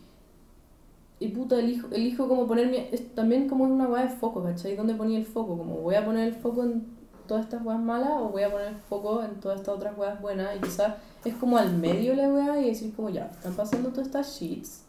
y 1.20 1.28
puta, 1.28 1.58
elijo, 1.58 1.88
elijo 1.92 2.26
como 2.26 2.46
ponerme, 2.46 2.88
es, 2.92 3.14
también 3.14 3.46
como 3.46 3.64
una 3.64 3.86
weá 3.86 4.04
de 4.04 4.08
foco, 4.08 4.42
¿cachai? 4.42 4.74
¿Dónde 4.74 4.94
ponía 4.94 5.18
el 5.18 5.26
foco? 5.26 5.58
Como 5.58 5.76
voy 5.76 5.94
a 5.94 6.04
poner 6.04 6.28
el 6.28 6.34
foco 6.34 6.64
en 6.64 6.82
todas 7.28 7.44
estas 7.44 7.64
weas 7.64 7.78
malas 7.78 8.12
o 8.16 8.30
voy 8.30 8.42
a 8.42 8.50
poner 8.50 8.68
el 8.68 8.76
foco 8.76 9.22
en 9.22 9.38
todas 9.38 9.60
estas 9.60 9.76
otras 9.76 9.96
weas 9.98 10.20
buenas 10.20 10.56
y 10.56 10.60
quizás 10.60 10.94
es 11.24 11.34
como 11.34 11.58
al 11.58 11.76
medio 11.76 12.14
la 12.14 12.26
wea 12.28 12.60
y 12.60 12.70
decir 12.70 12.94
como 12.96 13.10
ya, 13.10 13.26
están 13.26 13.52
pasando 13.52 13.90
todas 13.90 14.06
estas 14.06 14.40
shits 14.40 14.84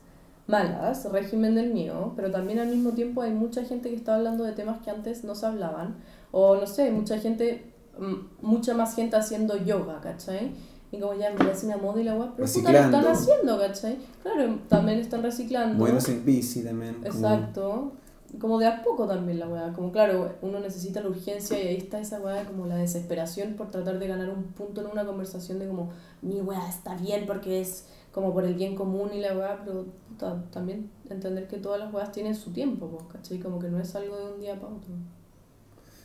malas, 0.48 1.10
régimen 1.12 1.54
del 1.54 1.74
mío, 1.74 2.14
pero 2.16 2.32
también 2.32 2.60
al 2.60 2.70
mismo 2.70 2.92
tiempo 2.92 3.22
hay 3.22 3.32
mucha 3.32 3.64
gente 3.66 3.90
que 3.90 3.96
está 3.96 4.16
hablando 4.16 4.44
de 4.44 4.54
temas 4.54 4.82
que 4.82 4.90
antes 4.90 5.24
no 5.24 5.36
se 5.36 5.46
hablaban 5.46 5.98
o 6.32 6.56
no 6.56 6.66
sé, 6.66 6.92
mucha 6.92 7.20
gente, 7.20 7.74
mm, 8.00 8.46
mucha 8.46 8.74
más 8.74 8.96
gente 8.96 9.18
haciendo 9.18 9.58
yoga, 9.58 10.00
¿cachai? 10.02 10.52
Y 10.92 11.00
como 11.00 11.14
ya 11.14 11.32
me 11.32 11.50
hace 11.50 11.68
una 11.68 11.78
moda 11.78 12.02
y 12.02 12.04
la 12.04 12.16
wea, 12.16 12.34
pero 12.36 12.48
puta, 12.48 12.72
lo 12.72 12.78
están 12.80 13.08
haciendo, 13.08 13.58
¿cachai? 13.60 13.98
Claro, 14.24 14.60
también 14.68 15.00
están 15.00 15.24
reciclando. 15.24 15.78
Moviéndose 15.78 16.14
en 16.14 16.26
bici 16.26 16.64
también. 16.64 16.96
como- 16.96 17.06
Exacto. 17.08 17.92
Como 18.40 18.60
de 18.60 18.66
a 18.68 18.82
poco 18.82 19.08
también 19.08 19.40
la 19.40 19.48
weá. 19.50 19.74
Como 19.74 19.92
claro, 19.92 20.36
uno 20.42 20.60
necesita 20.62 21.02
la 21.02 21.10
urgencia 21.10 21.62
y 21.62 21.68
ahí 21.68 21.76
está 21.78 22.00
esa 22.00 22.20
weá 22.22 22.46
como 22.46 22.66
la 22.66 22.76
desesperación 22.78 23.56
por 23.56 23.70
tratar 23.72 24.00
de 24.00 24.08
ganar 24.08 24.30
un 24.30 24.44
punto 24.44 24.80
en 24.82 24.88
una 24.88 25.06
conversación 25.06 25.60
de 25.60 25.68
como 25.68 25.90
mi 26.22 26.40
weá 26.40 26.68
está 26.70 26.96
bien 26.96 27.26
porque 27.26 27.60
es 27.62 27.86
como 28.14 28.34
por 28.34 28.46
el 28.46 28.54
bien 28.56 28.76
común 28.76 29.12
y 29.14 29.20
la 29.20 29.38
weá, 29.38 29.62
pero 29.66 29.86
puta, 30.10 30.44
también 30.52 30.90
entender 31.10 31.48
que 31.50 31.58
todas 31.58 31.80
las 31.82 31.94
weas 31.94 32.12
tienen 32.14 32.34
su 32.36 32.52
tiempo, 32.52 32.88
pues, 32.88 33.04
¿cachai? 33.12 33.40
Como 33.40 33.60
que 33.60 33.68
no 33.70 33.80
es 33.80 33.94
algo 33.96 34.18
de 34.18 34.34
un 34.34 34.40
día 34.40 34.56
para 34.60 34.74
otro. 34.76 34.94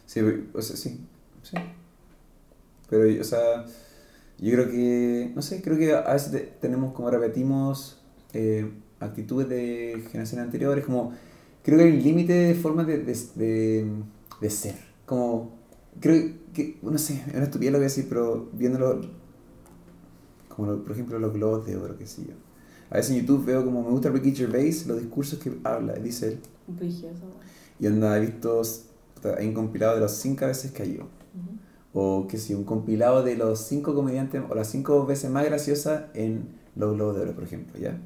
Sí, 0.06 0.20
o 0.52 0.62
sea, 0.62 0.76
sí, 0.76 1.00
sí. 1.42 1.56
Pero, 2.88 3.20
o 3.20 3.24
sea, 3.24 3.64
yo 4.38 4.52
creo 4.52 4.70
que, 4.70 5.32
no 5.34 5.42
sé, 5.42 5.62
creo 5.62 5.78
que 5.78 5.94
a 5.94 6.12
veces 6.12 6.32
te- 6.32 6.40
tenemos, 6.60 6.92
como 6.92 7.10
repetimos, 7.10 8.02
eh, 8.34 8.70
actitudes 9.00 9.48
de 9.48 10.02
generaciones 10.10 10.44
anteriores, 10.46 10.84
como, 10.84 11.12
creo 11.62 11.78
que 11.78 11.84
hay 11.84 11.92
un 11.92 12.02
límite 12.02 12.32
de 12.32 12.54
formas 12.54 12.86
de, 12.86 12.98
de, 12.98 13.16
de, 13.36 13.90
de 14.40 14.50
ser. 14.50 14.76
Como, 15.06 15.52
creo 16.00 16.32
que, 16.54 16.78
no 16.82 16.98
sé, 16.98 17.22
es 17.28 17.34
una 17.34 17.44
estupidez 17.44 17.72
lo 17.72 17.78
que 17.78 17.84
voy 17.84 17.86
a 17.86 17.88
decir, 17.88 18.06
pero 18.08 18.48
viéndolo, 18.52 19.00
como 20.48 20.70
lo- 20.72 20.82
por 20.82 20.92
ejemplo 20.92 21.18
los 21.18 21.32
globos 21.32 21.66
de 21.66 21.76
oro, 21.76 21.96
qué 21.98 22.06
sé 22.06 22.22
yo. 22.26 22.34
A 22.90 22.96
veces 22.96 23.12
en 23.12 23.22
YouTube 23.22 23.44
veo 23.44 23.64
como 23.64 23.82
me 23.82 23.90
gusta 23.90 24.10
Ricky 24.10 24.34
Gervais, 24.34 24.86
los 24.86 24.98
discursos 25.00 25.38
que 25.38 25.52
habla, 25.64 25.94
dice 25.94 26.28
él. 26.28 26.38
Weá. 27.22 27.40
Y 27.80 27.86
onda, 27.88 28.16
he 28.16 28.20
visto, 28.20 28.62
un 29.40 29.54
compilado 29.54 29.96
de 29.96 30.00
las 30.02 30.12
cinco 30.16 30.46
veces 30.46 30.70
que 30.70 30.78
cayó. 30.84 31.08
O 31.98 32.26
que 32.28 32.36
si 32.38 32.54
un 32.54 32.64
compilado 32.64 33.22
de 33.22 33.36
los 33.36 33.60
cinco 33.60 33.94
comediantes 33.94 34.42
o 34.50 34.54
las 34.54 34.68
cinco 34.68 35.06
veces 35.06 35.30
más 35.30 35.44
graciosas 35.46 36.04
en 36.14 36.48
los 36.76 36.94
Globos 36.94 37.16
de 37.16 37.22
Oro, 37.22 37.32
por 37.34 37.44
ejemplo, 37.44 37.78
¿ya? 37.80 37.98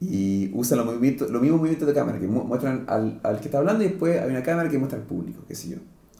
Y 0.00 0.50
usa 0.54 0.76
los 0.76 0.84
movimientos, 0.86 1.30
los 1.30 1.40
mismos 1.40 1.60
movimientos 1.60 1.86
de 1.86 1.94
cámara 1.94 2.18
que 2.18 2.26
mu- 2.26 2.42
muestran 2.44 2.84
al, 2.88 3.20
al 3.22 3.38
que 3.38 3.44
está 3.46 3.58
hablando 3.58 3.84
y 3.84 3.88
después 3.88 4.20
hay 4.20 4.30
una 4.30 4.42
cámara 4.42 4.68
que 4.68 4.78
muestra 4.78 4.98
al 4.98 5.04
público, 5.06 5.42
qué 5.46 5.54
sé 5.54 5.68
yo. 5.70 5.76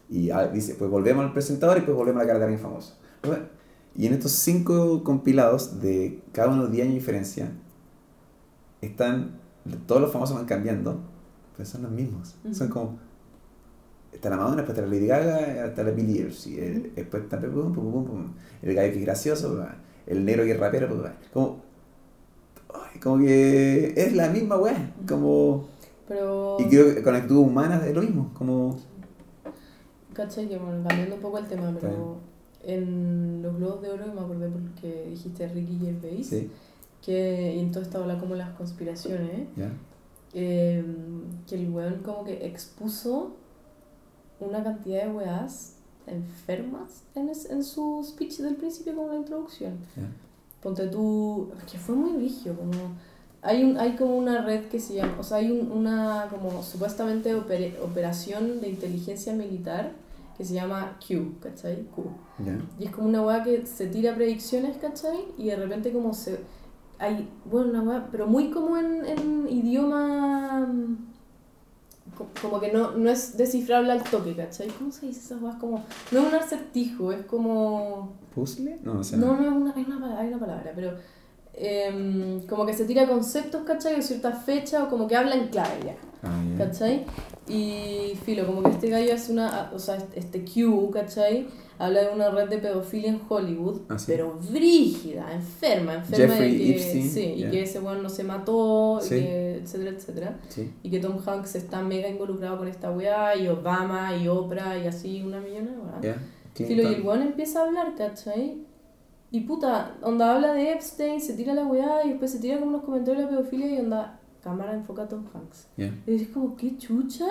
Y 0.09 0.31
ah, 0.31 0.47
dice, 0.47 0.75
pues 0.77 0.89
volvemos 0.91 1.25
al 1.25 1.33
presentador 1.33 1.79
y 1.79 1.81
pues 1.81 1.97
volvemos 1.97 2.21
a 2.21 2.25
la 2.25 2.27
cara 2.29 2.39
de 2.39 2.45
alguien 2.45 2.61
famoso. 2.63 2.97
Y 3.95 4.07
en 4.07 4.13
estos 4.15 4.33
cinco 4.33 5.03
compilados 5.05 5.81
de 5.81 6.21
cada 6.33 6.49
uno 6.51 6.67
10 6.69 6.83
años 6.85 6.95
de 6.95 7.01
diferencia, 7.01 7.53
están, 8.81 9.33
todos 9.87 10.01
los 10.01 10.13
famosos 10.13 10.37
van 10.37 10.47
cambiando, 10.47 11.01
pero 11.57 11.69
son 11.69 11.83
los 11.83 11.91
mismos. 11.93 12.35
Son 12.53 12.69
como, 12.69 12.99
está 14.13 14.31
la 14.31 14.37
Madonna, 14.37 14.57
después 14.57 14.77
está 14.79 14.89
la 14.89 14.95
Lady 14.95 15.07
Gaga, 15.07 15.67
está 15.67 15.83
la 15.83 15.91
Billie 15.91 16.23
Eilish, 16.23 16.47
Ujú. 16.47 16.89
después 16.95 17.23
está 17.25 17.41
pum, 17.41 17.73
pum, 17.73 17.93
pum, 17.93 18.05
pum, 18.05 18.33
el 18.63 18.75
gallo 18.75 18.93
que 18.93 18.99
es 18.99 19.05
gracioso, 19.05 19.67
el 20.07 20.25
negro 20.25 20.45
que 20.45 20.53
es 20.53 20.61
rapero, 20.61 20.89
como, 21.33 21.61
ay, 22.75 23.01
como 23.01 23.19
que 23.19 23.93
es 23.97 24.13
la 24.15 24.29
misma 24.29 24.57
weá, 24.57 24.93
como, 25.09 25.67
Pero... 26.07 26.57
y 26.61 26.65
creo 26.69 26.95
que 26.95 27.03
con 27.03 27.15
actitudes 27.15 27.47
humanas 27.47 27.85
es 27.85 27.95
lo 27.95 28.03
mismo, 28.03 28.31
como, 28.35 28.77
¿Cachai? 30.13 30.47
Que 30.47 30.59
bueno, 30.59 30.87
cambiando 30.87 31.15
un 31.17 31.23
poco 31.23 31.39
el 31.39 31.47
tema, 31.47 31.75
pero 31.81 32.19
en 32.63 33.41
los 33.43 33.57
Globos 33.57 33.81
de 33.83 33.91
Oro 33.91 34.13
me 34.13 34.21
acordé 34.21 34.49
porque 34.49 35.07
dijiste 35.09 35.49
Ricky 35.49 35.79
Gervais, 35.79 36.27
sí, 36.27 36.51
que 37.01 37.55
y 37.57 37.61
en 37.61 37.71
todo 37.73 37.83
esta 37.83 37.99
ola 37.99 38.19
como 38.19 38.35
las 38.35 38.51
conspiraciones, 38.51 39.49
eh, 40.35 40.85
que 41.49 41.55
el 41.55 41.71
weón 41.71 42.01
como 42.05 42.25
que 42.25 42.47
expuso 42.47 43.37
una 44.47 44.63
cantidad 44.63 45.05
de 45.05 45.11
weas 45.13 45.77
enfermas 46.07 47.03
en, 47.15 47.29
es- 47.29 47.49
en 47.51 47.63
su 47.65 48.03
speech 48.05 48.39
del 48.39 48.57
principio 48.57 48.95
como 48.95 49.09
la 49.09 49.17
introducción. 49.17 49.75
ya, 49.97 50.03
Ponte 50.63 50.87
tú, 50.89 51.49
que 51.71 51.79
fue 51.79 51.95
muy 51.97 52.13
vigio, 52.21 52.55
como 52.57 52.71
hay 53.45 53.65
un 53.65 53.77
hay 53.79 53.97
como 53.97 54.17
una 54.17 54.43
red 54.43 54.67
que 54.67 54.79
se 54.79 54.95
llama, 54.95 55.17
o 55.19 55.23
sea, 55.25 55.39
hay 55.39 55.51
un- 55.51 55.73
una 55.73 56.29
como 56.31 56.63
supuestamente 56.63 57.35
opere- 57.35 57.75
operación 57.83 58.61
de 58.61 58.69
inteligencia 58.69 59.33
militar 59.33 59.91
que 60.37 60.45
se 60.45 60.55
llama 60.55 60.97
Q, 61.07 61.35
¿cachai? 61.41 61.83
Q. 61.95 62.05
ya, 62.45 62.59
Y 62.79 62.85
es 62.87 62.91
como 62.93 63.09
una 63.09 63.23
weá 63.23 63.43
que 63.43 63.67
se 63.67 63.87
tira 63.89 64.15
predicciones, 64.15 64.77
¿cachai? 64.79 65.19
Y 65.39 65.47
de 65.49 65.57
repente 65.57 65.93
como 65.93 66.15
se... 66.15 66.39
Hay, 66.99 67.29
bueno, 67.51 67.71
una 67.71 67.83
weá, 67.83 68.09
pero 68.13 68.27
muy 68.29 68.51
como 68.51 68.77
en, 68.77 69.05
en 69.05 69.49
idioma... 69.49 70.73
co- 72.17 72.29
Como 72.41 72.61
que 72.61 72.73
no, 72.73 72.93
no 72.93 73.11
es 73.11 73.37
descifrable 73.37 73.93
al 73.93 74.03
toque, 74.05 74.35
¿cachai? 74.37 74.69
¿Cómo 74.69 74.91
se 74.93 75.07
dice 75.07 75.21
esas 75.21 75.43
weas? 75.43 75.57
Como... 75.57 75.85
No 76.11 76.21
es 76.21 76.27
un 76.29 76.35
acertijo, 76.35 77.13
es 77.13 77.25
como... 77.27 78.13
puzzle, 78.35 78.79
no, 78.83 78.95
no 78.95 79.05
sé, 79.05 79.17
No, 79.17 79.37
no, 79.37 79.43
es 79.43 79.49
una, 79.53 79.73
hay, 79.77 79.85
una, 79.87 80.19
hay 80.19 80.29
una 80.29 80.39
palabra, 80.39 80.73
pero... 80.75 80.97
em, 81.55 82.41
como 82.47 82.65
que 82.67 82.73
se 82.73 82.85
tira 82.85 83.07
conceptos, 83.07 83.63
¿cachai? 83.65 83.99
O 83.99 84.03
cierta 84.03 84.33
fecha, 84.33 84.85
o 84.85 84.89
como 84.89 85.07
que 85.07 85.17
habla 85.17 85.35
en 85.35 85.49
clave 85.49 85.75
ya. 85.87 85.97
ah, 86.23 86.43
¿cachai? 86.59 87.05
Y 87.49 88.17
filo, 88.25 88.47
como 88.47 88.63
que 88.63 88.71
este 88.71 88.89
gallo 88.89 89.13
hace 89.15 89.33
una, 89.33 89.71
o 89.75 89.79
sea, 89.79 89.99
este 90.15 90.45
Q, 90.45 90.91
¿cachai? 90.93 91.49
Habla 91.79 92.03
de 92.03 92.15
una 92.15 92.31
red 92.31 92.49
de 92.49 92.59
pedofilia 92.59 93.09
en 93.11 93.21
Hollywood, 93.29 93.81
Ah, 93.89 93.99
sí. 93.99 94.05
pero 94.07 94.39
brígida, 94.51 95.33
enferma, 95.35 95.95
enferma 95.95 96.35
Jeffrey 96.35 96.57
de 96.69 96.75
que, 96.75 96.81
sí, 97.03 97.21
y 97.21 97.39
ya. 97.41 97.51
que 97.51 97.63
ese 97.63 97.81
weón 97.81 98.03
no 98.05 98.09
se 98.09 98.23
mató, 98.23 99.01
y 99.03 99.05
Sí. 99.05 99.15
que, 99.17 99.55
etcétera, 99.57 99.91
etcétera. 99.91 100.39
Y 100.85 100.91
que 100.91 101.01
Tom 101.01 101.19
Hanks 101.27 101.57
está 101.57 101.83
mega 101.83 102.09
involucrado 102.09 102.59
con 102.59 102.69
esta 102.69 102.93
weá, 102.93 103.35
y 103.37 103.49
Obama, 103.49 104.15
y 104.17 104.29
Oprah, 104.29 104.79
y 104.79 104.87
así 104.87 105.23
una 105.23 105.41
millona, 105.41 105.73
¿verdad? 105.85 106.01
ya, 106.03 106.65
Filo, 106.67 106.83
y 106.89 106.95
el 106.95 107.03
weón 107.03 107.23
empieza 107.23 107.61
a 107.61 107.67
hablar, 107.67 107.95
¿cachai? 107.97 108.59
Y 109.33 109.41
puta, 109.41 109.97
onda 110.03 110.35
habla 110.35 110.53
de 110.53 110.73
Epstein, 110.73 111.21
se 111.21 111.33
tira 111.35 111.55
la 111.55 111.65
weá, 111.67 112.05
y 112.05 112.11
después 112.11 112.31
se 112.31 112.39
tira 112.39 112.59
como 112.59 112.71
unos 112.71 112.85
comentarios 112.85 113.25
de 113.25 113.25
la 113.25 113.31
pedofilia, 113.39 113.75
y 113.75 113.79
onda, 113.81 114.21
cámara 114.43 114.75
enfoca 114.75 115.03
a 115.03 115.09
Tom 115.09 115.25
Hanks. 115.33 115.69
ya, 115.77 115.93
Y 116.07 116.15
es 116.15 116.29
como, 116.29 116.55
¿qué 116.55 116.77
chucha? 116.77 117.27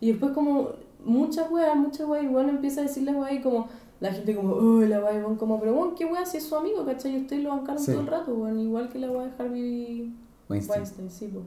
Y 0.00 0.08
después 0.08 0.32
como 0.32 0.70
muchas 1.04 1.50
weas, 1.50 1.76
muchas 1.76 2.06
weas, 2.08 2.24
y 2.24 2.28
bueno 2.28 2.50
empieza 2.50 2.80
a 2.80 2.84
decirle 2.84 3.12
weas 3.12 3.32
y 3.32 3.40
como 3.40 3.68
la 4.00 4.12
gente 4.12 4.34
como, 4.34 4.54
oh, 4.54 4.80
la 4.82 5.00
wea, 5.00 5.18
y 5.32 5.36
como, 5.36 5.58
pero 5.60 5.72
bueno, 5.74 5.94
¿qué 5.94 6.04
wea 6.04 6.26
si 6.26 6.36
es 6.38 6.42
su 6.44 6.56
amigo, 6.56 6.84
cachai? 6.84 7.14
Y 7.14 7.20
ustedes 7.22 7.42
lo 7.42 7.50
bancaron 7.50 7.80
Sí. 7.80 7.92
todo 7.92 8.00
el 8.02 8.06
rato, 8.08 8.34
bueno, 8.34 8.60
igual 8.60 8.88
que 8.88 8.98
la 8.98 9.10
wea 9.10 9.26
de 9.28 9.42
Harvey 9.42 10.12
Weinstein, 10.48 10.80
Weinstein, 10.80 11.10
sí, 11.10 11.30
pues. 11.32 11.44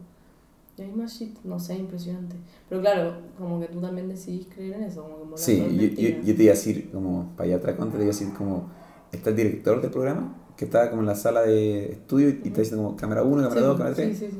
Y 0.78 0.82
hay 0.84 0.92
más 0.94 1.12
shit, 1.14 1.38
no 1.44 1.60
sé, 1.60 1.76
impresionante. 1.76 2.38
Pero 2.70 2.80
claro, 2.82 3.14
como 3.38 3.60
que 3.60 3.68
tú 3.68 3.82
también 3.82 4.08
decidís 4.08 4.48
creer 4.48 4.76
en 4.76 4.84
eso, 4.84 5.04
como 5.04 5.36
que 5.36 5.42
Sí, 5.42 5.58
yo, 5.58 5.88
yo, 6.02 6.22
yo 6.24 6.36
te 6.36 6.44
iba 6.44 6.54
a 6.54 6.56
decir, 6.56 6.90
como, 6.92 7.30
para 7.36 7.48
allá 7.50 7.58
atrás, 7.58 7.76
te 7.78 7.84
iba 7.84 7.98
a 8.04 8.06
decir, 8.06 8.34
como, 8.34 8.70
está 9.12 9.30
el 9.32 9.36
director 9.36 9.82
del 9.82 9.92
programa, 9.92 10.36
que 10.58 10.66
está 10.66 10.90
como 10.90 11.02
en 11.02 11.08
la 11.08 11.16
sala 11.16 11.42
de 11.42 11.94
estudio 11.94 12.30
y 12.30 12.48
está 12.48 12.62
diciendo 12.62 12.84
como 12.84 12.96
cámara 12.98 13.24
1, 13.24 13.36
cámara 13.44 13.62
Sí, 13.62 13.66
2, 13.68 13.78
cámara 13.78 13.96
sí, 13.96 14.02
3. 14.04 14.18
sí, 14.20 14.28
sí. 14.30 14.38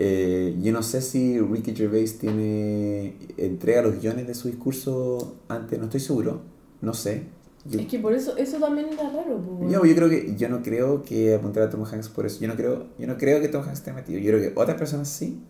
Eh, 0.00 0.56
yo 0.62 0.72
no 0.72 0.82
sé 0.82 1.00
si 1.02 1.40
Ricky 1.40 1.74
Gervais 1.74 2.18
tiene, 2.18 3.14
entrega 3.36 3.82
los 3.82 4.00
guiones 4.00 4.26
de 4.26 4.34
su 4.34 4.48
discurso 4.48 5.36
antes, 5.48 5.78
no 5.78 5.86
estoy 5.86 6.00
seguro, 6.00 6.40
no 6.80 6.94
sé. 6.94 7.22
Yo, 7.68 7.80
Es 7.80 7.86
que 7.86 7.98
por 7.98 8.12
eso, 8.14 8.36
eso 8.36 8.58
también 8.58 8.86
era 8.92 9.10
raro, 9.10 9.38
pues. 9.58 9.72
yo, 9.72 9.84
yo 9.84 9.94
creo 9.96 10.08
que, 10.08 10.36
yo 10.36 10.48
no 10.48 10.62
creo 10.62 11.02
que 11.02 11.34
apuntar 11.34 11.64
a 11.64 11.70
Tom 11.70 11.84
Hanks 11.84 12.08
por 12.10 12.24
eso, 12.26 12.40
yo 12.40 12.46
no 12.48 12.54
creo, 12.54 12.86
yo 12.98 13.06
no 13.08 13.16
creo 13.18 13.40
que 13.40 13.48
Tom 13.48 13.62
Hanks 13.62 13.78
esté 13.80 13.92
metido, 13.92 14.20
yo 14.20 14.30
creo 14.30 14.40
que 14.54 14.60
otras 14.60 14.76
personas 14.78 15.08
sí, 15.08 15.40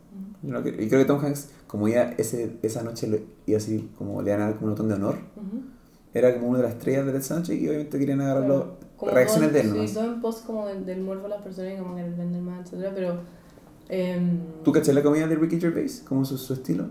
yo, 0.42 0.52
no 0.52 0.62
creo, 0.62 0.74
yo 0.80 0.88
creo 0.88 1.00
que 1.00 1.04
Tom 1.06 1.22
Hanks, 1.22 1.48
como 1.66 1.86
ya 1.88 2.14
ese, 2.16 2.52
esa 2.62 2.82
noche 2.82 3.06
lo, 3.08 3.18
iba 3.46 3.58
así, 3.58 3.90
como 3.98 4.22
le 4.22 4.30
iban 4.30 4.40
a 4.40 4.44
dar 4.46 4.54
como 4.54 4.68
un 4.68 4.72
botón 4.72 4.88
de 4.88 4.94
honor, 4.94 5.16
Ujú. 5.36 5.62
Era 6.14 6.34
como 6.34 6.48
una 6.48 6.58
de 6.58 6.64
las 6.64 6.72
estrellas 6.74 7.06
de 7.06 7.12
Death 7.12 7.22
Soundcheck 7.22 7.60
y 7.60 7.68
obviamente 7.68 7.98
querían 7.98 8.20
agarrarlo. 8.20 8.76
Como 8.96 9.12
reacciones 9.12 9.50
todo, 9.50 9.54
de 9.54 9.60
él 9.60 9.66
Sí, 9.70 9.74
nomás. 9.76 9.94
todo 9.94 10.04
en 10.14 10.20
pos 10.20 10.36
como 10.38 10.66
del, 10.66 10.84
del 10.86 11.00
morbo 11.02 11.22
de 11.24 11.28
las 11.30 11.42
personas 11.42 11.72
y 11.74 11.76
como 11.78 11.94
que 11.96 12.02
venden 12.02 12.44
más, 12.44 12.60
etcétera, 12.66 12.92
pero... 12.94 13.20
em, 13.88 14.40
¿Tú 14.64 14.72
cachai 14.72 14.94
la 14.94 15.02
comedia 15.02 15.28
de 15.28 15.36
Ricky 15.36 15.60
Gervais? 15.60 16.02
Como 16.08 16.24
su, 16.24 16.36
su 16.38 16.52
estilo. 16.54 16.86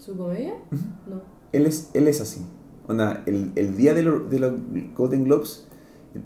¿Su 0.00 0.16
comedia? 0.16 0.54
No. 1.08 1.22
Él 1.52 1.66
es, 1.66 1.90
él 1.94 2.08
es 2.08 2.20
así. 2.20 2.44
Onda, 2.88 3.22
el, 3.26 3.52
el 3.54 3.76
día 3.76 3.94
de, 3.94 4.02
lo- 4.02 4.20
de 4.20 4.38
los 4.38 4.52
Golden 4.96 5.24
Globes, 5.24 5.66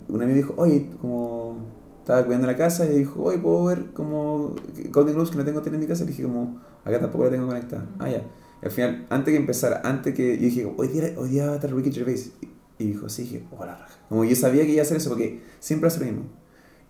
un 0.09 0.21
amigo 0.21 0.35
dijo, 0.35 0.53
oye, 0.57 0.89
como 1.01 1.57
estaba 1.99 2.25
cuidando 2.25 2.47
la 2.47 2.55
casa 2.57 2.85
y 2.85 2.97
dijo, 2.97 3.21
oye, 3.23 3.37
puedo 3.37 3.65
ver 3.65 3.91
como 3.93 4.55
Golden 4.91 5.13
Globes 5.13 5.29
que 5.31 5.37
no 5.37 5.45
tengo 5.45 5.61
tele 5.61 5.75
en 5.75 5.81
mi 5.81 5.87
casa. 5.87 6.03
Y 6.03 6.07
dije, 6.07 6.23
como, 6.23 6.59
acá 6.83 6.99
tampoco 6.99 7.25
la 7.25 7.29
tengo 7.31 7.47
conectada. 7.47 7.85
Ah, 7.99 8.09
ya. 8.09 8.23
Al 8.61 8.71
final, 8.71 9.07
antes 9.09 9.31
que 9.31 9.37
empezara, 9.37 9.81
antes 9.83 10.13
que 10.13 10.35
yo 10.35 10.43
dije, 10.43 10.73
hoy 10.77 10.87
día, 10.89 11.13
hoy 11.17 11.29
día 11.29 11.45
va 11.47 11.53
a 11.53 11.55
estar 11.55 11.73
Ricky 11.73 11.91
Gervais. 11.91 12.33
Y, 12.77 12.85
dijo, 12.85 13.09
sí, 13.09 13.23
dije, 13.23 13.43
oh, 13.51 13.65
la 13.65 13.75
raja. 13.75 13.97
Como 14.07 14.23
yo 14.25 14.35
sabía 14.35 14.65
que 14.65 14.71
iba 14.71 14.81
a 14.81 14.83
hacer 14.83 14.97
eso 14.97 15.09
porque 15.09 15.41
siempre 15.59 15.87
hace 15.87 15.99
lo 15.99 16.05
mismo. 16.05 16.23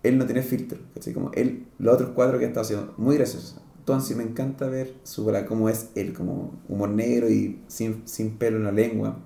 él 0.02 0.18
no 0.18 0.26
tiene 0.26 0.42
filtro, 0.42 0.78
¿cachai? 0.94 1.12
Como 1.12 1.30
él, 1.34 1.66
los 1.78 1.94
otros 1.94 2.10
cuatro 2.14 2.38
que 2.38 2.44
ha 2.44 2.48
estado 2.48 2.64
haciendo, 2.64 2.94
muy 2.96 3.16
gracioso. 3.16 3.62
Entonces 3.78 4.16
me 4.16 4.22
encanta 4.22 4.68
ver 4.68 4.94
su, 5.04 5.24
bola, 5.24 5.46
cómo 5.46 5.68
es 5.68 5.90
él, 5.94 6.12
como 6.12 6.60
humor 6.68 6.90
negro 6.90 7.28
y 7.30 7.62
sin, 7.66 8.06
sin 8.06 8.36
pelo 8.36 8.58
en 8.58 8.64
la 8.64 8.72
lengua. 8.72 9.18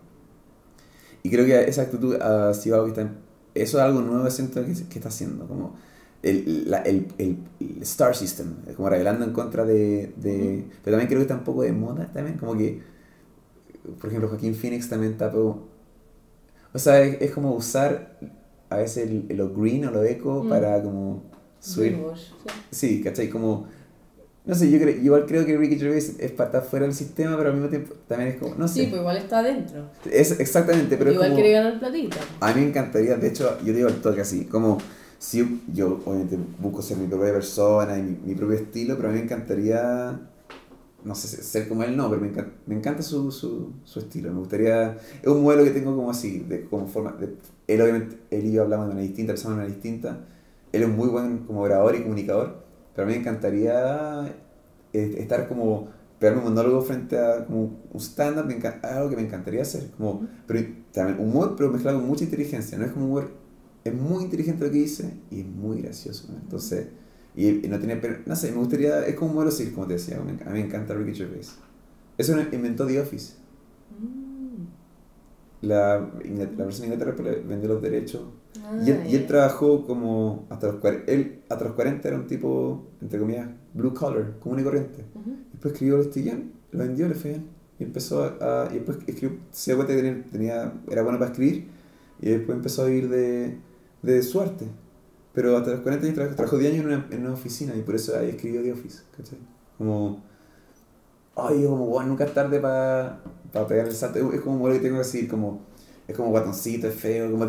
Y 1.22 1.30
creo 1.30 1.44
que 1.44 1.68
esa 1.68 1.82
actitud 1.82 2.14
ha 2.20 2.52
sido 2.54 2.76
algo 2.76 2.86
que 2.86 3.00
está, 3.00 3.14
eso 3.54 3.78
es 3.78 3.84
algo 3.84 4.00
nuevo 4.00 4.30
siento 4.30 4.64
que, 4.64 4.72
que 4.72 4.98
está 4.98 5.08
haciendo, 5.08 5.46
como 5.46 5.76
el, 6.24 6.70
la- 6.70 6.82
el, 6.82 7.06
el, 7.18 7.36
el 7.60 7.82
Star 7.82 8.16
System, 8.16 8.54
como 8.76 8.88
revelando 8.88 9.24
en 9.24 9.32
contra 9.32 9.64
de, 9.64 10.12
de 10.16 10.64
pero 10.82 10.96
también 10.96 11.06
creo 11.08 11.18
que 11.18 11.22
está 11.22 11.34
un 11.34 11.44
poco 11.44 11.62
de 11.62 11.72
moda 11.72 12.10
también, 12.12 12.36
como 12.38 12.56
que, 12.56 12.80
por 14.00 14.08
ejemplo, 14.08 14.28
Joaquín 14.28 14.54
Phoenix 14.54 14.88
también 14.88 15.12
está 15.12 15.30
como, 15.30 15.68
o 16.72 16.78
sea, 16.78 17.00
es, 17.02 17.20
es 17.20 17.30
como 17.30 17.54
usar 17.54 18.18
a 18.70 18.76
veces 18.78 19.08
el, 19.10 19.36
lo 19.36 19.50
green 19.54 19.84
o 19.86 19.90
lo 19.90 20.02
eco 20.02 20.42
Mm. 20.44 20.48
para 20.48 20.82
como 20.82 21.22
subir, 21.60 21.96
sí. 22.14 22.50
sí, 22.70 23.02
¿cachai? 23.02 23.28
Como, 23.30 23.66
no 24.46 24.54
sé, 24.54 24.70
yo 24.70 24.78
creo, 24.78 24.96
igual 24.96 25.24
creo 25.26 25.46
que 25.46 25.56
Ricky 25.56 25.78
Gervais 25.78 26.16
es 26.18 26.30
para 26.32 26.48
estar 26.48 26.64
fuera 26.64 26.86
del 26.86 26.94
sistema, 26.94 27.36
pero 27.36 27.50
al 27.50 27.54
mismo 27.54 27.68
tiempo 27.70 27.94
también 28.08 28.30
es 28.32 28.36
como, 28.36 28.54
no 28.56 28.66
sé, 28.68 28.80
Sí, 28.80 28.86
pues 28.88 29.00
igual 29.00 29.16
está 29.16 29.38
adentro. 29.38 29.88
es 30.10 30.38
exactamente, 30.40 30.96
pero 30.96 31.10
es 31.10 31.14
igual 31.14 31.30
como... 31.30 31.40
quiere 31.42 31.52
ganar 31.58 31.78
platita. 31.78 32.16
A 32.40 32.52
mí 32.52 32.60
me 32.62 32.68
encantaría, 32.68 33.16
de 33.16 33.28
hecho, 33.28 33.58
yo 33.64 33.72
digo 33.72 33.88
al 33.88 34.00
toque 34.02 34.20
así, 34.22 34.44
como 34.46 34.78
si 35.24 35.62
yo 35.72 36.00
obviamente 36.04 36.38
busco 36.60 36.82
ser 36.82 36.98
mi 36.98 37.06
propia 37.06 37.32
persona 37.32 37.98
y 37.98 38.02
mi, 38.02 38.18
mi 38.26 38.34
propio 38.34 38.56
estilo, 38.56 38.94
pero 38.96 39.08
a 39.08 39.12
mí 39.12 39.18
me 39.18 39.24
encantaría, 39.24 40.20
no 41.02 41.14
sé, 41.14 41.42
ser 41.42 41.66
como 41.66 41.82
él, 41.82 41.96
no, 41.96 42.10
pero 42.10 42.20
me 42.20 42.28
encanta, 42.28 42.52
me 42.66 42.74
encanta 42.74 43.02
su, 43.02 43.32
su, 43.32 43.72
su 43.84 44.00
estilo, 44.00 44.30
me 44.30 44.40
gustaría, 44.40 44.98
es 45.22 45.26
un 45.26 45.42
modelo 45.42 45.64
que 45.64 45.70
tengo 45.70 45.96
como 45.96 46.10
así, 46.10 46.40
de, 46.40 46.66
como 46.66 46.86
forma, 46.88 47.12
de, 47.12 47.36
él 47.66 47.80
obviamente, 47.80 48.18
él 48.30 48.44
y 48.44 48.52
yo 48.52 48.64
hablamos 48.64 48.86
de 48.86 48.90
manera 48.90 49.06
distinta, 49.06 49.32
pensamos 49.32 49.56
de 49.56 49.62
manera 49.62 49.74
distinta, 49.74 50.26
él 50.72 50.82
es 50.82 50.88
muy 50.90 51.08
buen 51.08 51.38
como 51.38 51.62
orador 51.62 51.94
y 51.94 52.02
comunicador, 52.02 52.62
pero 52.94 53.06
a 53.06 53.08
mí 53.08 53.14
me 53.14 53.20
encantaría 53.20 54.26
eh, 54.92 55.14
estar 55.20 55.48
como, 55.48 55.88
pegarme 56.18 56.42
un 56.42 56.48
monólogo 56.52 56.82
frente 56.82 57.18
a 57.18 57.46
como 57.46 57.80
un 57.90 58.00
stand-up, 58.00 58.46
algo 58.82 59.08
que 59.08 59.16
me 59.16 59.22
encantaría 59.22 59.62
hacer, 59.62 59.90
como, 59.96 60.26
pero 60.46 60.60
también 60.92 61.18
humor, 61.18 61.54
pero 61.56 61.70
mezclado 61.70 61.98
con 61.98 62.08
mucha 62.08 62.24
inteligencia, 62.24 62.76
no 62.76 62.84
es 62.84 62.92
como 62.92 63.06
humor, 63.06 63.43
es 63.84 63.94
muy 63.94 64.24
inteligente 64.24 64.64
lo 64.64 64.70
que 64.70 64.78
dice 64.78 65.12
y 65.30 65.40
es 65.40 65.46
muy 65.46 65.82
gracioso, 65.82 66.28
¿no? 66.32 66.38
entonces, 66.38 66.88
y, 67.36 67.64
y 67.66 67.68
no 67.68 67.78
tiene, 67.78 67.96
pero, 67.96 68.18
no 68.26 68.36
sé, 68.36 68.50
me 68.52 68.58
gustaría, 68.58 69.06
es 69.06 69.14
como 69.14 69.30
un 69.30 69.36
modelo 69.36 69.52
como 69.74 69.86
te 69.86 69.94
decía, 69.94 70.18
me 70.20 70.32
a 70.32 70.34
mí 70.50 70.60
me 70.60 70.60
encanta 70.60 70.94
Ricky 70.94 71.14
Gervais. 71.18 71.56
Eso 72.16 72.36
inventó 72.52 72.86
The 72.86 73.00
Office. 73.00 73.34
Mm. 74.00 75.66
La, 75.66 75.98
la 75.98 76.64
versión 76.64 76.88
de 76.88 76.94
Inglaterra 76.94 77.14
vendió 77.46 77.68
los 77.70 77.82
derechos 77.82 78.22
Ah, 78.62 78.78
y 78.86 78.90
él, 78.90 79.00
y 79.08 79.16
él 79.16 79.22
ya. 79.22 79.26
trabajó 79.26 79.84
como 79.84 80.46
hasta 80.48 80.68
los 80.68 80.76
40, 80.76 81.10
él 81.10 81.40
hasta 81.48 81.64
los 81.64 81.74
40 81.74 82.06
era 82.06 82.16
un 82.16 82.26
tipo, 82.28 82.86
entre 83.00 83.18
comillas, 83.18 83.48
blue 83.74 83.92
collar, 83.92 84.38
común 84.38 84.60
y 84.60 84.62
corriente. 84.62 85.04
Ujú. 85.14 85.36
Después 85.52 85.72
escribió 85.74 86.00
este 86.00 86.22
guion, 86.22 86.52
lo 86.70 86.78
vendió, 86.78 87.08
le 87.08 87.14
fue 87.16 87.30
bien. 87.30 87.46
Y 87.80 87.82
empezó 87.82 88.22
a, 88.22 88.66
a- 88.66 88.70
y 88.70 88.74
después 88.74 88.98
escribió, 89.08 89.38
se 89.50 89.72
dio 89.72 89.76
cuenta 89.84 89.94
que 89.96 90.02
tenía, 90.02 90.24
tenía- 90.30 90.72
era 90.88 91.02
bueno 91.02 91.18
para 91.18 91.32
escribir 91.32 91.66
y 92.20 92.28
después 92.30 92.56
empezó 92.56 92.82
a 92.82 92.86
vivir 92.86 93.08
de, 93.08 93.56
de 94.04 94.22
su 94.22 94.40
arte. 94.40 94.66
Pero 95.32 95.56
hasta 95.56 95.72
los 95.72 95.80
40 95.80 96.04
años 96.04 96.14
trabajó, 96.14 96.36
trabajó 96.36 96.58
10 96.58 96.72
años 96.72 96.84
en 96.84 96.92
una, 96.92 97.08
en 97.10 97.20
una 97.22 97.34
oficina 97.34 97.74
y 97.74 97.82
por 97.82 97.96
eso 97.96 98.16
ahí 98.16 98.30
escribió 98.30 98.62
The 98.62 98.72
Office, 98.72 99.02
¿cachai? 99.16 99.38
Como, 99.76 100.22
ay, 101.34 101.64
como, 101.64 101.86
bueno, 101.86 102.10
nunca 102.10 102.24
es 102.24 102.34
tarde 102.34 102.60
para 102.60 103.20
pegar 103.66 103.88
el 103.88 103.94
salto. 103.94 104.32
Es 104.32 104.40
como 104.40 104.68
lo 104.68 104.74
que 104.74 104.80
tengo 104.80 104.94
que 104.94 105.04
decir, 105.04 105.28
como, 105.28 105.62
es 106.06 106.16
como 106.16 106.30
guatoncito, 106.30 106.86
es 106.86 106.94
feo, 106.94 107.32
como, 107.32 107.46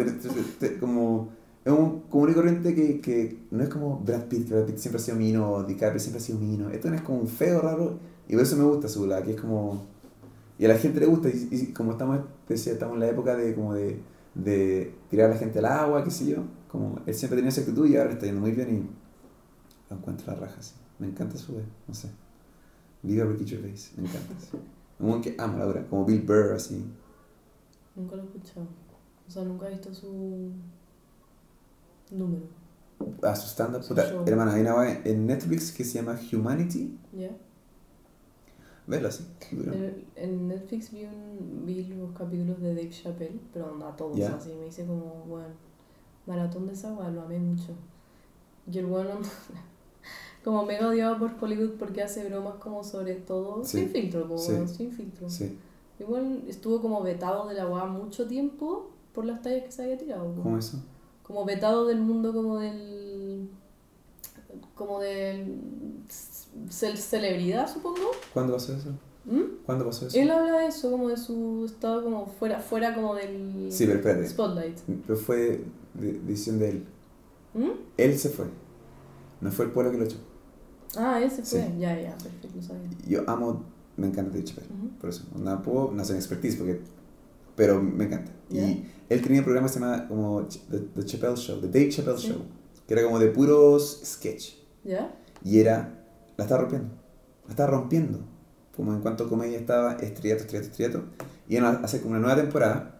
como 0.79 1.29
es 1.63 1.71
un 1.71 2.01
común 2.09 2.31
y 2.31 2.33
corriente 2.33 2.73
que, 2.73 3.01
que 3.01 3.37
no 3.51 3.63
es 3.63 3.69
como 3.69 3.99
Brad 3.99 4.25
Pitt, 4.25 4.47
que 4.47 4.53
Brad 4.55 4.65
Pitt 4.65 4.77
siempre 4.77 5.01
ha 5.01 5.03
sido 5.03 5.17
mino, 5.17 5.63
DiCaprio 5.63 5.99
siempre 5.99 6.21
ha 6.21 6.25
sido 6.25 6.39
mino. 6.39 6.69
Esto 6.71 6.89
no 6.89 6.95
es 6.95 7.01
como 7.01 7.19
un 7.19 7.27
feo 7.27 7.61
raro 7.61 7.99
y 8.27 8.33
por 8.33 8.43
eso 8.43 8.55
me 8.55 8.63
gusta 8.63 8.87
su 8.87 9.07
que 9.23 9.31
es 9.31 9.41
como... 9.41 9.83
Y 10.57 10.65
a 10.65 10.69
la 10.69 10.77
gente 10.77 10.99
le 11.01 11.05
gusta 11.05 11.29
y, 11.29 11.49
y 11.51 11.73
como 11.73 11.91
estamos, 11.91 12.19
decía, 12.47 12.73
estamos 12.73 12.95
en 12.95 13.01
la 13.01 13.09
época 13.09 13.35
de 13.35 13.53
como 13.53 13.73
de, 13.73 13.99
de 14.35 14.93
tirar 15.09 15.31
a 15.31 15.33
la 15.33 15.39
gente 15.39 15.59
al 15.59 15.65
agua, 15.65 16.03
qué 16.03 16.11
sé 16.11 16.27
yo, 16.27 16.43
como 16.69 16.99
él 17.05 17.13
siempre 17.13 17.37
tenía 17.37 17.49
esa 17.49 17.61
actitud 17.61 17.87
y 17.87 17.95
ahora 17.95 18.11
está 18.11 18.25
yendo 18.25 18.41
muy 18.41 18.51
bien 18.51 18.75
y 18.75 19.89
lo 19.89 19.97
encuentro 19.97 20.33
la 20.33 20.39
raja, 20.39 20.61
sí. 20.61 20.75
Me 20.99 21.07
encanta 21.07 21.37
su 21.37 21.55
vez, 21.55 21.65
no 21.87 21.93
sé. 21.93 22.09
Viva 23.01 23.25
Ricky 23.25 23.45
Gervais, 23.45 23.93
me 23.97 24.07
encanta. 24.07 24.33
Sí. 24.39 24.57
Un 24.99 25.09
buen 25.09 25.21
que 25.21 25.35
amo 25.37 25.57
la 25.57 25.67
obra, 25.67 25.87
como 25.87 26.05
Bill 26.05 26.21
Burr, 26.21 26.53
así. 26.53 26.85
Nunca 27.95 28.15
lo 28.15 28.23
he 28.23 28.25
escuchado. 28.25 28.67
O 29.27 29.31
sea, 29.31 29.43
nunca 29.43 29.67
he 29.67 29.71
visto 29.71 29.93
su 29.93 30.51
número. 32.11 32.43
Ah, 33.21 33.35
su 33.35 33.47
stand-up. 33.47 33.83
Hermana, 34.25 34.53
hay 34.53 34.61
una 34.61 34.99
en 35.03 35.25
Netflix 35.25 35.71
que 35.71 35.83
se 35.83 35.99
llama 35.99 36.19
Humanity. 36.31 36.97
¿Ya? 37.13 37.35
Vela 38.87 39.09
dura. 39.51 39.73
En- 40.15 40.47
Netflix 40.47 40.91
vi, 40.91 41.05
un, 41.05 41.63
vi 41.65 41.83
los 41.85 42.11
capítulos 42.11 42.59
de 42.61 42.69
Dave 42.75 42.89
Chappelle, 42.89 43.39
pero 43.53 43.75
no 43.75 43.87
a 43.87 43.95
todos 43.95 44.15
Ya. 44.17 44.35
así. 44.35 44.53
Me 44.59 44.67
hice 44.67 44.85
como, 44.85 45.23
bueno, 45.27 45.47
maratón 46.27 46.67
de 46.67 46.73
esa 46.73 46.91
lo 47.09 47.21
amé 47.21 47.39
mucho. 47.39 47.73
Y 48.71 48.77
el 48.77 48.85
bueno, 48.85 49.11
como 50.43 50.65
mega 50.65 50.87
odiado 50.87 51.17
por 51.17 51.31
Hollywood 51.41 51.77
porque 51.79 52.03
hace 52.03 52.27
bromas 52.29 52.55
como 52.55 52.83
sobre 52.83 53.15
todo, 53.15 53.63
Sí, 53.63 53.79
sin 53.79 53.89
filtro, 53.89 54.27
como 54.27 54.37
sí. 54.37 54.51
weón, 54.51 54.67
sin 54.67 54.91
filtro. 54.91 55.29
Sí. 55.29 55.57
Igual 55.99 56.43
estuvo 56.47 56.81
como 56.81 57.01
vetado 57.01 57.47
de 57.47 57.55
la 57.55 57.67
weá 57.67 57.85
mucho 57.85 58.27
tiempo 58.27 58.89
por 59.13 59.25
las 59.25 59.41
tallas 59.41 59.63
que 59.63 59.71
se 59.71 59.83
había 59.83 59.97
tirado. 59.97 60.33
¿Cómo 60.35 60.57
eso? 60.57 60.83
Como 61.23 61.45
vetado 61.45 61.87
del 61.87 62.01
mundo 62.01 62.33
como 62.33 62.59
del... 62.59 63.04
como 64.75 64.99
del... 64.99 65.57
cel- 66.69 66.97
celebridad, 66.97 67.71
supongo. 67.71 68.11
¿Cuándo 68.33 68.53
pasó 68.53 68.73
eso? 68.75 68.89
¿Mm? 69.25 69.63
¿Cuándo 69.65 69.85
pasó 69.85 70.07
eso? 70.07 70.17
Él 70.19 70.29
habla 70.29 70.59
de 70.59 70.67
eso, 70.67 70.91
como 70.91 71.09
de 71.09 71.17
su 71.17 71.63
estado 71.65 72.03
como 72.03 72.27
fuera, 72.27 72.59
fuera 72.59 72.93
como 72.93 73.15
del 73.15 73.67
Sí, 73.71 73.85
pero 73.85 73.97
espérate. 73.99 74.27
spotlight. 74.27 74.77
Pero 75.07 75.17
fue 75.17 75.63
de- 75.95 76.13
decisión 76.25 76.59
de 76.59 76.69
él. 76.69 76.83
¿Mm? 77.53 77.69
Él 77.97 78.19
se 78.19 78.29
fue. 78.29 78.45
No 79.41 79.51
fue 79.51 79.65
el 79.65 79.71
pueblo 79.71 79.91
que 79.91 79.97
lo 79.97 80.03
echó. 80.03 80.17
Ah, 80.97 81.19
ese 81.21 81.43
fue. 81.43 81.61
Sí. 81.61 81.73
Ya, 81.79 81.99
ya, 81.99 82.11
perfecto, 82.17 82.61
sabía. 82.61 82.89
Yo 83.07 83.23
amo, 83.29 83.63
me 83.97 84.07
encanta 84.07 84.31
Dave 84.31 84.43
Chappelle. 84.43 84.67
Ujú. 84.73 84.89
Por 84.99 85.09
eso. 85.09 85.23
No 85.37 85.61
puedo, 85.61 85.91
no 85.91 86.05
sé 86.05 86.15
expertise, 86.15 86.55
porque, 86.57 86.79
pero 87.55 87.81
me 87.81 88.05
encanta. 88.05 88.31
Y 88.51 88.85
él 89.09 89.21
tenía 89.21 89.39
un 89.39 89.45
programa 89.45 89.67
que 89.67 89.73
se 89.73 89.79
llama 89.79 90.07
como 90.07 90.47
The, 90.69 90.79
The 90.79 91.03
Chappelle 91.05 91.35
Show, 91.35 91.59
The 91.61 91.67
Dave 91.67 91.89
Chappelle 91.89 92.17
Sí. 92.17 92.27
Show, 92.27 92.41
que 92.87 92.93
era 92.93 93.03
como 93.03 93.17
de 93.19 93.27
puros 93.29 94.01
sketch. 94.05 94.53
¿Ya? 94.85 95.13
Y 95.43 95.59
era, 95.59 95.93
la 96.37 96.43
estaba 96.45 96.61
rompiendo. 96.61 96.89
La 97.45 97.49
estaba 97.49 97.69
rompiendo. 97.71 98.19
Como 98.75 98.93
en 98.93 99.01
cuanto 99.01 99.25
a 99.25 99.29
comedia 99.29 99.57
estaba 99.57 99.93
estriato, 99.93 100.43
estriato, 100.43 100.67
estriato. 100.67 101.03
Y 101.49 101.57
iban 101.57 101.75
a 101.75 101.79
hacer 101.79 102.01
como 102.01 102.11
una 102.11 102.21
nueva 102.21 102.41
temporada. 102.41 102.99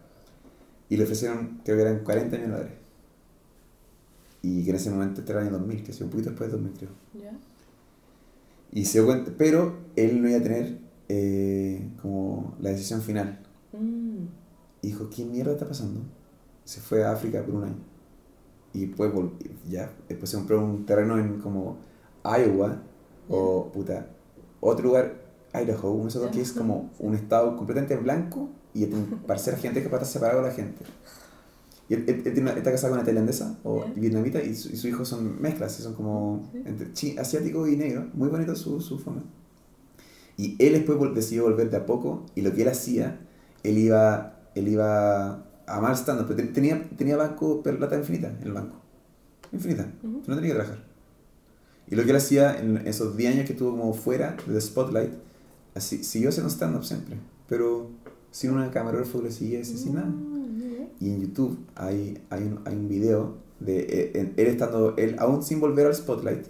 Y 0.88 0.96
le 0.96 1.04
ofrecieron, 1.04 1.60
creo 1.64 1.76
que 1.76 1.82
eran 1.82 2.04
40 2.04 2.36
millones 2.36 2.48
de 2.48 2.56
dólares. 2.56 2.78
Y 4.42 4.64
que 4.64 4.70
en 4.70 4.76
ese 4.76 4.90
momento 4.90 5.20
este 5.20 5.32
era 5.32 5.40
el 5.40 5.48
año 5.48 5.58
2000, 5.58 5.82
que 5.82 5.90
ha 5.90 5.94
sido 5.94 6.06
un 6.06 6.12
poquito 6.12 6.30
después 6.30 6.50
de 6.50 6.56
2000, 6.56 6.78
creo. 6.78 6.90
¿Ya? 7.14 7.38
Y 8.72 8.84
se 8.84 8.98
dio 8.98 9.06
cuenta, 9.06 9.32
pero 9.36 9.76
él 9.96 10.20
no 10.20 10.28
iba 10.28 10.38
a 10.38 10.42
tener 10.42 10.78
eh, 11.08 11.88
como 12.02 12.56
la 12.60 12.70
decisión 12.70 13.02
final. 13.02 13.40
Mm. 13.72 14.26
Y 14.82 14.88
dijo, 14.88 15.08
¿qué 15.10 15.24
mierda 15.24 15.52
está 15.52 15.66
pasando? 15.66 16.00
Se 16.64 16.80
fue 16.80 17.04
a 17.04 17.12
África 17.12 17.42
por 17.44 17.54
un 17.54 17.64
año. 17.64 17.95
Y 18.76 18.86
vol- 19.12 19.32
ya, 19.68 19.90
después 20.08 20.30
se 20.30 20.36
compró 20.36 20.62
un 20.62 20.84
terreno 20.84 21.18
en 21.18 21.38
como 21.40 21.78
Iowa 22.24 22.82
o 23.28 23.70
puta, 23.72 24.06
otro 24.60 24.84
lugar, 24.86 25.14
Idaho, 25.54 25.92
uno 25.92 26.10
de 26.10 26.30
que 26.30 26.42
es 26.42 26.52
como 26.52 26.90
un 26.98 27.14
estado 27.14 27.56
completamente 27.56 27.96
blanco 27.96 28.50
y 28.74 28.84
tiene 28.84 29.06
parcelas 29.26 29.60
gente 29.62 29.82
que 29.82 29.88
para 29.88 30.02
estar 30.02 30.12
separado 30.20 30.42
de 30.42 30.48
la 30.48 30.54
gente. 30.54 30.84
Y 31.88 31.94
él, 31.94 32.04
él- 32.08 32.22
él 32.26 32.48
está 32.58 32.70
casado 32.72 32.90
con 32.90 32.98
una 32.98 33.04
tailandesa 33.06 33.58
o 33.62 33.84
Ya. 33.86 33.92
vietnamita 33.94 34.42
y 34.42 34.54
su, 34.54 34.68
y 34.72 34.76
su 34.76 34.88
hijo 34.88 35.04
son 35.04 35.40
mezclas, 35.40 35.78
y 35.80 35.82
son 35.82 35.94
como 35.94 36.48
Sí. 36.52 36.62
entre 36.66 36.92
asiático 37.18 37.66
y 37.66 37.76
negro, 37.76 38.08
muy 38.12 38.28
bonito 38.28 38.54
su, 38.56 38.80
su 38.80 38.98
forma. 38.98 39.22
Y 40.36 40.56
él 40.62 40.74
después 40.74 40.98
vol- 40.98 41.14
decidió 41.14 41.44
volver 41.44 41.70
de 41.70 41.78
a 41.78 41.86
poco 41.86 42.26
y 42.34 42.42
lo 42.42 42.52
que 42.52 42.62
él 42.62 42.68
hacía, 42.68 43.20
él 43.62 43.78
iba, 43.78 44.36
él 44.54 44.68
iba 44.68 45.44
a 45.66 45.80
mal 45.80 45.94
stand 45.96 46.22
pero 46.26 46.36
te- 46.36 46.52
tenía, 46.52 46.88
tenía 46.96 47.16
banco, 47.16 47.62
plata 47.62 47.96
infinita 47.96 48.28
en 48.40 48.42
el 48.46 48.52
banco. 48.52 48.76
Infinita. 49.52 49.86
Ujú. 50.02 50.22
No 50.26 50.34
tenía 50.36 50.50
que 50.50 50.54
trabajar. 50.54 50.84
Y 51.88 51.94
lo 51.94 52.04
que 52.04 52.10
él 52.10 52.16
hacía 52.16 52.58
en 52.58 52.78
esos 52.86 53.16
10 53.16 53.34
años 53.34 53.46
que 53.46 53.52
estuvo 53.52 53.70
como 53.70 53.94
fuera 53.94 54.36
del 54.46 54.60
spotlight, 54.60 55.12
así, 55.74 56.02
siguió 56.02 56.30
haciendo 56.30 56.50
stand-up 56.50 56.84
siempre, 56.84 57.16
pero 57.48 57.90
sin 58.32 58.50
una 58.50 58.70
camarógrafo 58.70 59.20
lo 59.22 59.30
siguiese, 59.30 59.76
sin 59.78 59.94
nada. 59.94 60.06
Mm, 60.08 60.58
ya. 60.60 60.88
Y 61.00 61.10
en 61.10 61.20
YouTube 61.22 61.58
hay, 61.76 62.18
hay, 62.30 62.42
un, 62.42 62.60
hay 62.64 62.74
un 62.74 62.88
video 62.88 63.36
de 63.60 63.80
eh, 63.80 64.12
él, 64.14 64.34
él 64.36 64.46
estando, 64.48 64.96
él 64.96 65.16
aún 65.18 65.42
sin 65.42 65.60
volver 65.60 65.86
al 65.86 65.94
spotlight. 65.94 66.46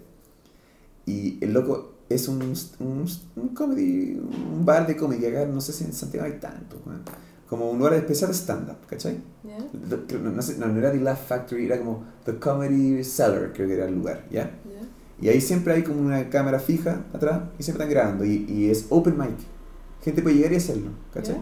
Y 1.04 1.38
el 1.44 1.52
loco 1.52 1.92
es 2.08 2.28
un, 2.28 2.42
un, 2.80 3.06
un 3.36 3.48
comedy, 3.50 4.14
un 4.18 4.64
bar 4.64 4.86
de. 4.86 4.94
Acá 4.94 5.46
no 5.46 5.60
sé 5.60 5.72
si 5.72 5.84
en 5.84 5.92
Santiago 5.92 6.26
hay 6.26 6.38
tanto, 6.40 6.80
weón. 6.86 7.02
Como 7.48 7.70
un 7.70 7.78
lugar 7.78 7.94
especial 7.94 8.30
de 8.30 8.36
stand-up, 8.36 8.76
¿cachai? 8.88 9.20
No, 9.44 10.72
no 10.72 10.78
era 10.78 10.90
The 10.92 10.98
Laugh 11.00 11.18
Factory, 11.28 11.66
era 11.66 11.78
como 11.78 12.04
The 12.24 12.38
Comedy 12.38 13.04
Cellar, 13.04 13.52
creo 13.52 13.68
que 13.68 13.74
era 13.74 13.86
el 13.86 13.94
lugar, 13.94 14.26
¿ya? 14.30 14.44
¿Ya? 14.64 14.88
Y 15.20 15.28
ahí 15.28 15.40
siempre 15.40 15.72
hay 15.74 15.82
como 15.82 16.00
una 16.00 16.28
cámara 16.28 16.58
fija 16.58 17.04
atrás 17.12 17.42
y 17.58 17.62
siempre 17.62 17.84
están 17.84 17.88
grabando. 17.88 18.24
Y, 18.24 18.44
y 18.48 18.70
es 18.70 18.86
open 18.90 19.16
mic. 19.16 19.36
Gente 20.02 20.22
puede 20.22 20.36
llegar 20.36 20.52
y 20.52 20.56
hacerlo, 20.56 20.90
¿cachai? 21.14 21.38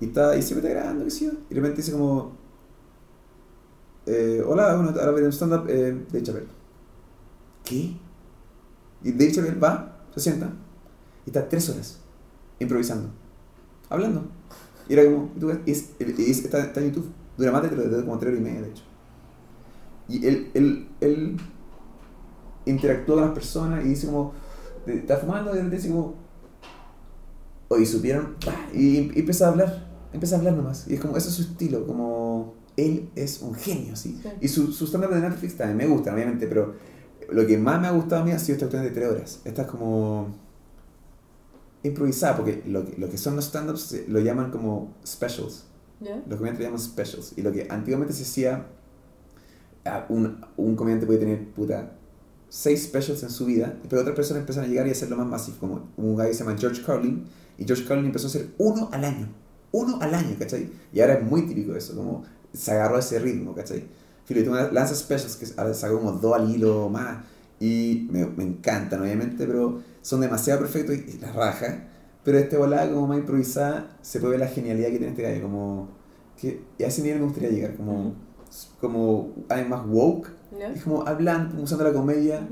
Y, 0.00 0.06
está, 0.06 0.36
y 0.36 0.42
siempre 0.42 0.68
está 0.68 0.80
grabando, 0.80 1.04
qué 1.04 1.10
sé 1.10 1.24
yo. 1.26 1.32
Y 1.50 1.54
de 1.54 1.60
repente 1.60 1.82
dice 1.82 1.92
como... 1.92 2.32
eh, 4.06 4.42
Hola, 4.46 4.74
bueno, 4.76 4.90
ahora 4.90 5.10
veré 5.12 5.26
un 5.26 5.32
stand-up 5.32 5.66
eh, 5.68 6.04
de 6.10 6.22
Chappelle. 6.22 6.46
¿Qué? 7.64 7.96
Y 9.02 9.12
Dave 9.12 9.32
Chappelle 9.32 9.58
va, 9.58 9.98
se 10.14 10.20
sienta 10.20 10.50
y 11.26 11.30
está 11.30 11.48
tres 11.48 11.68
horas 11.68 11.98
improvisando, 12.58 13.08
hablando. 13.90 14.24
Y 14.88 14.92
era 14.94 15.04
como, 15.04 15.30
tú 15.38 15.46
ves, 15.48 15.58
y 15.66 15.70
es- 15.72 15.90
es- 16.00 16.44
está, 16.44 16.60
está 16.60 16.80
en 16.80 16.88
YouTube, 16.88 17.10
dura 17.38 17.52
más 17.52 17.62
de, 17.62 17.70
de 17.70 18.04
como 18.04 18.18
tres 18.18 18.32
horas 18.32 18.40
y 18.40 18.44
media, 18.44 18.62
de 18.62 18.68
hecho. 18.70 18.82
Y 20.08 20.26
él, 20.26 20.50
él, 20.54 20.88
él 21.00 21.36
interactúa 22.66 23.16
con 23.16 23.24
las 23.24 23.34
personas 23.34 23.84
y 23.84 23.88
dice 23.88 24.06
como, 24.06 24.32
está 24.86 25.18
fumando 25.18 25.56
y 25.56 25.62
dice 25.70 25.88
como, 25.88 26.14
oye, 27.68 27.86
supieron, 27.86 28.36
y, 28.72 28.98
y 28.98 29.18
empieza 29.20 29.46
a 29.46 29.50
hablar, 29.50 29.86
empieza 30.12 30.36
a 30.36 30.38
hablar 30.38 30.54
nomás. 30.54 30.86
Y 30.88 30.94
es 30.94 31.00
como, 31.00 31.16
ese 31.16 31.28
es 31.28 31.34
su 31.34 31.42
estilo, 31.42 31.86
como, 31.86 32.54
él 32.76 33.08
es 33.14 33.40
un 33.42 33.54
genio, 33.54 33.96
¿sí? 33.96 34.18
Sí. 34.22 34.28
Y 34.40 34.48
su, 34.48 34.72
su 34.72 34.86
de 34.86 35.20
Netflix 35.20 35.56
también 35.56 35.76
me 35.76 35.86
gusta, 35.94 36.12
obviamente, 36.12 36.46
pero 36.46 36.74
lo 37.30 37.46
que 37.46 37.56
más 37.58 37.80
me 37.80 37.86
ha 37.86 37.90
gustado 37.92 38.22
a 38.22 38.24
mí 38.24 38.32
ha 38.32 38.38
sido 38.38 38.54
esta 38.56 38.66
cuestión 38.66 38.82
de 38.84 38.90
tres 38.90 39.10
horas. 39.10 39.40
Esta 39.44 39.62
es 39.62 39.68
como 39.68 40.34
improvisada, 41.84 42.36
porque 42.36 42.62
lo 42.66 42.84
que, 42.84 42.98
lo 42.98 43.08
que 43.08 43.18
son 43.18 43.36
los 43.36 43.44
stand-ups 43.46 43.92
eh, 43.92 44.04
lo 44.08 44.18
llaman 44.18 44.50
como 44.50 44.94
specials. 45.06 45.64
¿Ya? 46.00 46.16
Los 46.26 46.38
comediantes 46.38 46.58
lo 46.58 46.64
llaman 46.64 46.80
specials. 46.80 47.34
Y 47.36 47.42
lo 47.42 47.52
que 47.52 47.68
antiguamente 47.70 48.12
se 48.12 48.22
hacía, 48.24 48.66
un, 50.08 50.44
un 50.56 50.74
comediante 50.74 51.06
puede 51.06 51.20
tener, 51.20 51.52
puta, 51.52 51.92
seis 52.48 52.84
specials 52.84 53.22
en 53.22 53.30
su 53.30 53.46
vida, 53.46 53.76
pero 53.88 54.00
otras 54.02 54.16
personas 54.16 54.40
empiezan 54.40 54.64
a 54.64 54.66
llegar 54.66 54.86
y 54.86 54.90
hacerlo 54.90 55.16
más 55.16 55.26
masivo, 55.26 55.58
como 55.58 55.88
un 55.96 56.14
guy 56.14 56.28
que 56.28 56.34
se 56.34 56.44
llama 56.44 56.56
George 56.58 56.82
Carlin, 56.82 57.24
y 57.58 57.64
George 57.64 57.84
Carlin 57.84 58.06
empezó 58.06 58.26
a 58.26 58.30
hacer 58.30 58.48
uno 58.58 58.88
al 58.92 59.04
año. 59.04 59.28
Uno 59.72 59.98
al 60.00 60.14
año, 60.14 60.36
¿cachai? 60.38 60.70
Y 60.92 61.00
ahora 61.00 61.14
es 61.14 61.24
muy 61.24 61.42
típico 61.46 61.74
eso, 61.74 61.94
como 61.96 62.24
se 62.52 62.70
agarró 62.70 62.96
a 62.96 63.00
ese 63.00 63.18
ritmo, 63.18 63.54
¿cachai? 63.54 63.84
Filo, 64.24 64.40
y 64.40 64.44
tú 64.44 64.52
lanzas 64.72 64.98
specials 64.98 65.36
que 65.36 65.46
ahora 65.60 65.74
sacó 65.74 65.98
como 65.98 66.12
dos 66.12 66.34
al 66.34 66.48
hilo 66.54 66.88
más, 66.88 67.24
y 67.60 68.08
me, 68.10 68.24
me 68.26 68.44
encantan, 68.44 69.02
obviamente, 69.02 69.46
pero 69.46 69.80
son 70.04 70.20
demasiado 70.20 70.60
perfectos 70.60 70.96
y, 70.96 71.16
y 71.16 71.18
la 71.18 71.32
raja. 71.32 71.88
Pero 72.22 72.38
este 72.38 72.56
volada 72.56 72.88
como 72.92 73.06
más 73.06 73.18
improvisada, 73.18 73.96
se 74.02 74.20
puede 74.20 74.32
ver 74.32 74.40
la 74.40 74.48
genialidad 74.48 74.88
que 74.88 74.98
tiene 74.98 75.08
este 75.08 75.22
gallo, 75.22 75.42
como... 75.42 75.88
Que, 76.40 76.62
y 76.78 76.82
a 76.82 76.86
ese 76.86 77.02
nivel 77.02 77.18
me 77.18 77.24
gustaría 77.24 77.50
llegar, 77.50 77.74
como... 77.76 78.14
Como 78.80 79.34
hay 79.48 79.66
más 79.66 79.84
woke, 79.84 80.30
es 80.74 80.84
como 80.84 81.06
hablando, 81.08 81.60
usando 81.60 81.82
la 81.82 81.92
comedia. 81.92 82.46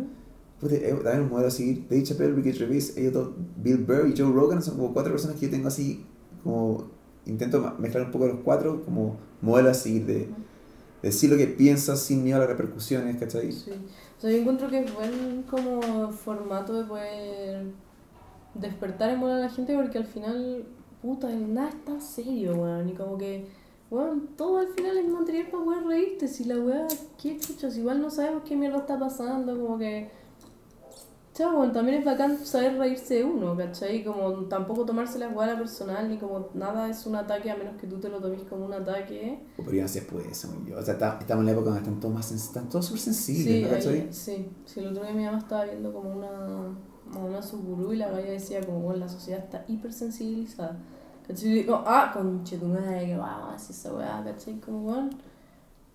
Eh, 0.69 0.95
también 1.03 1.23
un 1.23 1.31
modelo 1.31 1.49
a 1.49 1.51
seguir. 1.51 1.87
Dave 1.89 2.03
Chappelle, 2.03 2.33
Ricky 2.35 2.53
Gervais, 2.53 2.97
ellos 2.97 3.13
dos, 3.13 3.31
Bill 3.57 3.79
Burr 3.79 4.09
y 4.09 4.15
Joe 4.17 4.33
Rogan 4.33 4.63
son 4.63 4.77
como 4.77 4.93
cuatro 4.93 5.13
personas 5.13 5.37
que 5.37 5.47
yo 5.47 5.51
tengo 5.53 5.69
así, 5.69 6.05
como 6.43 6.91
intento 7.27 7.75
mezclar 7.79 8.07
un 8.07 8.11
poco 8.11 8.27
los 8.27 8.39
cuatro 8.45 8.85
como 8.85 9.17
modelo 9.41 9.71
a 9.71 9.75
seguir 9.75 10.07
de, 10.07 10.15
de 10.15 10.29
decir 11.03 11.31
lo 11.31 11.37
que 11.37 11.47
piensas 11.47 12.01
sin 12.01 12.25
miedo 12.25 12.37
a 12.37 12.41
las 12.41 12.49
repercusiones, 12.49 13.17
¿cachai? 13.17 13.53
Sí. 13.53 13.71
Yo 14.23 14.29
encuentro 14.29 14.69
que 14.69 14.79
es 14.79 14.95
buen 14.95 15.43
como 15.51 16.13
formato 16.13 16.73
de 16.75 16.85
poder 16.85 17.65
despertar 18.55 19.11
en 19.11 19.21
bola 19.21 19.37
a 19.37 19.41
la 19.41 19.49
gente 19.49 19.75
porque 19.75 19.99
al 19.99 20.05
final, 20.07 20.65
puta, 21.01 21.29
nada 21.29 21.71
es 21.71 21.85
tan 21.85 22.01
serio, 22.01 22.55
weón. 22.55 22.89
Y 22.89 22.93
como 22.93 23.19
que, 23.19 23.49
weón, 23.91 24.29
todo 24.37 24.59
al 24.59 24.69
final 24.69 24.97
es 24.99 25.09
material 25.09 25.49
para 25.51 25.65
poder 25.65 25.85
reírte. 25.85 26.29
Si 26.29 26.45
la 26.45 26.57
weá, 26.59 26.87
qué 27.21 27.37
chuchas, 27.39 27.77
igual 27.77 28.01
no 28.01 28.11
sabemos 28.11 28.45
qué 28.45 28.55
mierda 28.57 28.79
está 28.79 28.99
pasando, 28.99 29.61
como 29.61 29.79
que. 29.79 30.11
Weón, 31.39 31.73
también 31.73 31.99
es 32.01 32.05
bacán 32.05 32.37
saber 32.45 32.77
reírse 32.79 33.15
de 33.15 33.25
uno, 33.25 33.57
¿cachai? 33.57 34.05
Como 34.05 34.33
tampoco 34.47 34.85
tomarse 34.85 35.19
la 35.19 35.29
weá 35.31 35.49
a 35.49 35.53
la 35.55 35.59
personal, 35.59 36.09
ni 36.09 36.19
como 36.19 36.49
nada 36.55 36.91
es 36.91 37.07
un 37.07 37.17
ataque 37.17 37.51
a 37.51 37.57
menos 37.57 37.77
que 37.81 37.87
tú 37.87 37.99
te 37.99 38.11
lo 38.11 38.21
tomes 38.21 38.43
como 38.43 38.67
un 38.67 38.73
ataque. 38.75 39.43
Pero 39.57 39.73
yo 39.73 39.83
no 39.83 39.89
de 40.19 40.29
eso, 40.31 40.49
yo. 40.67 40.79
O 40.79 40.83
sea, 40.83 40.95
está- 40.95 41.17
estamos 41.19 41.41
en 41.43 41.47
la 41.47 41.53
época 41.53 41.67
donde 41.71 41.81
están 41.81 42.01
todos 42.01 42.15
más 42.15 42.31
están 42.33 42.69
todos 42.69 42.85
súper 42.85 43.01
sensibles, 43.01 43.45
Sí, 43.47 43.63
¿no? 43.63 43.69
ahí- 43.69 43.75
¿cachai? 43.75 44.13
sí, 44.13 44.51
sí, 44.67 44.81
el 44.81 44.89
otro 44.89 45.05
día 45.05 45.15
mi 45.15 45.25
mamá 45.25 45.39
estaba 45.39 45.65
viendo 45.65 45.91
como 45.93 46.11
una, 46.11 46.77
una 47.19 47.43
subgurú 47.43 47.93
y 47.95 47.97
la 47.97 48.11
galla 48.11 48.31
decía 48.31 48.61
como, 48.65 48.81
bueno, 48.81 49.01
la 49.01 49.09
sociedad 49.09 49.41
está 49.43 49.65
hipersensibilizada. 49.69 50.77
¿Cachai? 51.27 51.49
Y 51.49 51.53
digo, 51.55 51.83
ah, 51.87 52.11
conche 52.13 52.59
tu 52.59 52.67
madre, 52.67 53.07
que 53.07 53.17
vamos 53.17 53.53
a 53.53 53.55
hacer 53.55 53.71
esa 53.75 53.95
weá, 53.95 54.23
¿cachai? 54.25 54.61
Como, 54.61 54.81
bueno, 54.83 55.09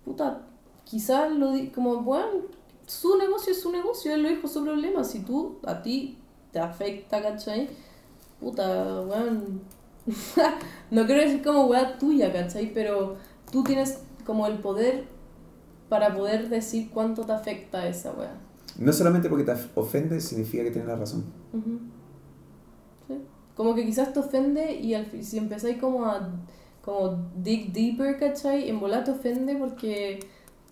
puta, 0.04 0.40
quizás 0.84 1.30
lo 1.30 1.52
di, 1.52 1.68
como, 1.68 2.02
bueno, 2.02 2.40
su 2.88 3.18
negocio 3.18 3.52
es 3.52 3.60
su 3.60 3.70
negocio, 3.70 4.14
él 4.14 4.22
lo 4.22 4.28
dijo 4.30 4.48
su 4.48 4.64
problema, 4.64 5.04
si 5.04 5.20
tú, 5.20 5.58
a 5.64 5.82
ti 5.82 6.18
te 6.52 6.58
afecta, 6.58 7.22
¿cachai? 7.22 7.68
Puta, 8.40 9.02
weón, 9.02 9.60
no 10.90 11.06
quiero 11.06 11.20
decir 11.20 11.42
como 11.42 11.66
weá 11.66 11.98
tuya, 11.98 12.32
¿cachai? 12.32 12.72
Pero 12.72 13.16
tú 13.52 13.62
tienes 13.62 13.98
como 14.24 14.46
el 14.46 14.58
poder 14.58 15.04
para 15.90 16.14
poder 16.14 16.48
decir 16.48 16.90
cuánto 16.90 17.24
te 17.24 17.32
afecta 17.32 17.86
esa 17.86 18.12
weá. 18.12 18.32
No 18.78 18.92
solamente 18.92 19.28
porque 19.28 19.44
te 19.44 19.54
ofende 19.74 20.20
significa 20.20 20.64
que 20.64 20.70
tienes 20.70 20.88
la 20.88 20.96
razón. 20.96 21.24
Sí. 23.06 23.14
Como 23.54 23.74
que 23.74 23.84
quizás 23.84 24.14
te 24.14 24.20
ofende 24.20 24.76
y 24.76 24.94
al 24.94 25.10
si 25.22 25.36
empezáis 25.36 25.78
como 25.78 26.06
a 26.06 26.30
como 26.82 27.30
dig 27.36 27.70
deeper, 27.72 28.18
¿cachai? 28.18 28.70
En 28.70 28.80
volar 28.80 29.04
te 29.04 29.10
ofende 29.10 29.56
porque 29.56 30.20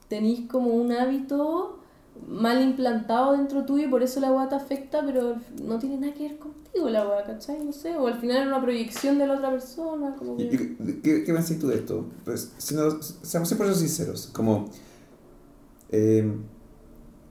tenéis 0.09 0.49
como 0.49 0.71
un 0.71 0.93
hábito 0.93 1.81
mal 2.29 2.61
implantado 2.63 3.33
dentro 3.37 3.65
tuyo 3.65 3.87
y 3.87 3.89
por 3.91 4.03
eso 4.03 4.21
la 4.21 4.33
weá 4.33 4.49
te 4.49 4.55
afecta, 4.55 5.05
pero 5.05 5.37
no 5.63 5.79
tiene 5.79 5.99
nada 5.99 6.13
que 6.15 6.29
ver 6.29 6.39
contigo 6.39 6.89
la 6.91 7.07
weá, 7.09 7.25
¿cachai? 7.25 7.65
No 7.65 7.73
sé, 7.73 7.97
o 7.97 8.07
al 8.07 8.19
final 8.21 8.39
es 8.43 8.47
una 8.47 8.61
proyección 8.63 9.19
de 9.19 9.27
la 9.27 9.35
otra 9.35 9.51
persona, 9.51 10.15
como 10.17 10.37
que... 10.37 10.45
y- 10.45 11.01
¿Qué, 11.03 11.25
qué 11.25 11.33
pensás 11.33 11.59
tú 11.59 11.69
de 11.69 11.77
esto? 11.77 12.07
Pues, 12.25 12.53
si 12.59 12.75
no, 12.75 13.01
seamos 13.03 13.49
siempre 13.49 13.73
sinceros, 13.75 14.29
como... 14.33 14.69
Eh, 15.91 16.33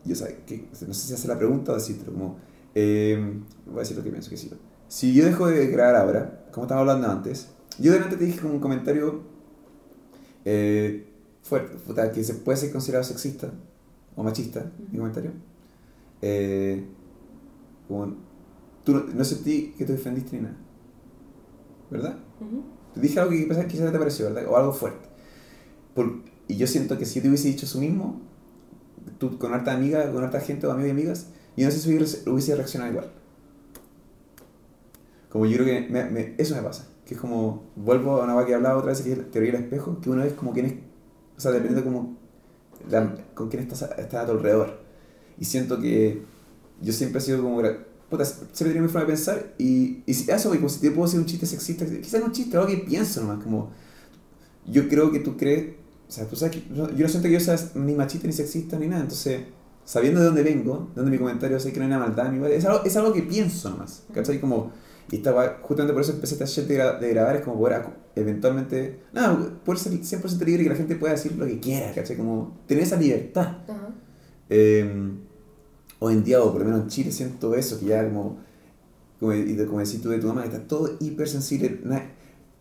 yo 0.06 0.16
sé, 0.16 0.38
que, 0.45 0.68
no 0.88 0.94
sé 0.94 1.07
si 1.07 1.14
hacer 1.14 1.30
la 1.30 1.38
pregunta 1.38 1.72
o 1.72 1.76
decirlo, 1.76 2.14
como... 2.14 2.38
eh, 2.74 3.41
voy 3.66 3.76
a 3.78 3.80
decir 3.80 3.98
lo 3.98 4.03
que 4.03 4.12
pienso 4.12 4.30
que 4.30 4.38
sí. 4.38 4.52
Si 4.88 5.14
yo 5.14 5.26
dejo 5.26 5.48
de 5.48 5.68
grabar 5.68 5.95
ahora, 5.95 6.45
como 6.52 6.66
estaba 6.66 6.82
hablando 6.82 7.07
antes, 7.10 7.48
yo 7.80 7.91
delante 7.91 8.16
te 8.18 8.26
dije 8.26 8.40
como 8.40 8.53
un 8.53 8.60
comentario 8.60 9.24
eh, 10.45 11.07
fuerte, 11.44 11.76
que 12.14 12.24
se 12.24 12.36
puede 12.36 12.57
ser 12.57 12.72
considerado 12.72 13.03
sexista 13.03 13.52
o 14.16 14.24
machista, 14.24 14.72
mi 14.92 14.98
comentario. 14.98 15.32
Eh, 16.22 16.86
como, 17.88 18.16
tú 18.84 18.94
no, 18.94 19.00
no 19.14 19.24
sentí 19.24 19.74
que 19.78 19.86
te 19.86 19.94
defendiste 19.94 20.36
ni 20.38 20.44
nada, 20.44 20.58
¿verdad? 21.92 22.18
Ujú. 22.40 22.64
Te 22.94 23.02
dije 23.02 23.20
algo 23.20 23.32
que 23.32 23.48
quizás 23.48 23.66
quizás 23.66 23.92
te 23.92 24.00
pareció, 24.00 24.26
¿verdad? 24.26 24.48
O 24.50 24.58
algo 24.58 24.74
fuerte. 24.74 25.08
Por- 25.94 26.24
y 26.48 26.58
yo 26.58 26.68
siento 26.68 26.98
que 26.98 27.06
si 27.06 27.16
yo 27.16 27.24
te 27.24 27.28
hubiese 27.30 27.48
dicho 27.48 27.66
eso 27.66 27.80
mismo, 27.80 28.22
tú 29.18 29.38
con 29.38 29.54
harta 29.54 29.74
amiga, 29.74 30.12
con 30.12 30.24
harta 30.24 30.40
gente 30.40 30.68
o 30.68 30.72
amigos 30.72 30.88
y 30.90 30.92
amigas, 30.92 31.28
yo 31.58 31.66
no 31.66 31.72
sé 31.72 31.80
si 31.80 31.96
hubiese, 32.30 32.56
reaccionado 32.56 32.92
igual. 32.92 33.12
Como 35.30 35.46
yo 35.46 35.58
creo 35.58 35.66
que 35.66 35.90
me- 35.92 36.10
me- 36.10 36.36
eso 36.38 36.56
me 36.56 36.62
pasa. 36.62 36.88
Que 37.06 37.14
es 37.16 37.20
como, 37.20 37.64
vuelvo 37.76 38.22
a 38.22 38.24
una 38.24 38.34
cosa 38.34 38.46
que 38.48 38.56
hablaba 38.56 38.78
otra 38.78 38.90
vez, 38.92 39.02
que 39.02 39.12
es 39.12 39.18
la 39.18 39.26
teoría 39.26 39.52
del 39.54 39.64
espejo, 39.64 40.00
que 40.02 40.10
uno 40.10 40.24
es 40.24 40.34
como 40.34 40.54
quien 40.54 40.66
es, 40.66 40.74
o 41.38 41.40
sea, 41.40 41.52
dependiendo 41.52 41.84
como 41.90 42.18
la- 42.90 43.16
con 43.34 43.49
quién 43.49 43.64
estás, 43.64 43.84
estás 43.98 44.24
a 44.24 44.26
tu 44.26 44.32
alrededor. 44.34 44.80
Y 45.40 45.45
siento 45.45 45.80
que 45.80 46.24
yo 46.82 46.94
siempre 46.94 47.20
he 47.20 47.22
sido 47.22 47.41
como, 47.44 47.62
puta, 48.10 48.26
siempre 48.26 48.66
tenido 48.74 48.84
mi 48.84 48.88
forma 48.88 49.02
de 49.02 49.07
pensar 49.07 49.53
y, 49.57 50.03
y 50.06 50.14
si 50.14 50.32
eso, 50.32 50.49
como 50.49 50.70
si 50.70 50.80
te 50.82 50.91
puedo 50.91 51.06
decir 51.07 51.20
un 51.20 51.26
chiste 51.26 51.45
sexista, 51.45 51.86
quizás 51.86 52.20
no 52.22 52.28
un 52.28 52.32
chiste, 52.32 52.57
algo 52.57 52.70
que 52.70 52.78
pienso 52.78 53.22
nomás, 53.22 53.44
como, 53.44 53.72
yo 54.66 54.88
creo 54.90 55.12
que 55.12 55.20
tú 55.20 55.38
crees, 55.38 55.76
o 56.07 56.12
sea, 56.12 56.26
tú 56.28 56.36
sabes 56.36 56.57
que, 56.57 56.64
yo 56.74 56.88
no 56.88 57.10
siento 57.10 57.28
que 57.28 57.34
yo 57.34 57.40
sea 57.40 57.57
ni 57.76 57.94
machista 57.94 58.28
ni 58.28 58.34
sexista 58.34 58.78
ni 58.80 58.88
nada, 58.88 59.02
entonces, 59.03 59.41
sabiendo 59.86 60.20
de 60.20 60.28
dónde 60.28 60.44
vengo, 60.44 60.90
de 60.95 61.02
dónde 61.02 61.12
mi 61.12 61.18
comentario, 61.18 61.60
sé 61.60 61.72
que 61.72 61.80
no 61.80 61.86
hay 61.86 61.91
una 61.91 61.99
maldad, 61.99 62.32
nada, 62.32 62.48
es 62.48 62.66
algo, 62.66 62.84
es 62.84 62.95
algo 62.98 63.14
que 63.14 63.24
pienso 63.24 63.70
nomás, 63.70 64.03
¿cachai? 64.14 64.40
Como, 64.40 64.72
y 65.11 65.18
estaba, 65.18 65.60
justamente 65.61 65.94
por 65.94 66.02
eso 66.02 66.14
empecé 66.14 66.34
esta 66.36 66.45
shit 66.45 66.65
de, 66.68 66.77
gra- 66.80 66.99
de 66.99 67.10
grabar, 67.10 67.36
es 67.36 67.41
como 67.44 67.57
poder 67.60 67.84
eventualmente, 68.15 68.99
nada, 69.14 69.38
poder 69.64 69.80
ser 69.80 69.94
100% 69.94 70.45
libre 70.45 70.61
y 70.61 70.65
que 70.65 70.69
la 70.72 70.76
gente 70.77 70.95
pueda 70.95 71.14
decir 71.14 71.34
lo 71.34 71.45
que 71.45 71.60
quiera, 71.60 71.91
¿cachai? 71.94 72.18
Como, 72.18 72.57
tener 72.68 72.84
esa 72.84 72.95
libertad. 72.98 73.57
Ajá. 73.68 73.90
Eh, 74.49 75.11
hoy 75.99 76.14
en 76.14 76.23
día, 76.23 76.41
o 76.44 76.52
por 76.52 76.61
lo 76.61 76.65
menos 76.65 76.82
en 76.82 76.88
Chile, 76.88 77.11
siento 77.11 77.56
eso, 77.56 77.80
que 77.80 77.88
ya 77.88 78.03
como, 78.06 78.38
como, 79.19 79.34
y 79.34 79.56
como 79.65 79.80
decís 79.80 80.02
tú 80.02 80.10
de 80.10 80.19
tu 80.19 80.27
mamá, 80.27 80.44
que 80.44 80.49
está 80.49 80.68
todo 80.68 80.98
hipersensible. 80.99 81.82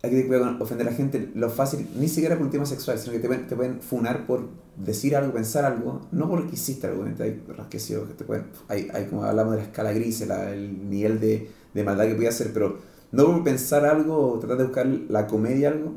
Aquí 0.03 0.15
te 0.17 0.23
puede 0.25 0.41
ofender 0.59 0.87
a 0.87 0.91
la 0.91 0.95
gente, 0.95 1.31
lo 1.33 1.49
fácil, 1.49 1.87
ni 1.97 2.07
siquiera 2.07 2.35
por 2.35 2.45
un 2.45 2.51
tema 2.51 2.65
sexual, 2.67 2.99
sino 2.99 3.13
que 3.13 3.19
te 3.19 3.27
pueden, 3.27 3.47
te 3.47 3.55
pueden 3.55 3.81
funar 3.81 4.27
por 4.27 4.49
decir 4.77 5.15
algo, 5.15 5.33
pensar 5.33 5.65
algo, 5.65 6.01
no 6.11 6.29
porque 6.29 6.53
hiciste 6.53 6.85
algo, 6.85 7.05
hay 7.05 7.43
rasquecidos 7.57 8.07
que 8.09 8.13
te 8.13 8.23
pueden, 8.23 8.45
hay, 8.67 8.87
hay 8.93 9.05
como 9.07 9.23
hablamos 9.23 9.53
de 9.53 9.61
la 9.61 9.63
escala 9.63 9.91
gris, 9.93 10.27
la- 10.27 10.51
el 10.53 10.89
nivel 10.89 11.19
de, 11.19 11.49
de 11.75 11.83
maldad 11.83 12.07
que 12.07 12.15
puede 12.15 12.29
hacer, 12.29 12.51
pero 12.53 12.79
no 13.11 13.25
por 13.27 13.43
pensar 13.43 13.85
algo 13.85 14.33
o 14.33 14.39
tratar 14.39 14.57
de 14.57 14.63
buscar 14.63 14.87
la 14.87 15.27
comedia 15.27 15.69
algo, 15.69 15.93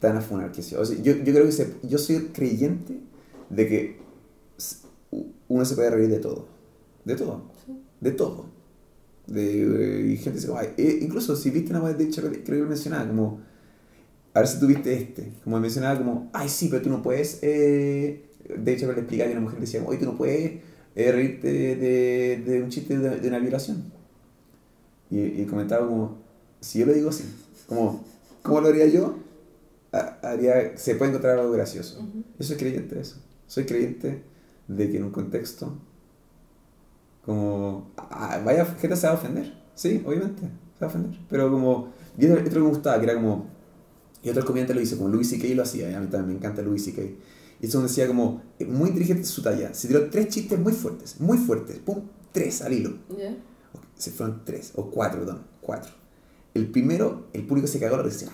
te 0.00 0.06
van 0.08 0.16
a 0.16 0.20
funar, 0.20 0.52
que 0.52 0.62
sí. 0.62 0.74
O 0.76 0.84
sea, 0.84 0.96
yo, 1.02 1.12
yo 1.16 1.32
creo 1.32 1.46
que 1.46 1.52
se, 1.52 1.74
yo 1.84 1.98
soy 1.98 2.30
creyente 2.32 2.98
de 3.50 3.68
que 3.68 4.00
uno 5.48 5.64
se 5.64 5.74
puede 5.74 5.90
reír 5.90 6.08
de 6.08 6.18
todo. 6.18 6.46
De 7.04 7.16
todo. 7.16 7.50
Sí. 7.66 7.72
De 8.00 8.12
todo. 8.12 8.46
De, 9.26 10.08
y 10.12 10.16
gente 10.16 10.32
dice, 10.38 10.48
como, 10.48 10.58
"Ay", 10.60 10.68
eh, 10.76 10.98
incluso 11.02 11.36
si 11.36 11.50
viste 11.50 11.70
una 11.70 11.80
vez 11.80 11.98
de 11.98 12.08
creo 12.44 12.64
que 12.64 12.68
mencionaba 12.68 13.06
como, 13.08 13.40
a 14.34 14.40
ver 14.40 14.48
si 14.48 14.60
tú 14.60 14.66
viste 14.66 14.94
este, 14.94 15.32
como 15.44 15.60
mencionaba 15.60 15.98
como, 15.98 16.30
ay 16.32 16.48
sí, 16.48 16.68
pero 16.70 16.82
tú 16.82 16.90
no 16.90 17.02
puedes, 17.02 17.38
eh, 17.42 18.24
de 18.58 18.72
hecho 18.72 18.86
le 18.92 18.98
explicaba 19.00 19.28
y 19.30 19.32
una 19.32 19.42
mujer 19.42 19.60
decía, 19.60 19.82
oye, 19.86 19.98
tú 19.98 20.06
no 20.06 20.16
puedes 20.16 20.60
eh, 20.96 21.12
reírte 21.12 21.52
de, 21.52 22.42
de 22.44 22.62
un 22.62 22.70
chiste 22.70 22.98
de, 22.98 23.20
de 23.20 23.28
una 23.28 23.38
violación. 23.38 23.92
Y, 25.10 25.20
y 25.42 25.46
comentaba 25.46 25.86
como, 25.86 26.18
si 26.60 26.78
yo 26.80 26.86
lo 26.86 26.92
digo 26.92 27.10
así, 27.10 27.24
como, 27.66 28.04
¿cómo 28.42 28.60
lo 28.60 28.68
haría 28.68 28.86
yo? 28.86 29.16
Ha- 29.92 30.18
Haría, 30.22 30.76
se 30.78 30.94
puede 30.96 31.10
encontrar 31.10 31.38
algo 31.38 31.52
gracioso. 31.52 32.00
Ujú. 32.00 32.24
Yo 32.38 32.44
soy 32.46 32.56
creyente 32.56 32.94
de 32.94 33.00
eso. 33.02 33.16
Soy 33.46 33.64
creyente 33.64 34.22
de 34.68 34.90
que 34.90 34.96
en 34.98 35.04
un 35.04 35.10
contexto, 35.10 35.76
como, 37.24 37.90
ah, 37.96 38.40
vaya, 38.44 38.64
gente 38.64 38.96
se 38.96 39.06
va 39.06 39.12
a 39.14 39.16
ofender. 39.16 39.52
Sí, 39.74 40.02
obviamente, 40.04 40.42
se 40.42 40.80
va 40.80 40.86
a 40.86 40.90
ofender. 40.90 41.18
Pero 41.28 41.50
como, 41.50 41.92
y 42.18 42.26
otro 42.26 42.40
otro 42.40 42.52
que 42.54 42.60
me 42.60 42.68
gustaba, 42.68 42.98
que 42.98 43.04
era 43.04 43.14
como, 43.14 43.46
y 44.22 44.30
otro 44.30 44.44
comediante 44.44 44.74
lo 44.74 44.80
hizo, 44.80 44.96
como 44.96 45.08
Louis 45.08 45.28
C.K. 45.28 45.48
lo 45.54 45.62
hacía, 45.62 45.90
y 45.90 45.94
a 45.94 46.00
mí 46.00 46.06
también 46.08 46.28
me 46.28 46.34
encanta 46.34 46.62
Louis 46.62 46.84
C.K. 46.84 47.02
Y 47.60 47.66
eso 47.66 47.82
decía 47.82 48.06
como, 48.06 48.42
eh, 48.58 48.64
muy 48.64 48.88
inteligente 48.90 49.24
su 49.24 49.42
talla. 49.42 49.74
Se 49.74 49.88
tiró 49.88 50.08
tres 50.10 50.28
chistes 50.28 50.58
muy 50.58 50.72
fuertes, 50.72 51.20
muy 51.20 51.38
fuertes, 51.38 51.78
pum, 51.78 52.02
tres 52.32 52.62
al 52.62 52.72
hilo. 52.72 52.94
¿Ya? 53.18 53.34
Se 54.00 54.10
fueron 54.10 54.42
tres, 54.44 54.72
o 54.76 54.86
cuatro, 54.90 55.20
perdón, 55.20 55.42
cuatro. 55.60 55.92
El 56.54 56.66
primero, 56.70 57.26
el 57.32 57.46
público 57.46 57.68
se 57.68 57.78
cagó 57.78 57.96
la 57.98 58.02
risa. 58.02 58.26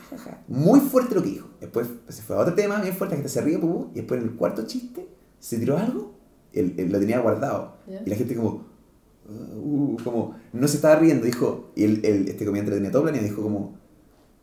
Muy 0.48 0.80
fuerte 0.80 1.14
lo 1.14 1.22
que 1.22 1.30
dijo. 1.30 1.48
Después 1.60 1.88
se 2.08 2.22
fue 2.22 2.36
a 2.36 2.38
otro 2.40 2.54
tema, 2.54 2.80
bien 2.80 2.94
fuerte, 2.94 3.14
la 3.14 3.18
gente 3.18 3.28
se 3.28 3.40
ríe, 3.42 3.58
y 3.92 3.96
después 3.96 4.20
en 4.22 4.28
el 4.28 4.34
cuarto 4.36 4.64
chiste 4.66 5.08
se 5.40 5.58
tiró 5.58 5.76
algo, 5.76 6.14
él, 6.52 6.74
él 6.78 6.90
lo 6.92 6.98
tenía 7.00 7.18
guardado. 7.18 7.76
Ya. 7.86 8.02
Y 8.06 8.08
la 8.08 8.16
gente 8.16 8.34
como, 8.36 8.64
uh, 9.28 9.96
como, 10.04 10.36
no 10.52 10.68
se 10.68 10.76
estaba 10.76 10.96
riendo, 10.96 11.26
dijo, 11.26 11.70
y 11.74 11.84
el, 11.84 12.04
el- 12.04 12.28
este 12.28 12.44
comediante 12.46 12.72
tenía 12.74 12.90
todo 12.90 13.02
planeado, 13.02 13.26
dijo 13.26 13.42
como, 13.42 13.74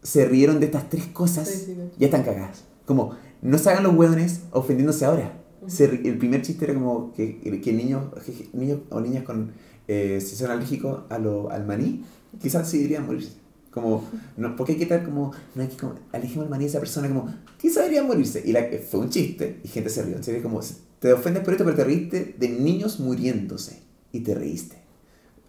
se 0.02 0.26
rieron 0.26 0.60
de 0.60 0.66
estas 0.68 0.90
tres 0.90 1.06
cosas, 1.08 1.48
Sí, 1.48 1.64
sí, 1.68 1.78
ya 1.98 2.08
están 2.08 2.24
cagadas. 2.24 2.66
Como, 2.86 3.16
no 3.42 3.58
se 3.58 3.70
hagan 3.70 3.84
los 3.84 3.96
hueones 3.96 4.42
ofendiéndose 4.52 5.06
ahora. 5.06 5.40
Se 5.68 5.90
ri- 5.90 6.06
el 6.06 6.18
primer 6.18 6.42
chiste 6.42 6.66
era 6.66 6.74
como 6.74 7.14
que, 7.14 7.40
que 7.40 7.74
niños, 7.74 8.14
que 8.26 8.50
niños 8.52 8.80
o 8.90 9.00
niñas 9.00 9.24
con, 9.24 9.54
eh, 9.88 10.20
si 10.22 10.36
son 10.36 10.52
alérgicos 10.52 11.02
a 11.10 11.18
lo, 11.20 11.52
al 11.52 11.66
maní, 11.66 12.04
quizás 12.42 12.70
sí 12.70 12.78
deberían 12.78 13.06
morirse. 13.06 13.34
Como, 13.72 14.08
no, 14.38 14.56
porque 14.56 14.74
hay 14.74 14.78
que 14.78 14.84
estar 14.84 15.04
como, 15.04 15.32
no 15.56 15.62
hay 15.62 15.68
que 15.68 15.78
como, 15.78 15.96
el 16.12 16.50
maní 16.50 16.66
de 16.66 16.70
esa 16.70 16.80
persona, 16.80 17.08
como, 17.08 17.34
quizás 17.60 17.84
deberían 17.84 18.08
morirse. 18.08 18.44
Y 18.46 18.52
la, 18.52 18.66
fue 18.90 19.00
un 19.00 19.10
chiste, 19.10 19.60
y 19.64 19.68
gente 19.68 19.90
se 19.90 20.04
rió. 20.04 20.16
En 20.16 20.24
serio, 20.24 20.44
como, 20.44 20.62
te 21.00 21.12
ofendes 21.12 21.44
por 21.44 21.54
esto, 21.54 21.66
pero 21.66 21.76
te 21.76 21.84
reíste 21.84 22.36
de 22.38 22.50
niños 22.50 23.00
muriéndose. 23.00 23.82
Y 24.12 24.20
te 24.20 24.36
reíste. 24.36 24.78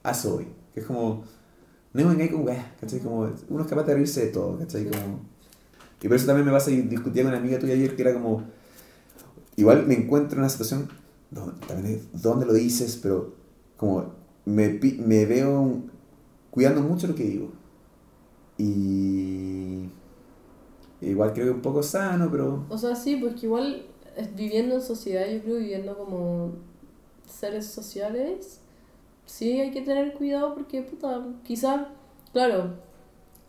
A 0.03 0.13
eso 0.13 0.37
voy. 0.37 0.47
Que 0.73 0.81
es 0.81 0.87
como, 0.87 1.25
no 1.93 2.15
me 2.15 2.31
con 2.31 2.45
weá, 2.45 2.75
¿cachai? 2.81 3.01
Como, 3.01 3.31
uno 3.49 3.63
es 3.63 3.69
capaz 3.69 3.85
de 3.85 3.95
reírse 3.95 4.25
de 4.25 4.33
todo, 4.33 4.59
¿cachai? 4.59 4.85
Como, 4.87 5.21
y 6.03 6.09
por 6.09 6.17
eso 6.17 6.27
también 6.27 6.45
me 6.45 6.53
pasa 6.53 6.71
y 6.71 6.83
discutía 6.83 7.23
con 7.23 7.33
una 7.33 7.41
amiga 7.41 7.59
tuya 7.59 7.73
ayer 7.73 7.97
que 7.97 8.03
era 8.03 8.13
como, 8.13 8.43
igual 9.57 9.87
me 9.87 9.95
encuentro 9.95 10.35
en 10.35 10.41
una 10.41 10.49
situación 10.51 10.89
donde, 11.31 11.67
también 11.67 11.95
es, 11.95 12.23
¿dónde 12.23 12.47
lo 12.47 12.53
dices? 12.53 12.99
Pero 13.01 13.35
como 13.77 14.13
me, 14.45 14.69
me 14.99 15.27
veo 15.27 15.83
cuidando 16.51 16.83
mucho 16.83 17.07
lo 17.07 17.15
que 17.15 17.25
digo. 17.25 17.53
Y 18.59 19.89
igual 21.01 21.33
creo 21.33 21.47
que 21.47 21.53
un 21.53 21.63
poco 21.63 21.83
sano, 21.83 22.31
pero 22.31 22.65
O 22.69 22.79
sea, 22.79 22.95
sí, 22.95 23.17
pues 23.17 23.35
que 23.35 23.47
igual 23.47 23.87
viviendo 24.35 24.77
en 24.77 24.83
sociedad, 24.83 25.27
yo 25.29 25.41
creo 25.43 25.57
viviendo 25.57 25.97
como 25.97 26.53
seres 27.27 27.67
sociales, 27.67 28.61
sí 29.27 29.61
hay 29.61 29.71
que 29.71 29.83
tener 29.83 30.15
cuidado 30.15 30.55
porque, 30.55 30.83
puta, 30.83 31.27
quizás, 31.45 31.89
claro, 32.33 32.75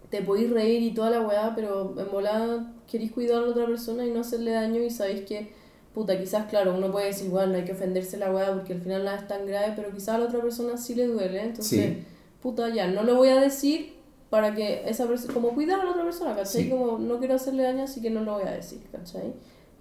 te 0.09 0.21
podéis 0.21 0.49
reír 0.51 0.81
y 0.81 0.93
toda 0.93 1.09
la 1.09 1.21
weá, 1.21 1.53
pero 1.55 1.93
en 1.99 2.11
volada 2.11 2.73
queréis 2.87 3.11
cuidar 3.11 3.39
a 3.39 3.41
la 3.41 3.51
otra 3.51 3.65
persona 3.65 4.05
y 4.05 4.11
no 4.11 4.21
hacerle 4.21 4.51
daño 4.51 4.81
y 4.81 4.89
sabéis 4.89 5.21
que, 5.21 5.53
puta, 5.95 6.19
quizás, 6.19 6.45
claro, 6.47 6.75
uno 6.77 6.91
puede 6.91 7.07
decir, 7.07 7.29
bueno, 7.31 7.53
no 7.53 7.57
hay 7.57 7.63
que 7.65 7.71
ofenderse 7.71 8.17
la 8.17 8.31
weá 8.31 8.53
porque 8.53 8.73
al 8.73 8.81
final 8.81 9.03
nada 9.05 9.17
es 9.17 9.27
tan 9.27 9.47
grave, 9.47 9.73
pero 9.75 9.89
quizás 9.91 10.09
a 10.09 10.17
la 10.19 10.25
otra 10.25 10.41
persona 10.41 10.77
sí 10.77 10.93
le 10.93 11.07
duele, 11.07 11.41
entonces, 11.41 11.79
Sí. 11.97 12.03
puta, 12.43 12.69
ya, 12.69 12.87
no 12.87 13.01
lo 13.03 13.15
voy 13.15 13.29
a 13.29 13.39
decir 13.41 13.95
para 14.29 14.53
que 14.53 14.87
esa 14.87 15.07
persona, 15.07 15.33
como 15.33 15.49
cuidar 15.55 15.79
a 15.79 15.85
la 15.85 15.91
otra 15.91 16.03
persona, 16.03 16.35
¿cachai? 16.35 16.63
Sí. 16.65 16.69
Como 16.69 16.99
no 16.99 17.17
quiero 17.19 17.35
hacerle 17.35 17.63
daño, 17.63 17.83
así 17.85 18.01
que 18.01 18.09
no 18.11 18.21
lo 18.21 18.33
voy 18.33 18.43
a 18.43 18.51
decir, 18.51 18.81
¿cachai? 18.91 19.33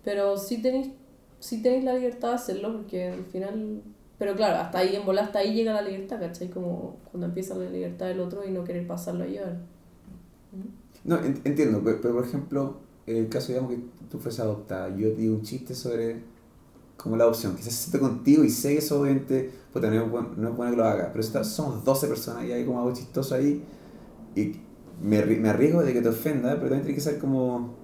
Pero 0.04 0.38
sí 0.38 0.62
tenéis, 0.62 0.88
sí 1.40 1.60
tenéis 1.62 1.84
la 1.84 1.94
libertad 1.94 2.28
de 2.30 2.34
hacerlo 2.36 2.72
porque 2.72 3.08
al 3.08 3.24
final... 3.24 3.82
Pero 4.16 4.36
claro, 4.36 4.58
hasta 4.60 4.78
ahí, 4.78 4.94
en 4.94 5.04
bola, 5.04 5.22
hasta 5.22 5.40
ahí 5.40 5.52
llega 5.54 5.72
la 5.72 5.82
libertad, 5.82 6.20
¿cachai? 6.20 6.48
Como 6.48 6.96
cuando 7.10 7.26
empieza 7.26 7.56
la 7.56 7.68
libertad 7.68 8.06
del 8.06 8.20
otro 8.20 8.44
y 8.46 8.52
no 8.52 8.62
querer 8.62 8.86
pasarlo 8.86 9.24
a 9.24 9.26
llevar. 9.26 9.56
No, 11.02 11.18
en- 11.18 11.40
entiendo, 11.44 11.82
pero, 11.84 12.00
pero, 12.00 12.14
por 12.14 12.24
ejemplo, 12.24 12.76
el 13.06 13.28
caso, 13.28 13.48
digamos, 13.48 13.72
que 13.72 13.78
tú 14.10 14.18
fueras 14.18 14.40
adoptada, 14.40 14.88
yo 14.96 15.10
te 15.12 15.16
digo 15.22 15.34
un 15.36 15.42
chiste 15.42 15.74
sobre 15.74 16.22
como 16.96 17.16
la 17.16 17.24
adopción, 17.24 17.56
quizás 17.56 17.74
se 17.74 17.90
siente 17.90 18.00
contigo 18.00 18.44
y 18.44 18.50
sé 18.50 18.70
que 18.74 18.78
eso 18.78 19.00
obviamente, 19.00 19.50
puta, 19.72 19.90
no 19.90 20.04
es 20.04 20.10
bueno, 20.10 20.30
no 20.36 20.48
es 20.50 20.56
bueno 20.56 20.72
que 20.72 20.76
lo 20.78 20.84
haga, 20.84 21.08
pero 21.12 21.20
está- 21.24 21.44
somos 21.44 21.84
12 21.84 22.06
personas 22.08 22.44
y 22.44 22.52
hay 22.52 22.64
como 22.64 22.78
algo 22.80 22.94
chistoso 22.94 23.34
ahí 23.34 23.62
y 24.36 24.52
me, 25.02 25.24
me 25.26 25.48
arriesgo 25.50 25.82
de 25.82 25.92
que 25.92 26.02
te 26.02 26.08
ofenda, 26.08 26.50
pero 26.56 26.70
también 26.70 26.82
tiene 26.84 26.94
que 26.96 27.00
ser 27.02 27.18
como... 27.18 27.74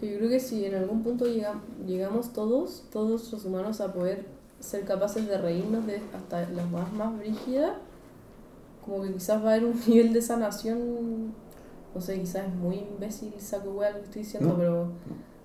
Que 0.00 0.10
yo 0.12 0.18
creo 0.18 0.30
que 0.30 0.40
si 0.40 0.64
en 0.64 0.74
algún 0.74 1.02
punto 1.02 1.26
llega, 1.26 1.60
llegamos 1.86 2.32
todos, 2.32 2.84
todos 2.92 3.32
los 3.32 3.44
humanos, 3.44 3.80
a 3.80 3.92
poder 3.92 4.26
ser 4.60 4.84
capaces 4.84 5.26
de 5.26 5.38
reírnos 5.38 5.86
de 5.86 6.00
hasta 6.14 6.48
las 6.50 6.70
más, 6.70 6.92
más 6.92 7.16
brígidas, 7.18 7.72
como 8.84 9.02
que 9.02 9.12
quizás 9.12 9.42
va 9.42 9.50
a 9.50 9.54
haber 9.54 9.64
un 9.66 9.80
nivel 9.86 10.12
de 10.12 10.22
sanación, 10.22 11.32
no 11.94 12.00
sé, 12.00 12.18
quizás 12.20 12.48
es 12.48 12.54
muy 12.54 12.76
imbécil, 12.76 13.32
saco 13.38 13.70
hueá 13.70 13.90
lo 13.90 13.98
que 13.98 14.04
estoy 14.04 14.22
diciendo, 14.22 14.50
No. 14.50 14.56
pero 14.58 14.88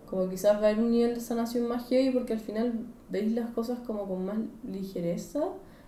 como 0.09 0.27
quizás 0.29 0.53
va 0.53 0.67
a 0.67 0.69
haber 0.71 0.79
un 0.79 0.91
nivel 0.91 1.13
de 1.15 1.21
sanación 1.21 1.67
más 1.67 1.87
heavy 1.87 2.11
porque 2.11 2.33
al 2.33 2.39
final 2.39 2.73
veis 3.09 3.31
las 3.33 3.49
cosas 3.51 3.79
como 3.85 4.07
con 4.07 4.25
más 4.25 4.37
ligereza, 4.67 5.41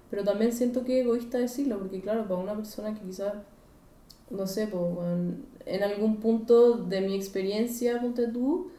pero 0.10 0.24
también 0.24 0.52
siento 0.52 0.84
que 0.84 1.02
egoísta 1.02 1.38
decirlo, 1.40 1.80
porque 1.80 2.02
claro, 2.02 2.28
para 2.28 2.40
una 2.40 2.56
persona 2.56 2.94
que 2.94 3.02
quizás, 3.02 3.34
no 4.30 4.46
sé, 4.46 4.68
pues, 4.68 4.84
en 5.66 5.84
algún 5.84 6.18
punto 6.18 6.74
de 6.78 7.02
mi 7.02 7.16
experiencia, 7.16 8.00
ponte 8.02 8.28
tú, 8.28 8.70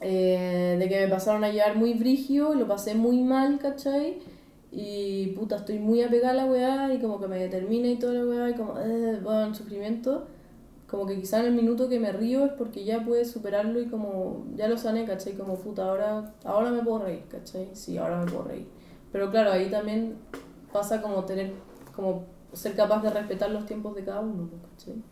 eh, 0.00 0.76
de 0.78 0.88
que 0.88 1.00
me 1.00 1.08
pasaron 1.08 1.42
a 1.44 1.50
llevar 1.50 1.76
muy 1.76 1.94
brigio, 1.94 2.54
lo 2.54 2.66
pasé 2.66 2.94
muy 2.94 3.22
mal, 3.22 3.58
¿cachai? 3.58 4.18
Y 4.72 5.28
puta, 5.28 5.56
estoy 5.56 5.78
muy 5.78 6.02
apegada 6.02 6.32
a 6.32 6.44
la 6.44 6.46
weá 6.46 6.92
y 6.92 6.98
como 6.98 7.18
que 7.20 7.28
me 7.28 7.38
determina 7.38 7.88
y 7.88 7.96
toda 7.96 8.12
la 8.14 8.26
weá 8.26 8.50
y 8.50 8.54
como, 8.54 8.78
eh, 8.78 9.20
bueno, 9.22 9.54
sufrimiento. 9.54 10.26
Como 10.86 11.06
que 11.06 11.16
quizá 11.20 11.40
en 11.40 11.46
el 11.46 11.54
minuto 11.54 11.88
que 11.88 11.98
me 11.98 12.12
río 12.12 12.44
es 12.44 12.52
porque 12.52 12.84
ya 12.84 13.04
pude 13.04 13.24
superarlo 13.24 13.80
y 13.80 13.86
como 13.88 14.46
ya 14.54 14.68
lo 14.68 14.78
sané, 14.78 15.04
¿cachai? 15.04 15.34
Como 15.36 15.56
puta, 15.58 15.84
ahora, 15.88 16.34
ahora 16.44 16.70
me 16.70 16.82
puedo 16.82 17.00
reír, 17.00 17.24
¿cachai? 17.28 17.70
Sí, 17.74 17.98
ahora 17.98 18.20
me 18.24 18.30
puedo 18.30 18.44
reír. 18.44 18.68
Pero 19.12 19.30
claro, 19.30 19.50
ahí 19.52 19.68
también 19.70 20.14
pasa 20.72 21.02
como 21.02 21.24
tener, 21.24 21.52
como 21.94 22.24
ser 22.52 22.74
capaz 22.76 23.02
de 23.02 23.10
respetar 23.10 23.50
los 23.50 23.66
tiempos 23.66 23.94
de 23.96 24.04
cada 24.04 24.20
uno, 24.20 24.48
¿cachai? 24.70 25.02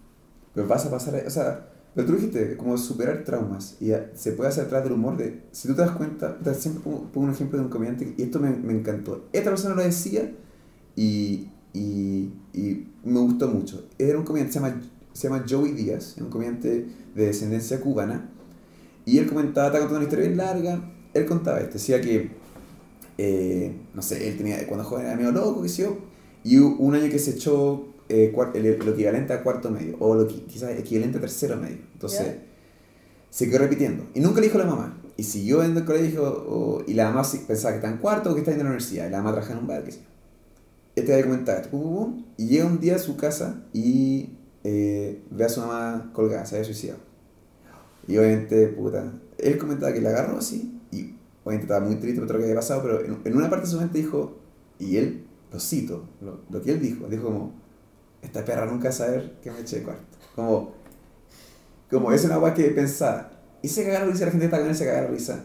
Pero 0.54 0.66
vas 0.68 0.86
a 0.86 0.90
pasar, 0.90 1.22
o 1.26 1.30
sea, 1.30 1.68
pero 1.94 2.06
tú 2.06 2.14
dijiste, 2.14 2.56
como 2.56 2.76
superar 2.78 3.24
traumas, 3.24 3.76
y 3.80 3.92
se 4.14 4.32
puede 4.32 4.50
hacer 4.50 4.66
atrás 4.66 4.84
del 4.84 4.92
humor 4.92 5.16
de, 5.16 5.42
si 5.52 5.68
tú 5.68 5.74
te 5.74 5.82
das 5.82 5.92
cuenta, 5.92 6.38
te- 6.38 6.54
siempre 6.54 6.82
pongo, 6.82 7.10
pongo 7.12 7.26
un 7.28 7.32
ejemplo 7.32 7.58
de 7.58 7.64
un 7.64 7.70
comediante, 7.70 8.14
y 8.16 8.22
esto 8.22 8.38
me, 8.40 8.50
me 8.50 8.72
encantó. 8.72 9.24
Esta 9.32 9.50
persona 9.50 9.74
lo 9.74 9.82
decía, 9.82 10.32
y, 10.96 11.48
y, 11.72 12.32
y 12.52 12.88
me 13.04 13.20
gustó 13.20 13.48
mucho. 13.48 13.88
Era 13.98 14.18
un 14.18 14.24
comediante, 14.24 14.52
se 14.54 14.60
llama, 14.60 14.80
se 15.14 15.28
llama 15.28 15.44
Joey 15.48 15.72
Díaz, 15.72 16.14
es 16.16 16.22
un 16.22 16.28
comediante 16.28 16.86
de 17.14 17.26
descendencia 17.26 17.80
cubana, 17.80 18.30
y 19.06 19.16
él 19.18 19.26
comentaba, 19.26 19.68
estaba 19.68 19.86
contando 19.86 19.96
una 20.00 20.04
historia 20.04 20.26
bien 20.26 20.36
larga, 20.36 20.92
él 21.14 21.24
contaba 21.24 21.60
esto, 21.60 21.74
decía 21.74 22.00
que, 22.02 22.30
eh, 23.16 23.72
no 23.94 24.02
sé, 24.02 24.28
él 24.28 24.36
tenía, 24.36 24.66
cuando 24.66 24.84
joven 24.84 25.06
era 25.06 25.16
medio 25.16 25.32
loco, 25.32 25.62
qué 25.62 25.68
sé 25.70 25.82
yo, 25.82 25.96
y 26.42 26.58
un 26.58 26.94
año 26.94 27.08
que 27.10 27.18
se 27.18 27.30
echó 27.32 27.86
eh, 28.10 28.32
lo 28.34 28.92
equivalente 28.92 29.32
a 29.32 29.42
cuarto 29.42 29.70
medio, 29.70 29.96
o 29.98 30.14
lo 30.14 30.26
que, 30.28 30.42
quizás 30.44 30.70
equivalente 30.72 31.16
a 31.16 31.20
tercero 31.22 31.56
medio. 31.56 31.78
Entonces, 31.94 32.26
Ya. 32.26 32.42
se 33.30 33.48
quedó 33.48 33.60
repitiendo. 33.60 34.04
Y 34.14 34.20
nunca 34.20 34.40
le 34.40 34.48
dijo 34.48 34.58
a 34.58 34.64
la 34.64 34.70
mamá. 34.70 35.00
Y 35.16 35.22
siguió 35.22 35.62
en 35.64 35.74
el 35.76 35.84
colegio, 35.86 36.22
o- 36.22 36.82
y 36.86 36.92
la 36.92 37.06
mamá 37.06 37.24
sí 37.24 37.40
pensaba 37.46 37.72
que 37.72 37.78
está 37.78 37.88
en 37.88 37.96
cuarto 37.98 38.30
o 38.30 38.34
que 38.34 38.40
está 38.40 38.52
en 38.52 38.58
la 38.58 38.64
universidad. 38.64 39.06
Y 39.06 39.10
la 39.10 39.18
mamá 39.18 39.30
trabajaba 39.32 39.54
en 39.56 39.62
un 39.62 39.68
bar, 39.68 39.84
qué 39.84 39.92
sé 39.92 39.98
yo. 40.00 40.04
Este 40.96 41.12
va 41.12 41.18
a 41.18 41.22
comentar, 41.22 41.56
esto, 41.56 41.70
pum, 41.70 41.82
pum, 41.82 41.94
pum, 41.94 42.24
y 42.36 42.46
llega 42.48 42.66
un 42.66 42.78
día 42.78 42.96
a 42.96 42.98
su 42.98 43.16
casa 43.16 43.62
y 43.72 44.28
eh, 44.64 45.22
ve 45.30 45.44
a 45.44 45.48
su 45.48 45.60
mamá 45.60 46.10
colgada, 46.12 46.44
se 46.46 46.56
había 46.56 46.64
suicidado. 46.64 47.00
Y 48.08 48.16
obviamente, 48.18 48.68
puta, 48.68 49.12
él 49.38 49.58
comentaba 49.58 49.92
que 49.92 50.00
la 50.00 50.10
agarró 50.10 50.38
así, 50.38 50.80
y 50.90 51.14
obviamente 51.44 51.64
estaba 51.72 51.84
muy 51.86 51.96
triste 51.96 52.18
por 52.18 52.26
todo 52.26 52.38
lo 52.38 52.44
que 52.44 52.50
había 52.50 52.60
pasado, 52.60 52.82
pero 52.82 53.04
en, 53.04 53.18
en 53.24 53.36
una 53.36 53.48
parte 53.48 53.66
de 53.66 53.72
su 53.72 53.78
mente 53.78 53.98
dijo, 53.98 54.38
y 54.78 54.96
él, 54.96 55.24
lo 55.52 55.60
cito, 55.60 56.08
lo, 56.20 56.40
lo 56.50 56.62
que 56.62 56.72
él 56.72 56.80
dijo, 56.80 57.06
dijo 57.08 57.24
como, 57.24 57.52
esta 58.22 58.44
perra 58.44 58.66
nunca 58.66 58.84
va 58.84 58.90
a 58.90 58.92
saber 58.92 59.38
que 59.42 59.50
me 59.50 59.60
eché 59.60 59.76
de 59.76 59.82
cuarto. 59.82 60.18
Como, 60.34 60.72
como 61.90 62.10
es 62.10 62.24
una 62.24 62.38
weá 62.38 62.54
que 62.54 62.64
pensaba. 62.70 63.30
Y 63.62 63.68
se 63.68 63.84
caga 63.84 64.00
la 64.00 64.06
risa, 64.06 64.24
la 64.24 64.30
gente 64.30 64.46
está 64.46 64.56
cagando 64.56 64.74
y 64.74 64.78
se 64.78 64.86
caga 64.86 65.02
la 65.02 65.08
risa. 65.08 65.44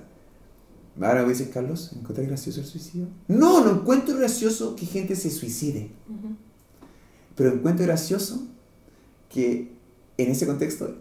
Ahora 1.01 1.23
me 1.23 1.29
dices, 1.29 1.49
Carlos, 1.49 1.93
¿encuentras 1.93 2.27
gracioso 2.27 2.59
el 2.59 2.65
suicidio? 2.65 3.07
No, 3.27 3.63
no 3.63 3.71
encuentro 3.71 4.17
gracioso 4.17 4.75
que 4.75 4.85
gente 4.85 5.15
se 5.15 5.29
suicide. 5.29 5.91
Ujú. 6.09 6.35
Pero 7.35 7.53
encuentro 7.53 7.85
gracioso 7.85 8.47
que 9.29 9.71
en 10.17 10.31
ese 10.31 10.45
contexto 10.45 10.97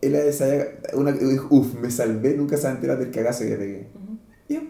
él 0.00 0.16
haya, 0.16 0.78
una, 0.94 1.14
uff, 1.50 1.74
me 1.74 1.90
salvé, 1.90 2.36
nunca 2.36 2.56
se 2.56 2.64
va 2.64 2.70
a 2.70 2.74
enterar 2.74 2.98
del 2.98 3.10
cagazo 3.10 3.44
que 3.44 3.56
pegué. 3.56 3.88
Ujú. 3.94 4.18
Y 4.48 4.54
ya, 4.54 4.62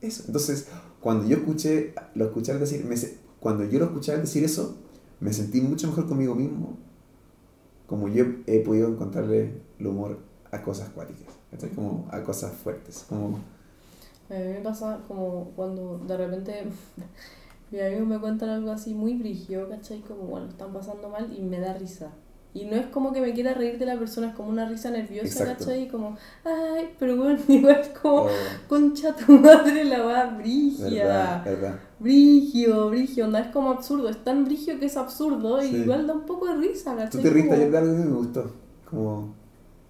eso. 0.00 0.24
Entonces, 0.26 0.68
cuando 1.00 1.26
yo 1.26 1.38
escuché, 1.38 1.94
lo 2.14 2.26
escuché 2.26 2.56
decir, 2.58 2.84
me 2.84 2.96
cuando 3.38 3.64
yo 3.64 3.78
lo 3.78 3.86
escuché 3.86 4.12
al 4.12 4.20
decir 4.20 4.44
eso, 4.44 4.76
me 5.20 5.32
sentí 5.32 5.60
mucho 5.60 5.86
mejor 5.86 6.06
conmigo 6.06 6.34
mismo, 6.34 6.78
como 7.86 8.08
yo 8.08 8.24
he 8.46 8.60
podido 8.60 8.88
encontrarle 8.88 9.54
el 9.78 9.86
humor 9.86 10.18
a 10.50 10.62
cosas 10.62 10.90
cuáticas. 10.90 11.34
Como 11.74 12.08
a 12.10 12.22
cosas 12.22 12.52
fuertes, 12.52 13.04
como... 13.08 13.40
A 14.28 14.34
mí 14.34 14.44
me 14.44 14.60
pasa 14.60 15.00
como 15.08 15.50
cuando 15.56 15.98
de 16.06 16.16
repente 16.16 16.64
mis 17.70 17.80
amigos 17.82 18.06
me 18.08 18.18
cuentan 18.18 18.48
algo 18.50 18.70
así 18.70 18.94
muy 18.94 19.14
brígido, 19.14 19.68
¿cachai? 19.68 20.00
Como, 20.00 20.22
bueno, 20.22 20.48
están 20.48 20.72
pasando 20.72 21.08
mal 21.08 21.32
y 21.36 21.40
me 21.42 21.60
da 21.60 21.72
risa. 21.74 22.10
Y 22.52 22.64
no 22.64 22.72
es 22.74 22.86
como 22.86 23.12
que 23.12 23.20
me 23.20 23.32
quiera 23.32 23.54
reír 23.54 23.78
de 23.78 23.86
la 23.86 23.96
persona, 23.96 24.30
es 24.30 24.34
como 24.34 24.48
una 24.48 24.68
risa 24.68 24.90
nerviosa, 24.90 25.26
Exacto. 25.44 25.66
¿cachai? 25.66 25.86
Como, 25.88 26.16
ay, 26.44 26.88
pero 26.98 27.16
bueno, 27.16 27.38
igual 27.48 27.80
como, 28.02 28.22
oh, 28.22 28.28
concha 28.68 29.14
tu 29.14 29.32
madre, 29.38 29.84
la 29.84 30.02
va 30.02 30.24
brígida. 30.36 30.88
verdad, 30.90 31.44
verdad. 31.44 31.80
Brigio, 32.00 32.90
brigio, 32.90 33.26
onda, 33.26 33.38
es 33.40 33.48
como 33.52 33.70
absurdo, 33.70 34.08
es 34.08 34.24
tan 34.24 34.44
brigio 34.44 34.80
que 34.80 34.86
es 34.86 34.96
absurdo 34.96 35.62
y 35.62 35.68
Sí. 35.68 35.76
igual 35.76 36.08
da 36.08 36.14
un 36.14 36.26
poco 36.26 36.46
de 36.48 36.56
risa, 36.56 36.90
Tú 36.92 36.96
¿cachai? 36.98 37.22
te 37.22 37.30
reíste 37.30 37.50
Como- 37.56 37.70
de 37.70 37.78
algo 37.78 37.92
y 37.92 37.96
me 37.96 38.16
gustó, 38.16 38.50
como... 38.90 39.34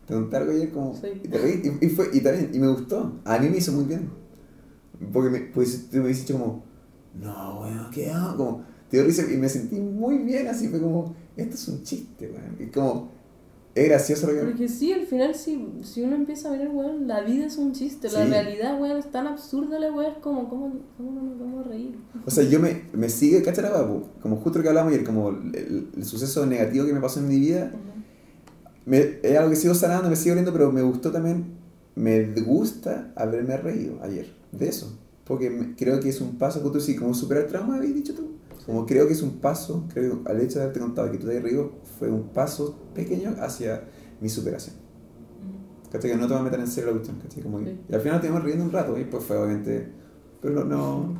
Te 0.06 0.14
conté 0.14 0.36
algo 0.36 0.50
ayer 0.52 0.70
como... 0.72 0.94
Sí. 0.96 1.06
Y 1.22 1.28
te 1.28 1.38
reí, 1.38 1.62
y, 1.80 1.86
y 1.86 1.88
fue, 1.88 2.08
y 2.12 2.20
también, 2.20 2.50
y 2.52 2.58
me 2.58 2.66
gustó. 2.68 3.12
A 3.24 3.38
mí 3.38 3.48
me 3.48 3.58
hizo 3.58 3.70
muy 3.72 3.84
bien. 3.84 4.10
Porque 5.12 5.30
me, 5.30 5.38
pues, 5.54 5.88
tú 5.88 5.98
me 5.98 6.08
dijiste 6.08 6.32
como... 6.32 6.64
No, 7.14 7.60
weón, 7.60 7.90
¿qué 7.90 8.10
hago? 8.10 8.36
Como... 8.36 8.64
Te 8.90 8.96
dio 8.96 9.06
risa 9.06 9.22
y 9.32 9.36
me 9.36 9.48
sentí 9.48 9.76
muy 9.80 10.18
bien, 10.18 10.48
así 10.48 10.68
fue 10.68 10.80
como... 10.80 11.14
Esto 11.36 11.54
es 11.54 11.68
un 11.68 11.82
chiste, 11.82 12.28
weón. 12.30 12.56
Y 12.60 12.70
como... 12.72 13.08
Es 13.72 13.88
gracioso 13.88 14.26
lo 14.26 14.32
que... 14.34 14.40
Porque 14.40 14.68
sí, 14.68 14.92
al 14.92 15.06
final, 15.06 15.32
si, 15.34 15.64
si 15.84 16.02
uno 16.02 16.16
empieza 16.16 16.48
a 16.48 16.56
ver, 16.56 16.68
weón, 16.70 17.06
la 17.06 17.20
vida 17.20 17.46
es 17.46 17.56
un 17.56 17.72
chiste. 17.72 18.08
La 18.10 18.24
realidad, 18.30 18.80
weón, 18.80 18.96
es 18.98 19.10
tan 19.12 19.28
absurda, 19.28 19.78
la 19.78 19.92
weón, 19.92 20.10
es 20.12 20.18
como, 20.18 20.48
¿cómo, 20.48 20.72
cómo 20.96 21.12
no 21.12 21.22
nos 21.22 21.38
vamos 21.38 21.64
a 21.66 21.68
reír? 21.68 21.94
O 22.26 22.30
sea, 22.32 22.42
yo 22.42 22.58
me, 22.58 22.82
me 22.92 23.08
sigue, 23.08 23.42
¿cachai 23.42 23.62
la 23.64 23.72
papu? 23.72 24.02
Como 24.20 24.36
justo 24.36 24.58
lo 24.58 24.64
que 24.64 24.68
hablamos 24.70 24.92
ayer, 24.92 25.04
como 25.04 25.28
el, 25.30 25.54
el- 25.54 25.88
el 25.96 26.04
suceso 26.04 26.44
negativo 26.46 26.84
que 26.84 26.92
me 26.92 27.00
pasó 27.00 27.20
en 27.20 27.28
mi 27.28 27.38
vida, 27.38 27.72
me, 28.86 29.18
es 29.22 29.38
algo 29.38 29.50
que 29.50 29.56
sigo 29.56 29.74
sanando, 29.74 30.10
me 30.10 30.16
sigo 30.16 30.34
viendo, 30.34 30.52
pero 30.52 30.72
me 30.72 30.82
gustó 30.82 31.12
también, 31.12 31.44
me 31.94 32.24
gusta 32.40 33.12
haberme 33.14 33.56
reído 33.56 34.02
ayer 34.02 34.32
de 34.52 34.68
eso. 34.68 34.98
Porque 35.30 35.76
creo 35.76 36.00
que 36.00 36.08
es 36.08 36.20
un 36.20 36.38
paso, 36.38 36.60
que 36.60 36.70
tú 36.70 36.80
sí, 36.80 36.96
como 36.96 37.14
superar 37.14 37.46
trauma, 37.46 37.76
habéis 37.76 37.94
dicho 37.94 38.16
tú. 38.16 38.32
Como 38.66 38.84
creo 38.84 39.06
que 39.06 39.12
es 39.12 39.22
un 39.22 39.38
paso, 39.38 39.84
creo 39.94 40.22
al 40.24 40.40
hecho 40.40 40.58
de 40.58 40.64
haberte 40.64 40.80
contado 40.80 41.08
que 41.12 41.18
tú 41.18 41.28
te 41.28 41.38
reído, 41.38 41.70
fue 42.00 42.10
un 42.10 42.30
paso 42.30 42.76
pequeño 42.96 43.36
hacia 43.38 43.84
mi 44.20 44.28
superación. 44.28 44.74
¿Cachai? 45.92 46.10
Que 46.10 46.16
no 46.16 46.26
te 46.26 46.32
vas 46.32 46.40
a 46.40 46.44
meter 46.44 46.58
en 46.58 46.66
serio 46.66 46.90
la 46.90 46.96
cuestión, 46.96 47.20
¿cachai? 47.20 47.44
Como 47.44 47.60
que- 47.60 47.66
Sí. 47.66 47.80
Y 47.90 47.94
al 47.94 48.00
final 48.00 48.16
nos 48.16 48.24
estuvimos 48.24 48.44
riendo 48.44 48.64
un 48.64 48.72
rato, 48.72 48.98
y 48.98 49.04
pues 49.04 49.22
fue 49.22 49.38
obviamente... 49.38 49.92
Pero 50.42 50.64
no... 50.64 50.64
no 50.64 51.14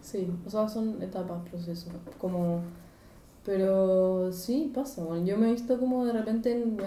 Sí, 0.00 0.32
o 0.46 0.48
sea, 0.48 0.68
son 0.68 1.02
etapas, 1.02 1.42
procesos. 1.48 1.92
Como. 2.18 2.60
Pero 3.44 4.32
sí, 4.32 4.70
pasa, 4.72 5.02
bueno. 5.02 5.26
Yo 5.26 5.36
me 5.36 5.48
he 5.48 5.52
visto 5.52 5.76
como 5.76 6.06
de 6.06 6.12
repente 6.12 6.52
en 6.52 6.78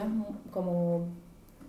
como 0.49 1.07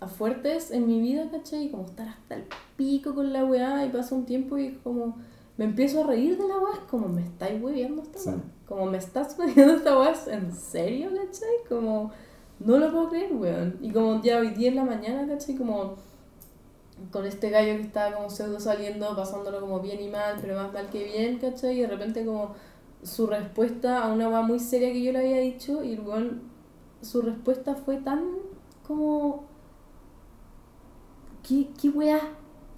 a 0.04 0.08
fuertes 0.08 0.70
en 0.70 0.86
mi 0.86 1.00
vida, 1.00 1.28
¿cachai? 1.30 1.64
Y 1.66 1.70
como 1.70 1.84
estar 1.84 2.08
hasta 2.08 2.36
el 2.36 2.44
pico 2.76 3.14
con 3.14 3.32
la 3.32 3.44
weá 3.44 3.84
y 3.84 3.90
pasa 3.90 4.14
un 4.14 4.24
tiempo 4.26 4.58
y 4.58 4.74
como 4.82 5.16
me 5.56 5.64
empiezo 5.66 6.02
a 6.02 6.06
reír 6.06 6.36
de 6.36 6.48
la 6.48 6.58
weá, 6.58 6.72
es 6.74 6.80
como 6.90 7.08
me 7.08 7.22
estáis 7.22 7.62
hueviando 7.62 8.02
esta 8.02 8.18
Sí. 8.18 8.28
weá. 8.30 8.38
Como 8.66 8.86
me 8.86 8.98
estás 8.98 9.36
hueviando 9.38 9.74
esta 9.74 9.98
weá, 9.98 10.10
¿es 10.10 10.26
¿en 10.28 10.52
serio, 10.54 11.10
cachai? 11.10 11.56
Como 11.68 12.10
no 12.60 12.78
lo 12.78 12.90
puedo 12.90 13.08
creer, 13.10 13.32
weón. 13.32 13.78
Y 13.82 13.90
como 13.90 14.22
ya 14.22 14.38
hoy 14.38 14.50
día 14.50 14.68
en 14.68 14.76
la 14.76 14.84
mañana, 14.84 15.26
¿cachai? 15.26 15.56
Como 15.56 15.94
con 17.10 17.26
este 17.26 17.50
gallo 17.50 17.76
que 17.76 17.82
estaba 17.82 18.14
como 18.16 18.30
pseudo 18.30 18.60
saliendo, 18.60 19.14
pasándolo 19.16 19.60
como 19.60 19.80
bien 19.80 20.00
y 20.00 20.08
mal, 20.08 20.36
pero 20.40 20.54
más 20.56 20.72
mal 20.72 20.88
que 20.90 21.04
bien, 21.04 21.38
¿cachai? 21.38 21.78
Y 21.78 21.80
de 21.82 21.88
repente 21.88 22.24
como 22.24 22.54
su 23.02 23.26
respuesta 23.26 24.02
a 24.02 24.12
una 24.12 24.28
weá 24.28 24.42
muy 24.42 24.58
seria 24.60 24.92
que 24.92 25.02
yo 25.02 25.12
le 25.12 25.18
había 25.18 25.38
dicho 25.38 25.82
y 25.84 25.92
el 25.94 26.00
weón, 26.00 26.42
su 27.02 27.20
respuesta 27.22 27.74
fue 27.74 27.96
tan 27.96 28.24
como... 28.86 29.44
¿Qué, 31.46 31.68
qué 31.80 31.90
weá? 31.90 32.20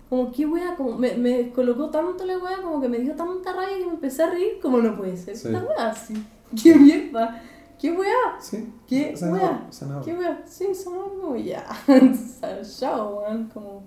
Como, 0.08 0.30
¿qué 0.32 0.46
weá? 0.46 0.76
Como 0.76 0.96
me, 0.98 1.16
me 1.16 1.38
descolocó 1.44 1.90
tanto 1.90 2.24
la 2.24 2.38
weá, 2.38 2.62
como 2.62 2.80
que 2.80 2.88
me 2.88 2.98
dio 2.98 3.14
tanta 3.14 3.52
rabia 3.52 3.78
que 3.78 3.86
me 3.86 3.92
empecé 3.92 4.22
a 4.22 4.30
reír, 4.30 4.58
como 4.60 4.78
no 4.78 4.96
puede 4.96 5.16
ser 5.16 5.36
Sí. 5.36 5.48
esta 5.48 5.64
weá 5.64 5.90
así. 5.90 6.14
¿Qué 6.62 6.74
mierda? 6.76 7.42
¿Qué 7.78 7.92
weá? 7.92 8.40
Sí. 8.40 8.72
¿Qué 8.86 9.16
sanador, 9.16 9.40
weá? 9.42 9.66
sanador. 9.72 10.04
¿Qué 10.04 10.14
weá? 10.14 10.42
Sí, 10.46 10.74
son 10.74 10.94
algo 10.94 11.36
ya. 11.36 11.66
Chao, 12.78 13.20
weón. 13.20 13.48
Como. 13.52 13.82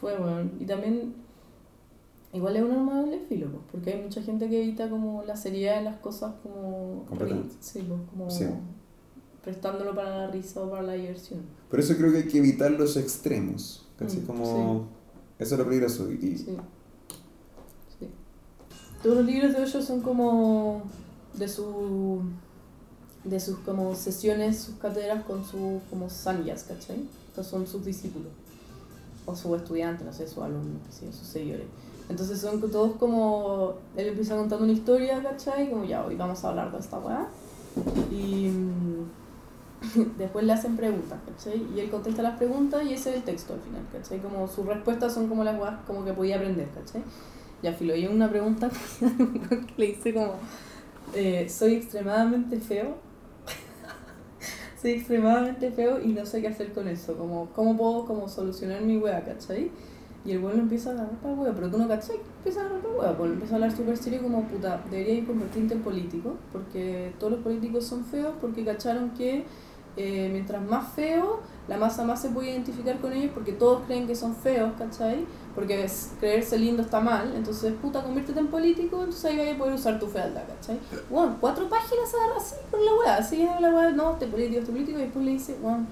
Fue, 0.00 0.16
weón. 0.16 0.52
Y 0.60 0.64
también. 0.64 1.14
Igual 2.32 2.56
es 2.56 2.62
un 2.62 2.72
arma 2.72 2.94
de 2.96 3.00
doble 3.00 3.18
filo, 3.20 3.48
pues, 3.50 3.62
porque 3.72 3.92
hay 3.94 4.02
mucha 4.02 4.20
gente 4.22 4.48
que 4.50 4.62
evita 4.62 4.88
como 4.90 5.22
la 5.24 5.34
seriedad 5.34 5.76
de 5.78 5.84
las 5.84 5.96
cosas 5.96 6.34
como. 6.42 7.04
Completamente. 7.06 7.56
Sí, 7.60 7.84
pues, 7.88 8.00
como. 8.10 8.30
Sí. 8.30 8.44
Prestándolo 9.42 9.94
para 9.94 10.10
la 10.18 10.26
risa 10.28 10.62
o 10.62 10.70
para 10.70 10.82
la 10.82 10.92
diversión. 10.92 11.40
Por 11.70 11.80
eso 11.80 11.96
creo 11.96 12.12
que 12.12 12.18
hay 12.18 12.28
que 12.28 12.38
evitar 12.38 12.70
los 12.70 12.96
extremos. 12.96 13.86
¿cachai? 13.98 14.20
Mm, 14.20 14.26
Como... 14.26 14.98
Eso 15.38 15.54
es 15.54 15.58
lo 15.58 15.64
peligroso. 15.64 16.10
Y, 16.10 16.36
Sí. 16.36 16.56
Sí. 17.98 18.08
Todos 19.02 19.18
los 19.18 19.26
libros 19.26 19.52
de 19.52 19.62
ellos 19.62 19.84
son 19.84 20.00
como. 20.00 20.82
de 21.34 21.48
su. 21.48 22.20
de 23.24 23.38
sus 23.38 23.58
como 23.58 23.94
sesiones, 23.94 24.58
sus 24.58 24.74
cátedras 24.76 25.24
con 25.24 25.44
sus 25.44 25.82
como 25.90 26.10
sanyas, 26.10 26.64
¿cachai? 26.64 27.08
Estos 27.28 27.46
son 27.46 27.66
sus 27.66 27.84
discípulos. 27.84 28.32
O 29.26 29.36
sus 29.36 29.58
estudiantes, 29.58 30.04
no 30.06 30.12
sé, 30.12 30.26
sus 30.26 30.38
alumnos, 30.38 30.80
yo, 31.00 31.12
sus 31.12 31.28
seguidores. 31.28 31.66
Entonces 32.08 32.40
son 32.40 32.60
todos 32.60 32.96
como. 32.96 33.74
Él 33.96 34.08
empieza 34.08 34.36
contando 34.36 34.64
una 34.64 34.72
historia, 34.72 35.22
¿cachai? 35.22 35.70
Como 35.70 35.84
ya, 35.84 36.04
hoy 36.04 36.16
vamos 36.16 36.42
a 36.44 36.48
hablar 36.48 36.72
de 36.72 36.78
esta 36.78 36.98
weá. 36.98 37.28
Y. 38.10 38.50
después 40.18 40.44
le 40.44 40.52
hacen 40.52 40.76
preguntas, 40.76 41.18
¿cachai? 41.26 41.64
Y 41.74 41.80
él 41.80 41.90
contesta 41.90 42.22
las 42.22 42.36
preguntas 42.36 42.84
y 42.84 42.94
ese 42.94 43.10
es 43.10 43.16
el 43.16 43.22
texto 43.22 43.54
al 43.54 43.60
final, 43.60 43.82
¿cachai? 43.92 44.18
Como 44.18 44.48
sus 44.48 44.66
respuestas 44.66 45.14
son 45.14 45.28
como 45.28 45.44
las 45.44 45.58
weas 45.60 45.76
como 45.86 46.04
que 46.04 46.12
podía 46.12 46.36
aprender, 46.36 46.68
¿cachai? 46.70 47.02
Ya 47.62 47.72
filo, 47.72 47.94
y 47.94 48.06
una 48.06 48.28
pregunta 48.28 48.70
que 49.00 49.74
le 49.76 49.86
hice 49.86 50.14
como, 50.14 50.34
eh, 51.14 51.48
soy 51.48 51.74
extremadamente 51.74 52.60
feo, 52.60 52.96
soy 54.80 54.92
extremadamente 54.92 55.70
feo 55.70 56.00
y 56.00 56.08
no 56.08 56.26
sé 56.26 56.40
qué 56.40 56.48
hacer 56.48 56.72
con 56.72 56.88
eso, 56.88 57.16
como, 57.16 57.50
¿cómo 57.50 57.76
puedo 57.76 58.04
como 58.04 58.28
solucionar 58.28 58.82
mi 58.82 58.96
wea, 58.96 59.24
¿cachai? 59.24 59.70
Y 60.24 60.32
el 60.32 60.40
bueno 60.40 60.60
empieza 60.60 60.90
a 60.90 60.92
agarrar 60.94 61.16
para 61.20 61.34
wea, 61.34 61.52
pero 61.54 61.70
tú 61.70 61.78
no 61.78 61.86
cachai, 61.86 62.16
empieza 62.38 62.60
a 62.60 62.64
agarrar 62.64 62.82
para 62.82 62.94
wea, 62.94 63.16
pues 63.16 63.30
empieza 63.32 63.54
a 63.54 63.56
hablar 63.56 63.76
súper 63.76 63.96
serio 63.96 64.22
como, 64.22 64.42
puta, 64.42 64.82
deberías 64.90 65.26
convertirte 65.26 65.74
en 65.74 65.82
político, 65.82 66.34
porque 66.52 67.12
todos 67.18 67.34
los 67.34 67.42
políticos 67.42 67.84
son 67.84 68.04
feos, 68.04 68.34
porque 68.40 68.64
cacharon 68.64 69.10
que 69.10 69.44
eh, 69.98 70.30
mientras 70.32 70.62
más 70.62 70.92
feo, 70.94 71.40
la 71.68 71.76
masa 71.76 72.02
más 72.04 72.22
se 72.22 72.30
puede 72.30 72.50
identificar 72.52 72.98
con 72.98 73.12
ellos 73.12 73.32
porque 73.34 73.52
todos 73.52 73.82
creen 73.86 74.06
que 74.06 74.14
son 74.14 74.34
feos, 74.34 74.72
¿cachai? 74.78 75.26
Porque 75.54 75.84
es- 75.84 76.12
creerse 76.20 76.56
lindo 76.58 76.82
está 76.82 77.00
mal, 77.00 77.32
entonces 77.36 77.74
puta, 77.82 78.02
conviértete 78.02 78.38
en 78.40 78.46
político, 78.46 78.98
entonces 79.00 79.24
ahí 79.26 79.36
vas 79.38 79.54
a 79.54 79.58
poder 79.58 79.74
usar 79.74 79.98
tu 80.00 80.06
fealdad, 80.06 80.44
¿cachai? 80.48 80.78
Bueno, 81.10 81.36
cuatro 81.40 81.68
páginas 81.68 82.08
así 82.36 82.54
por 82.70 82.80
la 82.80 82.94
weá, 82.94 83.16
así 83.16 83.42
es 83.42 83.60
la 83.60 83.70
weá, 83.74 83.90
no, 83.90 84.12
este 84.12 84.26
político, 84.28 84.60
este 84.60 84.72
político, 84.72 84.98
y 84.98 85.02
después 85.02 85.24
le 85.26 85.30
dice, 85.32 85.56
weón, 85.60 85.86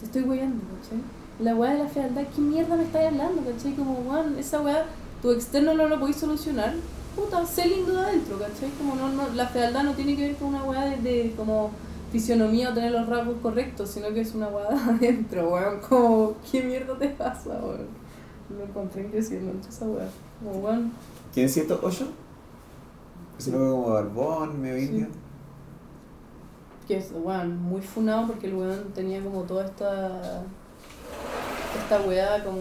te 0.00 0.06
estoy 0.06 0.22
weyando, 0.24 0.62
¿cachai? 0.82 0.98
La 1.40 1.54
weá 1.54 1.72
de 1.72 1.78
la 1.84 1.88
fealdad, 1.88 2.24
¿qué 2.34 2.40
mierda 2.42 2.76
me 2.76 2.82
estás 2.82 3.06
hablando, 3.06 3.42
cachai? 3.42 3.74
Como, 3.76 4.00
weón, 4.00 4.36
esa 4.38 4.60
weá, 4.60 4.84
tu 5.22 5.30
externo 5.30 5.72
no 5.74 5.88
lo 5.88 5.98
podéis 5.98 6.16
solucionar, 6.18 6.74
puta, 7.16 7.46
sé 7.46 7.66
lindo 7.66 7.92
de 7.94 8.00
adentro, 8.00 8.38
¿cachai? 8.38 8.70
Como 8.78 8.94
no, 8.96 9.08
no, 9.10 9.28
la 9.34 9.46
fealdad 9.46 9.84
no 9.84 9.92
tiene 9.94 10.16
que 10.16 10.22
ver 10.28 10.36
con 10.36 10.48
una 10.48 10.64
weá 10.64 10.84
de, 10.84 10.96
de 10.98 11.34
como 11.36 11.70
fisionomía 12.10 12.70
o 12.70 12.74
tener 12.74 12.92
los 12.92 13.06
rasgos 13.08 13.36
correctos, 13.42 13.90
sino 13.90 14.08
que 14.14 14.20
es 14.20 14.34
una 14.34 14.48
de 14.50 14.56
adentro, 14.90 15.50
weón. 15.50 15.80
Como, 15.80 16.34
¿qué 16.50 16.62
mierda 16.62 16.98
te 16.98 17.08
pasa, 17.10 17.50
weón? 17.62 17.86
Lo 18.56 18.64
encontré 18.64 19.02
impresionante 19.02 19.68
esa 19.68 19.84
weá. 19.86 20.08
Como, 20.42 20.58
weón, 20.64 20.92
¿Quién 21.34 21.46
es 21.46 21.54
cierto? 21.54 21.78
¿Ocho? 21.82 22.08
Ese 23.38 23.50
loco 23.52 23.70
como 23.82 23.90
barbón, 23.94 24.60
medio 24.60 24.78
Sí. 24.78 24.84
indio. 24.86 25.06
que 26.86 26.96
es, 26.96 27.12
weón, 27.14 27.60
muy 27.62 27.82
funado 27.82 28.28
porque 28.28 28.46
el 28.46 28.54
weón 28.54 28.92
tenía 28.94 29.22
como 29.22 29.42
toda 29.42 29.66
esta. 29.66 30.42
esta 31.82 32.00
weá 32.08 32.42
como. 32.42 32.60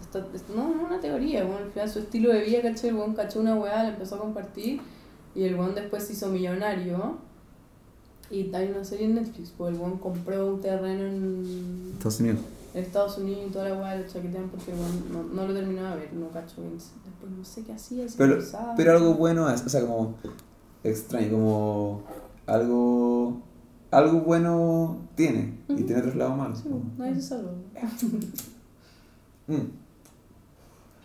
esta- 0.00 0.24
no, 0.54 0.74
no 0.74 0.84
una 0.86 1.00
teoría, 1.00 1.44
weón. 1.44 1.64
Al 1.64 1.70
final 1.72 1.90
su 1.90 1.98
estilo 1.98 2.32
de 2.32 2.42
vida, 2.42 2.62
¿cachai? 2.62 2.90
El 2.90 2.96
weón 2.96 3.14
cachó 3.14 3.40
una 3.40 3.56
weá, 3.56 3.82
la 3.82 3.88
empezó 3.90 4.14
a 4.14 4.18
compartir 4.20 4.80
y 5.34 5.42
el 5.42 5.56
weón 5.56 5.74
después 5.74 6.04
se 6.06 6.12
hizo 6.12 6.28
millonario. 6.28 7.18
Y 8.30 8.54
hay 8.54 8.70
una 8.70 8.84
serie 8.84 9.06
en 9.06 9.16
Netflix, 9.16 9.52
porque 9.56 9.74
el 9.74 9.80
weón 9.80 9.98
compró 9.98 10.54
un 10.54 10.60
terreno 10.60 11.02
en 11.04 11.90
Estados 11.94 12.20
Unidos. 12.20 12.38
en 12.74 12.84
Estados 12.84 13.18
Unidos 13.18 13.40
y 13.48 13.50
toda 13.52 13.68
la 13.68 13.76
weá 13.76 13.96
lo 13.96 14.06
chaquetean 14.06 14.48
porque 14.48 14.70
el 14.72 14.78
no, 15.12 15.22
no 15.24 15.48
lo 15.48 15.52
terminaba 15.54 15.96
de 15.96 16.02
ver, 16.02 16.12
no 16.14 16.28
cacho 16.30 16.60
bien. 16.62 16.74
Después 16.74 17.32
no 17.36 17.44
sé 17.44 17.62
qué 17.64 17.72
hacía, 17.72 18.08
si 18.08 18.16
Pero, 18.16 18.38
pero 18.76 18.92
algo 18.92 19.14
bueno 19.14 19.50
es, 19.50 19.62
o 19.66 19.68
sea, 19.68 19.80
como 19.80 20.14
extraño, 20.84 21.30
como 21.32 22.02
algo 22.46 23.42
algo 23.90 24.20
bueno 24.20 24.98
tiene 25.16 25.58
y 25.68 25.82
tiene 25.82 26.00
otros 26.00 26.14
lados 26.14 26.36
malos. 26.38 26.58
Sí, 26.60 26.68
nadie 26.96 27.14
se 27.16 27.22
salva. 27.22 27.50
Mm. 29.48 29.54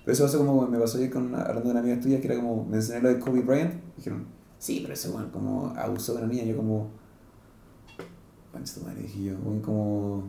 Pero 0.03 0.13
eso 0.13 0.25
hace 0.25 0.37
como 0.37 0.67
me 0.67 0.77
pasó 0.77 0.97
ayer 0.99 1.09
con 1.09 1.25
una- 1.25 1.41
hablando 1.41 1.63
de 1.63 1.71
una 1.71 1.79
amiga 1.79 1.99
tuya 1.99 2.21
que 2.21 2.27
era 2.27 2.35
como 2.35 2.63
mencioné 2.65 3.01
lo 3.01 3.09
de 3.09 3.19
Kobe 3.19 3.41
Bryant. 3.41 3.73
Dijeron, 3.97 4.25
sí, 4.59 4.81
pero 4.83 4.93
ese 4.93 5.09
weón 5.09 5.31
como 5.31 5.73
abusó 5.75 6.13
de 6.13 6.19
una 6.19 6.27
niña. 6.27 6.43
Yo 6.43 6.55
como, 6.57 6.89
concha 8.55 8.75
tu 8.75 8.85
madre, 8.85 9.01
dije 9.01 9.23
yo, 9.23 9.33
weón, 9.43 9.59
como, 9.59 10.23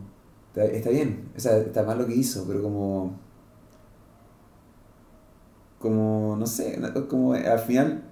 está, 0.53 0.89
bien, 0.89 1.29
o 1.35 1.39
sea, 1.39 1.57
está 1.57 1.83
mal 1.83 1.97
lo 1.97 2.05
que 2.05 2.15
hizo, 2.15 2.45
pero 2.45 2.61
como, 2.61 3.17
como, 5.79 6.35
no 6.37 6.45
sé, 6.45 6.79
como 7.09 7.33
al 7.33 7.59
final, 7.59 8.03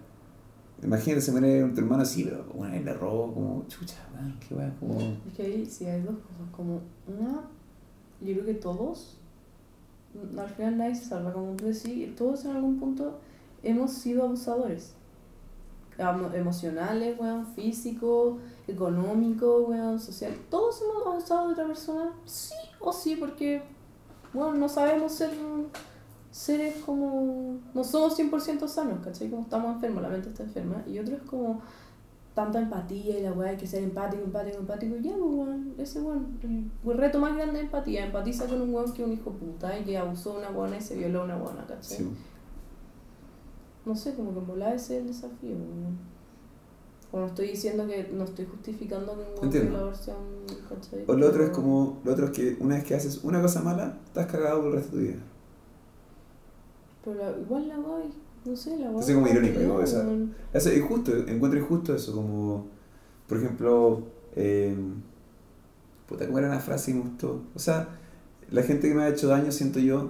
imagínate, 0.81 1.21
se 1.21 1.31
muere 1.31 1.63
tu 1.73 1.81
hermano 1.81 2.03
así, 2.03 2.23
pero 2.23 2.45
bueno, 2.53 2.73
él 2.75 2.85
le 2.85 2.93
robó, 2.93 3.33
como, 3.33 3.65
chucha, 3.67 4.07
man, 4.13 4.39
qué 4.39 4.55
weón, 4.55 4.73
como, 4.79 4.99
Es 4.99 5.33
que 5.35 5.43
ahí 5.43 5.65
sí 5.65 5.85
hay 5.85 6.01
dos 6.01 6.15
cosas, 6.15 6.49
como 6.55 6.81
una, 7.07 7.41
yo 8.21 8.33
creo 8.33 8.45
que 8.45 8.53
todos, 8.53 9.17
al 10.37 10.49
final 10.49 10.77
nadie 10.77 10.95
se 10.95 11.05
salva, 11.05 11.33
como 11.33 11.55
tú 11.55 11.65
decís, 11.65 12.15
todos 12.15 12.45
en 12.45 12.51
algún 12.51 12.79
punto 12.79 13.19
hemos 13.63 13.91
sido 13.91 14.23
abusadores. 14.23 14.93
Emocionales, 15.97 17.17
weón, 17.19 17.47
físicos, 17.53 18.37
económicos, 18.67 19.67
weón, 19.67 19.99
social. 19.99 20.35
Todos 20.49 20.81
hemos 20.81 21.07
abusado 21.07 21.47
de 21.47 21.53
otra 21.53 21.67
persona, 21.67 22.11
sí 22.25 22.55
o 22.79 22.91
sí, 22.91 23.15
porque, 23.15 23.63
bueno, 24.33 24.55
no 24.55 24.67
sabemos 24.67 25.13
ser 25.13 25.31
seres 26.31 26.83
como... 26.85 27.59
No 27.73 27.83
somos 27.83 28.19
100% 28.19 28.67
sanos, 28.67 28.99
¿cachai? 29.03 29.29
Como 29.29 29.43
estamos 29.43 29.75
enfermos, 29.75 30.03
la 30.03 30.09
mente 30.09 30.29
está 30.29 30.43
enferma. 30.43 30.83
Y 30.85 30.99
otro 30.99 31.15
es 31.15 31.21
como 31.21 31.61
tanta 32.33 32.59
empatía 32.59 33.17
y 33.17 33.23
la 33.23 33.31
weá, 33.31 33.51
hay 33.51 33.57
que 33.57 33.65
ser 33.65 33.81
empático, 33.81 34.21
empático, 34.25 34.57
empático. 34.57 34.97
Ya, 34.97 35.13
pues, 35.13 35.23
weón, 35.23 35.75
ese 35.77 36.01
weón, 36.01 36.37
el 36.43 36.97
reto 36.97 37.19
más 37.19 37.35
grande 37.37 37.59
es 37.59 37.65
empatía. 37.65 38.05
Empatiza 38.05 38.47
con 38.47 38.61
un 38.61 38.75
weón 38.75 38.91
que 38.91 39.01
es 39.01 39.07
un 39.07 39.13
hijo 39.13 39.31
puta 39.31 39.79
y 39.79 39.85
que 39.85 39.97
abusó 39.97 40.33
de 40.33 40.39
una 40.39 40.49
weona 40.49 40.77
y 40.77 40.81
se 40.81 40.97
violó 40.97 41.21
a 41.21 41.23
una 41.23 41.37
weona, 41.37 41.65
¿cachai? 41.65 42.05
No 43.85 43.95
sé, 43.95 44.15
como 44.15 44.33
que 44.33 44.39
en 44.39 44.47
volar 44.47 44.75
ese 44.75 44.95
es 44.97 45.01
el 45.01 45.07
desafío, 45.07 45.51
weón. 45.51 46.15
Como 47.11 47.27
estoy 47.27 47.49
diciendo 47.49 47.87
que 47.87 48.09
no 48.11 48.23
estoy 48.25 48.45
justificando 48.45 49.15
que 49.15 49.45
Entiendo. 49.45 49.69
violador 49.69 49.95
sea 49.95 50.15
un, 50.17 50.45
¿cachai? 50.67 51.05
O 51.07 51.13
lo 51.13 51.27
otro 51.27 51.43
es 51.43 51.49
como, 51.51 52.01
lo 52.03 52.11
otro 52.11 52.25
es 52.25 52.31
que 52.31 52.57
una 52.59 52.75
vez 52.75 52.83
que 52.83 52.95
haces 52.95 53.23
una 53.23 53.41
cosa 53.41 53.61
mala, 53.61 53.99
estás 54.05 54.25
cagado 54.25 54.61
por 54.61 54.71
el 54.71 54.73
resto 54.77 54.97
de 54.97 55.03
tu 55.05 55.07
vida. 55.13 55.23
Pero 57.03 57.17
la- 57.17 57.37
igual 57.39 57.67
la 57.67 57.79
weá, 57.79 58.05
no 58.45 58.55
sé, 58.55 58.77
la 58.77 58.89
weá. 58.89 58.99
Así 58.99 59.13
como 59.13 59.27
irónico, 59.27 59.59
no, 59.59 59.81
esa-. 59.81 60.05
Eso 60.53 60.69
es 60.69 60.77
injusto, 60.77 61.15
encuentro 61.27 61.59
injusto 61.59 61.95
eso, 61.95 62.13
como, 62.13 62.65
por 63.27 63.37
ejemplo, 63.37 64.03
eh, 64.35 64.75
puta, 66.07 66.25
¿cómo 66.25 66.39
era 66.39 66.47
una 66.49 66.59
frase 66.59 66.91
que 66.91 66.97
me 66.97 67.03
gustó? 67.03 67.43
O 67.55 67.59
sea, 67.59 67.89
la 68.51 68.63
gente 68.63 68.89
que 68.89 68.95
me 68.95 69.03
ha 69.03 69.09
hecho 69.09 69.27
daño, 69.27 69.51
siento 69.51 69.79
yo, 69.79 70.09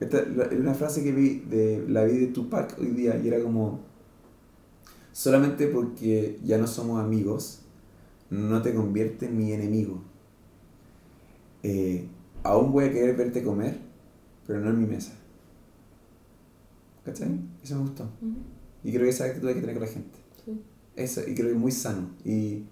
esta, 0.00 0.22
la- 0.24 0.48
una 0.56 0.74
frase 0.74 1.02
que 1.04 1.12
vi 1.12 1.40
de 1.40 1.84
la 1.88 2.04
vida 2.04 2.18
de 2.20 2.26
Tupac 2.28 2.78
hoy 2.78 2.88
día, 2.88 3.18
y 3.22 3.28
era 3.28 3.42
como, 3.42 3.80
solamente 5.12 5.66
porque 5.68 6.38
ya 6.44 6.58
no 6.58 6.66
somos 6.66 7.00
amigos, 7.02 7.60
no 8.30 8.62
te 8.62 8.74
convierte 8.74 9.26
en 9.26 9.36
mi 9.38 9.52
enemigo. 9.52 10.02
Eh, 11.62 12.06
aún 12.42 12.72
voy 12.72 12.84
a 12.84 12.92
querer 12.92 13.16
verte 13.16 13.42
comer, 13.42 13.78
pero 14.46 14.60
no 14.60 14.70
en 14.70 14.80
mi 14.80 14.86
mesa. 14.86 15.12
¿Cachai? 17.04 17.38
Eso 17.62 17.76
me 17.76 17.82
gustó. 17.82 18.04
Ujú, 18.20 18.36
Y 18.84 18.90
creo 18.90 19.04
que 19.04 19.10
esa 19.10 19.24
actitud 19.26 19.48
hay 19.48 19.54
que 19.54 19.60
tener 19.60 19.76
con 19.76 19.84
la 19.86 19.92
gente. 19.92 20.18
sí. 20.44 20.62
Eso, 20.96 21.20
y 21.26 21.34
creo 21.34 21.46
que 21.48 21.52
es 21.52 21.58
muy 21.58 21.72
sano. 21.72 22.10
Y 22.24 22.64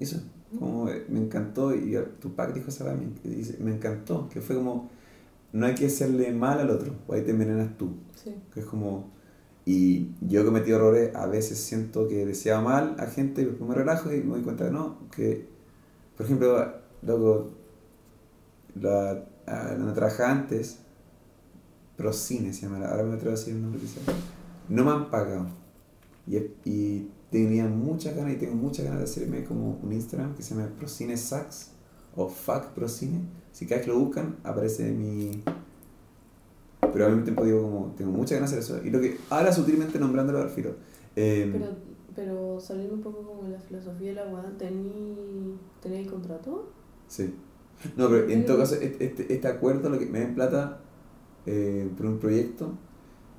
eso, 0.00 0.20
como 0.58 0.88
eh, 0.88 1.06
me 1.08 1.20
encantó, 1.20 1.74
y 1.74 1.96
Tupac 2.20 2.54
dijo 2.54 2.68
eso 2.68 2.84
también, 2.84 3.14
que 3.22 3.28
dice, 3.30 3.58
me 3.60 3.72
encantó, 3.74 4.28
que 4.28 4.40
fue 4.40 4.56
como, 4.56 4.90
no 5.52 5.66
hay 5.66 5.74
que 5.74 5.86
hacerle 5.86 6.32
mal 6.32 6.58
al 6.58 6.70
otro, 6.70 6.94
o 7.06 7.14
ahí 7.14 7.22
te 7.22 7.30
envenenas 7.30 7.76
tú. 7.78 7.90
Sí. 8.14 8.34
Que 8.52 8.60
es 8.60 8.66
como, 8.66 9.10
y 9.64 10.10
yo 10.20 10.40
he 10.42 10.44
cometido 10.44 10.76
errores, 10.78 11.14
a 11.14 11.26
veces 11.26 11.58
siento 11.58 12.08
que 12.08 12.24
deseaba 12.26 12.60
mal 12.62 12.96
a 12.98 13.06
gente, 13.06 13.42
y 13.42 13.44
después 13.46 13.68
me 13.68 13.74
relajo 13.74 14.12
y 14.12 14.18
me 14.18 14.32
doy 14.34 14.42
cuenta 14.42 14.64
que 14.66 14.70
no, 14.70 14.98
que, 15.14 15.46
por 16.16 16.26
ejemplo, 16.26 16.72
luego, 17.02 17.50
la, 18.80 19.24
a- 19.46 19.74
donde 19.74 19.92
trabajaba 19.94 20.30
antes, 20.32 20.78
Procine 21.96 22.52
se 22.52 22.62
llama, 22.62 22.86
ahora 22.86 23.02
me 23.02 23.14
atrevo 23.14 23.34
a 23.34 23.38
decir 23.38 23.54
el 23.54 23.62
nombre 23.62 23.80
que 23.80 23.88
sea. 23.88 24.02
No 24.68 24.84
me 24.84 24.92
han 24.92 25.10
pagado. 25.10 25.46
Y, 26.28 26.36
y 26.64 27.10
tenía 27.30 27.66
muchas 27.66 28.14
ganas 28.14 28.34
y 28.34 28.36
tengo 28.36 28.54
muchas 28.54 28.84
ganas 28.84 29.00
de 29.00 29.04
hacerme 29.04 29.42
como 29.44 29.80
un 29.82 29.92
Instagram 29.92 30.34
que 30.36 30.42
se 30.42 30.54
llama 30.54 30.68
Procine 30.78 31.16
Sax 31.16 31.72
o 32.18 32.28
Fuck 32.28 32.72
Procine. 32.74 33.20
Si 33.52 33.64
cada 33.66 33.76
vez 33.76 33.86
que 33.86 33.92
lo 33.92 34.00
buscan, 34.00 34.36
aparece 34.42 34.90
mi. 34.90 35.42
Pero 36.80 37.06
al 37.06 37.12
mismo 37.12 37.24
tiempo 37.24 37.44
digo 37.44 37.62
como, 37.62 37.94
tengo 37.96 38.10
muchas 38.10 38.32
ganas 38.32 38.50
de 38.50 38.58
hacer 38.58 38.76
eso. 38.76 38.86
Y 38.86 38.90
lo 38.90 39.00
que, 39.00 39.18
ahora 39.30 39.52
sutilmente 39.52 39.98
nombrándolo 39.98 40.40
al 40.40 40.50
filo. 40.50 40.74
Eh, 41.14 41.48
Pero, 41.52 41.66
pero 42.14 42.60
saliendo 42.60 42.94
un 42.94 43.02
poco 43.02 43.22
como 43.22 43.48
la 43.48 43.58
filosofía 43.60 44.08
de 44.08 44.14
la 44.16 44.58
¿tení, 44.58 45.56
¿tenéis 45.80 46.10
contrato? 46.10 46.72
Sí. 47.06 47.34
No, 47.96 48.08
pero 48.08 48.28
en 48.28 48.44
todo 48.44 48.58
caso, 48.58 48.74
este, 48.74 49.04
este, 49.04 49.32
este 49.32 49.48
acuerdo 49.48 49.88
lo 49.88 49.98
que 49.98 50.06
me 50.06 50.18
den 50.20 50.34
plata 50.34 50.80
eh, 51.46 51.88
por 51.96 52.06
un 52.06 52.18
proyecto 52.18 52.72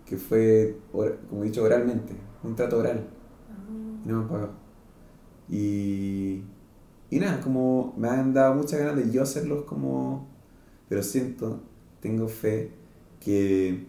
que 0.05 0.15
fue, 0.17 0.77
como 0.91 1.43
he 1.43 1.47
dicho, 1.47 1.63
oralmente, 1.63 2.13
un 2.43 2.55
trato 2.55 2.77
oral. 2.77 3.07
Ah, 3.49 4.01
y 4.05 4.07
no 4.07 4.15
me 4.15 4.23
han 4.23 4.29
pagado. 4.29 4.51
Y, 5.49 6.43
y 7.11 7.19
nada, 7.19 7.41
como 7.41 7.93
me 7.97 8.07
han 8.09 8.33
dado 8.33 8.55
muchas 8.55 8.79
ganas 8.79 8.95
de 8.97 9.11
yo 9.11 9.23
hacerlos 9.23 9.63
como... 9.63 10.27
Pero 10.87 11.03
siento, 11.03 11.61
tengo 12.01 12.27
fe 12.27 12.71
que 13.19 13.85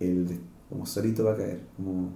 el 0.00 0.28
de- 0.28 0.40
como 0.68 0.86
solito 0.86 1.24
va 1.24 1.32
a 1.32 1.36
caer. 1.36 1.60
Como, 1.76 2.10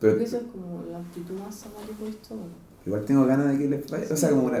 pero 0.00 0.14
Creo 0.14 0.18
que 0.18 0.24
eso 0.24 0.36
es 0.38 0.42
como 0.44 0.84
la 0.90 0.98
actitud 0.98 1.34
más 1.38 1.62
que 1.86 1.92
puedes 1.94 2.22
tomar. 2.22 2.46
igual 2.86 3.04
tengo 3.04 3.26
ganas 3.26 3.48
de 3.52 3.58
que 3.58 3.68
les 3.68 3.90
vaya. 3.90 4.04
O 4.10 4.16
sea, 4.16 4.28
Sí, 4.30 4.34
como 4.34 4.46
una... 4.46 4.58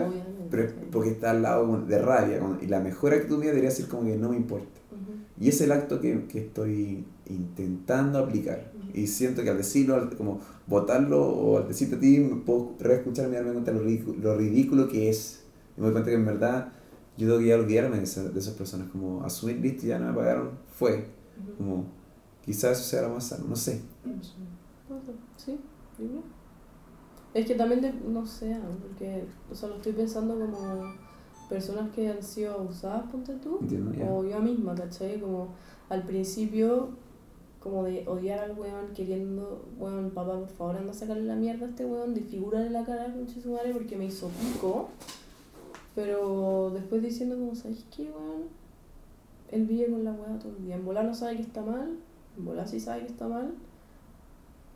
Pero 0.50 0.68
sí. 0.68 0.74
porque 0.90 1.10
está 1.10 1.30
al 1.30 1.42
lado 1.42 1.80
de 1.82 1.98
rabia. 1.98 2.40
y 2.60 2.66
la 2.66 2.80
mejor 2.80 3.12
actitud 3.14 3.38
mía 3.38 3.48
debería 3.50 3.70
ser 3.70 3.86
como 3.88 4.04
que 4.04 4.16
no 4.16 4.30
me 4.30 4.36
importa. 4.36 4.80
Ujú. 4.92 5.44
Y 5.44 5.48
es 5.48 5.60
el 5.60 5.72
acto 5.72 6.00
que, 6.00 6.26
que 6.26 6.40
estoy 6.40 7.04
intentando 7.26 8.18
aplicar. 8.18 8.72
Y 8.94 9.06
siento 9.06 9.42
que 9.42 9.50
al 9.50 9.58
decirlo, 9.58 10.10
como 10.16 10.40
votarlo 10.68 11.26
o 11.26 11.58
al 11.58 11.68
decirte 11.68 11.96
a 11.96 12.00
ti, 12.00 12.18
me 12.20 12.36
puedo 12.36 12.74
reescucharme 12.78 13.32
y 13.32 13.36
darme 13.36 13.52
cuenta 13.52 13.72
lo 13.72 13.80
ridículo, 13.80 14.18
lo 14.20 14.36
ridículo 14.36 14.88
que 14.88 15.08
es. 15.08 15.44
Y 15.76 15.80
me 15.80 15.86
doy 15.86 15.92
cuenta 15.94 16.10
que 16.10 16.16
en 16.16 16.26
verdad 16.26 16.72
yo 17.16 17.26
tengo 17.26 17.38
que 17.40 17.46
ya 17.46 17.56
olvidarme 17.56 17.96
de, 17.98 18.04
esa- 18.04 18.28
de 18.28 18.38
esas 18.38 18.54
personas. 18.54 18.88
Como 18.90 19.24
asumir, 19.24 19.56
listo, 19.58 19.86
ya 19.86 19.98
no 19.98 20.08
me 20.08 20.14
pagaron, 20.14 20.50
fue. 20.72 21.06
Como 21.56 21.86
quizás 22.44 22.78
eso 22.78 22.88
sea 22.88 23.02
lo 23.02 23.10
más 23.14 23.24
sano, 23.24 23.46
no 23.48 23.56
sé. 23.56 23.80
Sí. 25.36 25.58
Es 27.34 27.46
que 27.46 27.54
también, 27.54 27.80
de- 27.80 27.92
no 27.92 28.24
sé, 28.26 28.56
porque, 28.82 29.24
o 29.50 29.54
sea, 29.54 29.68
lo 29.68 29.76
estoy 29.76 29.92
pensando 29.92 30.34
como 30.38 30.92
personas 31.48 31.90
que 31.94 32.08
han 32.10 32.22
sido 32.22 32.54
abusadas, 32.54 33.04
ponte 33.10 33.34
tú, 33.36 33.58
Entiendo, 33.62 33.92
o 34.10 34.24
yo 34.24 34.40
misma, 34.40 34.74
¿cachai? 34.74 35.20
Como 35.20 35.48
al 35.88 36.04
principio, 36.04 36.90
como 37.60 37.84
de 37.84 38.04
odiar 38.06 38.38
al 38.38 38.58
weón 38.58 38.92
queriendo, 38.94 39.64
weón, 39.78 40.10
papá, 40.10 40.38
por 40.38 40.48
favor, 40.48 40.76
anda 40.76 40.92
a 40.92 40.94
sacarle 40.94 41.24
la 41.24 41.34
mierda 41.34 41.66
a 41.66 41.68
este 41.70 41.84
weón, 41.84 42.14
desfigúrale 42.14 42.70
la 42.70 42.84
cara 42.84 43.12
con 43.12 43.28
su 43.28 43.50
madre 43.50 43.72
porque 43.72 43.96
me 43.96 44.06
hizo 44.06 44.28
pico. 44.28 44.88
Pero 45.94 46.70
después 46.72 47.02
diciendo 47.02 47.36
como, 47.36 47.54
¿sabes 47.54 47.84
qué, 47.94 48.04
weón? 48.04 48.44
Él 49.50 49.66
vive 49.66 49.90
con 49.90 50.04
la 50.04 50.12
weá 50.12 50.38
todo 50.38 50.52
el 50.56 50.64
día. 50.64 50.76
En 50.76 50.84
volar 50.84 51.04
no 51.04 51.14
sabe 51.14 51.36
que 51.36 51.42
está 51.42 51.62
mal, 51.62 51.96
en 52.36 52.44
volar 52.44 52.68
sí 52.68 52.78
sabe 52.78 53.00
que 53.00 53.08
está 53.08 53.26
mal. 53.26 53.52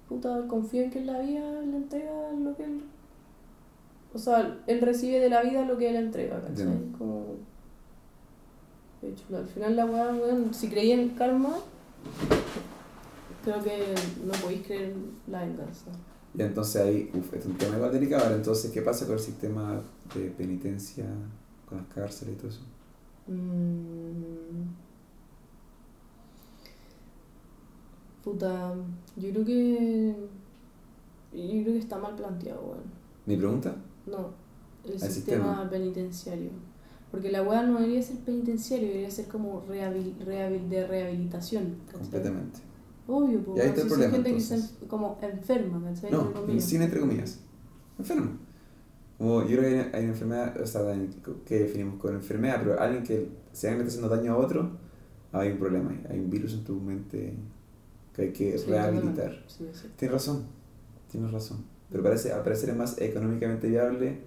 Puta, 0.09 0.47
confío 0.49 0.83
en 0.83 0.91
que 0.91 0.99
en 0.99 1.07
la 1.07 1.21
vida 1.21 1.61
le 1.63 1.77
entrega 1.77 2.33
lo 2.33 2.57
que 2.57 2.65
él... 2.65 2.83
O 4.13 4.19
sea, 4.19 4.59
él 4.67 4.81
recibe 4.81 5.21
de 5.21 5.31
la 5.31 5.43
vida 5.43 5.65
lo 5.65 5.79
que 5.79 5.89
él 5.89 5.97
entrega, 5.97 6.41
¿cachai? 6.41 6.67
Entiendo. 6.67 6.99
Como... 6.99 7.25
De 9.01 9.11
hecho, 9.11 9.25
al 9.37 9.47
final 9.47 9.77
la 9.77 9.87
weá, 9.87 10.15
weón, 10.15 10.53
si 10.53 10.69
creí 10.69 10.91
en 10.91 11.01
el 11.01 11.15
karma, 11.15 11.57
creo 13.43 13.63
que 13.63 13.95
no 14.25 14.33
podéis 14.43 14.67
creer 14.67 14.95
la 15.29 15.41
venganza. 15.45 15.91
Y 16.37 16.43
entonces 16.43 16.81
ahí, 16.83 17.11
uff, 17.15 17.35
es 17.35 17.45
un 17.47 17.57
tema 17.59 17.77
igual 17.77 17.93
delicado. 17.93 18.25
Ahora, 18.25 18.37
entonces, 18.37 18.71
¿qué 18.71 18.81
pasa 18.83 19.05
con 19.07 19.15
el 19.17 19.21
sistema 19.21 19.83
de 20.15 20.31
penitencia, 20.31 21.05
con 21.69 21.79
las 21.79 21.87
cárceles 21.89 22.35
y 22.35 22.39
todo 22.39 22.49
eso? 22.49 22.63
Mm. 23.27 24.69
Puta, 28.25 28.75
yo 29.17 29.31
creo 29.31 29.45
que. 29.45 30.15
Yo 31.33 31.63
creo 31.63 31.65
que 31.65 31.79
está 31.79 31.99
mal 31.99 32.15
planteado, 32.15 32.61
weón. 32.63 32.83
¿Mi 33.27 33.37
pregunta? 33.37 33.75
No, 34.07 34.31
el 34.85 34.93
sistema, 35.01 35.11
sistema. 35.11 35.71
penitenciario. 35.71 36.51
Porque 37.11 37.31
la 37.31 37.43
weá 37.43 37.63
no 37.63 37.79
debería 37.79 38.03
ser 38.03 38.17
penitenciario, 38.19 38.89
debería 38.89 39.11
ser 39.11 39.27
como 39.29 39.61
rehabil, 39.69 40.15
rehabil- 40.25 40.69
de 40.69 40.87
rehabilitación. 40.87 41.77
¿cachai? 41.87 42.01
Completamente. 42.01 42.61
Obvio, 43.15 43.41
pues. 43.45 43.59
Y 43.59 43.61
ahí 43.61 43.69
está 43.69 43.83
si 43.83 43.89
problema, 43.89 44.13
gente 44.13 44.31
que 44.31 44.37
entonces. 44.37 44.65
está 44.71 44.87
como 44.87 45.19
enferma, 45.21 45.83
¿cachai? 45.85 46.11
No, 46.11 46.33
Entre 46.35 46.61
sin 46.61 46.81
entre 46.83 47.01
comillas. 47.01 47.41
Enfermo. 47.99 48.31
Como 49.19 49.43
yo 49.43 49.59
creo 49.59 49.61
que 49.61 49.67
hay 49.67 49.75
una, 49.75 49.85
hay 49.93 50.05
una 50.05 50.13
enfermedad, 50.13 50.61
o 50.61 50.67
sea, 50.67 50.81
que 51.45 51.59
definimos 51.59 52.01
con 52.01 52.15
enfermedad, 52.15 52.61
pero 52.63 52.81
alguien 52.81 53.05
que 53.05 53.29
se 53.53 53.69
le 53.71 53.77
está 53.77 53.87
haciendo 53.87 54.09
daño 54.09 54.33
a 54.33 54.37
otro, 54.39 54.71
hay 55.31 55.53
un 55.53 55.59
problema, 55.59 55.95
hay 56.09 56.19
un 56.21 56.31
virus 56.31 56.55
en 56.55 56.65
tu 56.65 56.77
mente 56.77 57.35
que 58.15 58.23
hay 58.23 58.33
que 58.33 58.59
Sí, 58.59 58.71
rehabilitar. 58.71 59.45
Sí, 59.47 59.69
sí. 59.73 59.89
Tienes 59.97 60.15
razón, 60.15 60.47
tienes 61.11 61.31
razón. 61.31 61.65
Pero 61.91 62.03
parece, 62.03 62.33
al 62.33 62.43
parecer 62.43 62.71
es 62.71 62.77
más 62.77 62.99
económicamente 62.99 63.69
viable. 63.69 64.21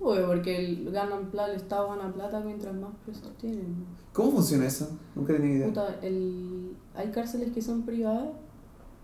Obvio, 0.00 0.26
porque 0.26 0.56
el, 0.58 0.90
ganan 0.90 1.30
plata, 1.30 1.52
el 1.52 1.56
Estado 1.56 1.88
gana 1.88 2.12
plata 2.12 2.40
mientras 2.40 2.74
más 2.74 2.90
presos 3.04 3.32
tienen. 3.38 3.86
¿Cómo 4.12 4.32
funciona 4.32 4.66
eso? 4.66 4.98
Nunca 5.14 5.32
tenía 5.32 5.54
idea. 5.56 5.68
Puta, 5.68 5.98
el, 6.02 6.63
hay 6.94 7.10
cárceles 7.10 7.52
que 7.52 7.60
son 7.62 7.82
privadas, 7.82 8.28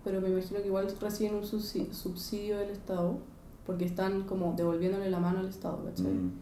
pero 0.04 0.20
me 0.20 0.28
imagino 0.28 0.60
que 0.60 0.66
igual 0.68 0.86
reciben 1.00 1.34
un 1.36 1.42
subsi- 1.42 1.92
subsidio 1.92 2.58
del 2.58 2.70
Estado, 2.70 3.18
porque 3.66 3.84
están 3.84 4.22
como 4.22 4.54
devolviéndole 4.56 5.10
la 5.10 5.20
mano 5.20 5.40
al 5.40 5.48
Estado, 5.48 5.84
¿cachai? 5.84 6.12
Mm. 6.12 6.32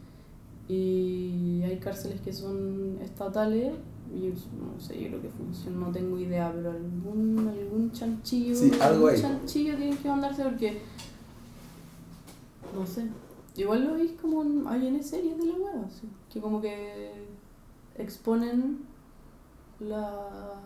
Y 0.68 1.62
hay 1.64 1.78
cárceles 1.78 2.20
que 2.20 2.32
son 2.32 2.98
estatales, 3.02 3.72
y 4.14 4.28
no 4.28 4.80
sé, 4.80 5.00
yo 5.00 5.08
creo 5.08 5.22
que 5.22 5.28
funciona, 5.30 5.78
no 5.78 5.92
tengo 5.92 6.18
idea, 6.18 6.52
pero 6.54 6.70
algún, 6.70 7.48
algún 7.48 7.90
chanchillo, 7.92 8.54
Sí, 8.54 8.70
algo 8.80 9.08
algún 9.08 9.20
chanchillo 9.22 9.76
tienen 9.76 9.96
que 9.98 10.08
mandarse 10.08 10.42
porque, 10.44 10.82
no 12.74 12.86
sé, 12.86 13.06
igual 13.56 13.84
lo 13.84 13.94
veis 13.94 14.12
como 14.20 14.42
en, 14.42 14.66
hay 14.66 14.86
en 14.86 15.02
series 15.02 15.36
de 15.38 15.46
la 15.46 15.54
web, 15.54 15.84
así, 15.86 16.06
que 16.32 16.40
como 16.40 16.60
que 16.60 17.12
exponen 17.96 18.78
la 19.80 20.60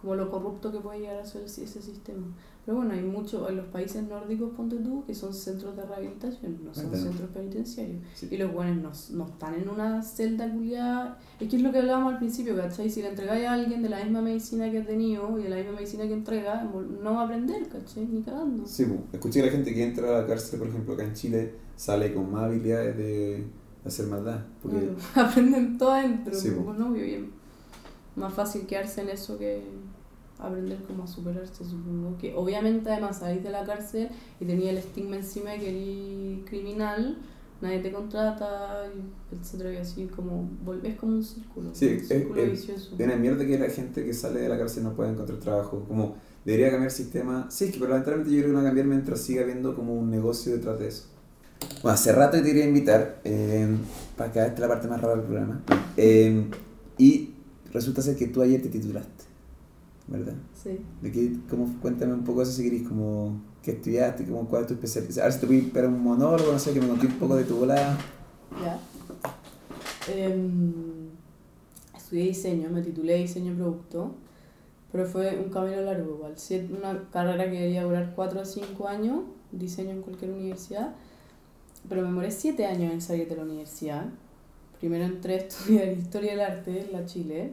como 0.00 0.14
lo 0.14 0.30
corrupto 0.30 0.70
que 0.72 0.78
puede 0.78 1.00
llegar 1.00 1.18
a 1.18 1.24
ser 1.26 1.42
ese 1.42 1.66
sistema. 1.66 2.26
Pero 2.64 2.76
bueno, 2.78 2.92
hay 2.92 3.02
mucho, 3.02 3.48
en 3.48 3.56
los 3.56 3.66
países 3.68 4.06
nórdicos, 4.06 4.50
ponte 4.54 4.76
tú, 4.76 5.02
que 5.06 5.14
son 5.14 5.32
centros 5.32 5.74
de 5.74 5.82
rehabilitación, 5.86 6.58
no 6.62 6.74
son 6.74 6.94
centros 6.94 7.30
penitenciarios. 7.30 8.02
Sí. 8.14 8.28
Y 8.30 8.36
los 8.36 8.52
buenos 8.52 9.10
no, 9.10 9.24
no 9.24 9.30
están 9.32 9.54
en 9.54 9.68
una 9.70 10.02
celda 10.02 10.52
culiada. 10.52 11.18
Es 11.40 11.48
que 11.48 11.56
es 11.56 11.62
lo 11.62 11.72
que 11.72 11.78
hablábamos 11.78 12.12
al 12.12 12.18
principio, 12.18 12.54
¿cachai? 12.56 12.90
Si 12.90 13.00
le 13.00 13.08
entregáis 13.08 13.46
a 13.46 13.54
alguien 13.54 13.82
de 13.82 13.88
la 13.88 14.04
misma 14.04 14.20
medicina 14.20 14.70
que 14.70 14.80
ha 14.80 14.84
tenido 14.86 15.38
y 15.38 15.44
de 15.44 15.48
la 15.48 15.56
misma 15.56 15.72
medicina 15.72 16.06
que 16.06 16.12
entrega, 16.12 16.62
no 16.64 17.14
va 17.14 17.22
a 17.22 17.24
aprender, 17.24 17.66
¿cachai? 17.68 18.04
Ni 18.06 18.20
cagando. 18.22 18.66
Sí, 18.66 18.84
pues, 18.84 19.00
escuché 19.14 19.40
que 19.40 19.46
la 19.46 19.52
gente 19.52 19.74
que 19.74 19.82
entra 19.84 20.18
a 20.18 20.20
la 20.20 20.26
cárcel, 20.26 20.58
por 20.58 20.68
ejemplo, 20.68 20.92
acá 20.92 21.04
en 21.04 21.14
Chile, 21.14 21.54
sale 21.74 22.12
con 22.12 22.30
más 22.30 22.44
habilidades 22.44 22.98
de 22.98 23.46
hacer 23.86 24.06
maldad. 24.08 24.40
Porque 24.62 24.78
Claro, 24.78 24.96
aprenden 25.30 25.78
todo 25.78 25.92
adentro, 25.92 26.34
Sí, 26.34 26.50
pues, 26.50 26.66
po. 26.66 26.74
no, 26.74 26.90
obvio, 26.90 27.06
y 27.06 27.12
es 27.14 27.22
más 28.16 28.34
fácil 28.34 28.66
quedarse 28.66 29.00
en 29.00 29.08
eso 29.08 29.38
que 29.38 29.62
aprender 30.38 30.78
cómo 30.86 31.04
a 31.04 31.06
superarse, 31.06 31.64
supongo. 31.64 32.16
Que 32.18 32.34
obviamente 32.34 32.90
además 32.90 33.18
salís 33.18 33.42
de 33.42 33.50
la 33.50 33.64
cárcel 33.64 34.08
y 34.40 34.44
tenía 34.44 34.70
el 34.70 34.78
estigma 34.78 35.16
encima 35.16 35.50
de 35.52 35.58
que 35.58 35.68
eres 36.36 36.48
criminal, 36.48 37.18
nadie 37.60 37.80
te 37.80 37.90
contrata, 37.90 38.84
etcétera, 39.32 39.72
y 39.72 39.76
así 39.78 40.06
como, 40.06 40.48
volvés 40.64 40.96
como 40.96 41.16
un 41.16 41.24
círculo, 41.24 41.70
Sí, 41.74 41.98
un 42.00 42.04
círculo 42.06 42.40
es- 42.42 42.50
vicioso. 42.52 42.94
es 42.96 43.04
una 43.04 43.16
mierda 43.16 43.44
que 43.46 43.58
la 43.58 43.68
gente 43.68 44.04
que 44.04 44.14
sale 44.14 44.40
de 44.40 44.48
la 44.48 44.56
cárcel 44.58 44.84
no 44.84 44.92
pueda 44.94 45.10
encontrar 45.10 45.38
trabajo. 45.40 45.84
Como 45.88 46.16
debería 46.44 46.70
cambiar 46.70 46.90
el 46.90 46.96
sistema. 46.96 47.46
Sí, 47.50 47.64
es 47.64 47.72
que 47.72 47.78
pero 47.78 47.90
lamentablemente 47.90 48.30
yo 48.32 48.38
creo 48.42 48.46
que 48.50 48.52
no 48.52 48.58
va 48.58 48.62
a 48.62 48.66
cambiar 48.66 48.86
mientras 48.86 49.20
siga 49.20 49.42
habiendo 49.42 49.74
como 49.74 49.94
un 49.94 50.08
negocio 50.10 50.52
detrás 50.52 50.78
de 50.78 50.88
eso. 50.88 51.04
Bueno, 51.82 51.94
hace 51.94 52.12
rato 52.12 52.36
que 52.36 52.42
te 52.44 52.48
quería 52.50 52.66
invitar, 52.66 53.20
eh, 53.24 53.66
para 54.16 54.30
que 54.32 54.38
esta 54.38 54.54
es 54.54 54.60
la 54.60 54.68
parte 54.68 54.86
más 54.86 55.00
rara 55.00 55.16
del 55.16 55.24
programa. 55.24 55.60
Eh, 55.96 56.48
y 56.96 57.30
resulta 57.72 58.00
ser 58.02 58.16
que 58.16 58.28
tú 58.28 58.40
ayer 58.40 58.62
te 58.62 58.68
titulaste, 58.68 59.17
¿verdad? 60.08 60.34
Sí. 60.54 60.80
¿De 61.02 61.12
qué, 61.12 61.32
cómo, 61.48 61.68
cuéntame 61.80 62.14
un 62.14 62.24
poco 62.24 62.42
eso 62.42 62.52
si 62.52 62.64
querés, 62.64 62.88
como 62.88 63.40
qué 63.62 63.72
estudiaste, 63.72 64.24
como, 64.24 64.48
cuál 64.48 64.62
es 64.62 64.68
tu 64.68 64.74
especialidad. 64.74 65.20
A 65.20 65.24
ver 65.24 65.32
si 65.32 65.40
te 65.40 65.46
voy 65.46 65.72
a 65.74 65.88
un 65.88 66.02
monólogo, 66.02 66.52
no 66.52 66.58
sé, 66.58 66.72
que 66.72 66.80
me 66.80 66.88
conté 66.88 67.06
un 67.06 67.18
poco 67.18 67.36
de 67.36 67.44
tu 67.44 67.56
volada. 67.56 67.98
Ya. 68.62 68.80
Em, 70.12 71.10
estudié 71.94 72.28
diseño, 72.28 72.70
me 72.70 72.80
titulé 72.80 73.16
diseño 73.16 73.54
producto, 73.54 74.14
pero 74.90 75.04
fue 75.06 75.38
un 75.38 75.50
camino 75.50 75.82
largo 75.82 76.14
igual. 76.14 76.34
Una 76.78 77.10
carrera 77.10 77.44
que 77.44 77.58
debería 77.58 77.84
durar 77.84 78.12
4 78.14 78.40
o 78.40 78.44
5 78.44 78.88
años, 78.88 79.20
diseño 79.52 79.90
en 79.90 80.00
cualquier 80.00 80.30
universidad, 80.30 80.94
pero 81.88 82.02
me 82.02 82.08
demoré 82.08 82.30
7 82.30 82.64
años 82.64 82.92
en 82.92 83.00
salir 83.02 83.28
de 83.28 83.36
la 83.36 83.42
universidad. 83.42 84.06
Primero 84.78 85.04
entré 85.04 85.34
a 85.34 85.36
estudiar 85.38 85.88
Historia 85.98 86.30
del 86.30 86.40
Arte 86.40 86.86
en 86.86 86.92
la 86.92 87.04
Chile, 87.04 87.52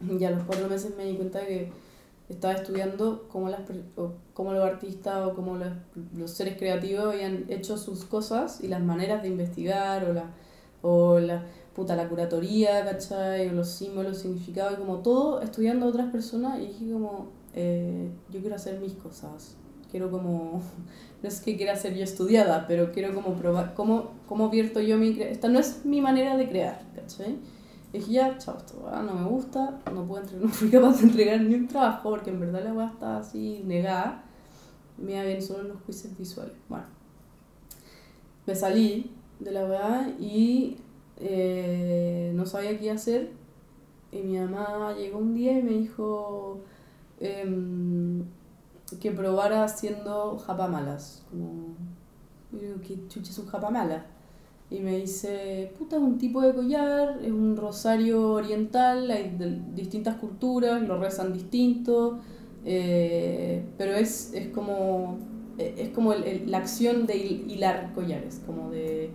y 0.00 0.24
a 0.24 0.30
los 0.30 0.44
4 0.44 0.68
meses 0.68 0.96
me 0.96 1.04
di 1.04 1.16
cuenta 1.16 1.40
de 1.40 1.46
que 1.46 1.72
estaba 2.28 2.54
estudiando 2.54 3.26
cómo, 3.28 3.48
las, 3.48 3.60
cómo 4.34 4.52
los 4.52 4.64
artistas 4.64 5.26
o 5.26 5.34
cómo 5.34 5.56
los, 5.56 5.68
los 6.16 6.30
seres 6.30 6.56
creativos 6.58 7.14
habían 7.14 7.44
hecho 7.48 7.78
sus 7.78 8.04
cosas 8.04 8.60
y 8.62 8.68
las 8.68 8.82
maneras 8.82 9.22
de 9.22 9.28
investigar 9.28 10.04
o 10.04 10.12
la, 10.12 10.30
o 10.82 11.18
la, 11.20 11.44
puta, 11.76 11.94
la 11.94 12.08
curatoría, 12.08 12.84
¿cachai? 12.84 13.48
O 13.48 13.52
los 13.52 13.68
símbolos, 13.68 14.18
significados, 14.18 14.72
y 14.72 14.76
como 14.76 14.98
todo 15.00 15.42
estudiando 15.42 15.86
a 15.86 15.90
otras 15.90 16.10
personas 16.10 16.58
y 16.58 16.68
dije 16.68 16.90
como, 16.90 17.28
eh, 17.54 18.10
yo 18.30 18.40
quiero 18.40 18.56
hacer 18.56 18.80
mis 18.80 18.94
cosas. 18.94 19.56
Quiero 19.90 20.10
como, 20.10 20.62
no 21.22 21.28
es 21.28 21.40
que 21.40 21.56
quiera 21.56 21.76
ser 21.76 21.94
yo 21.94 22.02
estudiada, 22.02 22.66
pero 22.66 22.92
quiero 22.92 23.14
como 23.14 23.34
probar, 23.34 23.74
cómo, 23.74 24.12
cómo 24.26 24.48
vierto 24.48 24.80
yo 24.80 24.96
mi... 24.96 25.20
Esta 25.20 25.48
no 25.48 25.58
es 25.58 25.84
mi 25.84 26.00
manera 26.00 26.36
de 26.36 26.48
crear, 26.48 26.80
¿cachai? 26.94 27.36
Dije, 27.98 28.12
ya, 28.12 28.38
chao, 28.38 28.56
esto 28.58 28.80
weá, 28.84 29.02
no 29.02 29.14
me 29.14 29.28
gusta, 29.28 29.80
no, 29.92 30.04
puedo 30.06 30.22
entre- 30.22 30.38
no 30.44 30.48
fui 30.48 30.70
capaz 30.70 30.98
de 31.00 31.04
entregar 31.08 31.40
ni 31.40 31.54
un 31.54 31.68
trabajo 31.68 32.10
porque 32.10 32.30
en 32.30 32.40
verdad 32.40 32.64
la 32.64 32.72
weá 32.74 32.88
estaba 32.88 33.18
así 33.18 33.62
negada. 33.64 34.22
Me 34.98 35.12
iba 35.12 35.22
bien 35.24 35.42
solo 35.42 35.64
los 35.64 35.82
quizzes 35.82 36.16
visuales. 36.18 36.54
Bueno, 36.68 36.86
me 38.46 38.54
salí 38.54 39.10
de 39.40 39.50
la 39.52 39.64
weá 39.66 40.14
y 40.20 40.76
eh, 41.18 42.32
no 42.34 42.46
sabía 42.46 42.78
qué 42.78 42.90
hacer. 42.90 43.32
Y 44.12 44.20
mi 44.22 44.38
mamá 44.38 44.94
llegó 44.96 45.18
un 45.18 45.34
día 45.34 45.58
y 45.58 45.62
me 45.62 45.72
dijo 45.72 46.60
em, 47.20 48.24
que 49.00 49.10
probara 49.12 49.64
haciendo 49.64 50.38
japamalas. 50.38 51.24
Como, 51.30 51.74
digo, 52.52 52.76
¿qué 52.86 52.98
chucha 53.08 53.30
es 53.30 53.38
un 53.38 53.46
japamala? 53.46 54.06
Y 54.70 54.80
me 54.80 54.96
dice, 54.96 55.72
puta, 55.78 55.96
es 55.96 56.02
un 56.02 56.18
tipo 56.18 56.40
de 56.42 56.52
collar, 56.52 57.20
es 57.22 57.30
un 57.30 57.56
rosario 57.56 58.32
oriental, 58.32 59.08
hay 59.10 59.30
de 59.38 59.60
distintas 59.74 60.16
culturas, 60.16 60.82
lo 60.82 60.98
rezan 60.98 61.32
distinto, 61.32 62.18
eh, 62.64 63.64
pero 63.78 63.94
es, 63.94 64.32
es 64.34 64.48
como, 64.48 65.18
es 65.56 65.90
como 65.90 66.12
el- 66.12 66.24
el- 66.24 66.50
la 66.50 66.58
acción 66.58 67.06
de 67.06 67.14
hil- 67.14 67.50
hilar 67.52 67.92
collares, 67.94 68.40
como 68.44 68.70
de, 68.72 69.10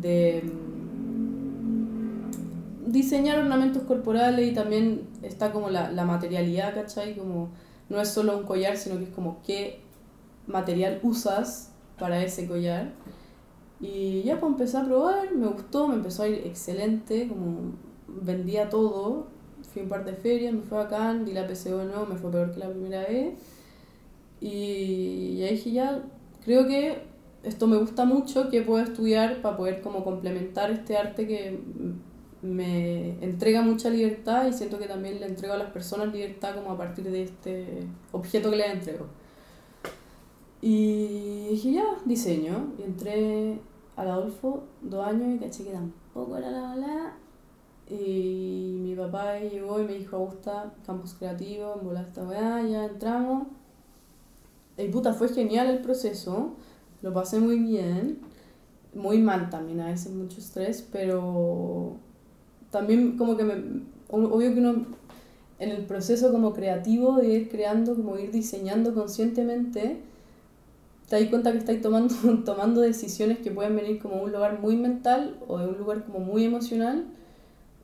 de 0.00 0.42
mm, 0.44 2.90
diseñar 2.92 3.38
ornamentos 3.38 3.82
corporales 3.82 4.50
y 4.50 4.54
también 4.54 5.02
está 5.22 5.52
como 5.52 5.70
la, 5.70 5.90
la 5.90 6.04
materialidad, 6.04 6.74
¿cachai? 6.74 7.16
Como 7.16 7.48
no 7.88 8.00
es 8.00 8.08
solo 8.08 8.36
un 8.38 8.44
collar, 8.44 8.76
sino 8.76 8.98
que 8.98 9.04
es 9.04 9.10
como 9.10 9.38
qué 9.46 9.80
material 10.46 11.00
usas 11.02 11.70
para 11.98 12.22
ese 12.24 12.46
collar. 12.46 12.92
Y 13.80 14.22
ya 14.22 14.40
pues 14.40 14.52
empecé 14.52 14.76
a 14.76 14.84
probar, 14.84 15.32
me 15.34 15.46
gustó, 15.46 15.86
me 15.88 15.94
empezó 15.94 16.24
a 16.24 16.28
ir 16.28 16.42
excelente, 16.44 17.28
como 17.28 17.72
vendía 18.08 18.68
todo, 18.68 19.28
fui 19.72 19.80
a 19.80 19.82
un 19.84 19.88
par 19.88 20.04
de 20.04 20.14
ferias, 20.14 20.52
me 20.52 20.62
fue 20.62 20.78
bacán, 20.78 21.24
di 21.24 21.32
la 21.32 21.46
PCO 21.46 21.84
nuevo, 21.84 22.06
me 22.06 22.16
fue 22.16 22.30
peor 22.30 22.50
que 22.52 22.58
la 22.58 22.70
primera 22.70 23.02
vez. 23.02 23.34
Y 24.40 25.36
ya 25.38 25.46
dije 25.46 25.70
ya, 25.70 26.02
creo 26.44 26.66
que 26.66 27.02
esto 27.44 27.66
me 27.66 27.76
gusta 27.76 28.04
mucho, 28.04 28.48
que 28.48 28.62
puedo 28.62 28.82
estudiar 28.82 29.40
para 29.42 29.56
poder 29.56 29.80
como 29.80 30.04
complementar 30.04 30.70
este 30.70 30.96
arte 30.96 31.26
que 31.26 31.58
me 32.42 33.22
entrega 33.22 33.62
mucha 33.62 33.90
libertad 33.90 34.46
y 34.46 34.52
siento 34.52 34.78
que 34.78 34.86
también 34.86 35.20
le 35.20 35.26
entrego 35.26 35.54
a 35.54 35.58
las 35.58 35.70
personas 35.70 36.12
libertad 36.12 36.54
como 36.54 36.72
a 36.72 36.76
partir 36.76 37.10
de 37.10 37.22
este 37.22 37.86
objeto 38.12 38.50
que 38.50 38.56
les 38.56 38.70
entrego. 38.72 39.06
Y 40.60 41.48
dije, 41.50 41.72
ya, 41.72 41.84
diseño. 42.04 42.72
Y 42.78 42.82
entré 42.82 43.60
al 43.96 44.10
Adolfo 44.10 44.64
dos 44.82 45.06
años 45.06 45.36
y 45.36 45.38
caché 45.38 45.64
que 45.64 45.70
tampoco 45.70 46.36
era 46.36 46.50
la 46.50 46.62
bala. 46.62 47.16
Y 47.88 48.78
mi 48.80 48.94
papá 48.94 49.38
llegó 49.38 49.80
y 49.80 49.84
me 49.84 49.94
dijo, 49.94 50.16
Augusta, 50.16 50.74
campus 50.84 51.14
creativo, 51.14 51.80
en 51.90 51.96
esta 51.96 52.22
weá, 52.22 52.62
ya 52.62 52.84
entramos. 52.84 53.46
Y 54.76 54.88
puta, 54.88 55.14
fue 55.14 55.28
genial 55.28 55.68
el 55.68 55.80
proceso, 55.80 56.54
lo 57.02 57.12
pasé 57.12 57.40
muy 57.40 57.58
bien, 57.58 58.18
muy 58.94 59.18
mal 59.18 59.50
también, 59.50 59.80
a 59.80 59.86
veces 59.86 60.12
mucho 60.12 60.38
estrés, 60.38 60.86
pero 60.92 61.96
también 62.70 63.16
como 63.16 63.36
que 63.36 63.44
me, 63.44 63.82
obvio 64.08 64.54
que 64.54 64.60
uno 64.60 64.86
en 65.58 65.70
el 65.70 65.84
proceso 65.86 66.30
como 66.30 66.52
creativo 66.52 67.16
de 67.16 67.28
ir 67.28 67.48
creando, 67.48 67.96
como 67.96 68.18
ir 68.18 68.30
diseñando 68.30 68.94
conscientemente, 68.94 70.02
te 71.08 71.18
das 71.18 71.30
cuenta 71.30 71.52
que 71.52 71.58
estáis 71.58 71.80
tomando, 71.80 72.14
tomando 72.44 72.80
decisiones 72.80 73.38
que 73.38 73.50
pueden 73.50 73.74
venir 73.74 73.98
como 73.98 74.16
de 74.16 74.22
un 74.24 74.32
lugar 74.32 74.60
muy 74.60 74.76
mental 74.76 75.38
o 75.46 75.58
de 75.58 75.66
un 75.66 75.78
lugar 75.78 76.04
como 76.04 76.20
muy 76.20 76.44
emocional. 76.44 77.06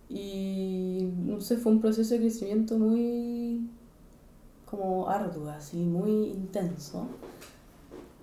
Y 0.09 1.09
no 1.25 1.41
sé, 1.41 1.57
fue 1.57 1.73
un 1.73 1.81
proceso 1.81 2.15
de 2.15 2.21
crecimiento 2.21 2.79
muy 2.79 3.69
como 4.67 5.09
arduo, 5.09 5.49
así, 5.49 5.79
muy 5.79 6.27
intenso. 6.27 7.07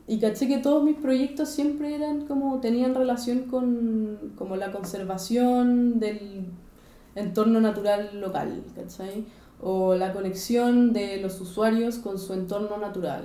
Y 0.07 0.19
caché 0.19 0.47
que 0.47 0.57
todos 0.57 0.83
mis 0.83 0.97
proyectos 0.97 1.49
siempre 1.49 1.95
eran 1.95 2.27
como, 2.27 2.59
tenían 2.59 2.93
relación 2.93 3.43
con 3.43 4.33
como 4.35 4.55
la 4.55 4.71
conservación 4.71 5.99
del 5.99 6.45
entorno 7.15 7.61
natural 7.61 8.19
local, 8.19 8.63
¿cachai? 8.75 9.25
O 9.61 9.95
la 9.95 10.13
conexión 10.13 10.93
de 10.93 11.17
los 11.17 11.39
usuarios 11.41 11.97
con 11.97 12.19
su 12.19 12.33
entorno 12.33 12.77
natural. 12.77 13.23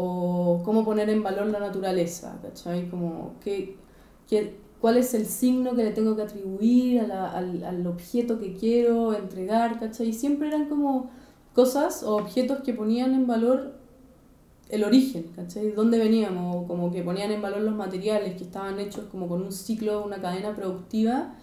O 0.00 0.62
cómo 0.64 0.84
poner 0.84 1.10
en 1.10 1.24
valor 1.24 1.48
la 1.48 1.58
naturaleza, 1.58 2.38
¿cachai? 2.40 2.88
Como 2.88 3.34
qué, 3.42 3.76
qué, 4.28 4.56
cuál 4.80 4.96
es 4.96 5.12
el 5.14 5.26
signo 5.26 5.74
que 5.74 5.82
le 5.82 5.90
tengo 5.90 6.14
que 6.14 6.22
atribuir 6.22 7.00
a 7.00 7.06
la, 7.08 7.30
al, 7.32 7.64
al 7.64 7.84
objeto 7.86 8.38
que 8.38 8.54
quiero 8.54 9.12
entregar, 9.14 9.80
¿cachai? 9.80 10.10
Y 10.10 10.12
siempre 10.12 10.48
eran 10.48 10.68
como 10.68 11.10
cosas 11.52 12.04
o 12.04 12.16
objetos 12.16 12.58
que 12.62 12.72
ponían 12.74 13.12
en 13.14 13.26
valor 13.26 13.74
el 14.68 14.84
origen, 14.84 15.24
¿cachai? 15.34 15.72
¿Dónde 15.72 15.98
veníamos? 15.98 16.66
Como 16.66 16.92
que 16.92 17.02
ponían 17.02 17.32
en 17.32 17.42
valor 17.42 17.62
los 17.62 17.74
materiales 17.74 18.36
que 18.36 18.44
estaban 18.44 18.78
hechos 18.78 19.06
como 19.10 19.26
con 19.26 19.42
un 19.42 19.50
ciclo, 19.52 20.04
una 20.04 20.20
cadena 20.20 20.54
productiva, 20.54 21.34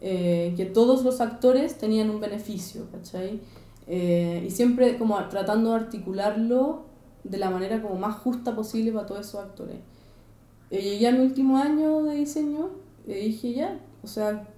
eh, 0.00 0.52
que 0.56 0.66
todos 0.66 1.04
los 1.04 1.20
actores 1.20 1.78
tenían 1.78 2.10
un 2.10 2.20
beneficio, 2.20 2.86
¿cachai? 2.92 3.40
Eh, 3.86 4.44
y 4.46 4.50
siempre 4.50 4.98
como 4.98 5.16
tratando 5.28 5.70
de 5.70 5.76
articularlo 5.76 6.93
de 7.24 7.38
la 7.38 7.50
manera 7.50 7.82
como 7.82 7.96
más 7.96 8.16
justa 8.16 8.54
posible 8.54 8.92
para 8.92 9.06
todos 9.06 9.26
esos 9.26 9.40
actores. 9.40 9.76
Eh, 10.70 10.82
llegué 10.82 11.08
a 11.08 11.12
mi 11.12 11.20
último 11.20 11.58
año 11.58 12.02
de 12.04 12.16
diseño 12.16 12.70
dije 13.06 13.52
ya, 13.52 13.80
o 14.02 14.06
sea, 14.06 14.48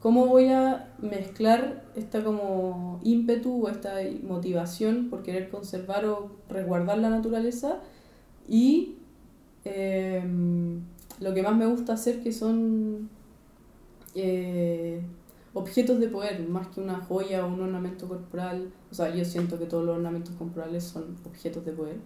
¿cómo 0.00 0.26
voy 0.26 0.48
a 0.48 0.92
mezclar 1.00 1.84
esta 1.96 2.22
como 2.22 3.00
ímpetu 3.02 3.66
o 3.66 3.68
esta 3.68 3.94
motivación 4.22 5.08
por 5.10 5.22
querer 5.22 5.48
conservar 5.50 6.04
o 6.06 6.30
resguardar 6.48 6.98
la 6.98 7.10
naturaleza 7.10 7.80
y 8.48 8.96
em, 9.64 10.82
lo 11.20 11.34
que 11.34 11.42
más 11.42 11.56
me 11.56 11.66
gusta 11.66 11.94
hacer 11.94 12.22
que 12.22 12.32
son 12.32 13.08
eh, 14.14 15.00
objetos 15.56 15.98
de 15.98 16.08
poder, 16.08 16.46
más 16.48 16.68
que 16.68 16.80
una 16.80 16.98
joya 17.00 17.46
o 17.46 17.48
un 17.48 17.62
ornamento 17.62 18.06
corporal. 18.06 18.70
O 18.90 18.94
sea, 18.94 19.14
yo 19.14 19.24
siento 19.24 19.58
que 19.58 19.64
todos 19.64 19.84
los 19.84 19.96
ornamentos 19.96 20.34
corporales 20.36 20.84
son 20.84 21.16
objetos 21.24 21.64
de 21.64 21.72
poder. 21.72 21.96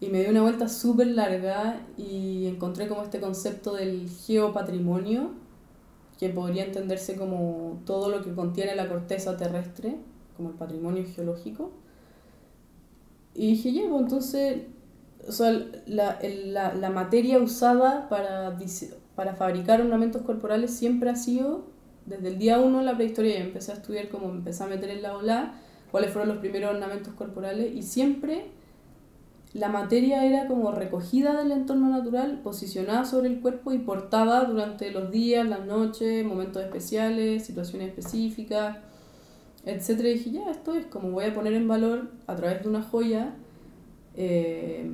Y 0.00 0.08
me 0.08 0.22
di 0.22 0.28
una 0.28 0.42
vuelta 0.42 0.68
súper 0.68 1.06
larga 1.06 1.80
y 1.96 2.46
encontré 2.46 2.88
como 2.88 3.02
este 3.02 3.20
concepto 3.20 3.74
del 3.74 4.08
geopatrimonio, 4.08 5.30
que 6.18 6.30
podría 6.30 6.64
entenderse 6.64 7.14
como 7.14 7.80
todo 7.86 8.08
lo 8.08 8.22
que 8.24 8.34
contiene 8.34 8.74
la 8.74 8.88
corteza 8.88 9.36
terrestre, 9.36 9.96
como 10.36 10.50
el 10.50 10.56
patrimonio 10.56 11.04
geológico. 11.14 11.70
Y 13.34 13.52
dije, 13.52 13.72
ya, 13.72 13.88
pues 13.88 14.02
entonces, 14.02 14.62
o 15.28 15.30
sea, 15.30 15.52
la, 15.86 16.18
la, 16.44 16.74
la 16.74 16.90
materia 16.90 17.38
usada 17.38 18.08
para, 18.08 18.58
para 19.14 19.36
fabricar 19.36 19.80
ornamentos 19.80 20.22
corporales 20.22 20.72
siempre 20.72 21.10
ha 21.10 21.14
sido, 21.14 21.77
desde 22.08 22.28
el 22.28 22.38
día 22.38 22.58
uno 22.58 22.78
de 22.78 22.84
la 22.84 22.96
prehistoria, 22.96 23.38
empecé 23.38 23.72
a 23.72 23.74
estudiar 23.74 24.08
como 24.08 24.30
empecé 24.30 24.64
a 24.64 24.66
meter 24.66 24.90
en 24.90 25.02
la 25.02 25.16
ola, 25.16 25.54
cuáles 25.90 26.10
fueron 26.10 26.28
los 26.28 26.38
primeros 26.38 26.74
ornamentos 26.74 27.14
corporales, 27.14 27.74
y 27.74 27.82
siempre 27.82 28.46
la 29.54 29.68
materia 29.68 30.24
era 30.24 30.46
como 30.46 30.72
recogida 30.72 31.34
del 31.36 31.52
entorno 31.52 31.88
natural, 31.88 32.40
posicionada 32.42 33.04
sobre 33.04 33.28
el 33.28 33.40
cuerpo 33.40 33.72
y 33.72 33.78
portada 33.78 34.44
durante 34.44 34.90
los 34.90 35.10
días, 35.10 35.48
las 35.48 35.64
noches, 35.64 36.24
momentos 36.24 36.62
especiales, 36.62 37.46
situaciones 37.46 37.88
específicas, 37.88 38.76
etc. 39.64 39.88
Y 40.00 40.02
dije, 40.02 40.30
ya, 40.32 40.50
esto 40.50 40.74
es 40.74 40.86
como 40.86 41.10
voy 41.10 41.24
a 41.24 41.34
poner 41.34 41.54
en 41.54 41.66
valor 41.66 42.10
a 42.26 42.36
través 42.36 42.62
de 42.62 42.68
una 42.68 42.82
joya 42.82 43.34
eh, 44.16 44.90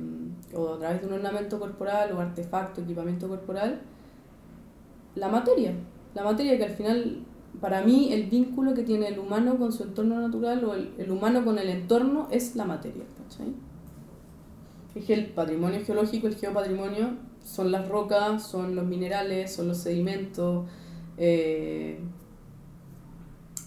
o 0.53 0.75
a 0.75 0.79
través 0.79 1.01
de 1.01 1.07
un 1.07 1.13
ornamento 1.13 1.59
corporal 1.59 2.13
o 2.13 2.19
artefacto, 2.19 2.81
equipamiento 2.81 3.27
corporal, 3.27 3.81
la 5.15 5.27
materia. 5.27 5.73
La 6.15 6.23
materia 6.23 6.57
que 6.57 6.63
al 6.63 6.71
final, 6.71 7.23
para 7.61 7.81
mí, 7.83 8.11
el 8.11 8.23
vínculo 8.23 8.73
que 8.73 8.83
tiene 8.83 9.09
el 9.09 9.19
humano 9.19 9.57
con 9.57 9.71
su 9.71 9.83
entorno 9.83 10.19
natural 10.19 10.63
o 10.65 10.73
el, 10.73 11.11
humano 11.11 11.45
con 11.45 11.59
el 11.59 11.69
entorno 11.69 12.27
es 12.31 12.55
la 12.55 12.65
materia. 12.65 13.03
¿cachai? 13.21 13.53
El 15.07 15.25
patrimonio 15.27 15.81
geológico, 15.85 16.27
el 16.27 16.35
geopatrimonio, 16.35 17.09
son 17.43 17.71
las 17.71 17.87
rocas, 17.87 18.47
son 18.47 18.75
los 18.75 18.85
minerales, 18.85 19.53
son 19.53 19.67
los 19.67 19.77
sedimentos. 19.77 20.65
eh, 21.17 21.99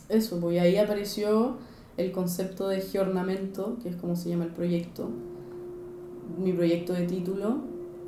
eso, 0.08 0.40
pues 0.40 0.56
y 0.56 0.58
ahí 0.58 0.76
apareció 0.76 1.58
el 1.98 2.12
concepto 2.12 2.68
de 2.68 2.80
geornamento, 2.80 3.76
que 3.82 3.90
es 3.90 3.96
como 3.96 4.16
se 4.16 4.30
llama 4.30 4.44
el 4.44 4.52
proyecto, 4.52 5.10
mi 6.38 6.52
proyecto 6.52 6.92
de 6.94 7.06
título, 7.06 7.58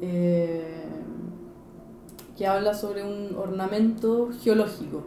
eh, 0.01 0.85
que 2.41 2.47
habla 2.47 2.73
sobre 2.73 3.05
un 3.05 3.37
ornamento 3.37 4.31
geológico. 4.43 5.03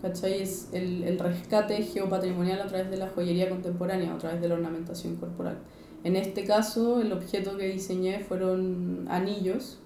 ¿Cachai? 0.00 0.40
Es 0.40 0.68
el, 0.72 1.02
el 1.02 1.18
rescate 1.18 1.82
geopatrimonial 1.82 2.60
a 2.60 2.68
través 2.68 2.92
de 2.92 2.96
la 2.96 3.08
joyería 3.08 3.48
contemporánea, 3.48 4.14
a 4.14 4.18
través 4.18 4.40
de 4.40 4.46
la 4.48 4.54
ornamentación 4.54 5.16
corporal. 5.16 5.58
En 6.04 6.14
este 6.14 6.44
caso, 6.44 7.00
el 7.00 7.12
objeto 7.12 7.56
que 7.56 7.66
diseñé 7.66 8.20
fueron 8.20 9.08
anillos, 9.10 9.80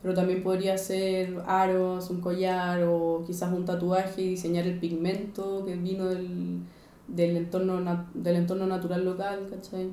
pero 0.00 0.14
también 0.14 0.42
podría 0.42 0.78
ser 0.78 1.42
aros, 1.46 2.08
un 2.08 2.22
collar 2.22 2.84
o 2.84 3.22
quizás 3.26 3.52
un 3.52 3.66
tatuaje 3.66 4.22
y 4.22 4.28
diseñar 4.30 4.66
el 4.66 4.80
pigmento 4.80 5.66
que 5.66 5.76
vino 5.76 6.06
del, 6.06 6.60
del, 7.06 7.36
entorno, 7.36 8.06
del 8.14 8.36
entorno 8.36 8.66
natural 8.66 9.04
local, 9.04 9.46
¿cachai? 9.50 9.90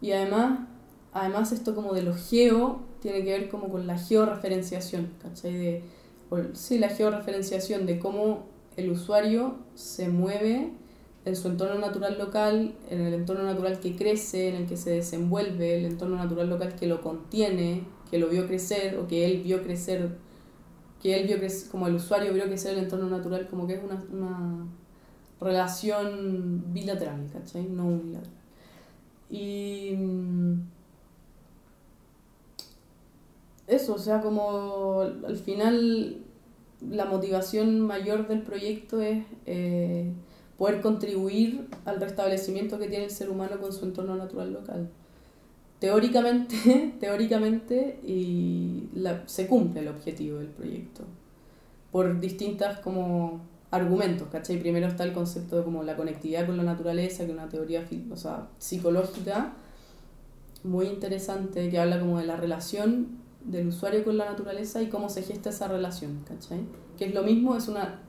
Y 0.00 0.12
además, 0.12 0.60
además 1.12 1.52
esto 1.52 1.74
como 1.74 1.92
de 1.92 2.04
lo 2.04 2.14
geo 2.14 2.93
tiene 3.04 3.24
que 3.24 3.32
ver 3.38 3.50
como 3.50 3.70
con 3.70 3.86
la 3.86 3.98
georreferenciación, 3.98 5.10
¿cachai? 5.22 5.54
De, 5.54 5.84
o- 6.30 6.40
sí, 6.54 6.78
la 6.80 6.90
georreferenciación 6.90 7.86
de 7.86 8.00
cómo 8.00 8.46
el 8.78 8.90
usuario 8.90 9.56
se 9.76 10.08
mueve 10.10 10.72
en 11.26 11.36
su 11.36 11.48
entorno 11.48 11.78
natural 11.80 12.18
local, 12.18 12.74
en 12.90 13.02
el 13.02 13.14
entorno 13.14 13.44
natural 13.44 13.80
que 13.80 13.96
crece, 13.96 14.48
en 14.50 14.56
el 14.56 14.66
que 14.66 14.76
se 14.78 14.90
desenvuelve, 14.90 15.78
el 15.78 15.86
entorno 15.86 16.16
natural 16.16 16.50
local 16.50 16.76
que 16.76 16.86
lo 16.88 17.02
contiene, 17.02 17.84
que 18.10 18.18
lo 18.18 18.28
vio 18.28 18.46
crecer 18.48 18.98
o 18.98 19.08
que 19.08 19.26
él 19.26 19.42
vio 19.44 19.62
crecer, 19.62 20.10
que 21.02 21.20
él 21.20 21.26
vio 21.26 21.38
crecer, 21.38 21.70
como 21.70 21.86
el 21.88 21.94
usuario 21.96 22.32
vio 22.34 22.44
crecer 22.46 22.74
el 22.78 22.84
entorno 22.84 23.08
natural, 23.10 23.48
como 23.48 23.66
que 23.66 23.74
es 23.74 23.84
una, 23.84 24.02
una 24.12 24.66
relación 25.40 26.64
bilateral, 26.72 27.28
¿cachai? 27.32 27.64
No 27.68 27.86
unilateral. 27.86 28.30
Y 29.30 29.92
mm, 29.96 30.60
eso, 33.66 33.94
o 33.94 33.98
sea, 33.98 34.20
como 34.20 35.00
al 35.00 35.36
final 35.36 36.18
la 36.90 37.06
motivación 37.06 37.80
mayor 37.80 38.28
del 38.28 38.42
proyecto 38.42 39.00
es 39.00 39.24
eh, 39.46 40.12
poder 40.58 40.80
contribuir 40.82 41.68
al 41.84 42.00
restablecimiento 42.00 42.78
que 42.78 42.88
tiene 42.88 43.04
el 43.06 43.10
ser 43.10 43.30
humano 43.30 43.58
con 43.60 43.72
su 43.72 43.84
entorno 43.86 44.16
natural 44.16 44.52
local. 44.52 44.88
Teóricamente, 45.78 46.94
teóricamente 47.00 48.00
y 48.06 48.88
la- 48.94 49.22
se 49.26 49.46
cumple 49.46 49.80
el 49.80 49.88
objetivo 49.88 50.38
del 50.38 50.48
proyecto 50.48 51.04
por 51.92 52.20
distintas 52.20 52.78
como 52.80 53.40
argumentos, 53.70 54.28
¿cachai? 54.30 54.58
Primero 54.58 54.86
está 54.88 55.04
el 55.04 55.12
concepto 55.12 55.56
de 55.58 55.64
como 55.64 55.82
la 55.84 55.96
conectividad 55.96 56.46
con 56.46 56.56
la 56.56 56.62
naturaleza, 56.64 57.24
que 57.24 57.32
es 57.32 57.36
una 57.38 57.48
teoría 57.48 57.84
o 58.12 58.16
sea, 58.16 58.48
psicológica 58.58 59.54
muy 60.62 60.86
interesante 60.86 61.68
que 61.70 61.78
habla 61.78 62.00
como 62.00 62.18
de 62.18 62.26
la 62.26 62.36
relación 62.36 63.18
del 63.44 63.68
usuario 63.68 64.04
con 64.04 64.16
la 64.16 64.24
naturaleza 64.26 64.82
y 64.82 64.88
cómo 64.88 65.08
se 65.08 65.22
gesta 65.22 65.50
esa 65.50 65.68
relación, 65.68 66.20
¿cachai? 66.26 66.60
Que 66.96 67.06
es 67.06 67.14
lo 67.14 67.22
mismo, 67.22 67.56
es 67.56 67.68
una, 67.68 68.00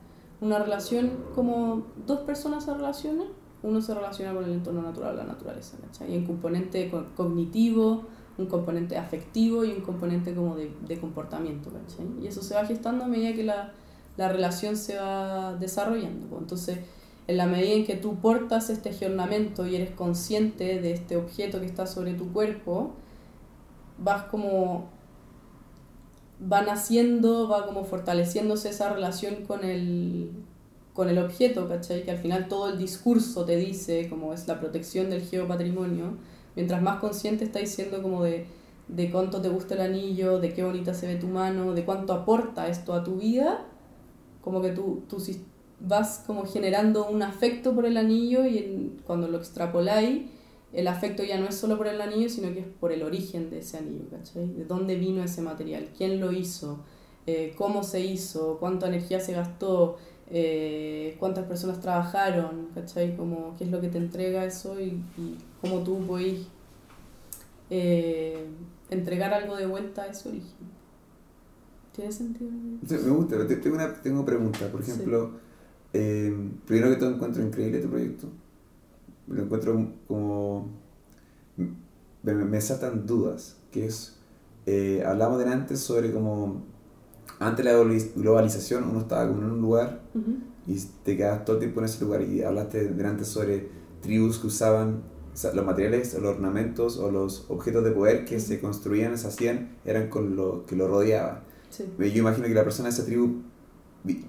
una 0.42 0.60
relación 0.60 1.12
como 1.36 1.86
dos 2.08 2.20
personas 2.22 2.64
se 2.66 2.74
relacionan, 2.74 3.28
uno 3.64 3.82
se 3.82 3.94
relaciona 3.94 4.34
con 4.34 4.44
el 4.46 4.52
entorno 4.54 4.82
natural, 4.82 5.18
la 5.18 5.24
naturaleza, 5.26 5.78
¿cachai? 5.82 6.12
Hay 6.12 6.18
un 6.18 6.26
componente 6.26 6.90
co- 6.90 7.06
cognitivo, 7.16 8.04
un 8.38 8.46
componente 8.48 8.98
afectivo 8.98 9.64
y 9.66 9.72
un 9.72 9.82
componente 9.82 10.34
como 10.36 10.56
de, 10.56 10.72
de 10.88 11.00
comportamiento, 11.00 11.70
¿cachai? 11.72 12.06
Y 12.22 12.28
eso 12.28 12.42
se 12.42 12.54
va 12.56 12.66
gestando 12.66 13.06
a 13.06 13.08
medida 13.08 13.34
que 13.34 13.44
la, 13.44 13.74
la 14.18 14.30
relación 14.30 14.78
se 14.78 14.98
va 14.98 15.56
desarrollando. 15.56 16.28
pues. 16.28 16.42
Entonces, 16.42 16.80
en 17.28 17.38
la 17.38 17.48
medida 17.48 17.74
en 17.74 17.86
que 17.86 17.96
tú 17.96 18.16
portas 18.18 18.70
este 18.70 18.92
ornamento 19.06 19.66
y 19.68 19.76
eres 19.76 19.92
consciente 19.92 20.80
de 20.80 20.92
este 20.94 21.18
objeto 21.18 21.60
que 21.60 21.66
está 21.66 21.88
sobre 21.88 22.14
tu 22.14 22.32
cuerpo, 22.32 22.94
vas 23.98 24.24
como 24.24 24.90
va 26.42 26.62
naciendo, 26.62 27.48
va 27.48 27.66
como 27.66 27.84
fortaleciéndose 27.84 28.70
esa 28.70 28.94
relación 28.94 29.46
con 29.46 29.64
el, 29.64 30.32
con 30.94 31.10
el 31.10 31.18
objeto. 31.18 31.68
Que 31.68 32.12
al 32.12 32.18
final 32.18 32.48
todo 32.48 32.70
el 32.70 32.78
discurso 32.78 33.46
te 33.46 33.56
dice 33.58 34.10
como 34.10 34.34
es 34.34 34.48
la 34.48 34.60
protección 34.60 35.10
del 35.10 35.22
geopatrimonio, 35.22 36.18
mientras 36.56 36.82
más 36.82 37.00
consciente 37.00 37.46
estáis 37.46 37.72
siendo 37.72 38.02
como 38.02 38.24
de, 38.24 38.48
de 38.88 39.12
cuánto 39.12 39.42
te 39.42 39.50
gusta 39.50 39.76
el 39.76 39.82
anillo, 39.82 40.40
de 40.40 40.54
qué 40.54 40.64
bonita 40.64 40.94
se 40.94 41.08
ve 41.08 41.16
tu 41.16 41.28
mano, 41.28 41.74
de 41.74 41.86
cuánto 41.86 42.14
aporta 42.14 42.68
esto 42.68 42.94
a 42.94 43.04
tu 43.04 43.18
vida, 43.18 43.66
como 44.42 44.62
que 44.62 44.70
tú, 44.70 45.04
tú 45.10 45.18
vas 45.80 46.24
como 46.26 46.46
generando 46.46 47.08
un 47.10 47.22
afecto 47.22 47.74
por 47.74 47.86
el 47.86 47.98
anillo 47.98 48.46
y 48.46 48.94
cuando 49.06 49.28
lo 49.28 49.38
extrapoláis, 49.38 50.30
el 50.76 50.88
afecto 50.88 51.24
ya 51.24 51.40
no 51.40 51.48
es 51.48 51.56
solo 51.56 51.78
por 51.78 51.88
el 51.88 52.00
anillo, 52.02 52.30
sino 52.30 52.54
que 52.54 52.60
es 52.60 52.68
por 52.68 52.92
el 52.92 53.02
origen 53.04 53.50
de 53.50 53.60
ese 53.60 53.78
anillo, 53.78 54.06
¿cachai? 54.12 54.48
De 54.54 54.66
dónde 54.66 54.96
vino 54.96 55.24
ese 55.24 55.42
material, 55.42 55.90
quién 55.98 56.20
lo 56.20 56.32
hizo, 56.32 56.80
eh, 57.28 57.54
cómo 57.58 57.84
se 57.84 58.02
hizo, 58.02 58.58
cuánta 58.60 58.88
energía 58.88 59.20
se 59.20 59.34
gastó, 59.34 59.98
eh, 60.30 61.16
cuántas 61.20 61.46
personas 61.46 61.80
trabajaron, 61.80 62.68
¿cachai? 62.76 63.16
Como 63.16 63.56
qué 63.58 63.64
es 63.64 63.72
lo 63.72 63.80
que 63.82 63.88
te 63.90 63.98
entrega 63.98 64.46
eso 64.46 64.80
y, 64.80 65.02
y 65.18 65.38
cómo 65.62 65.80
tú 65.84 66.06
podés 66.06 66.48
eh, 67.70 68.46
entregar 68.90 69.34
algo 69.34 69.56
de 69.56 69.66
vuelta 69.66 70.04
a 70.04 70.08
ese 70.08 70.30
origen. 70.30 70.76
¿Tiene 71.96 72.12
sentido? 72.12 72.52
Sí, 72.88 72.96
Me 73.06 73.12
gusta, 73.12 73.48
tengo 73.48 73.76
una 73.76 73.94
tengo 74.02 74.26
pregunta. 74.26 74.70
Por 74.72 74.84
Sí. 74.84 74.92
ejemplo, 74.92 75.32
eh, 75.94 76.36
primero 76.68 76.90
que 76.90 76.98
todo 76.98 77.12
encuentro 77.12 77.42
increíble 77.42 77.80
tu 77.80 77.90
proyecto. 77.90 78.28
Lo 79.28 79.42
encuentro 79.44 79.92
como... 80.08 80.70
Me, 82.24 82.34
me- 82.34 82.62
saltan 82.62 83.06
dudas, 83.06 83.58
que 83.72 83.86
es... 83.86 84.18
eh, 84.66 85.04
hablamos 85.06 85.40
delante 85.40 85.78
sobre 85.78 86.12
como... 86.12 86.64
Antes 87.40 87.66
de 87.66 87.72
la 87.72 87.78
globaliz- 87.80 88.14
globalización 88.16 88.84
uno 88.90 89.02
estaba 89.02 89.28
como 89.28 89.42
en 89.42 89.52
un 89.52 89.62
lugar 89.62 90.02
Ujú. 90.14 90.38
y 90.68 90.80
te 91.04 91.18
quedas 91.18 91.44
todo 91.44 91.58
el 91.58 91.60
tiempo 91.60 91.82
en 91.82 91.86
ese 91.86 92.04
lugar 92.06 92.22
y 92.22 92.42
hablaste 92.44 92.88
delante 92.90 93.26
sobre 93.26 93.68
tribus 94.02 94.40
que 94.40 94.48
usaban 94.48 95.02
o 95.34 95.38
sea, 95.38 95.52
los 95.54 95.66
materiales, 95.66 96.14
los 96.14 96.24
ornamentos 96.36 96.98
o 96.98 97.12
los 97.12 97.46
objetos 97.50 97.84
de 97.84 97.92
poder 97.92 98.24
que 98.24 98.40
se 98.40 98.62
construían, 98.62 99.18
se 99.18 99.28
hacían, 99.28 99.76
eran 99.84 100.10
con 100.10 100.38
lo 100.38 100.66
que 100.66 100.78
lo 100.78 100.88
rodeaba. 100.88 101.44
Sí. 101.70 101.84
Yo 102.00 102.06
imagino 102.22 102.48
que 102.48 102.54
la 102.54 102.64
persona 102.64 102.88
de 102.88 102.96
esa 102.96 103.04
tribu 103.06 103.42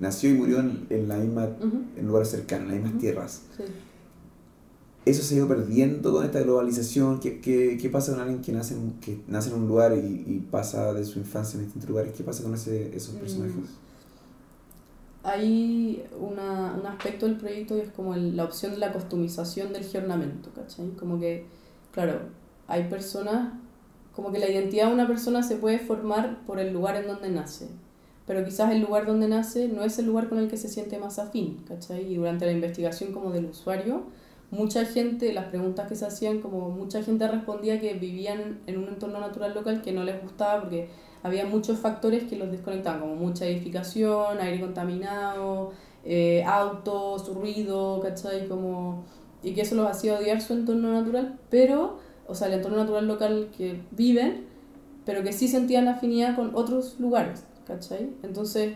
nació 0.01 0.31
y 0.31 0.35
murió 0.35 0.59
en, 0.59 0.87
en 0.91 1.07
la 1.07 1.17
misma, 1.19 1.45
Ujú. 1.61 1.83
en 1.97 2.07
lugares 2.09 2.31
cercanos, 2.31 2.63
en 2.65 2.69
las 2.69 2.75
mismas 2.77 2.93
Ujú. 2.95 3.01
tierras. 3.01 3.43
Sí. 3.57 3.63
Eso 5.07 5.23
se 5.23 5.35
ha 5.35 5.39
ido 5.39 5.49
perdiendo 5.49 6.13
con 6.13 6.25
esta 6.25 6.41
globalización. 6.43 7.21
¿Qué, 7.21 7.41
qué, 7.41 7.79
qué 7.81 7.89
pasa 7.91 8.13
con 8.13 8.21
alguien 8.21 8.43
que 8.43 8.53
nace 8.53 8.75
en, 8.75 9.01
que 9.01 9.23
nace 9.29 9.51
en 9.51 9.57
un 9.57 9.69
lugar 9.69 9.95
y, 9.97 9.99
y 10.27 10.41
pasa 10.51 10.93
de 10.93 11.05
su 11.07 11.19
infancia 11.21 11.57
en 11.59 11.65
distintos 11.65 11.89
lugares? 11.89 12.13
¿Qué 12.15 12.25
pasa 12.25 12.43
con 12.43 12.55
ese, 12.55 12.95
esos 12.97 13.15
Mm. 13.15 13.19
personajes? 13.19 13.79
Hay 15.23 16.05
una, 16.21 16.75
un 16.81 16.87
aspecto 16.87 17.27
del 17.27 17.37
proyecto 17.37 17.77
y 17.77 17.81
es 17.81 17.91
como 17.91 18.15
el- 18.15 18.37
la 18.37 18.45
opción 18.45 18.73
de 18.73 18.79
la 18.79 18.93
customización 18.93 19.73
del 19.73 19.85
ornamento, 19.97 20.51
¿cachai? 20.55 20.91
Como 20.93 21.19
que, 21.19 21.47
claro, 21.93 22.21
hay 22.69 22.85
personas, 22.89 23.55
como 24.15 24.31
que 24.33 24.39
la 24.39 24.49
identidad 24.49 24.87
de 24.89 24.95
una 24.95 25.07
persona 25.09 25.43
se 25.43 25.57
puede 25.57 25.79
formar 25.81 26.45
por 26.47 26.61
el 26.61 26.73
lugar 26.73 26.97
en 26.97 27.09
donde 27.09 27.31
nace, 27.31 27.69
pero 28.27 28.45
quizás 28.45 28.73
el 28.73 28.81
lugar 28.83 29.07
donde 29.07 29.27
nace 29.29 29.69
no 29.69 29.83
es 29.83 29.99
el 29.99 30.07
lugar 30.07 30.29
con 30.29 30.39
el 30.39 30.49
que 30.49 30.57
se 30.57 30.69
siente 30.69 30.99
más 30.99 31.19
afín, 31.19 31.65
¿cachai? 31.69 32.13
Y 32.13 32.17
durante 32.17 32.47
la 32.47 32.53
investigación 32.53 33.13
como 33.13 33.33
del 33.33 33.47
usuario, 33.47 34.03
mucha 34.51 34.85
gente, 34.85 35.33
las 35.33 35.47
preguntas 35.47 35.89
que 35.89 35.97
se 35.97 36.07
hacían, 36.07 36.41
como 36.41 36.71
mucha 36.71 37.03
gente 37.03 37.27
respondía 37.27 37.81
que 37.81 37.95
vivían 37.95 38.61
en 38.67 38.79
un 38.79 38.89
entorno 38.89 39.21
natural 39.21 39.55
local 39.55 39.83
que 39.83 39.93
no 39.93 40.05
les 40.05 40.23
gustaba 40.23 40.63
porque 40.63 40.89
había 41.23 41.45
muchos 41.45 41.79
factores 41.79 42.25
que 42.25 42.37
los 42.37 42.51
desconectaban, 42.51 43.01
como 43.01 43.17
mucha 43.17 43.47
edificación, 43.47 44.39
aire 44.41 44.61
contaminado, 44.61 45.73
eh, 46.05 46.45
autos, 46.45 47.29
ruido, 47.35 48.01
¿cachai? 48.01 48.47
Como, 48.47 49.05
y 49.43 49.53
que 49.53 49.63
eso 49.63 49.75
los 49.75 49.89
hacía 49.89 50.19
odiar 50.19 50.41
su 50.41 50.53
entorno 50.53 50.93
natural, 50.93 51.39
pero, 51.51 51.99
o 52.29 52.35
sea, 52.35 52.47
el 52.49 52.55
entorno 52.55 52.79
natural 52.79 53.09
local 53.09 53.49
que 53.57 53.81
viven, 53.91 54.47
pero 55.05 55.25
que 55.25 55.33
sí 55.33 55.49
sentían 55.49 55.89
afinidad 55.89 56.37
con 56.37 56.55
otros 56.55 57.01
lugares, 57.01 57.45
¿cachai? 57.67 58.11
Entonces, 58.23 58.75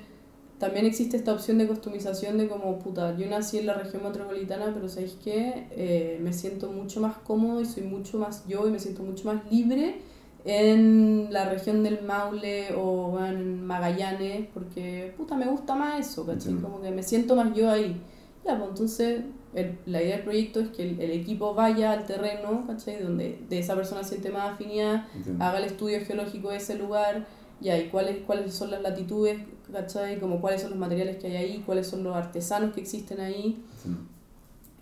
también 0.60 0.86
existe 0.86 1.16
esta 1.16 1.32
opción 1.32 1.58
de 1.58 1.66
customización 1.66 2.38
de 2.38 2.46
como, 2.46 2.78
puta, 2.78 3.16
yo 3.16 3.26
nací 3.28 3.58
en 3.58 3.66
la 3.66 3.74
región 3.74 4.04
metropolitana, 4.04 4.70
pero 4.72 4.88
¿sabéis 4.88 5.16
qué? 5.24 5.66
Eh, 5.72 6.20
me 6.22 6.32
siento 6.32 6.70
mucho 6.70 7.00
más 7.00 7.16
cómodo 7.18 7.60
y 7.60 7.64
soy 7.66 7.82
mucho 7.82 8.18
más 8.18 8.46
yo 8.46 8.68
y 8.68 8.70
me 8.70 8.78
siento 8.78 9.02
mucho 9.02 9.24
más 9.32 9.50
libre 9.50 9.96
en 10.44 11.28
la 11.32 11.48
región 11.50 11.82
del 11.82 12.02
Maule 12.02 12.74
o 12.74 13.18
en 13.24 13.64
Magallanes, 13.66 14.46
porque 14.54 15.12
puta, 15.16 15.34
me 15.36 15.46
gusta 15.46 15.74
más 15.74 16.00
eso, 16.08 16.24
¿cachai? 16.26 16.54
Como 16.54 16.80
que 16.80 16.90
me 16.90 17.02
siento 17.02 17.36
más 17.36 17.54
yo 17.54 17.70
ahí. 17.70 18.00
Ya, 18.44 18.56
pues 18.56 18.70
entonces 18.70 19.20
el- 19.54 19.78
la 19.84 20.02
idea 20.02 20.16
del 20.16 20.24
proyecto 20.24 20.60
es 20.60 20.68
que 20.70 20.82
el, 20.82 21.00
el 21.00 21.10
equipo 21.10 21.54
vaya 21.54 21.92
al 21.92 22.06
terreno, 22.06 22.64
¿cachai? 22.66 23.02
Donde 23.02 23.38
de 23.50 23.58
esa 23.58 23.74
persona 23.74 24.02
siente 24.02 24.30
más 24.30 24.52
afinidad, 24.54 25.04
Entiendo. 25.14 25.44
haga 25.44 25.58
el 25.58 25.64
estudio 25.64 25.98
geológico 26.06 26.50
de 26.50 26.56
ese 26.56 26.76
lugar, 26.78 27.26
ya, 27.60 27.78
y 27.78 27.88
cuáles, 27.90 28.24
cuáles 28.24 28.54
son 28.54 28.70
las 28.70 28.82
latitudes, 28.82 29.38
¿cachai? 29.72 30.18
Como 30.20 30.40
cuáles 30.40 30.62
son 30.62 30.70
los 30.70 30.78
materiales 30.78 31.16
que 31.18 31.26
hay 31.28 31.36
ahí, 31.36 31.62
cuáles 31.66 31.86
son 31.86 32.02
los 32.04 32.16
artesanos 32.16 32.72
que 32.74 32.80
existen 32.80 33.20
ahí, 33.20 33.62
Entiendo. 33.76 34.02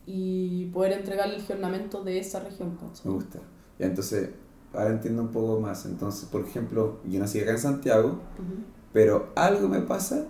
y 0.07 0.67
poder 0.67 0.93
entregarle 0.93 1.37
el 1.37 1.43
ornamento 1.53 2.03
de 2.05 2.19
esa 2.19 2.41
región, 2.41 2.79
Me 2.83 2.89
¿cachai? 2.89 3.13
gusta. 3.13 3.39
Ya, 3.79 3.87
entonces, 3.87 4.31
ahora 4.73 4.91
entiendo 4.91 5.23
un 5.23 5.29
poco 5.29 5.61
más. 5.61 5.85
Entonces, 5.87 6.29
por 6.29 6.43
ejemplo, 6.43 6.99
yo 7.09 7.19
nací 7.21 7.41
acá 7.41 7.53
en 7.53 7.59
Santiago, 7.59 8.09
Ujú, 8.09 8.63
pero 8.93 9.31
algo 9.37 9.69
me 9.69 9.81
pasa 9.81 10.27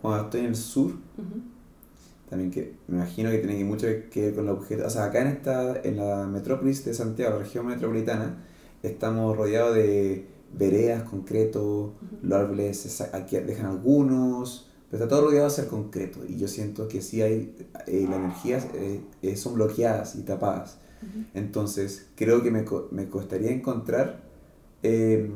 cuando 0.00 0.24
estoy 0.24 0.40
en 0.40 0.46
el 0.46 0.56
sur, 0.56 0.92
ujú, 0.92 1.40
también 2.30 2.50
que 2.50 2.76
me 2.88 2.96
imagino 2.98 3.30
que 3.30 3.38
tiene 3.38 3.64
mucho 3.64 3.86
que 4.10 4.20
ver 4.26 4.34
con 4.34 4.46
la 4.46 4.52
objeto. 4.52 4.86
O 4.86 4.90
sea, 4.90 5.04
acá 5.06 5.20
en, 5.22 5.28
esta, 5.28 5.80
en 5.82 5.96
la 5.96 6.26
metrópolis 6.26 6.84
de 6.84 6.94
Santiago, 6.94 7.34
la 7.34 7.38
región 7.44 7.66
metropolitana, 7.66 8.44
estamos 8.82 9.36
rodeados 9.36 9.74
de 9.74 10.26
veredas, 10.52 11.02
concreto, 11.08 11.94
los 12.22 12.38
árboles 12.38 13.00
aquí 13.12 13.36
dejan 13.38 13.66
algunos, 13.66 14.70
pero 14.90 15.04
está 15.04 15.14
todo 15.14 15.26
rodeado 15.26 15.48
de 15.48 15.54
ser 15.54 15.66
concreto. 15.66 16.20
Y 16.26 16.36
yo 16.36 16.48
siento 16.48 16.88
que 16.88 17.02
sí 17.02 17.22
hay, 17.22 17.54
eh, 17.86 18.06
las 18.08 18.18
energías 18.18 18.66
eh, 18.74 19.36
son 19.36 19.54
bloqueadas 19.54 20.16
y 20.16 20.22
tapadas. 20.22 20.78
Entonces, 21.34 22.06
creo 22.16 22.42
que 22.42 22.50
me, 22.50 22.64
me 22.90 23.08
costaría 23.08 23.50
encontrar 23.52 24.22
eh, 24.82 25.30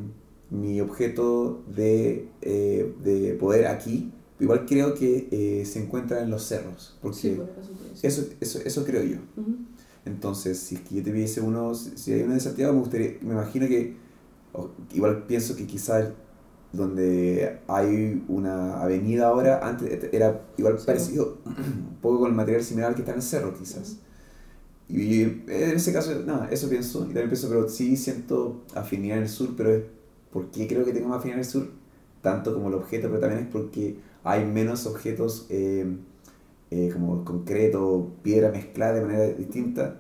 mi 0.50 0.80
objeto 0.80 1.62
de, 1.74 2.28
eh, 2.42 2.94
de 3.02 3.34
poder 3.34 3.66
aquí. 3.66 4.12
Igual 4.40 4.66
creo 4.66 4.94
que 4.94 5.28
eh, 5.30 5.64
se 5.64 5.82
encuentra 5.82 6.22
en 6.22 6.30
los 6.30 6.42
cerros, 6.44 6.96
porque 7.00 7.18
Sí, 7.18 7.30
por 7.30 7.48
eso 7.62 7.72
te 8.00 8.06
eso, 8.06 8.24
eso, 8.40 8.58
eso 8.64 8.84
creo 8.84 9.02
yo. 9.04 9.18
Entonces, 10.04 10.58
si 10.58 10.74
es 10.76 10.80
que 10.82 10.96
yo 10.96 11.02
tuviese 11.04 11.40
uno, 11.40 11.74
si 11.74 12.12
hay 12.12 12.22
uno 12.22 12.34
de 12.34 12.40
Santiago, 12.40 12.72
me 12.72 12.80
gustaría, 12.80 13.18
me 13.22 13.32
imagino 13.34 13.68
que, 13.68 13.96
igual 14.92 15.24
pienso 15.26 15.56
que 15.56 15.66
quizás 15.66 16.08
donde 16.72 17.60
hay 17.68 18.24
una 18.28 18.80
avenida 18.82 19.28
ahora, 19.28 19.66
antes 19.66 20.08
era 20.12 20.42
igual 20.56 20.78
Sí. 20.78 20.86
parecido, 20.86 21.38
un 21.46 21.98
poco 22.00 22.20
con 22.20 22.30
el 22.30 22.36
material 22.36 22.62
similar 22.64 22.94
que 22.94 23.00
está 23.02 23.12
en 23.12 23.18
el 23.18 23.22
cerro 23.22 23.54
quizás. 23.54 23.96
Y 24.88 25.22
en 25.22 25.44
ese 25.48 25.92
caso, 25.92 26.12
nada, 26.26 26.48
eso 26.50 26.68
pienso, 26.68 27.00
y 27.02 27.06
también 27.06 27.28
pienso, 27.28 27.48
pero 27.48 27.68
sí 27.68 27.96
siento 27.96 28.62
afinidad 28.74 29.18
en 29.18 29.24
el 29.24 29.28
sur, 29.28 29.50
pero 29.56 29.70
es 29.70 29.82
¿por 30.32 30.50
qué 30.50 30.66
creo 30.66 30.84
que 30.84 30.92
tengo 30.92 31.08
más 31.08 31.18
afinidad 31.18 31.38
en 31.38 31.44
el 31.44 31.50
sur? 31.50 31.68
Tanto 32.20 32.54
como 32.54 32.68
el 32.68 32.74
objeto, 32.74 33.08
pero 33.08 33.20
también 33.20 33.42
es 33.44 33.48
porque 33.50 33.96
hay 34.24 34.44
menos 34.46 34.86
objetos 34.86 35.46
eh, 35.50 35.86
eh, 36.70 36.90
como 36.92 37.24
concreto, 37.24 38.12
piedra 38.22 38.50
mezclada 38.50 38.94
de 38.94 39.02
manera 39.02 39.24
distinta 39.28 39.96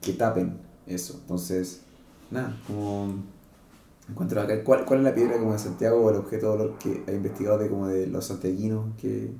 que 0.00 0.12
tapen 0.12 0.58
eso. 0.86 1.18
Entonces, 1.22 1.82
nada, 2.30 2.56
como 2.66 3.14
encuentro 4.08 4.40
acá, 4.40 4.62
¿cuál, 4.64 4.84
¿cuál 4.84 5.00
es 5.00 5.04
la 5.06 5.14
piedra 5.14 5.38
como 5.38 5.52
de 5.52 5.58
Santiago 5.58 6.00
o 6.04 6.10
el 6.10 6.16
objeto 6.16 6.56
de 6.56 6.74
que 6.78 7.04
ha 7.08 7.12
investigado 7.14 7.58
de 7.58 7.68
como 7.70 7.88
de 7.88 8.06
los 8.06 8.24
santiaguinos 8.26 8.94
que 9.00 9.32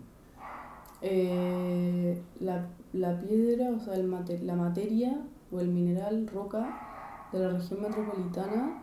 Eh, 1.01 2.23
la, 2.41 2.67
la 2.93 3.21
piedra, 3.21 3.71
o 3.71 3.81
sea, 3.81 3.95
el 3.95 4.05
mate- 4.07 4.41
la 4.43 4.55
materia 4.55 5.19
o 5.51 5.61
el 5.61 5.69
mineral, 5.69 6.29
roca 6.33 6.79
de 7.33 7.41
la 7.41 7.51
región 7.51 7.83
metropolitana, 7.83 8.83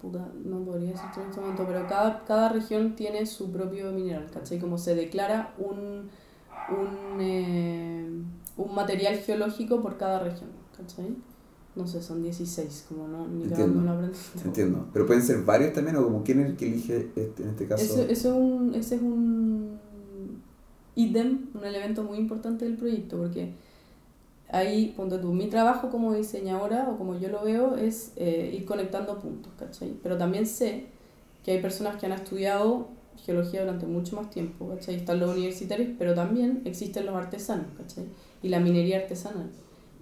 puta, 0.00 0.28
no 0.44 0.60
podría 0.64 0.90
decirte 0.90 1.20
en 1.20 1.28
este 1.28 1.40
momento, 1.40 1.64
pero 1.66 1.86
cada, 1.86 2.24
cada 2.24 2.48
región 2.50 2.94
tiene 2.94 3.26
su 3.26 3.50
propio 3.50 3.92
mineral, 3.92 4.30
¿cachai? 4.32 4.58
Como 4.58 4.76
se 4.78 4.94
declara 4.94 5.54
un, 5.58 6.10
un, 6.68 7.20
eh, 7.20 8.08
un 8.56 8.74
material 8.74 9.16
geológico 9.18 9.80
por 9.82 9.96
cada 9.96 10.20
región, 10.20 10.50
¿cachai? 10.76 11.16
No 11.76 11.86
sé, 11.86 12.00
son 12.00 12.22
16, 12.22 12.86
como 12.88 13.08
no, 13.08 13.26
ni 13.26 13.44
Entiendo. 13.44 13.80
me 13.80 13.86
lo 13.86 13.92
aprendí. 13.92 14.18
entiendo, 14.44 14.88
pero 14.92 15.06
pueden 15.06 15.22
ser 15.22 15.42
varios 15.42 15.72
también 15.72 15.96
o 15.96 16.04
como 16.04 16.22
quién 16.22 16.40
es 16.40 16.46
el 16.50 16.56
que 16.56 16.68
elige 16.68 17.10
este, 17.16 17.42
en 17.42 17.48
este 17.48 17.66
caso. 17.66 17.82
Eso, 17.82 18.02
eso 18.02 18.08
es 18.08 18.24
un, 18.36 18.74
ese 18.74 18.94
es 18.96 19.02
un 19.02 19.78
ítem, 20.94 21.46
un 21.54 21.64
elemento 21.64 22.04
muy 22.04 22.18
importante 22.18 22.64
del 22.64 22.76
proyecto, 22.76 23.16
porque 23.16 23.52
ahí, 24.50 24.94
ponte 24.96 25.18
tú, 25.18 25.32
mi 25.32 25.48
trabajo 25.48 25.90
como 25.90 26.14
diseñadora, 26.14 26.88
o 26.88 26.96
como 26.96 27.18
yo 27.18 27.28
lo 27.28 27.42
veo, 27.44 27.76
es 27.76 28.12
eh, 28.16 28.52
ir 28.54 28.64
conectando 28.64 29.18
puntos, 29.18 29.52
¿cachai? 29.58 29.94
Pero 30.02 30.16
también 30.16 30.46
sé 30.46 30.86
que 31.44 31.52
hay 31.52 31.60
personas 31.60 31.96
que 31.96 32.06
han 32.06 32.12
estudiado 32.12 32.88
geología 33.24 33.62
durante 33.62 33.86
mucho 33.86 34.16
más 34.16 34.30
tiempo, 34.30 34.68
¿cachai? 34.68 34.94
Están 34.94 35.18
los 35.20 35.30
universitarios, 35.30 35.90
pero 35.98 36.14
también 36.14 36.62
existen 36.64 37.06
los 37.06 37.14
artesanos, 37.14 37.66
¿cachai? 37.76 38.04
Y 38.42 38.48
la 38.48 38.60
minería 38.60 38.98
artesanal. 38.98 39.50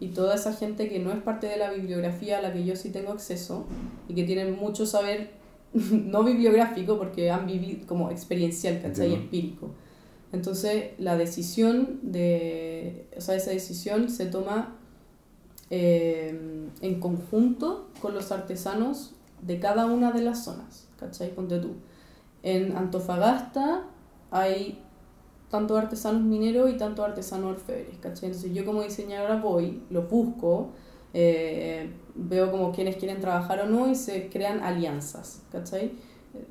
Y 0.02 0.08
toda 0.08 0.34
esa 0.34 0.52
gente 0.52 0.88
que 0.88 0.98
no 0.98 1.12
es 1.12 1.22
parte 1.22 1.46
de 1.46 1.56
la 1.56 1.70
bibliografía 1.70 2.38
a 2.38 2.42
la 2.42 2.52
que 2.52 2.64
yo 2.64 2.74
sí 2.74 2.90
tengo 2.90 3.12
acceso 3.12 3.66
y 4.08 4.14
que 4.16 4.24
tienen 4.24 4.58
mucho 4.58 4.84
saber 4.84 5.30
no 5.72 6.24
bibliográfico 6.24 6.98
porque 6.98 7.30
han 7.30 7.46
vivido 7.46 7.86
como 7.86 8.10
experiencial, 8.10 8.82
¿cachai? 8.82 9.12
Y 9.12 9.14
empírico. 9.14 9.70
Entonces, 10.32 10.86
la 10.98 11.16
decisión 11.16 12.00
de, 12.02 13.06
o 13.16 13.20
sea, 13.20 13.36
esa 13.36 13.52
decisión 13.52 14.10
se 14.10 14.26
toma 14.26 14.74
eh, 15.70 16.68
en 16.80 16.98
conjunto 16.98 17.88
con 18.00 18.12
los 18.12 18.32
artesanos 18.32 19.14
de 19.40 19.60
cada 19.60 19.86
una 19.86 20.10
de 20.10 20.22
las 20.22 20.42
zonas, 20.42 20.88
¿cachai? 20.98 21.32
Ponte 21.32 21.60
tú. 21.60 21.74
En 22.42 22.76
Antofagasta 22.76 23.84
hay 24.32 24.81
tanto 25.52 25.76
artesanos 25.76 26.22
mineros 26.22 26.70
y 26.70 26.78
tanto 26.78 27.04
artesanos 27.04 27.52
orfebres, 27.52 27.98
¿cachai? 27.98 28.30
Entonces 28.30 28.54
yo 28.54 28.64
como 28.64 28.82
diseñadora 28.82 29.36
voy, 29.36 29.82
los 29.90 30.08
busco, 30.08 30.70
eh, 31.12 31.90
veo 32.14 32.50
como 32.50 32.72
quienes 32.72 32.96
quieren 32.96 33.20
trabajar 33.20 33.60
o 33.60 33.66
no 33.66 33.86
y 33.86 33.94
se 33.94 34.30
crean 34.30 34.60
alianzas, 34.60 35.42
¿cachai? 35.52 35.92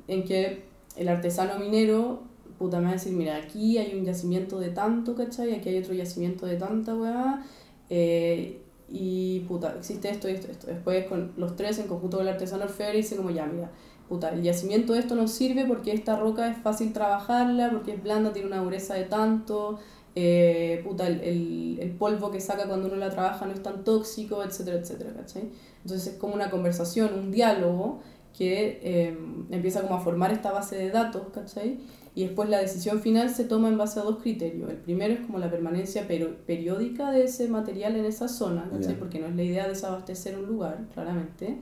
En 0.06 0.22
que 0.22 0.62
el 0.94 1.08
artesano 1.08 1.58
minero, 1.58 2.22
puta, 2.60 2.78
me 2.78 2.84
va 2.84 2.90
a 2.90 2.92
decir, 2.92 3.12
mira, 3.12 3.38
aquí 3.38 3.76
hay 3.76 3.98
un 3.98 4.04
yacimiento 4.04 4.60
de 4.60 4.68
tanto, 4.68 5.16
¿cachai? 5.16 5.52
Aquí 5.52 5.70
hay 5.70 5.78
otro 5.78 5.94
yacimiento 5.94 6.46
de 6.46 6.54
tanta, 6.54 6.94
weá, 6.94 7.44
eh, 7.90 8.60
y 8.88 9.40
puta, 9.48 9.74
existe 9.76 10.10
esto 10.10 10.28
y 10.28 10.34
esto, 10.34 10.48
esto. 10.48 10.68
Después 10.68 11.06
con 11.06 11.32
los 11.36 11.56
tres 11.56 11.80
en 11.80 11.88
conjunto 11.88 12.18
con 12.18 12.28
el 12.28 12.34
artesano 12.34 12.62
orfebre 12.62 12.98
dice 12.98 13.16
como, 13.16 13.30
ya, 13.30 13.46
mira, 13.46 13.72
puta, 14.08 14.30
el 14.30 14.42
yacimiento 14.42 14.92
de 14.92 15.00
esto 15.00 15.14
nos 15.14 15.30
sirve 15.32 15.64
porque 15.64 15.92
esta 15.92 16.16
roca 16.16 16.50
es 16.50 16.58
fácil 16.58 16.92
trabajarla, 16.92 17.70
porque 17.70 17.92
es 17.92 18.02
blanda, 18.02 18.32
tiene 18.32 18.48
una 18.48 18.58
dureza 18.58 18.94
de 18.94 19.04
tanto, 19.04 19.78
eh, 20.14 20.80
puta, 20.84 21.06
el, 21.06 21.20
el, 21.20 21.78
el 21.80 21.90
polvo 21.92 22.30
que 22.30 22.40
saca 22.40 22.66
cuando 22.66 22.88
uno 22.88 22.96
la 22.96 23.10
trabaja 23.10 23.46
no 23.46 23.52
es 23.52 23.62
tan 23.62 23.84
tóxico, 23.84 24.42
etcétera, 24.44 24.78
etcétera, 24.78 25.12
¿cachai? 25.14 25.50
Entonces 25.82 26.14
es 26.14 26.18
como 26.18 26.34
una 26.34 26.50
conversación, 26.50 27.10
un 27.18 27.30
diálogo 27.30 28.00
que 28.36 28.80
eh, 28.82 29.16
empieza 29.50 29.82
como 29.82 29.94
a 29.96 30.00
formar 30.00 30.32
esta 30.32 30.52
base 30.52 30.76
de 30.76 30.90
datos, 30.90 31.22
¿cachai? 31.34 31.78
Y 32.14 32.24
después 32.24 32.48
la 32.50 32.58
decisión 32.58 33.00
final 33.00 33.30
se 33.30 33.44
toma 33.44 33.68
en 33.68 33.78
base 33.78 33.98
a 33.98 34.02
dos 34.02 34.18
criterios. 34.22 34.68
El 34.70 34.76
primero 34.76 35.14
es 35.14 35.20
como 35.20 35.38
la 35.38 35.50
permanencia 35.50 36.04
pero- 36.06 36.36
periódica 36.46 37.10
de 37.10 37.24
ese 37.24 37.48
material 37.48 37.96
en 37.96 38.04
esa 38.04 38.28
zona, 38.28 38.68
¿cachai? 38.70 38.98
Porque 38.98 39.18
no 39.18 39.26
es 39.28 39.36
la 39.36 39.42
idea 39.42 39.66
desabastecer 39.68 40.36
un 40.38 40.46
lugar, 40.46 40.84
claramente. 40.92 41.56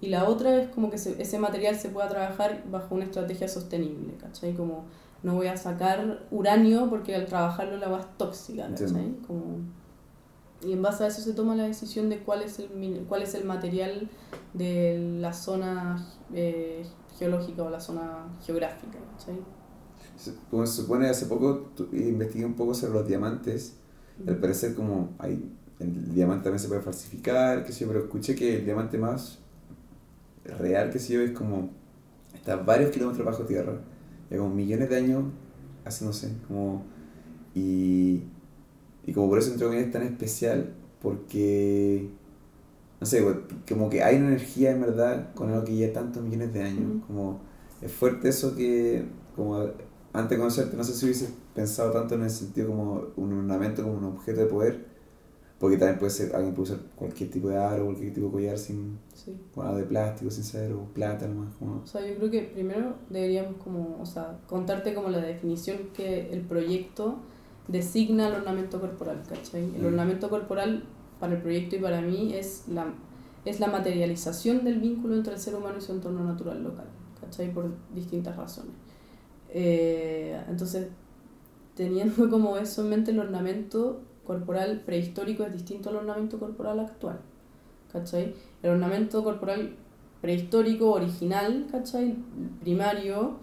Y 0.00 0.08
la 0.08 0.28
otra 0.28 0.60
es 0.62 0.68
como 0.68 0.90
que 0.90 0.98
se- 0.98 1.20
ese 1.20 1.38
material 1.38 1.76
se 1.76 1.88
pueda 1.88 2.08
trabajar 2.08 2.64
bajo 2.70 2.94
una 2.94 3.04
estrategia 3.04 3.48
sostenible, 3.48 4.14
¿cachai? 4.18 4.54
Como 4.54 4.84
no 5.22 5.34
voy 5.34 5.46
a 5.46 5.56
sacar 5.56 6.26
uranio 6.30 6.88
porque 6.90 7.14
al 7.14 7.26
trabajarlo 7.26 7.76
la 7.78 7.88
es 7.88 8.06
tóxica, 8.18 8.68
¿cachai? 8.68 9.16
Como... 9.26 9.58
Y 10.62 10.72
en 10.72 10.82
base 10.82 11.04
a 11.04 11.06
eso 11.08 11.20
se 11.22 11.32
toma 11.34 11.54
la 11.54 11.64
decisión 11.64 12.08
de 12.08 12.18
cuál 12.20 12.42
es 12.42 12.58
el, 12.58 12.68
cuál 13.08 13.22
es 13.22 13.34
el 13.34 13.44
material 13.44 14.08
de 14.54 15.16
la 15.20 15.32
zona 15.32 16.06
eh, 16.32 16.84
geológica 17.18 17.62
o 17.62 17.70
la 17.70 17.80
zona 17.80 18.26
geográfica, 18.44 18.98
¿cachai? 19.18 19.36
Como 20.50 20.66
se 20.66 20.82
supone, 20.82 21.08
hace 21.08 21.26
poco 21.26 21.70
investigué 21.92 22.44
un 22.46 22.54
poco 22.54 22.74
sobre 22.74 22.94
los 22.94 23.06
diamantes. 23.08 23.76
y 24.24 24.28
Al 24.28 24.36
parecer, 24.38 24.74
como 24.74 25.10
hay, 25.18 25.52
el 25.78 26.14
diamante 26.14 26.44
también 26.44 26.60
se 26.60 26.68
puede 26.68 26.80
falsificar, 26.80 27.64
qué 27.64 27.72
sé 27.72 27.80
yo, 27.80 27.88
pero 27.88 28.00
escuché 28.04 28.34
que 28.34 28.56
el 28.56 28.64
diamante 28.64 28.96
más 28.98 29.38
real, 30.58 30.90
que 30.90 30.98
sé 30.98 31.14
yo, 31.14 31.20
es 31.20 31.32
como 31.32 31.70
está 32.34 32.56
varios 32.56 32.90
kilómetros 32.90 33.26
bajo 33.26 33.44
tierra, 33.44 33.80
ya 34.30 34.38
como 34.38 34.54
millones 34.54 34.88
de 34.88 34.96
años 34.96 35.24
haciéndose, 35.84 36.32
como 36.48 36.84
y, 37.54 38.22
y 39.06 39.12
como 39.12 39.28
por 39.28 39.38
eso 39.38 39.50
entre 39.52 39.66
comillas 39.66 39.86
es 39.86 39.92
tan 39.92 40.02
especial, 40.02 40.74
porque 41.00 42.08
no 43.00 43.06
sé, 43.06 43.24
como 43.68 43.90
que 43.90 44.02
hay 44.02 44.16
una 44.16 44.28
energía 44.28 44.72
en 44.72 44.80
verdad 44.80 45.34
con 45.34 45.50
algo 45.50 45.64
que 45.64 45.74
lleva 45.74 45.92
tantos 45.92 46.22
millones 46.22 46.52
de 46.52 46.62
años, 46.62 47.04
como 47.06 47.40
es 47.82 47.92
fuerte 47.92 48.28
eso 48.28 48.56
que 48.56 49.04
como 49.34 49.58
antes 50.12 50.30
de 50.30 50.38
conocerte 50.38 50.76
no 50.76 50.84
sé 50.84 50.94
si 50.94 51.04
hubiese 51.04 51.28
pensado 51.54 51.90
tanto 51.92 52.14
en 52.14 52.22
el 52.22 52.30
sentido 52.30 52.68
como 52.68 53.08
un 53.16 53.32
ornamento, 53.34 53.82
como 53.82 53.98
un 53.98 54.04
objeto 54.04 54.40
de 54.40 54.46
poder, 54.46 54.95
porque 55.58 55.76
también 55.78 55.98
puede 55.98 56.10
ser, 56.10 56.34
alguien 56.36 56.54
puede 56.54 56.72
usar 56.72 56.84
cualquier 56.96 57.30
tipo 57.30 57.48
de 57.48 57.56
aro, 57.56 57.84
cualquier 57.86 58.12
tipo 58.12 58.26
de 58.26 58.32
collar 58.32 58.58
sin, 58.58 58.98
Sí. 59.14 59.34
algo 59.56 59.76
de 59.78 59.84
plástico, 59.84 60.30
sin 60.30 60.44
ser, 60.44 60.72
o 60.72 60.84
plata 60.92 61.26
nomás, 61.26 61.54
como... 61.58 61.80
O 61.82 61.86
sea, 61.86 62.06
yo 62.06 62.14
creo 62.16 62.30
que 62.30 62.42
primero 62.42 62.94
deberíamos 63.08 63.56
como, 63.62 63.98
o 64.00 64.04
sea, 64.06 64.38
contarte 64.46 64.92
como 64.94 65.08
la 65.08 65.18
definición 65.20 65.78
que 65.94 66.30
el 66.32 66.42
proyecto 66.42 67.16
designa 67.68 68.26
al 68.26 68.34
ornamento 68.34 68.80
corporal, 68.80 69.22
¿cachai? 69.28 69.64
El 69.74 69.82
Mm. 69.82 69.86
ornamento 69.86 70.28
corporal 70.28 70.84
para 71.18 71.34
el 71.34 71.40
proyecto 71.42 71.76
y 71.76 71.78
para 71.80 72.00
mí 72.02 72.34
es 72.34 72.68
la, 72.68 72.92
es 73.46 73.58
la 73.58 73.68
materialización 73.68 74.62
del 74.64 74.78
vínculo 74.80 75.16
entre 75.16 75.32
el 75.32 75.38
ser 75.40 75.54
humano 75.54 75.78
y 75.78 75.80
su 75.80 75.92
entorno 75.92 76.22
natural 76.24 76.62
local, 76.62 76.86
¿cachai? 77.20 77.52
Por 77.52 77.70
distintas 77.94 78.36
razones. 78.36 78.72
Eh, 79.48 80.38
entonces, 80.48 80.88
teniendo 81.74 82.28
como 82.30 82.56
eso 82.58 82.82
en 82.82 82.90
mente, 82.90 83.10
el 83.12 83.18
ornamento 83.20 84.00
corporal 84.26 84.82
prehistórico 84.84 85.44
es 85.44 85.52
distinto 85.52 85.90
al 85.90 85.96
ornamento 85.96 86.38
corporal 86.38 86.80
actual, 86.80 87.20
¿cachai? 87.92 88.34
El 88.62 88.70
ornamento 88.70 89.22
corporal 89.24 89.76
prehistórico, 90.20 90.90
original, 90.90 91.66
¿cachai? 91.70 92.16
Primario, 92.60 93.36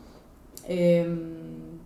em, 0.67 1.79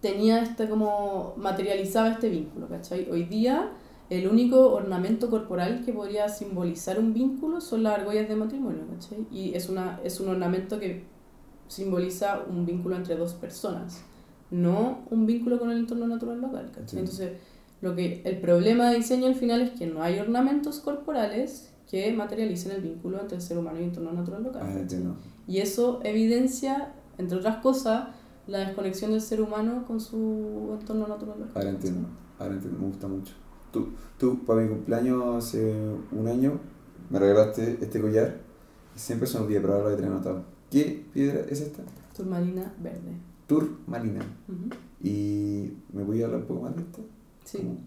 tenía 0.00 0.42
este 0.42 0.68
como, 0.68 1.34
materializaba 1.36 2.10
este 2.10 2.28
vínculo, 2.28 2.68
¿cachai? 2.68 3.08
Hoy 3.10 3.24
día 3.24 3.72
el 4.08 4.28
único 4.28 4.72
ornamento 4.72 5.28
corporal 5.30 5.82
que 5.84 5.92
podría 5.92 6.28
simbolizar 6.28 6.98
un 7.00 7.12
vínculo 7.12 7.60
son 7.60 7.82
las 7.82 7.98
argollas 7.98 8.28
de 8.28 8.36
matrimonio, 8.36 8.82
¿cachai? 8.92 9.26
Y 9.32 9.54
es, 9.54 9.68
una, 9.68 10.00
es 10.04 10.20
un 10.20 10.28
ornamento 10.28 10.78
que 10.78 11.04
simboliza 11.66 12.42
un 12.48 12.64
vínculo 12.64 12.96
entre 12.96 13.16
dos 13.16 13.34
personas, 13.34 14.04
no 14.50 15.00
un 15.10 15.26
vínculo 15.26 15.58
con 15.58 15.70
el 15.70 15.78
entorno 15.78 16.06
natural 16.06 16.40
local. 16.40 16.70
Entonces, 16.76 17.32
lo 17.80 17.94
que 17.94 18.22
el 18.24 18.40
problema 18.40 18.90
de 18.90 18.96
diseño 18.96 19.26
al 19.26 19.34
final 19.34 19.60
es 19.60 19.70
que 19.70 19.86
no 19.86 20.02
hay 20.02 20.18
ornamentos 20.18 20.80
corporales 20.80 21.72
que 21.90 22.12
materialicen 22.12 22.72
el 22.72 22.82
vínculo 22.82 23.20
entre 23.20 23.36
el 23.36 23.42
ser 23.42 23.58
humano 23.58 23.78
y 23.78 23.82
el 23.82 23.88
entorno 23.88 24.12
natural 24.12 24.42
local. 24.42 24.62
Ah. 24.64 25.14
Y 25.46 25.58
eso 25.58 26.00
evidencia, 26.02 26.94
entre 27.18 27.38
otras 27.38 27.58
cosas, 27.58 28.08
la 28.46 28.58
desconexión 28.58 29.12
del 29.12 29.20
ser 29.20 29.40
humano 29.40 29.84
con 29.86 30.00
su 30.00 30.76
entorno 30.80 31.06
natural 31.06 31.38
local. 31.38 31.52
Ahora 31.54 31.70
entiendo, 31.70 32.08
ahora 32.38 32.54
entiendo, 32.54 32.78
me 32.78 32.86
gusta 32.86 33.08
mucho. 33.08 33.34
Tú, 33.72 33.88
tú, 34.18 34.44
para 34.44 34.62
mi 34.62 34.68
cumpleaños 34.68 35.22
hace 35.36 35.74
un 36.12 36.26
año, 36.28 36.58
me 37.10 37.18
regalaste 37.18 37.78
este 37.80 38.00
collar 38.00 38.38
y 38.94 38.98
siempre 38.98 39.28
se 39.28 39.38
me 39.38 39.44
olvida, 39.44 39.60
pero 39.60 39.74
ahora 39.74 39.96
lo 39.96 40.06
anotado. 40.06 40.44
¿Qué 40.70 41.04
piedra 41.12 41.42
es 41.48 41.60
esta? 41.60 41.82
Turmalina 42.16 42.72
verde. 42.82 43.12
Turmalina. 43.46 44.24
Ujú. 44.48 44.70
¿Y 45.02 45.72
me 45.92 46.02
voy 46.02 46.22
a 46.22 46.24
hablar 46.24 46.40
un 46.40 46.46
poco 46.46 46.62
más 46.62 46.74
de 46.74 46.82
esto? 46.82 47.04
Sí. 47.46 47.78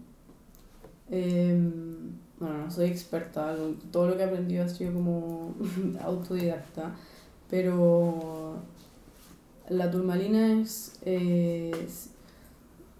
Em, 1.10 2.12
bueno, 2.38 2.58
no 2.66 2.70
soy 2.70 2.86
experta, 2.86 3.54
todo 3.90 4.08
lo 4.08 4.16
que 4.16 4.22
he 4.22 4.26
aprendido 4.26 4.64
ha 4.64 4.68
sido 4.68 4.94
como 4.94 5.54
autodidacta, 6.02 6.94
pero 7.50 8.56
la 9.68 9.90
turmalina 9.90 10.60
es, 10.60 10.92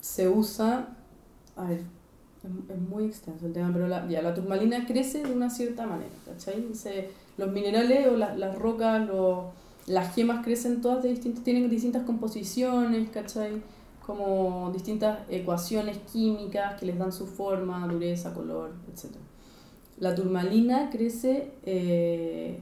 se 0.01 0.29
usa, 0.29 0.89
a 1.57 1.65
ver, 1.67 1.81
es, 2.45 2.75
es 2.77 2.81
muy 2.81 3.07
extenso 3.07 3.47
el 3.47 3.53
tema, 3.53 3.71
pero 3.73 3.89
la, 3.89 4.09
ya, 4.09 4.23
la 4.23 4.35
turmalina 4.35 4.87
crece 4.87 5.23
de 5.25 5.33
una 5.33 5.51
cierta 5.51 5.87
manera, 5.87 6.11
¿cachai? 6.27 6.67
Los 7.39 7.53
minerales 7.53 8.09
o 8.09 8.17
la- 8.17 8.37
las 8.37 8.59
rocas, 8.59 9.09
las 9.87 10.15
gemas 10.15 10.45
crecen 10.45 10.81
todas 10.81 11.03
de 11.03 11.11
distintas, 11.11 11.45
tienen 11.45 11.69
distintas 11.71 12.05
composiciones, 12.05 13.11
¿cachai? 13.11 13.63
Como 14.11 14.73
distintas 14.73 15.21
ecuaciones 15.29 15.99
químicas 16.13 16.75
que 16.81 16.87
les 16.87 16.99
dan 16.99 17.13
su 17.13 17.29
forma, 17.29 17.87
dureza, 17.87 18.35
color, 18.35 18.73
etc. 18.93 19.15
La 19.99 20.17
turmalina 20.17 20.91
crece, 20.91 21.53
eh, 21.65 22.61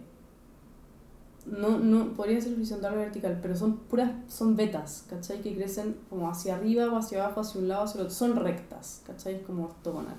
no, 1.47 1.79
no, 1.79 2.13
podría 2.13 2.39
ser 2.39 2.53
horizontal 2.53 2.93
o 2.93 2.99
vertical, 2.99 3.39
pero 3.41 3.57
son 3.57 3.79
puras, 3.79 4.13
son 4.29 4.57
vetas, 4.57 5.07
¿cachai? 5.09 5.41
Que 5.41 5.57
crecen 5.57 5.97
como 6.11 6.29
hacia 6.29 6.57
arriba 6.57 6.93
o 6.93 6.99
hacia 6.99 7.25
abajo, 7.25 7.41
hacia 7.41 7.63
un 7.63 7.69
lado, 7.69 7.85
hacia 7.85 8.01
el 8.01 8.07
otro, 8.07 8.15
son 8.15 8.37
rectas, 8.37 9.03
¿cachai? 9.07 9.43
Como 9.43 9.65
ortogonal. 9.65 10.17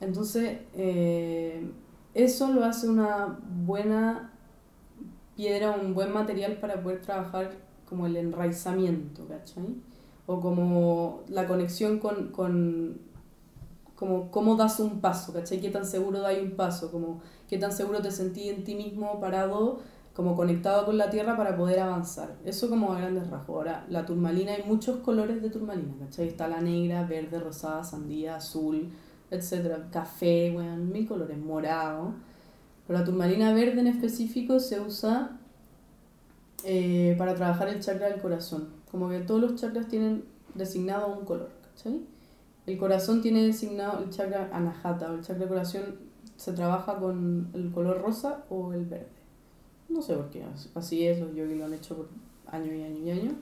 Entonces, 0.00 0.60
eh, 0.72 1.70
eso 2.14 2.50
lo 2.50 2.64
hace 2.64 2.88
una 2.88 3.38
buena 3.66 4.32
piedra, 5.36 5.72
un 5.72 5.92
buen 5.92 6.14
material 6.14 6.56
para 6.56 6.82
poder 6.82 7.02
trabajar 7.02 7.50
como 7.84 8.06
el 8.06 8.16
enraizamiento, 8.16 9.28
¿cachai? 9.28 9.89
O 10.30 10.38
como 10.38 11.24
la 11.28 11.48
conexión 11.48 11.98
con, 11.98 12.28
con 12.28 13.00
como 13.96 14.30
cómo 14.30 14.54
das 14.54 14.78
un 14.78 15.00
paso, 15.00 15.32
¿cachai? 15.32 15.60
¿Qué 15.60 15.70
tan 15.70 15.84
seguro 15.84 16.20
dais 16.20 16.40
un 16.40 16.52
paso? 16.52 16.92
Como, 16.92 17.20
¿Qué 17.48 17.58
tan 17.58 17.72
seguro 17.72 18.00
te 18.00 18.12
sentí 18.12 18.48
en 18.48 18.62
ti 18.62 18.76
mismo 18.76 19.18
parado, 19.18 19.80
como 20.14 20.36
conectado 20.36 20.86
con 20.86 20.98
la 20.98 21.10
tierra 21.10 21.36
para 21.36 21.56
poder 21.56 21.80
avanzar? 21.80 22.36
Eso 22.44 22.70
como 22.70 22.92
a 22.92 22.98
grandes 22.98 23.28
rasgos. 23.28 23.56
Ahora, 23.56 23.84
la 23.88 24.06
turmalina, 24.06 24.52
hay 24.52 24.62
muchos 24.62 24.98
colores 25.00 25.42
de 25.42 25.50
turmalina, 25.50 25.94
¿cachai? 25.98 26.28
Está 26.28 26.46
la 26.46 26.60
negra, 26.60 27.04
verde, 27.04 27.40
rosada, 27.40 27.82
sandía, 27.82 28.36
azul, 28.36 28.88
etcétera, 29.32 29.88
café, 29.90 30.52
weón, 30.54 30.92
mil 30.92 31.08
colores, 31.08 31.38
morado. 31.38 32.14
Pero 32.86 33.00
la 33.00 33.04
turmalina 33.04 33.52
verde 33.52 33.80
en 33.80 33.88
específico 33.88 34.60
se 34.60 34.78
usa 34.78 35.40
eh, 36.62 37.16
para 37.18 37.34
trabajar 37.34 37.66
el 37.68 37.80
chakra 37.80 38.08
del 38.08 38.20
corazón. 38.22 38.79
Como 38.90 39.08
que 39.08 39.20
todos 39.20 39.40
los 39.40 39.54
chakras 39.54 39.88
tienen 39.88 40.24
designado 40.54 41.16
un 41.16 41.24
color, 41.24 41.50
¿cachai? 41.62 42.00
El 42.66 42.78
corazón 42.78 43.22
tiene 43.22 43.44
designado 43.44 44.00
el 44.02 44.10
chakra 44.10 44.50
anahata, 44.52 45.10
o 45.10 45.14
el 45.14 45.22
chakra 45.22 45.48
corazón 45.48 46.10
se 46.36 46.52
trabaja 46.52 46.96
con 46.98 47.50
el 47.54 47.70
color 47.70 48.00
rosa 48.00 48.44
o 48.48 48.72
el 48.72 48.86
verde. 48.86 49.08
No 49.88 50.02
sé 50.02 50.14
por 50.14 50.30
qué, 50.30 50.44
así 50.74 51.06
es, 51.06 51.20
los 51.20 51.34
yogis 51.34 51.56
lo 51.56 51.64
han 51.64 51.74
hecho 51.74 51.96
por 51.96 52.08
años 52.46 52.74
y 52.74 52.82
años 52.82 53.00
y 53.00 53.10
años. 53.10 53.34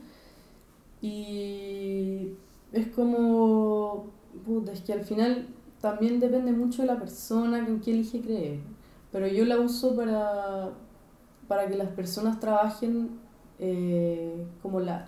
Y 1.01 2.33
es 2.71 2.87
como, 2.87 4.07
puta, 4.45 4.71
es 4.71 4.81
que 4.81 4.93
al 4.93 5.03
final 5.03 5.47
también 5.79 6.19
depende 6.19 6.51
mucho 6.51 6.81
de 6.81 6.87
la 6.87 6.99
persona 6.99 7.65
con 7.65 7.79
quien 7.79 7.97
elige 7.97 8.21
creer. 8.21 8.59
Pero 9.11 9.27
yo 9.27 9.45
la 9.45 9.59
uso 9.59 9.95
para, 9.95 10.71
para 11.47 11.67
que 11.67 11.75
las 11.75 11.89
personas 11.89 12.39
trabajen 12.39 13.19
eh, 13.59 14.45
como 14.61 14.79
la, 14.79 15.07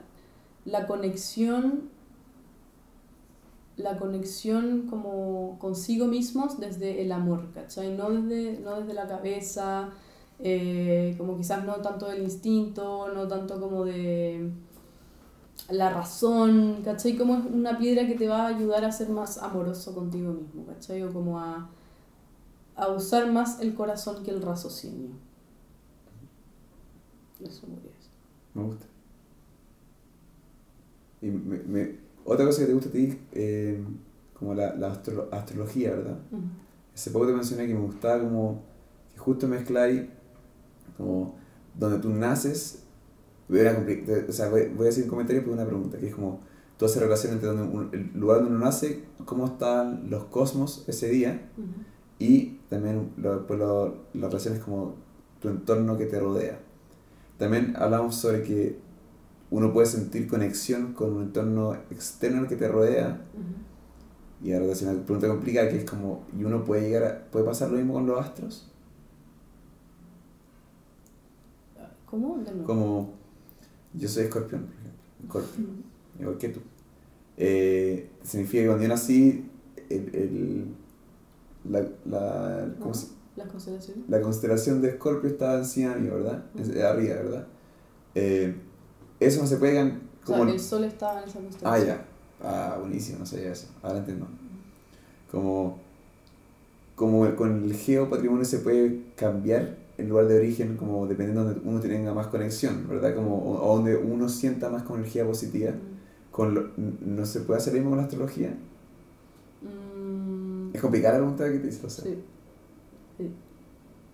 la 0.66 0.88
conexión 0.88 1.90
la 3.78 3.98
conexión 3.98 4.88
como 4.90 5.58
consigo 5.60 6.06
mismos 6.08 6.60
desde 6.60 7.02
el 7.02 7.12
amor, 7.12 7.52
¿cachai? 7.54 7.96
No 7.96 8.10
desde, 8.12 8.60
no 8.60 8.80
desde 8.80 8.94
la 8.94 9.08
cabeza, 9.08 9.90
eh, 10.40 11.16
como 11.18 11.38
quizás 11.38 11.64
no 11.66 11.76
tanto 11.78 12.08
del 12.08 12.24
instinto, 12.24 13.12
no 13.14 13.28
tanto 13.28 13.60
como 13.60 13.86
de 13.86 14.52
la 15.70 15.90
razón, 15.90 16.82
¿cachai? 16.84 17.18
Como 17.18 17.38
es 17.38 17.46
una 17.46 17.78
piedra 17.78 18.08
que 18.08 18.16
te 18.16 18.28
va 18.28 18.44
a 18.44 18.48
ayudar 18.48 18.86
a 18.86 18.92
ser 18.92 19.10
más 19.10 19.38
amoroso 19.38 19.94
contigo 19.94 20.34
mismo, 20.34 20.66
¿cachai? 20.66 21.04
O 21.04 21.14
como 21.14 21.40
a, 21.40 21.70
a 22.76 22.88
usar 22.90 23.32
más 23.32 23.60
el 23.62 23.74
corazón 23.74 24.24
que 24.24 24.32
el 24.32 24.42
raciocinio. 24.42 25.10
Eso 27.40 27.66
me 27.68 28.62
Me 28.62 28.68
gusta. 28.68 28.91
Y 31.22 31.28
me, 31.28 31.58
me, 31.60 31.96
otra 32.26 32.46
cosa 32.46 32.62
que 32.62 32.68
te 32.68 32.74
gusta 32.74 32.90
a 32.90 32.92
ti, 32.92 33.18
eh, 33.34 33.84
como 34.34 34.54
la, 34.54 34.76
la 34.76 35.00
astrología, 35.32 35.92
¿verdad? 35.92 36.18
Hace 36.94 37.12
poco 37.12 37.28
te 37.28 37.34
mencioné 37.34 37.68
que 37.68 37.74
me 37.74 37.82
gustaba 37.82 38.22
como 38.22 38.64
que 39.14 39.20
justo 39.20 39.48
mezcláis 39.48 40.04
como 40.98 41.36
donde 41.78 42.00
tú 42.00 42.10
naces 42.10 42.82
o 43.52 44.32
sea, 44.32 44.50
voy, 44.50 44.62
a 44.62 44.84
decir 44.84 45.04
un 45.04 45.10
comentario 45.10 45.44
por 45.44 45.54
una 45.54 45.66
pregunta, 45.66 45.98
que 45.98 46.08
es 46.08 46.16
como, 46.16 46.40
tú 46.78 46.86
haces 46.86 47.02
relación 47.02 47.34
entre 47.34 47.50
donde 47.50 47.98
el 47.98 48.12
lugar 48.14 48.38
donde 48.38 48.56
uno 48.56 48.66
nace, 48.66 49.04
cómo 49.26 49.46
están 49.46 50.10
los 50.10 50.26
cosmos 50.26 50.86
ese 50.88 51.10
día, 51.10 51.50
y 52.18 52.60
también 52.70 53.12
lo, 53.18 53.46
pues 53.48 53.60
las 53.60 53.92
relaciones 54.14 54.62
como 54.62 54.96
tu 55.42 55.50
entorno 55.50 55.98
que 55.98 56.06
te 56.06 56.20
rodea. 56.20 56.60
También 57.38 57.74
hablamos 57.76 58.16
sobre 58.16 58.44
que 58.44 58.80
uno 59.52 59.72
puede 59.74 59.86
sentir 59.86 60.28
conexión 60.28 60.94
con 60.94 61.14
un 61.14 61.24
entorno 61.24 61.74
externo 61.92 62.48
que 62.48 62.56
te 62.56 62.68
rodea, 62.68 63.22
y 64.44 64.54
ahora 64.54 64.74
te 64.74 64.86
una 64.86 65.04
pregunta 65.04 65.28
complicada 65.28 65.70
que 65.70 65.78
es 65.78 65.86
como, 65.86 66.26
¿y 66.36 66.44
uno 66.44 66.64
puede 66.64 66.82
llegar 66.82 67.04
a, 67.04 67.32
puede 67.32 67.46
pasar 67.46 67.70
lo 67.70 67.78
mismo 67.78 67.94
con 67.94 68.08
los 68.08 68.20
astros? 68.20 68.72
¿Cómo? 72.06 72.44
Como 72.66 73.14
yo 73.94 74.08
soy 74.08 74.24
escorpión, 74.24 74.68
por 75.32 75.44
ejemplo. 75.44 75.84
igual 76.20 76.38
que 76.38 76.50
tú. 76.50 76.60
Eh, 77.38 78.10
significa 78.24 78.64
que 78.64 78.68
cuando 78.68 78.84
yo 78.84 78.90
nací, 78.90 79.50
el, 79.90 80.16
el, 80.16 80.66
la, 81.70 81.88
la, 82.06 82.74
¿cómo 82.80 82.94
se, 82.94 83.08
¿La 83.36 83.46
constelación? 83.46 84.04
La 84.08 84.22
constelación 84.22 84.82
de 84.82 84.90
Escorpio 84.90 85.30
estaba 85.30 85.58
encima 85.58 85.96
mío, 85.96 86.16
¿verdad? 86.16 86.44
arriba, 86.90 87.16
¿verdad? 87.16 87.48
Eh, 88.16 88.56
eso 89.22 89.42
no 89.42 89.48
se 89.48 89.58
puede... 89.58 89.94
Como, 90.26 90.42
o 90.42 90.46
sea, 90.46 90.54
el 90.54 90.60
sol 90.60 90.84
estaba 90.84 91.22
en 91.22 91.30
esa 91.30 91.40
constelación. 91.40 91.74
Ah, 91.74 91.80
ya. 91.86 92.06
Ah, 92.44 92.78
buenísimo, 92.80 93.20
no 93.20 93.26
sabía 93.26 93.52
eso. 93.52 93.68
Ahora 93.82 94.00
entiendo. 94.00 94.28
Como, 95.32 95.80
como 96.96 97.36
con 97.36 97.64
el 97.64 97.74
geopatrimonio 97.74 98.44
se 98.46 98.60
puede 98.60 99.04
cambiar 99.16 99.78
el 99.98 100.10
lugar 100.10 100.28
de 100.28 100.38
origen, 100.38 100.76
como 100.76 101.06
dependiendo 101.08 101.46
de 101.46 101.54
donde 101.54 101.70
uno 101.70 101.80
tenga 101.80 102.14
más 102.14 102.28
conexión, 102.28 102.88
¿verdad? 102.88 103.16
Como, 103.16 103.62
o, 103.62 103.76
donde 103.76 103.96
uno 103.96 104.28
sienta 104.28 104.70
más 104.70 104.84
con 104.84 105.00
energía 105.00 105.26
positiva. 105.26 105.72
Con 106.32 106.72
¿No 107.02 107.26
se 107.26 107.42
puede 107.42 107.60
hacer 107.60 107.74
lo 107.74 107.80
mismo 107.80 107.92
con 107.92 107.98
la 107.98 108.06
astrología? 108.06 108.58
Mm. 109.62 110.74
Es 110.74 110.82
complicada 110.82 111.16
la 111.16 111.20
pregunta 111.20 111.52
que 111.52 111.60
te 111.60 111.68
hice, 111.68 111.90
Sí. 111.90 112.24
sí. 113.18 113.32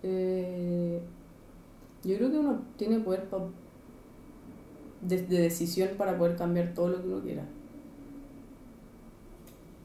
Eh, 0.03 0.99
yo 2.03 2.17
creo 2.17 2.31
que 2.31 2.38
uno 2.38 2.61
tiene 2.77 2.99
poder 2.99 3.23
de, 5.02 5.22
de, 5.24 5.41
decisión 5.41 5.90
para 5.98 6.18
poder 6.18 6.36
cambiar 6.36 6.74
todo 6.74 6.90
lo 6.90 7.02
que 7.02 7.07
uno 7.07 7.22
quiera. 7.22 7.44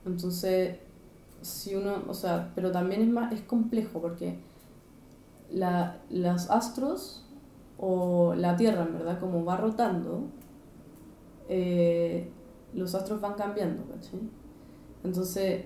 Entonces, 0.04 0.76
si 1.42 1.74
uno, 1.74 2.02
o 2.08 2.14
sea, 2.14 2.52
pero 2.54 2.72
también 2.72 3.02
es 3.02 3.08
más, 3.08 3.32
es 3.32 3.40
complejo 3.42 4.00
porque 4.00 4.38
la, 5.50 6.00
los 6.10 6.50
astros 6.50 7.24
o 7.78 8.34
la 8.34 8.56
Tierra, 8.56 8.82
en 8.82 8.92
verdad, 8.94 9.18
como 9.18 9.44
va 9.44 9.56
rotando, 9.56 10.24
eh, 11.48 12.30
los 12.74 12.94
astros 12.94 13.20
van 13.20 13.34
cambiando, 13.34 13.84
¿cachai? 13.84 14.20
Entonces, 15.04 15.64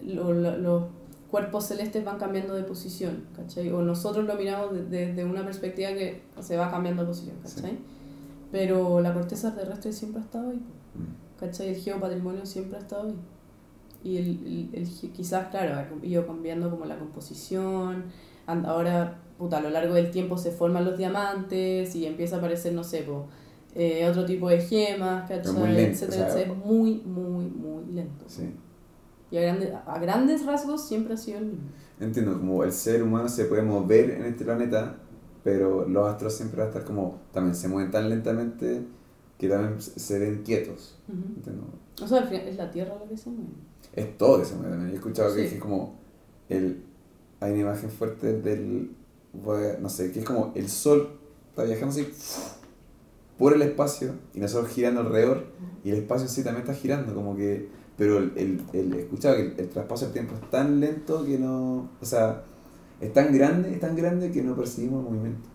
los 0.00 0.84
cuerpos 1.30 1.64
celestes 1.66 2.04
van 2.04 2.18
cambiando 2.18 2.54
de 2.54 2.62
posición, 2.62 3.26
¿cachai? 3.34 3.70
O 3.72 3.82
nosotros 3.82 4.26
lo 4.26 4.34
miramos 4.34 4.90
desde 4.90 5.24
una 5.24 5.44
perspectiva 5.44 5.90
que 5.90 6.22
se 6.40 6.56
va 6.56 6.70
cambiando 6.70 7.02
de 7.02 7.08
posición, 7.08 7.36
¿cachai? 7.42 7.78
Pero 8.52 9.00
la 9.00 9.12
corteza 9.12 9.54
terrestre 9.54 9.92
siempre 9.92 10.20
ha 10.20 10.24
estado 10.24 10.50
ahí, 10.50 10.56
mm. 10.58 11.38
¿cachai? 11.40 11.68
El 11.68 11.76
geopatrimonio 11.76 12.46
siempre 12.46 12.78
ha 12.78 12.80
estado 12.80 13.08
ahí. 13.08 13.16
Y 14.04 14.18
el, 14.18 14.70
el, 14.72 15.12
quizás, 15.12 15.48
claro, 15.48 15.74
ha 15.74 16.06
ido 16.06 16.26
cambiando 16.26 16.70
como 16.70 16.84
la 16.84 16.96
composición, 16.96 18.04
ahora, 18.46 19.18
puta, 19.36 19.58
a 19.58 19.60
lo 19.60 19.70
largo 19.70 19.94
del 19.94 20.10
tiempo 20.10 20.38
se 20.38 20.52
forman 20.52 20.84
los 20.84 20.96
diamantes 20.96 21.94
y 21.96 22.06
empieza 22.06 22.36
a 22.36 22.38
aparecer, 22.38 22.72
no 22.72 22.84
sé, 22.84 23.04
eh, 23.74 24.08
otro 24.08 24.24
tipo 24.24 24.48
de 24.48 24.60
gemas, 24.60 25.28
¿cachai? 25.28 25.86
etcétera, 25.86 26.28
es 26.28 26.48
muy, 26.48 27.02
muy, 27.04 27.46
muy 27.46 27.84
lento. 27.92 28.24
Sí. 28.28 28.54
Y 29.30 29.38
a, 29.38 29.42
grandes 29.42 29.70
a 29.86 29.98
grandes 29.98 30.46
rasgos 30.46 30.86
siempre 30.86 31.14
ha 31.14 31.16
sido 31.16 31.38
el 31.38 31.46
mismo. 31.46 31.68
Entiendo, 31.98 32.38
como 32.38 32.62
el 32.62 32.72
ser 32.72 33.02
humano 33.02 33.28
se 33.28 33.46
puede 33.46 33.62
mover 33.62 34.10
en 34.10 34.24
este 34.26 34.44
planeta, 34.44 34.96
pero 35.46 35.86
los 35.86 36.08
astros 36.08 36.34
siempre 36.34 36.58
van 36.58 36.66
a 36.66 36.70
estar 36.70 36.84
como, 36.84 37.20
también 37.32 37.54
se 37.54 37.68
mueven 37.68 37.92
tan 37.92 38.10
lentamente 38.10 38.82
que 39.38 39.48
también 39.48 39.80
se 39.80 40.18
ven 40.18 40.42
quietos. 40.42 40.98
O 42.02 42.08
sea, 42.08 42.18
al 42.18 42.26
final 42.26 42.48
es 42.48 42.56
la 42.56 42.68
Tierra 42.68 42.96
lo 42.98 43.08
que 43.08 43.16
se 43.16 43.30
mueve. 43.30 43.52
Es 43.92 44.18
todo 44.18 44.40
que 44.40 44.44
se 44.44 44.56
mueve 44.56 44.70
también. 44.72 44.90
He 44.90 44.96
escuchado 44.96 45.32
que 45.36 45.46
es 45.46 45.60
como 45.60 46.00
el 46.48 46.82
hay 47.38 47.52
una 47.52 47.60
imagen 47.60 47.90
fuerte 47.90 48.40
del, 48.40 48.90
no 49.80 49.88
sé, 49.88 50.10
que 50.10 50.18
es 50.18 50.24
como 50.24 50.50
el 50.56 50.68
sol 50.68 51.10
está 51.50 51.62
viajando 51.62 51.94
así 51.94 52.08
por 53.38 53.54
el 53.54 53.62
espacio 53.62 54.14
y 54.34 54.40
nosotros 54.40 54.72
girando 54.72 55.02
alrededor 55.02 55.44
y 55.84 55.90
el 55.90 55.98
espacio 55.98 56.26
sí 56.26 56.42
también 56.42 56.62
está 56.62 56.74
girando, 56.74 57.14
como 57.14 57.36
que, 57.36 57.68
pero 57.96 58.18
el, 58.18 58.32
el, 58.34 58.64
el 58.72 58.94
escuchaba 58.94 59.36
que 59.36 59.54
el, 59.58 59.68
traspaso 59.68 60.06
del 60.06 60.12
tiempo 60.12 60.34
es 60.34 60.50
tan 60.50 60.80
lento 60.80 61.24
que 61.24 61.38
no, 61.38 61.88
o 62.00 62.04
sea, 62.04 62.42
es 63.00 63.12
tan 63.12 63.32
grande, 63.32 63.72
es 63.72 63.80
tan 63.80 63.94
grande 63.94 64.30
que 64.30 64.42
no 64.42 64.56
percibimos 64.56 65.04
el 65.04 65.10
movimiento. 65.10 65.48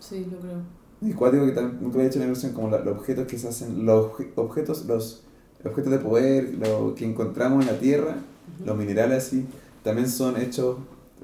Sí, 0.00 0.26
lo 0.30 0.38
creo. 0.38 0.62
Y 1.00 1.12
cuál 1.12 1.32
que 1.32 1.52
también 1.52 1.82
nunca 1.82 1.96
había 1.96 2.08
hecho 2.08 2.20
la 2.20 2.26
ilusión 2.26 2.52
como 2.52 2.70
los 2.70 2.86
objetos 2.86 3.26
que 3.26 3.38
se 3.38 3.48
hacen, 3.48 3.84
los 3.84 4.12
objetos, 4.36 4.86
los 4.86 5.24
objetos 5.64 5.90
de 5.90 5.98
poder, 5.98 6.54
lo 6.54 6.94
que 6.94 7.04
encontramos 7.04 7.66
en 7.66 7.72
la 7.72 7.78
Tierra, 7.78 8.16
los 8.64 8.76
minerales 8.76 9.26
así, 9.26 9.46
también 9.82 10.08
son 10.08 10.36
hechos 10.40 10.76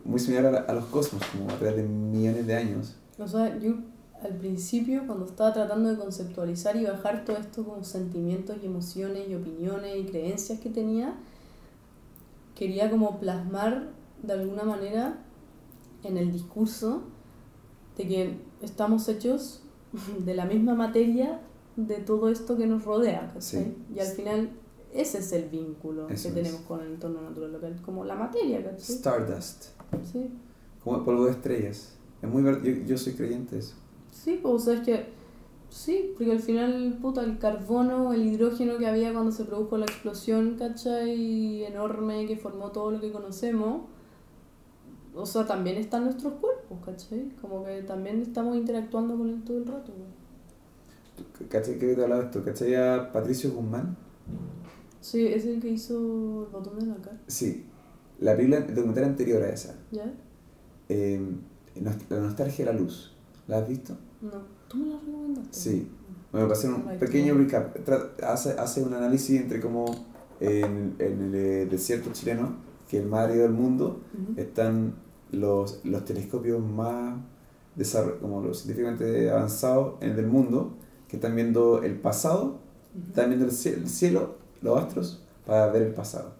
muy 0.05 0.19
similares 0.19 0.63
a, 0.67 0.73
los 0.73 0.85
cosmos, 0.87 1.23
como 1.33 1.51
a 1.51 1.55
través 1.59 1.77
de 1.77 1.83
millones 1.85 2.47
de 2.47 2.57
años. 2.57 2.97
O 3.19 3.29
sea, 3.29 3.57
yo 3.59 3.75
al 4.23 4.33
principio, 4.33 5.07
cuando 5.07 5.27
estaba 5.27 5.53
tratando 5.53 5.91
de 5.91 5.97
conceptualizar 5.97 6.77
y 6.77 6.85
bajar 6.85 7.25
todo 7.25 7.37
esto 7.37 7.65
con 7.65 7.85
sentimientos 7.85 8.57
y 8.63 8.67
emociones 8.67 9.29
y 9.29 9.35
opiniones 9.35 9.97
y 9.97 10.05
creencias 10.05 10.59
que 10.59 10.71
tenía, 10.71 11.15
quería 12.57 12.91
como 12.91 13.21
plasmar 13.21 13.91
de 14.23 14.33
alguna 14.33 14.65
manera 14.65 15.25
en 16.03 16.17
el 16.17 16.33
discurso 16.33 17.03
de 17.97 18.07
que 18.07 18.39
estamos 18.63 19.09
hechos 19.09 19.63
de 20.25 20.35
la 20.35 20.45
misma 20.45 20.75
materia 20.75 21.41
de 21.77 21.97
todo 21.97 22.29
esto 22.29 22.57
que 22.57 22.67
nos 22.67 22.85
rodea, 22.85 23.33
Y 23.95 24.01
al 24.01 24.07
final 24.09 24.51
ese 24.93 25.19
es 25.19 25.33
el 25.33 25.49
vínculo 25.49 26.07
que 26.09 26.15
tenemos 26.15 26.63
con 26.63 26.81
el 26.81 26.93
entorno 26.93 27.21
natural 27.23 27.53
local, 27.53 27.81
como 27.83 28.05
la 28.05 28.17
materia, 28.17 28.65
¿cachai? 28.65 28.97
Stardust. 28.97 29.67
Sí. 30.11 30.29
Como 30.83 31.05
polvo 31.05 31.27
de 31.27 31.33
estrellas. 31.33 31.97
Es 32.21 32.29
muy 32.29 32.43
yo, 32.43 32.61
yo 32.85 32.99
soy 32.99 33.13
creyente 33.13 33.57
de 33.57 33.61
eso. 33.61 33.77
Sí, 34.11 34.41
pues 34.43 34.55
o 34.55 34.59
sea, 34.59 34.75
es 34.75 34.81
que 34.81 35.19
Sí, 35.71 36.15
porque 36.17 36.33
al 36.33 36.41
final, 36.41 36.99
puta, 37.01 37.23
el 37.23 37.39
carbono, 37.39 38.13
el 38.15 38.27
hidrógeno 38.27 38.79
que 38.79 38.87
había 38.87 39.13
cuando 39.13 39.33
se 39.33 39.45
produjo 39.45 39.77
la 39.77 39.85
explosión, 39.85 40.57
¿cachai? 40.59 41.65
Enorme 41.65 42.27
que 42.27 42.37
formó 42.37 42.71
todo 42.73 42.91
lo 42.91 43.01
que 43.01 43.13
conocemos. 43.13 43.83
O 45.21 45.27
sea, 45.27 45.45
también 45.47 45.77
está 45.77 45.99
en 45.99 46.05
nuestros 46.05 46.35
cuerpos, 46.35 46.79
¿cachai? 46.85 47.31
Como 47.41 47.65
que 47.65 47.83
también 47.83 48.23
estamos 48.23 48.57
interactuando 48.57 49.17
con 49.17 49.29
él 49.29 49.43
todo 49.45 49.59
el 49.59 49.67
rato. 49.67 49.93
güey. 49.97 51.49
¿Cachai 51.49 51.79
que 51.79 51.95
te 51.95 52.03
hablaba 52.03 52.23
esto? 52.25 52.45
¿Cachai 52.45 52.75
a 52.77 53.11
Patricio 53.13 53.51
Guzmán? 53.53 53.97
Sí, 55.01 55.27
es 55.27 55.45
el 55.47 55.61
que 55.61 55.71
hizo 55.71 55.95
el 56.47 56.53
botón 56.53 56.79
de 56.79 56.87
la 56.87 56.97
cara. 56.97 57.21
Sí. 57.27 57.65
La 58.21 58.37
película, 58.37 58.59
el 58.59 58.75
documental 58.75 59.05
anterior 59.05 59.43
a 59.43 59.49
esa. 59.51 59.75
¿Ya? 59.91 60.13
eh, 60.89 61.21
la 62.11 62.21
nostalgia 62.21 62.65
de 62.65 62.73
la 62.73 62.79
luz. 62.79 63.15
¿La 63.47 63.59
has 63.59 63.69
visto? 63.69 63.95
No. 64.21 64.31
¿Tú 64.69 64.77
me 64.79 64.87
la 64.89 64.97
recomendaste? 65.01 65.59
Sí. 65.59 65.91
Bueno, 66.33 66.47
para 66.49 66.59
hacer 66.59 66.71
un 66.71 66.83
pequeño 66.99 67.35
recap, 67.35 67.77
hace, 68.23 68.51
hace 68.53 68.83
un 68.83 68.93
análisis 68.95 69.41
entre 69.41 69.61
cómo 69.61 69.87
en, 70.41 70.95
en 70.99 71.23
el 71.23 71.35
eh, 71.35 71.67
desierto 71.67 72.11
chileno, 72.13 72.57
que 72.89 72.99
es 72.99 73.03
el 73.05 73.09
más 73.09 73.29
árido 73.29 73.43
del 73.45 73.53
mundo, 73.53 74.01
Ujú. 74.13 74.41
están 74.41 74.95
los, 75.31 75.81
los 75.85 76.05
telescopios 76.05 76.61
más 76.61 77.17
como 78.21 78.43
los 78.43 78.63
científicamente 78.63 79.31
avanzados 79.31 79.95
en 80.01 80.11
el 80.11 80.17
del 80.17 80.27
mundo, 80.27 80.75
que 81.07 81.17
están 81.17 81.35
viendo 81.37 81.83
el 81.83 81.95
pasado, 81.99 82.59
están 83.09 83.29
viendo 83.29 83.47
el 83.47 83.53
cielo, 83.53 83.79
el 83.79 83.89
cielo, 83.89 84.35
los 84.63 84.79
astros, 84.79 85.23
para 85.47 85.69
ver 85.69 85.83
el 85.83 85.95
pasado. 85.95 86.33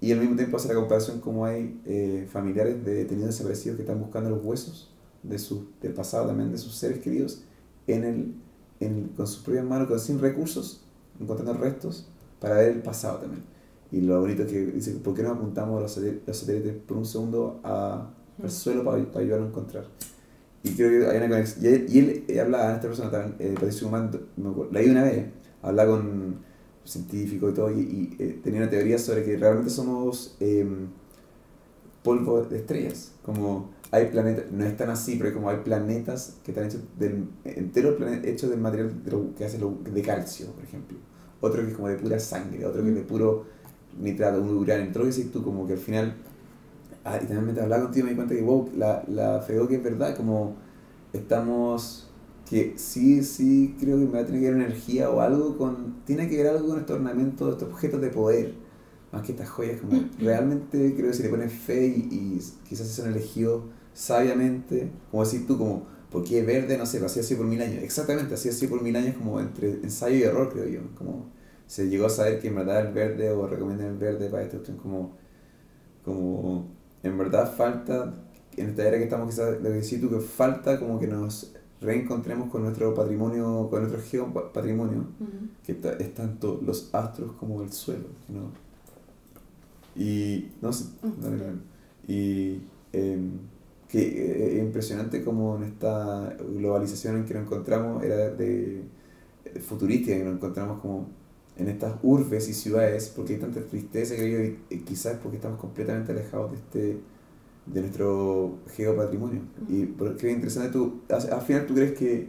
Y 0.00 0.12
al 0.12 0.18
mismo 0.18 0.36
tiempo 0.36 0.56
hace 0.56 0.68
la 0.68 0.74
comparación 0.74 1.20
como 1.20 1.44
hay 1.44 1.80
eh, 1.84 2.26
familiares 2.30 2.84
de 2.84 2.94
detenidos 2.94 3.30
desaparecidos 3.30 3.76
que 3.76 3.82
están 3.82 4.00
buscando 4.00 4.30
los 4.30 4.44
huesos 4.44 4.92
de 5.22 5.38
su, 5.38 5.68
del 5.80 5.92
pasado 5.92 6.26
también, 6.26 6.50
de 6.50 6.58
sus 6.58 6.74
seres 6.74 6.98
queridos, 7.00 7.42
en 7.86 8.04
el, 8.04 8.34
en, 8.80 9.08
con 9.16 9.26
sus 9.26 9.42
propias 9.42 9.64
manos, 9.64 9.88
con, 9.88 10.00
sin 10.00 10.18
recursos, 10.18 10.82
encontrando 11.20 11.54
restos 11.54 12.08
para 12.40 12.56
ver 12.56 12.72
el 12.72 12.82
pasado 12.82 13.18
también. 13.18 13.44
Y 13.92 14.00
lo 14.00 14.20
bonito 14.20 14.42
es 14.42 14.50
que 14.50 14.66
dice, 14.66 14.92
¿por 14.92 15.14
qué 15.14 15.22
no 15.22 15.30
apuntamos 15.30 15.80
los 15.82 15.92
satélites 15.92 16.74
por 16.86 16.96
un 16.96 17.04
segundo 17.04 17.60
a, 17.62 18.08
al 18.42 18.50
suelo 18.50 18.84
para, 18.84 19.02
para 19.06 19.20
ayudarlo 19.20 19.46
a 19.46 19.48
encontrar? 19.48 19.84
Y 20.62 20.70
creo 20.74 20.90
que 20.90 21.10
hay 21.10 21.16
una 21.18 21.28
conexión. 21.28 21.64
Y 21.64 21.68
él, 21.68 21.86
y 21.88 21.98
él 22.00 22.24
eh, 22.28 22.40
hablaba, 22.40 22.74
esta 22.74 22.88
persona 22.88 23.10
también, 23.10 23.36
eh, 23.38 23.54
Patricio 23.54 23.88
Guzmán, 23.88 24.10
me 24.36 24.50
acuerdo, 24.50 24.72
leí 24.72 24.90
una 24.90 25.04
vez, 25.04 25.26
hablaba 25.62 25.92
con 25.96 26.06
un 26.06 26.36
científico 26.84 27.50
y 27.50 27.54
todo, 27.54 27.70
y, 27.72 27.80
y, 27.80 28.16
eh, 28.18 28.40
tenía 28.42 28.62
una 28.62 28.70
teoría 28.70 28.98
sobre 28.98 29.24
que 29.24 29.36
realmente 29.36 29.70
somos 29.70 30.36
eh, 30.40 30.66
polvo 32.02 32.42
de 32.42 32.58
estrellas. 32.58 33.12
Como 33.24 33.70
hay 33.90 34.06
planetas, 34.06 34.50
no 34.52 34.64
es 34.64 34.76
tan 34.76 34.90
así, 34.90 35.16
pero 35.16 35.34
como 35.34 35.50
hay 35.50 35.58
planetas 35.58 36.36
que 36.44 36.52
están 36.52 36.66
hechos 36.66 36.80
del, 36.98 37.28
entero 37.44 37.96
plane- 37.98 38.22
hechos 38.28 38.50
del 38.50 38.60
material 38.60 39.02
de 39.04 39.10
lo 39.10 39.34
que 39.34 39.44
hace 39.44 39.58
lo- 39.58 39.78
de 39.82 40.02
calcio, 40.02 40.46
por 40.52 40.64
ejemplo. 40.64 40.98
Otro 41.40 41.62
que 41.62 41.68
es 41.68 41.74
como 41.74 41.88
de 41.88 41.96
pura 41.96 42.18
sangre, 42.18 42.64
otro 42.66 42.82
que 42.82 42.88
es 42.90 42.94
de 42.94 43.02
puro 43.02 43.46
nitrato, 44.00 44.40
un 44.42 44.56
uranio. 44.56 44.92
Todo 44.92 45.04
tú, 45.32 45.42
como 45.42 45.66
que 45.66 45.74
al 45.74 45.78
final. 45.78 46.14
Ah, 47.04 47.16
y 47.16 47.20
también 47.20 47.44
mientras 47.44 47.64
hablaba 47.64 47.84
contigo 47.84 48.04
me 48.04 48.10
di 48.10 48.16
cuenta 48.16 48.34
que, 48.34 48.42
wow, 48.42 48.70
la, 48.76 49.02
la 49.08 49.40
feo 49.40 49.66
que 49.68 49.76
es 49.76 49.82
verdad, 49.82 50.16
como 50.16 50.56
estamos. 51.12 52.06
Que 52.48 52.74
sí, 52.76 53.22
sí, 53.24 53.76
creo 53.80 53.98
que 53.98 54.06
me 54.06 54.12
va 54.12 54.20
a 54.20 54.26
tener 54.26 54.40
que 54.40 54.50
ver 54.50 54.60
energía 54.62 55.10
o 55.10 55.20
algo 55.20 55.56
con. 55.56 56.02
Tiene 56.04 56.28
que 56.28 56.36
ver 56.36 56.48
algo 56.48 56.68
con 56.68 56.80
estos 56.80 56.96
ornamentos, 56.96 57.52
estos 57.52 57.68
objetos 57.70 58.00
de 58.00 58.10
poder, 58.10 58.54
más 59.12 59.22
que 59.22 59.32
estas 59.32 59.48
joyas. 59.50 59.80
Como 59.80 60.04
realmente 60.18 60.94
creo 60.96 61.08
que 61.08 61.14
si 61.16 61.22
le 61.22 61.28
pones 61.30 61.52
fe 61.52 61.86
y, 61.86 62.00
y 62.12 62.40
quizás 62.68 62.88
se 62.88 63.02
son 63.02 63.10
elegidos 63.12 63.64
sabiamente, 63.94 64.90
como 65.10 65.24
decís 65.24 65.46
tú, 65.46 65.58
como. 65.58 65.86
Porque 66.10 66.40
es 66.40 66.46
verde, 66.46 66.76
no 66.76 66.86
sé, 66.86 66.98
lo 67.00 67.06
hacía 67.06 67.22
así 67.22 67.36
por 67.36 67.46
mil 67.46 67.62
años. 67.62 67.82
Exactamente, 67.84 68.34
así 68.34 68.48
así 68.48 68.66
por 68.66 68.82
mil 68.82 68.96
años, 68.96 69.16
como 69.16 69.40
entre 69.40 69.70
ensayo 69.74 70.16
y 70.16 70.22
error, 70.24 70.50
creo 70.52 70.66
yo. 70.68 70.80
Como 70.96 71.30
se 71.68 71.88
llegó 71.88 72.06
a 72.06 72.10
saber 72.10 72.40
que 72.40 72.48
en 72.48 72.56
verdad 72.56 72.86
el 72.86 72.92
verde 72.92 73.30
o 73.30 73.46
recomiendan 73.46 73.88
el 73.88 73.96
verde 73.98 74.28
para 74.28 74.48
cuestión, 74.48 74.76
como, 74.78 75.16
como 76.04 76.68
en 77.02 77.18
verdad 77.18 77.52
falta, 77.54 78.14
en 78.56 78.70
esta 78.70 78.86
era 78.88 78.98
que 78.98 79.04
estamos 79.04 79.30
quizás, 79.30 79.56
que 79.56 79.68
decís 79.68 80.00
tú, 80.00 80.10
que 80.10 80.20
falta 80.20 80.78
como 80.78 80.98
que 80.98 81.06
nos 81.06 81.52
reencontremos 81.80 82.50
con 82.50 82.62
nuestro 82.62 82.94
patrimonio, 82.94 83.68
con 83.70 83.80
nuestro 83.82 84.02
geopatrimonio, 84.02 85.06
Ujú. 85.20 85.48
que 85.64 85.74
ta- 85.74 85.94
es 85.94 86.14
tanto 86.14 86.60
los 86.62 86.94
astros 86.94 87.32
como 87.32 87.62
el 87.62 87.72
suelo, 87.72 88.08
¿no? 88.28 88.52
Y, 89.96 90.52
no 90.62 90.72
sé, 90.72 90.84
no, 91.20 91.30
no, 91.30 91.36
no. 91.36 91.60
y 92.06 92.60
em, 92.92 93.32
que 93.88 93.98
eh, 94.00 94.56
es 94.58 94.62
impresionante 94.62 95.24
como 95.24 95.56
en 95.56 95.64
esta 95.64 96.36
globalización 96.38 97.16
en 97.16 97.24
que 97.24 97.34
nos 97.34 97.42
encontramos, 97.44 98.02
era 98.04 98.30
de, 98.30 98.82
de 99.52 99.60
futurística, 99.60 100.16
que 100.16 100.24
nos 100.24 100.34
encontramos 100.36 100.80
como 100.80 101.08
en 101.60 101.68
estas 101.68 101.94
urbes 102.02 102.48
y 102.48 102.54
ciudades, 102.54 103.12
porque 103.14 103.34
hay 103.34 103.40
tanta 103.40 103.60
tristeza, 103.60 104.14
creo 104.16 104.56
yo, 104.70 104.84
quizás 104.84 105.18
porque 105.22 105.36
estamos 105.36 105.58
completamente 105.60 106.12
alejados 106.12 106.52
de 106.52 106.56
este 106.58 107.00
de 107.66 107.80
nuestro 107.82 108.58
geopatrimonio. 108.74 109.42
Y 109.68 109.84
por- 109.86 110.16
creo 110.16 110.32
interesante, 110.32 110.70
tú, 110.72 111.02
al 111.08 111.32
al 111.32 111.42
final 111.42 111.66
tú 111.66 111.74
crees 111.74 111.92
que 111.96 112.28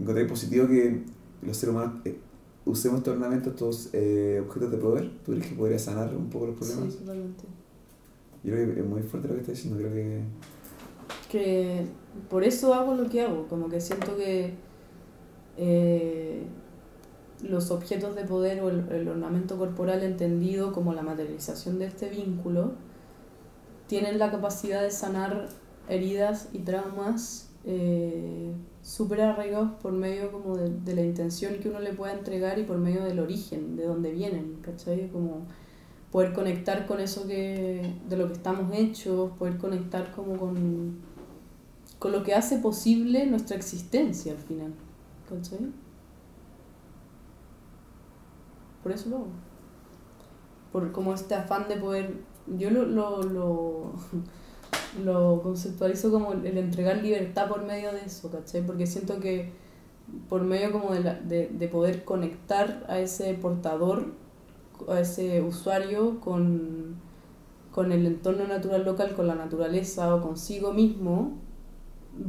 encontré 0.00 0.24
positivo 0.24 0.66
que 0.66 1.02
los 1.42 1.56
seres 1.56 1.74
humanos 1.74 2.00
eh, 2.06 2.16
usemos 2.64 2.98
estos 2.98 3.14
ornamentos, 3.14 3.52
estos 3.52 3.90
eh, 3.92 4.42
objetos 4.44 4.70
de 4.72 4.78
poder. 4.78 5.10
¿Tú 5.24 5.32
crees 5.32 5.46
que 5.48 5.54
podría 5.54 5.78
sanar 5.78 6.16
un 6.16 6.30
poco 6.30 6.46
los 6.46 6.56
problemas? 6.56 6.92
Sí, 6.94 7.00
totalmente. 7.00 7.44
Yo 8.42 8.52
creo 8.54 8.74
que 8.74 8.80
es 8.80 8.86
muy 8.86 9.02
fuerte 9.02 9.28
lo 9.28 9.34
que 9.34 9.40
estás 9.40 9.54
diciendo, 9.56 9.78
creo 9.78 9.92
que... 9.92 10.20
que 11.30 11.86
por 12.30 12.42
eso 12.44 12.72
hago 12.74 12.94
lo 12.94 13.08
que 13.08 13.20
hago, 13.20 13.46
como 13.48 13.68
que 13.68 13.80
siento 13.80 14.16
que 14.16 14.54
eh, 15.56 16.42
los 17.44 17.70
objetos 17.70 18.16
de 18.16 18.24
poder 18.24 18.60
o 18.62 18.70
el, 18.70 18.88
el 18.90 19.08
ornamento 19.08 19.56
corporal 19.58 20.02
entendido 20.02 20.72
como 20.72 20.94
la 20.94 21.02
materialización 21.02 21.78
de 21.78 21.86
este 21.86 22.08
vínculo 22.08 22.72
tienen 23.86 24.18
la 24.18 24.30
capacidad 24.30 24.82
de 24.82 24.90
sanar 24.90 25.48
heridas 25.88 26.48
y 26.52 26.60
traumas 26.60 27.50
eh, 27.66 28.52
súper 28.82 29.20
arraigados 29.22 29.72
por 29.80 29.92
medio 29.92 30.32
como 30.32 30.56
de, 30.56 30.70
de 30.70 30.94
la 30.94 31.02
intención 31.02 31.54
que 31.60 31.68
uno 31.68 31.80
le 31.80 31.92
pueda 31.92 32.12
entregar 32.12 32.58
y 32.58 32.64
por 32.64 32.78
medio 32.78 33.04
del 33.04 33.20
origen, 33.20 33.76
de 33.76 33.84
dónde 33.84 34.10
vienen, 34.10 34.58
¿cachai? 34.62 35.08
Como 35.10 35.46
poder 36.10 36.32
conectar 36.32 36.86
con 36.86 37.00
eso 37.00 37.26
que 37.26 37.94
de 38.08 38.16
lo 38.16 38.28
que 38.28 38.34
estamos 38.34 38.72
hechos, 38.74 39.32
poder 39.38 39.58
conectar 39.58 40.12
como 40.12 40.36
con, 40.36 40.98
con 41.98 42.12
lo 42.12 42.22
que 42.22 42.34
hace 42.34 42.58
posible 42.58 43.26
nuestra 43.26 43.56
existencia 43.56 44.32
al 44.32 44.38
final. 44.38 44.72
¿Cachai? 45.28 45.83
Por 48.84 48.92
eso 48.92 49.10
lo 49.10 49.16
hago. 49.18 49.28
Por 50.72 50.92
como 50.92 51.14
este 51.14 51.34
afán 51.34 51.68
de 51.68 51.76
poder. 51.76 52.14
Yo 52.58 52.70
lo, 52.70 52.84
lo, 52.84 53.22
lo, 53.22 53.92
lo 55.04 55.42
conceptualizo 55.42 56.10
como 56.10 56.32
el 56.32 56.58
entregar 56.58 56.98
libertad 57.02 57.48
por 57.48 57.64
medio 57.64 57.92
de 57.92 58.04
eso, 58.04 58.30
¿cachai? 58.30 58.66
Porque 58.66 58.86
siento 58.86 59.20
que 59.20 59.52
por 60.28 60.42
medio 60.42 60.72
como 60.72 60.92
de, 60.94 61.00
la- 61.02 61.14
de, 61.20 61.48
de 61.48 61.68
poder 61.68 62.04
conectar 62.04 62.84
a 62.88 62.98
ese 63.00 63.34
portador, 63.34 64.12
a 64.88 65.00
ese 65.00 65.42
usuario 65.42 66.20
con, 66.20 66.96
con 67.72 67.92
el 67.92 68.06
entorno 68.06 68.46
natural 68.48 68.84
local, 68.84 69.14
con 69.14 69.26
la 69.28 69.34
naturaleza 69.36 70.14
o 70.14 70.22
consigo 70.22 70.72
mismo, 70.72 71.32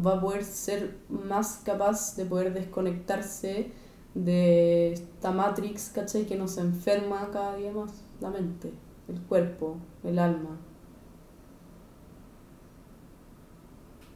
va 0.06 0.16
a 0.16 0.22
poder 0.22 0.44
ser 0.44 0.98
más 1.10 1.62
capaz 1.64 2.16
de 2.16 2.26
poder 2.26 2.54
desconectarse 2.54 3.72
de 4.16 4.94
esta 4.94 5.32
matrix, 5.32 5.92
¿cachai? 5.94 6.26
Que 6.26 6.38
nos 6.38 6.58
enferma 6.58 7.30
cada 7.32 7.58
día 7.58 7.72
más 7.72 7.92
la 8.22 8.32
mente, 8.32 8.72
el 9.08 9.22
cuerpo, 9.22 9.76
el 10.04 10.18
alma. 10.18 10.58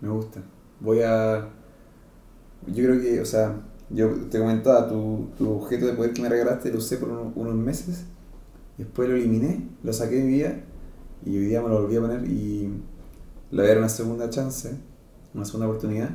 Me 0.01 0.09
gusta. 0.09 0.41
Voy 0.79 1.01
a... 1.01 1.49
Yo 2.67 2.83
creo 2.85 3.01
que, 3.01 3.19
o 3.19 3.25
sea, 3.25 3.61
yo 3.89 4.09
te 4.29 4.39
comentaba, 4.39 4.87
tu, 4.87 5.27
tu 5.37 5.51
objeto 5.51 5.87
de 5.87 5.93
poder 5.93 6.13
que 6.13 6.21
me 6.21 6.29
regalaste 6.29 6.71
lo 6.71 6.77
usé 6.77 6.97
por 6.97 7.09
unos, 7.09 7.55
meses, 7.55 8.05
después 8.77 9.09
lo 9.09 9.15
eliminé, 9.15 9.67
lo 9.83 9.91
saqué 9.91 10.15
de 10.15 10.23
mi 10.23 10.33
vida 10.33 10.61
y 11.25 11.37
hoy 11.37 11.45
día 11.45 11.61
me 11.61 11.69
lo 11.69 11.81
volví 11.81 11.97
a 11.97 12.01
poner 12.01 12.23
y 12.29 12.69
le 13.51 13.61
voy 13.61 13.65
a 13.65 13.69
dar 13.69 13.77
una 13.79 13.89
segunda 13.89 14.29
chance, 14.29 14.77
una 15.33 15.43
segunda 15.43 15.67
oportunidad. 15.67 16.09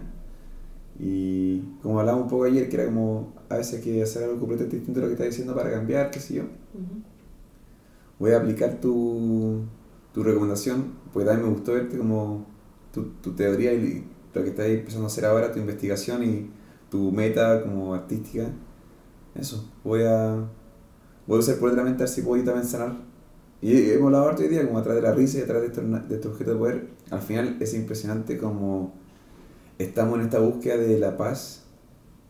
Y 0.99 1.61
como 1.83 1.99
hablábamos 1.99 2.25
un 2.25 2.31
poco 2.31 2.45
ayer, 2.45 2.69
que 2.69 2.77
era 2.77 2.87
como 2.87 3.34
a 3.49 3.57
veces 3.57 3.75
hay 3.75 3.81
que 3.83 4.03
hacer 4.03 4.25
algo 4.25 4.39
completamente 4.39 4.77
distinto 4.77 5.01
a 5.01 5.03
lo 5.03 5.09
que 5.09 5.15
estás 5.15 5.29
diciendo 5.29 5.55
para 5.55 5.71
cambiar, 5.71 6.11
qué 6.11 6.21
sé 6.21 6.35
yo. 6.35 6.43
Ujú. 6.43 7.03
Voy 8.19 8.33
a 8.33 8.39
aplicar 8.39 8.81
tu, 8.81 9.63
tu 10.13 10.23
recomendación, 10.23 10.95
porque 11.13 11.27
también 11.27 11.49
me 11.49 11.55
gustó 11.55 11.73
verte 11.73 11.99
como 11.99 12.47
tu, 12.93 13.05
tu 13.23 13.33
teoría 13.35 13.73
y 13.73 14.05
lo 14.33 14.43
que 14.43 14.51
estás 14.51 14.67
empezando 14.67 15.05
a 15.05 15.09
hacer 15.09 15.25
ahora, 15.27 15.53
tu 15.53 15.59
investigación 15.59 16.25
y 16.25 16.51
tu 16.91 17.11
meta 17.13 17.63
como 17.63 17.95
artística. 17.95 18.51
Eso, 19.35 19.69
voy 19.83 20.03
a, 20.05 20.49
voy 21.27 21.37
a 21.37 21.41
usar 21.41 21.57
por 21.57 21.71
otra 21.71 21.83
mente 21.85 22.03
a 22.03 22.07
ver 22.07 22.09
si 22.09 22.23
puedo 22.23 22.43
también 22.45 22.67
sanar. 22.67 22.97
Y 23.61 23.91
hemos 23.91 24.07
hablado 24.07 24.29
harto 24.29 24.43
hoy 24.43 24.49
día, 24.49 24.67
como 24.67 24.79
atrás 24.79 24.97
de 24.97 25.03
la 25.03 25.13
risa 25.13 25.39
y 25.39 25.43
atrás 25.43 25.63
de 25.63 25.69
estos, 25.69 26.09
de 26.09 26.15
estos 26.15 26.33
objetos 26.33 26.55
de 26.55 26.59
poder. 26.59 26.89
Al 27.11 27.21
final 27.23 27.57
es 27.61 27.75
impresionante 27.75 28.39
como 28.39 28.95
estamos 29.79 30.19
en 30.19 30.25
esta 30.27 30.39
búsqueda 30.39 30.77
de 30.77 30.99
la 30.99 31.17
paz 31.17 31.65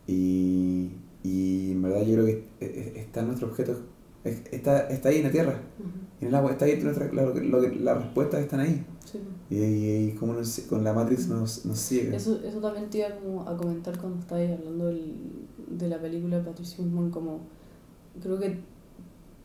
Y, 0.07 0.91
y 1.25 1.71
en 1.71 1.81
verdad 1.81 2.01
yo 2.05 2.13
creo 2.13 2.25
que 2.25 2.47
e- 2.59 2.65
e- 2.95 2.99
está 2.99 3.21
nuestro 3.23 3.47
objeto, 3.47 3.75
es- 4.23 4.41
está, 4.51 4.87
está 4.89 5.09
ahí 5.09 5.17
en 5.17 5.23
la 5.23 5.31
Tierra, 5.31 5.61
Ujú. 5.79 5.89
en 6.21 6.27
el 6.27 6.35
agua, 6.35 6.51
está 6.51 6.65
ahí 6.65 6.79
nuestra, 6.83 7.09
que- 7.09 7.15
lo 7.15 7.61
que- 7.61 7.75
las 7.75 7.97
respuestas 8.03 8.41
están 8.41 8.59
ahí. 8.59 8.85
Sí. 9.05 9.19
Y, 9.49 9.55
y, 9.57 10.09
y 10.09 10.11
como 10.13 10.33
nos- 10.33 10.59
con 10.69 10.83
la 10.83 10.93
Matrix 10.93 11.27
nos, 11.27 11.65
nos 11.65 11.79
ciega. 11.79 12.15
Eso, 12.15 12.39
eso 12.43 12.59
también 12.59 12.89
te 12.89 12.97
iba 12.99 13.09
como 13.19 13.41
a 13.47 13.55
comentar 13.57 13.97
cuando 13.99 14.19
estabas 14.19 14.49
hablando 14.57 14.87
del, 14.87 15.13
de 15.69 15.87
la 15.87 15.99
película 16.01 16.37
de 16.37 16.43
Patricio 16.43 16.83
Guzmán, 16.83 17.11
como 17.11 17.39
creo 18.21 18.39
que 18.39 18.59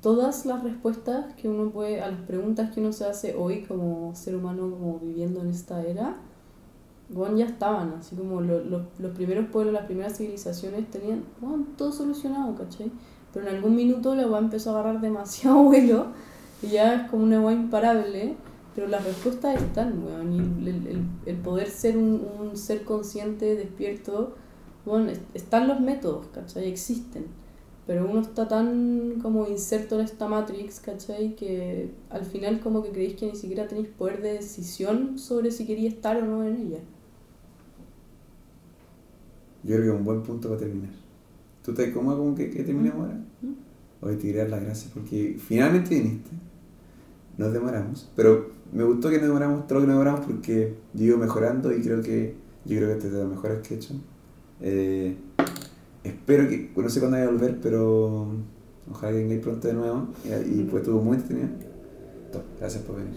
todas 0.00 0.46
las 0.46 0.62
respuestas 0.64 1.34
que 1.34 1.48
uno 1.48 1.70
puede, 1.70 2.00
a 2.00 2.10
las 2.10 2.20
preguntas 2.22 2.70
que 2.72 2.80
uno 2.80 2.92
se 2.92 3.04
hace 3.04 3.34
hoy 3.34 3.62
como 3.62 4.14
ser 4.14 4.34
humano, 4.34 4.70
como 4.70 4.98
viviendo 4.98 5.42
en 5.42 5.48
esta 5.50 5.84
era, 5.84 6.16
bueno, 7.12 7.36
ya 7.36 7.46
estaban, 7.46 7.94
así 7.98 8.16
como 8.16 8.40
lo- 8.40 8.64
lo- 8.64 8.86
los 8.98 9.12
primeros 9.12 9.46
pueblos, 9.50 9.74
las 9.74 9.84
primeras 9.86 10.16
civilizaciones 10.16 10.90
tenían 10.90 11.24
bueno, 11.40 11.66
todo 11.76 11.92
solucionado, 11.92 12.54
¿cachai? 12.54 12.90
Pero 13.32 13.46
en 13.48 13.54
algún 13.56 13.74
minuto 13.76 14.14
la 14.14 14.26
weá 14.28 14.38
empezó 14.38 14.70
a 14.70 14.80
agarrar 14.80 15.00
demasiado 15.00 15.56
vuelo 15.64 16.06
y 16.62 16.68
ya 16.68 16.94
es 17.04 17.10
como 17.10 17.24
una 17.24 17.40
weá 17.40 17.54
imparable, 17.54 18.36
pero 18.74 18.86
las 18.86 19.04
respuestas 19.04 19.60
están, 19.60 20.04
weón, 20.04 20.32
y 20.32 20.68
el, 20.68 20.86
el- 20.86 21.02
el 21.26 21.36
poder 21.36 21.68
ser 21.68 21.96
un, 21.96 22.22
un 22.40 22.56
ser 22.56 22.84
consciente, 22.84 23.56
despierto, 23.56 24.34
bueno, 24.86 25.10
es- 25.10 25.20
están 25.34 25.68
los 25.68 25.80
métodos, 25.80 26.26
¿cachai? 26.32 26.68
Existen. 26.68 27.26
Pero 27.86 28.08
uno 28.08 28.20
está 28.20 28.46
tan 28.46 29.18
como 29.20 29.48
inserto 29.48 29.96
en 29.98 30.04
esta 30.04 30.28
Matrix, 30.28 30.78
¿cachai? 30.78 31.34
Que 31.34 31.90
al 32.10 32.24
final 32.24 32.60
como 32.60 32.82
que 32.84 32.90
creéis 32.90 33.16
que 33.16 33.26
ni 33.26 33.34
siquiera 33.34 33.66
tenéis 33.66 33.88
poder 33.88 34.22
de 34.22 34.34
decisión 34.34 35.18
sobre 35.18 35.50
si 35.50 35.66
quería 35.66 35.88
estar 35.88 36.16
o 36.18 36.24
no 36.24 36.44
en 36.44 36.56
ella. 36.56 36.78
Yo 39.62 39.76
creo 39.76 39.82
que 39.82 39.88
es 39.88 39.94
un 39.94 40.04
buen 40.04 40.22
punto 40.22 40.48
para 40.48 40.60
terminar. 40.60 40.90
¿Tú 41.64 41.72
estás 41.72 41.88
cómodo 41.90 42.18
con 42.18 42.34
que, 42.34 42.50
que 42.50 42.62
terminemos 42.62 43.00
ahora? 43.00 43.20
¿Mm? 43.42 43.52
Hoy 44.02 44.16
te 44.16 44.22
quería 44.22 44.42
dar 44.42 44.50
las 44.50 44.62
gracias 44.62 44.92
porque 44.92 45.36
finalmente 45.38 45.94
viniste. 45.94 46.30
Nos 47.36 47.52
demoramos, 47.52 48.10
pero 48.16 48.50
me 48.72 48.84
gustó 48.84 49.10
que 49.10 49.16
nos 49.16 49.26
demoramos 49.26 49.66
todo 49.66 49.80
lo 49.80 49.84
que 49.84 49.86
nos 49.88 49.98
demoramos 49.98 50.26
porque 50.26 50.74
yo 50.94 51.04
iba 51.04 51.18
mejorando 51.18 51.72
y 51.72 51.80
creo 51.80 52.02
que 52.02 52.34
yo 52.64 52.76
creo 52.76 52.88
que 52.88 52.94
este 52.94 53.06
es 53.08 53.12
de 53.14 53.20
los 53.20 53.30
mejores 53.30 53.66
que 53.66 53.74
he 53.74 53.76
hecho. 53.76 53.94
Eh, 54.60 55.16
espero 56.04 56.48
que, 56.48 56.70
no 56.76 56.88
sé 56.88 57.00
cuándo 57.00 57.16
voy 57.16 57.26
a 57.26 57.30
volver, 57.30 57.58
pero 57.62 58.28
ojalá 58.90 59.12
que 59.12 59.18
vengáis 59.18 59.40
pronto 59.40 59.68
de 59.68 59.74
nuevo 59.74 60.08
y, 60.24 60.60
y 60.60 60.68
pues 60.70 60.82
estuvo 60.82 61.02
muy 61.02 61.16
entretenido. 61.16 61.48
Gracias 62.58 62.82
por 62.84 62.96
venir. 62.96 63.14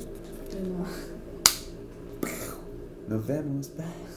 Nos 3.10 3.28
vemos. 3.28 3.72
Bye. 3.78 4.13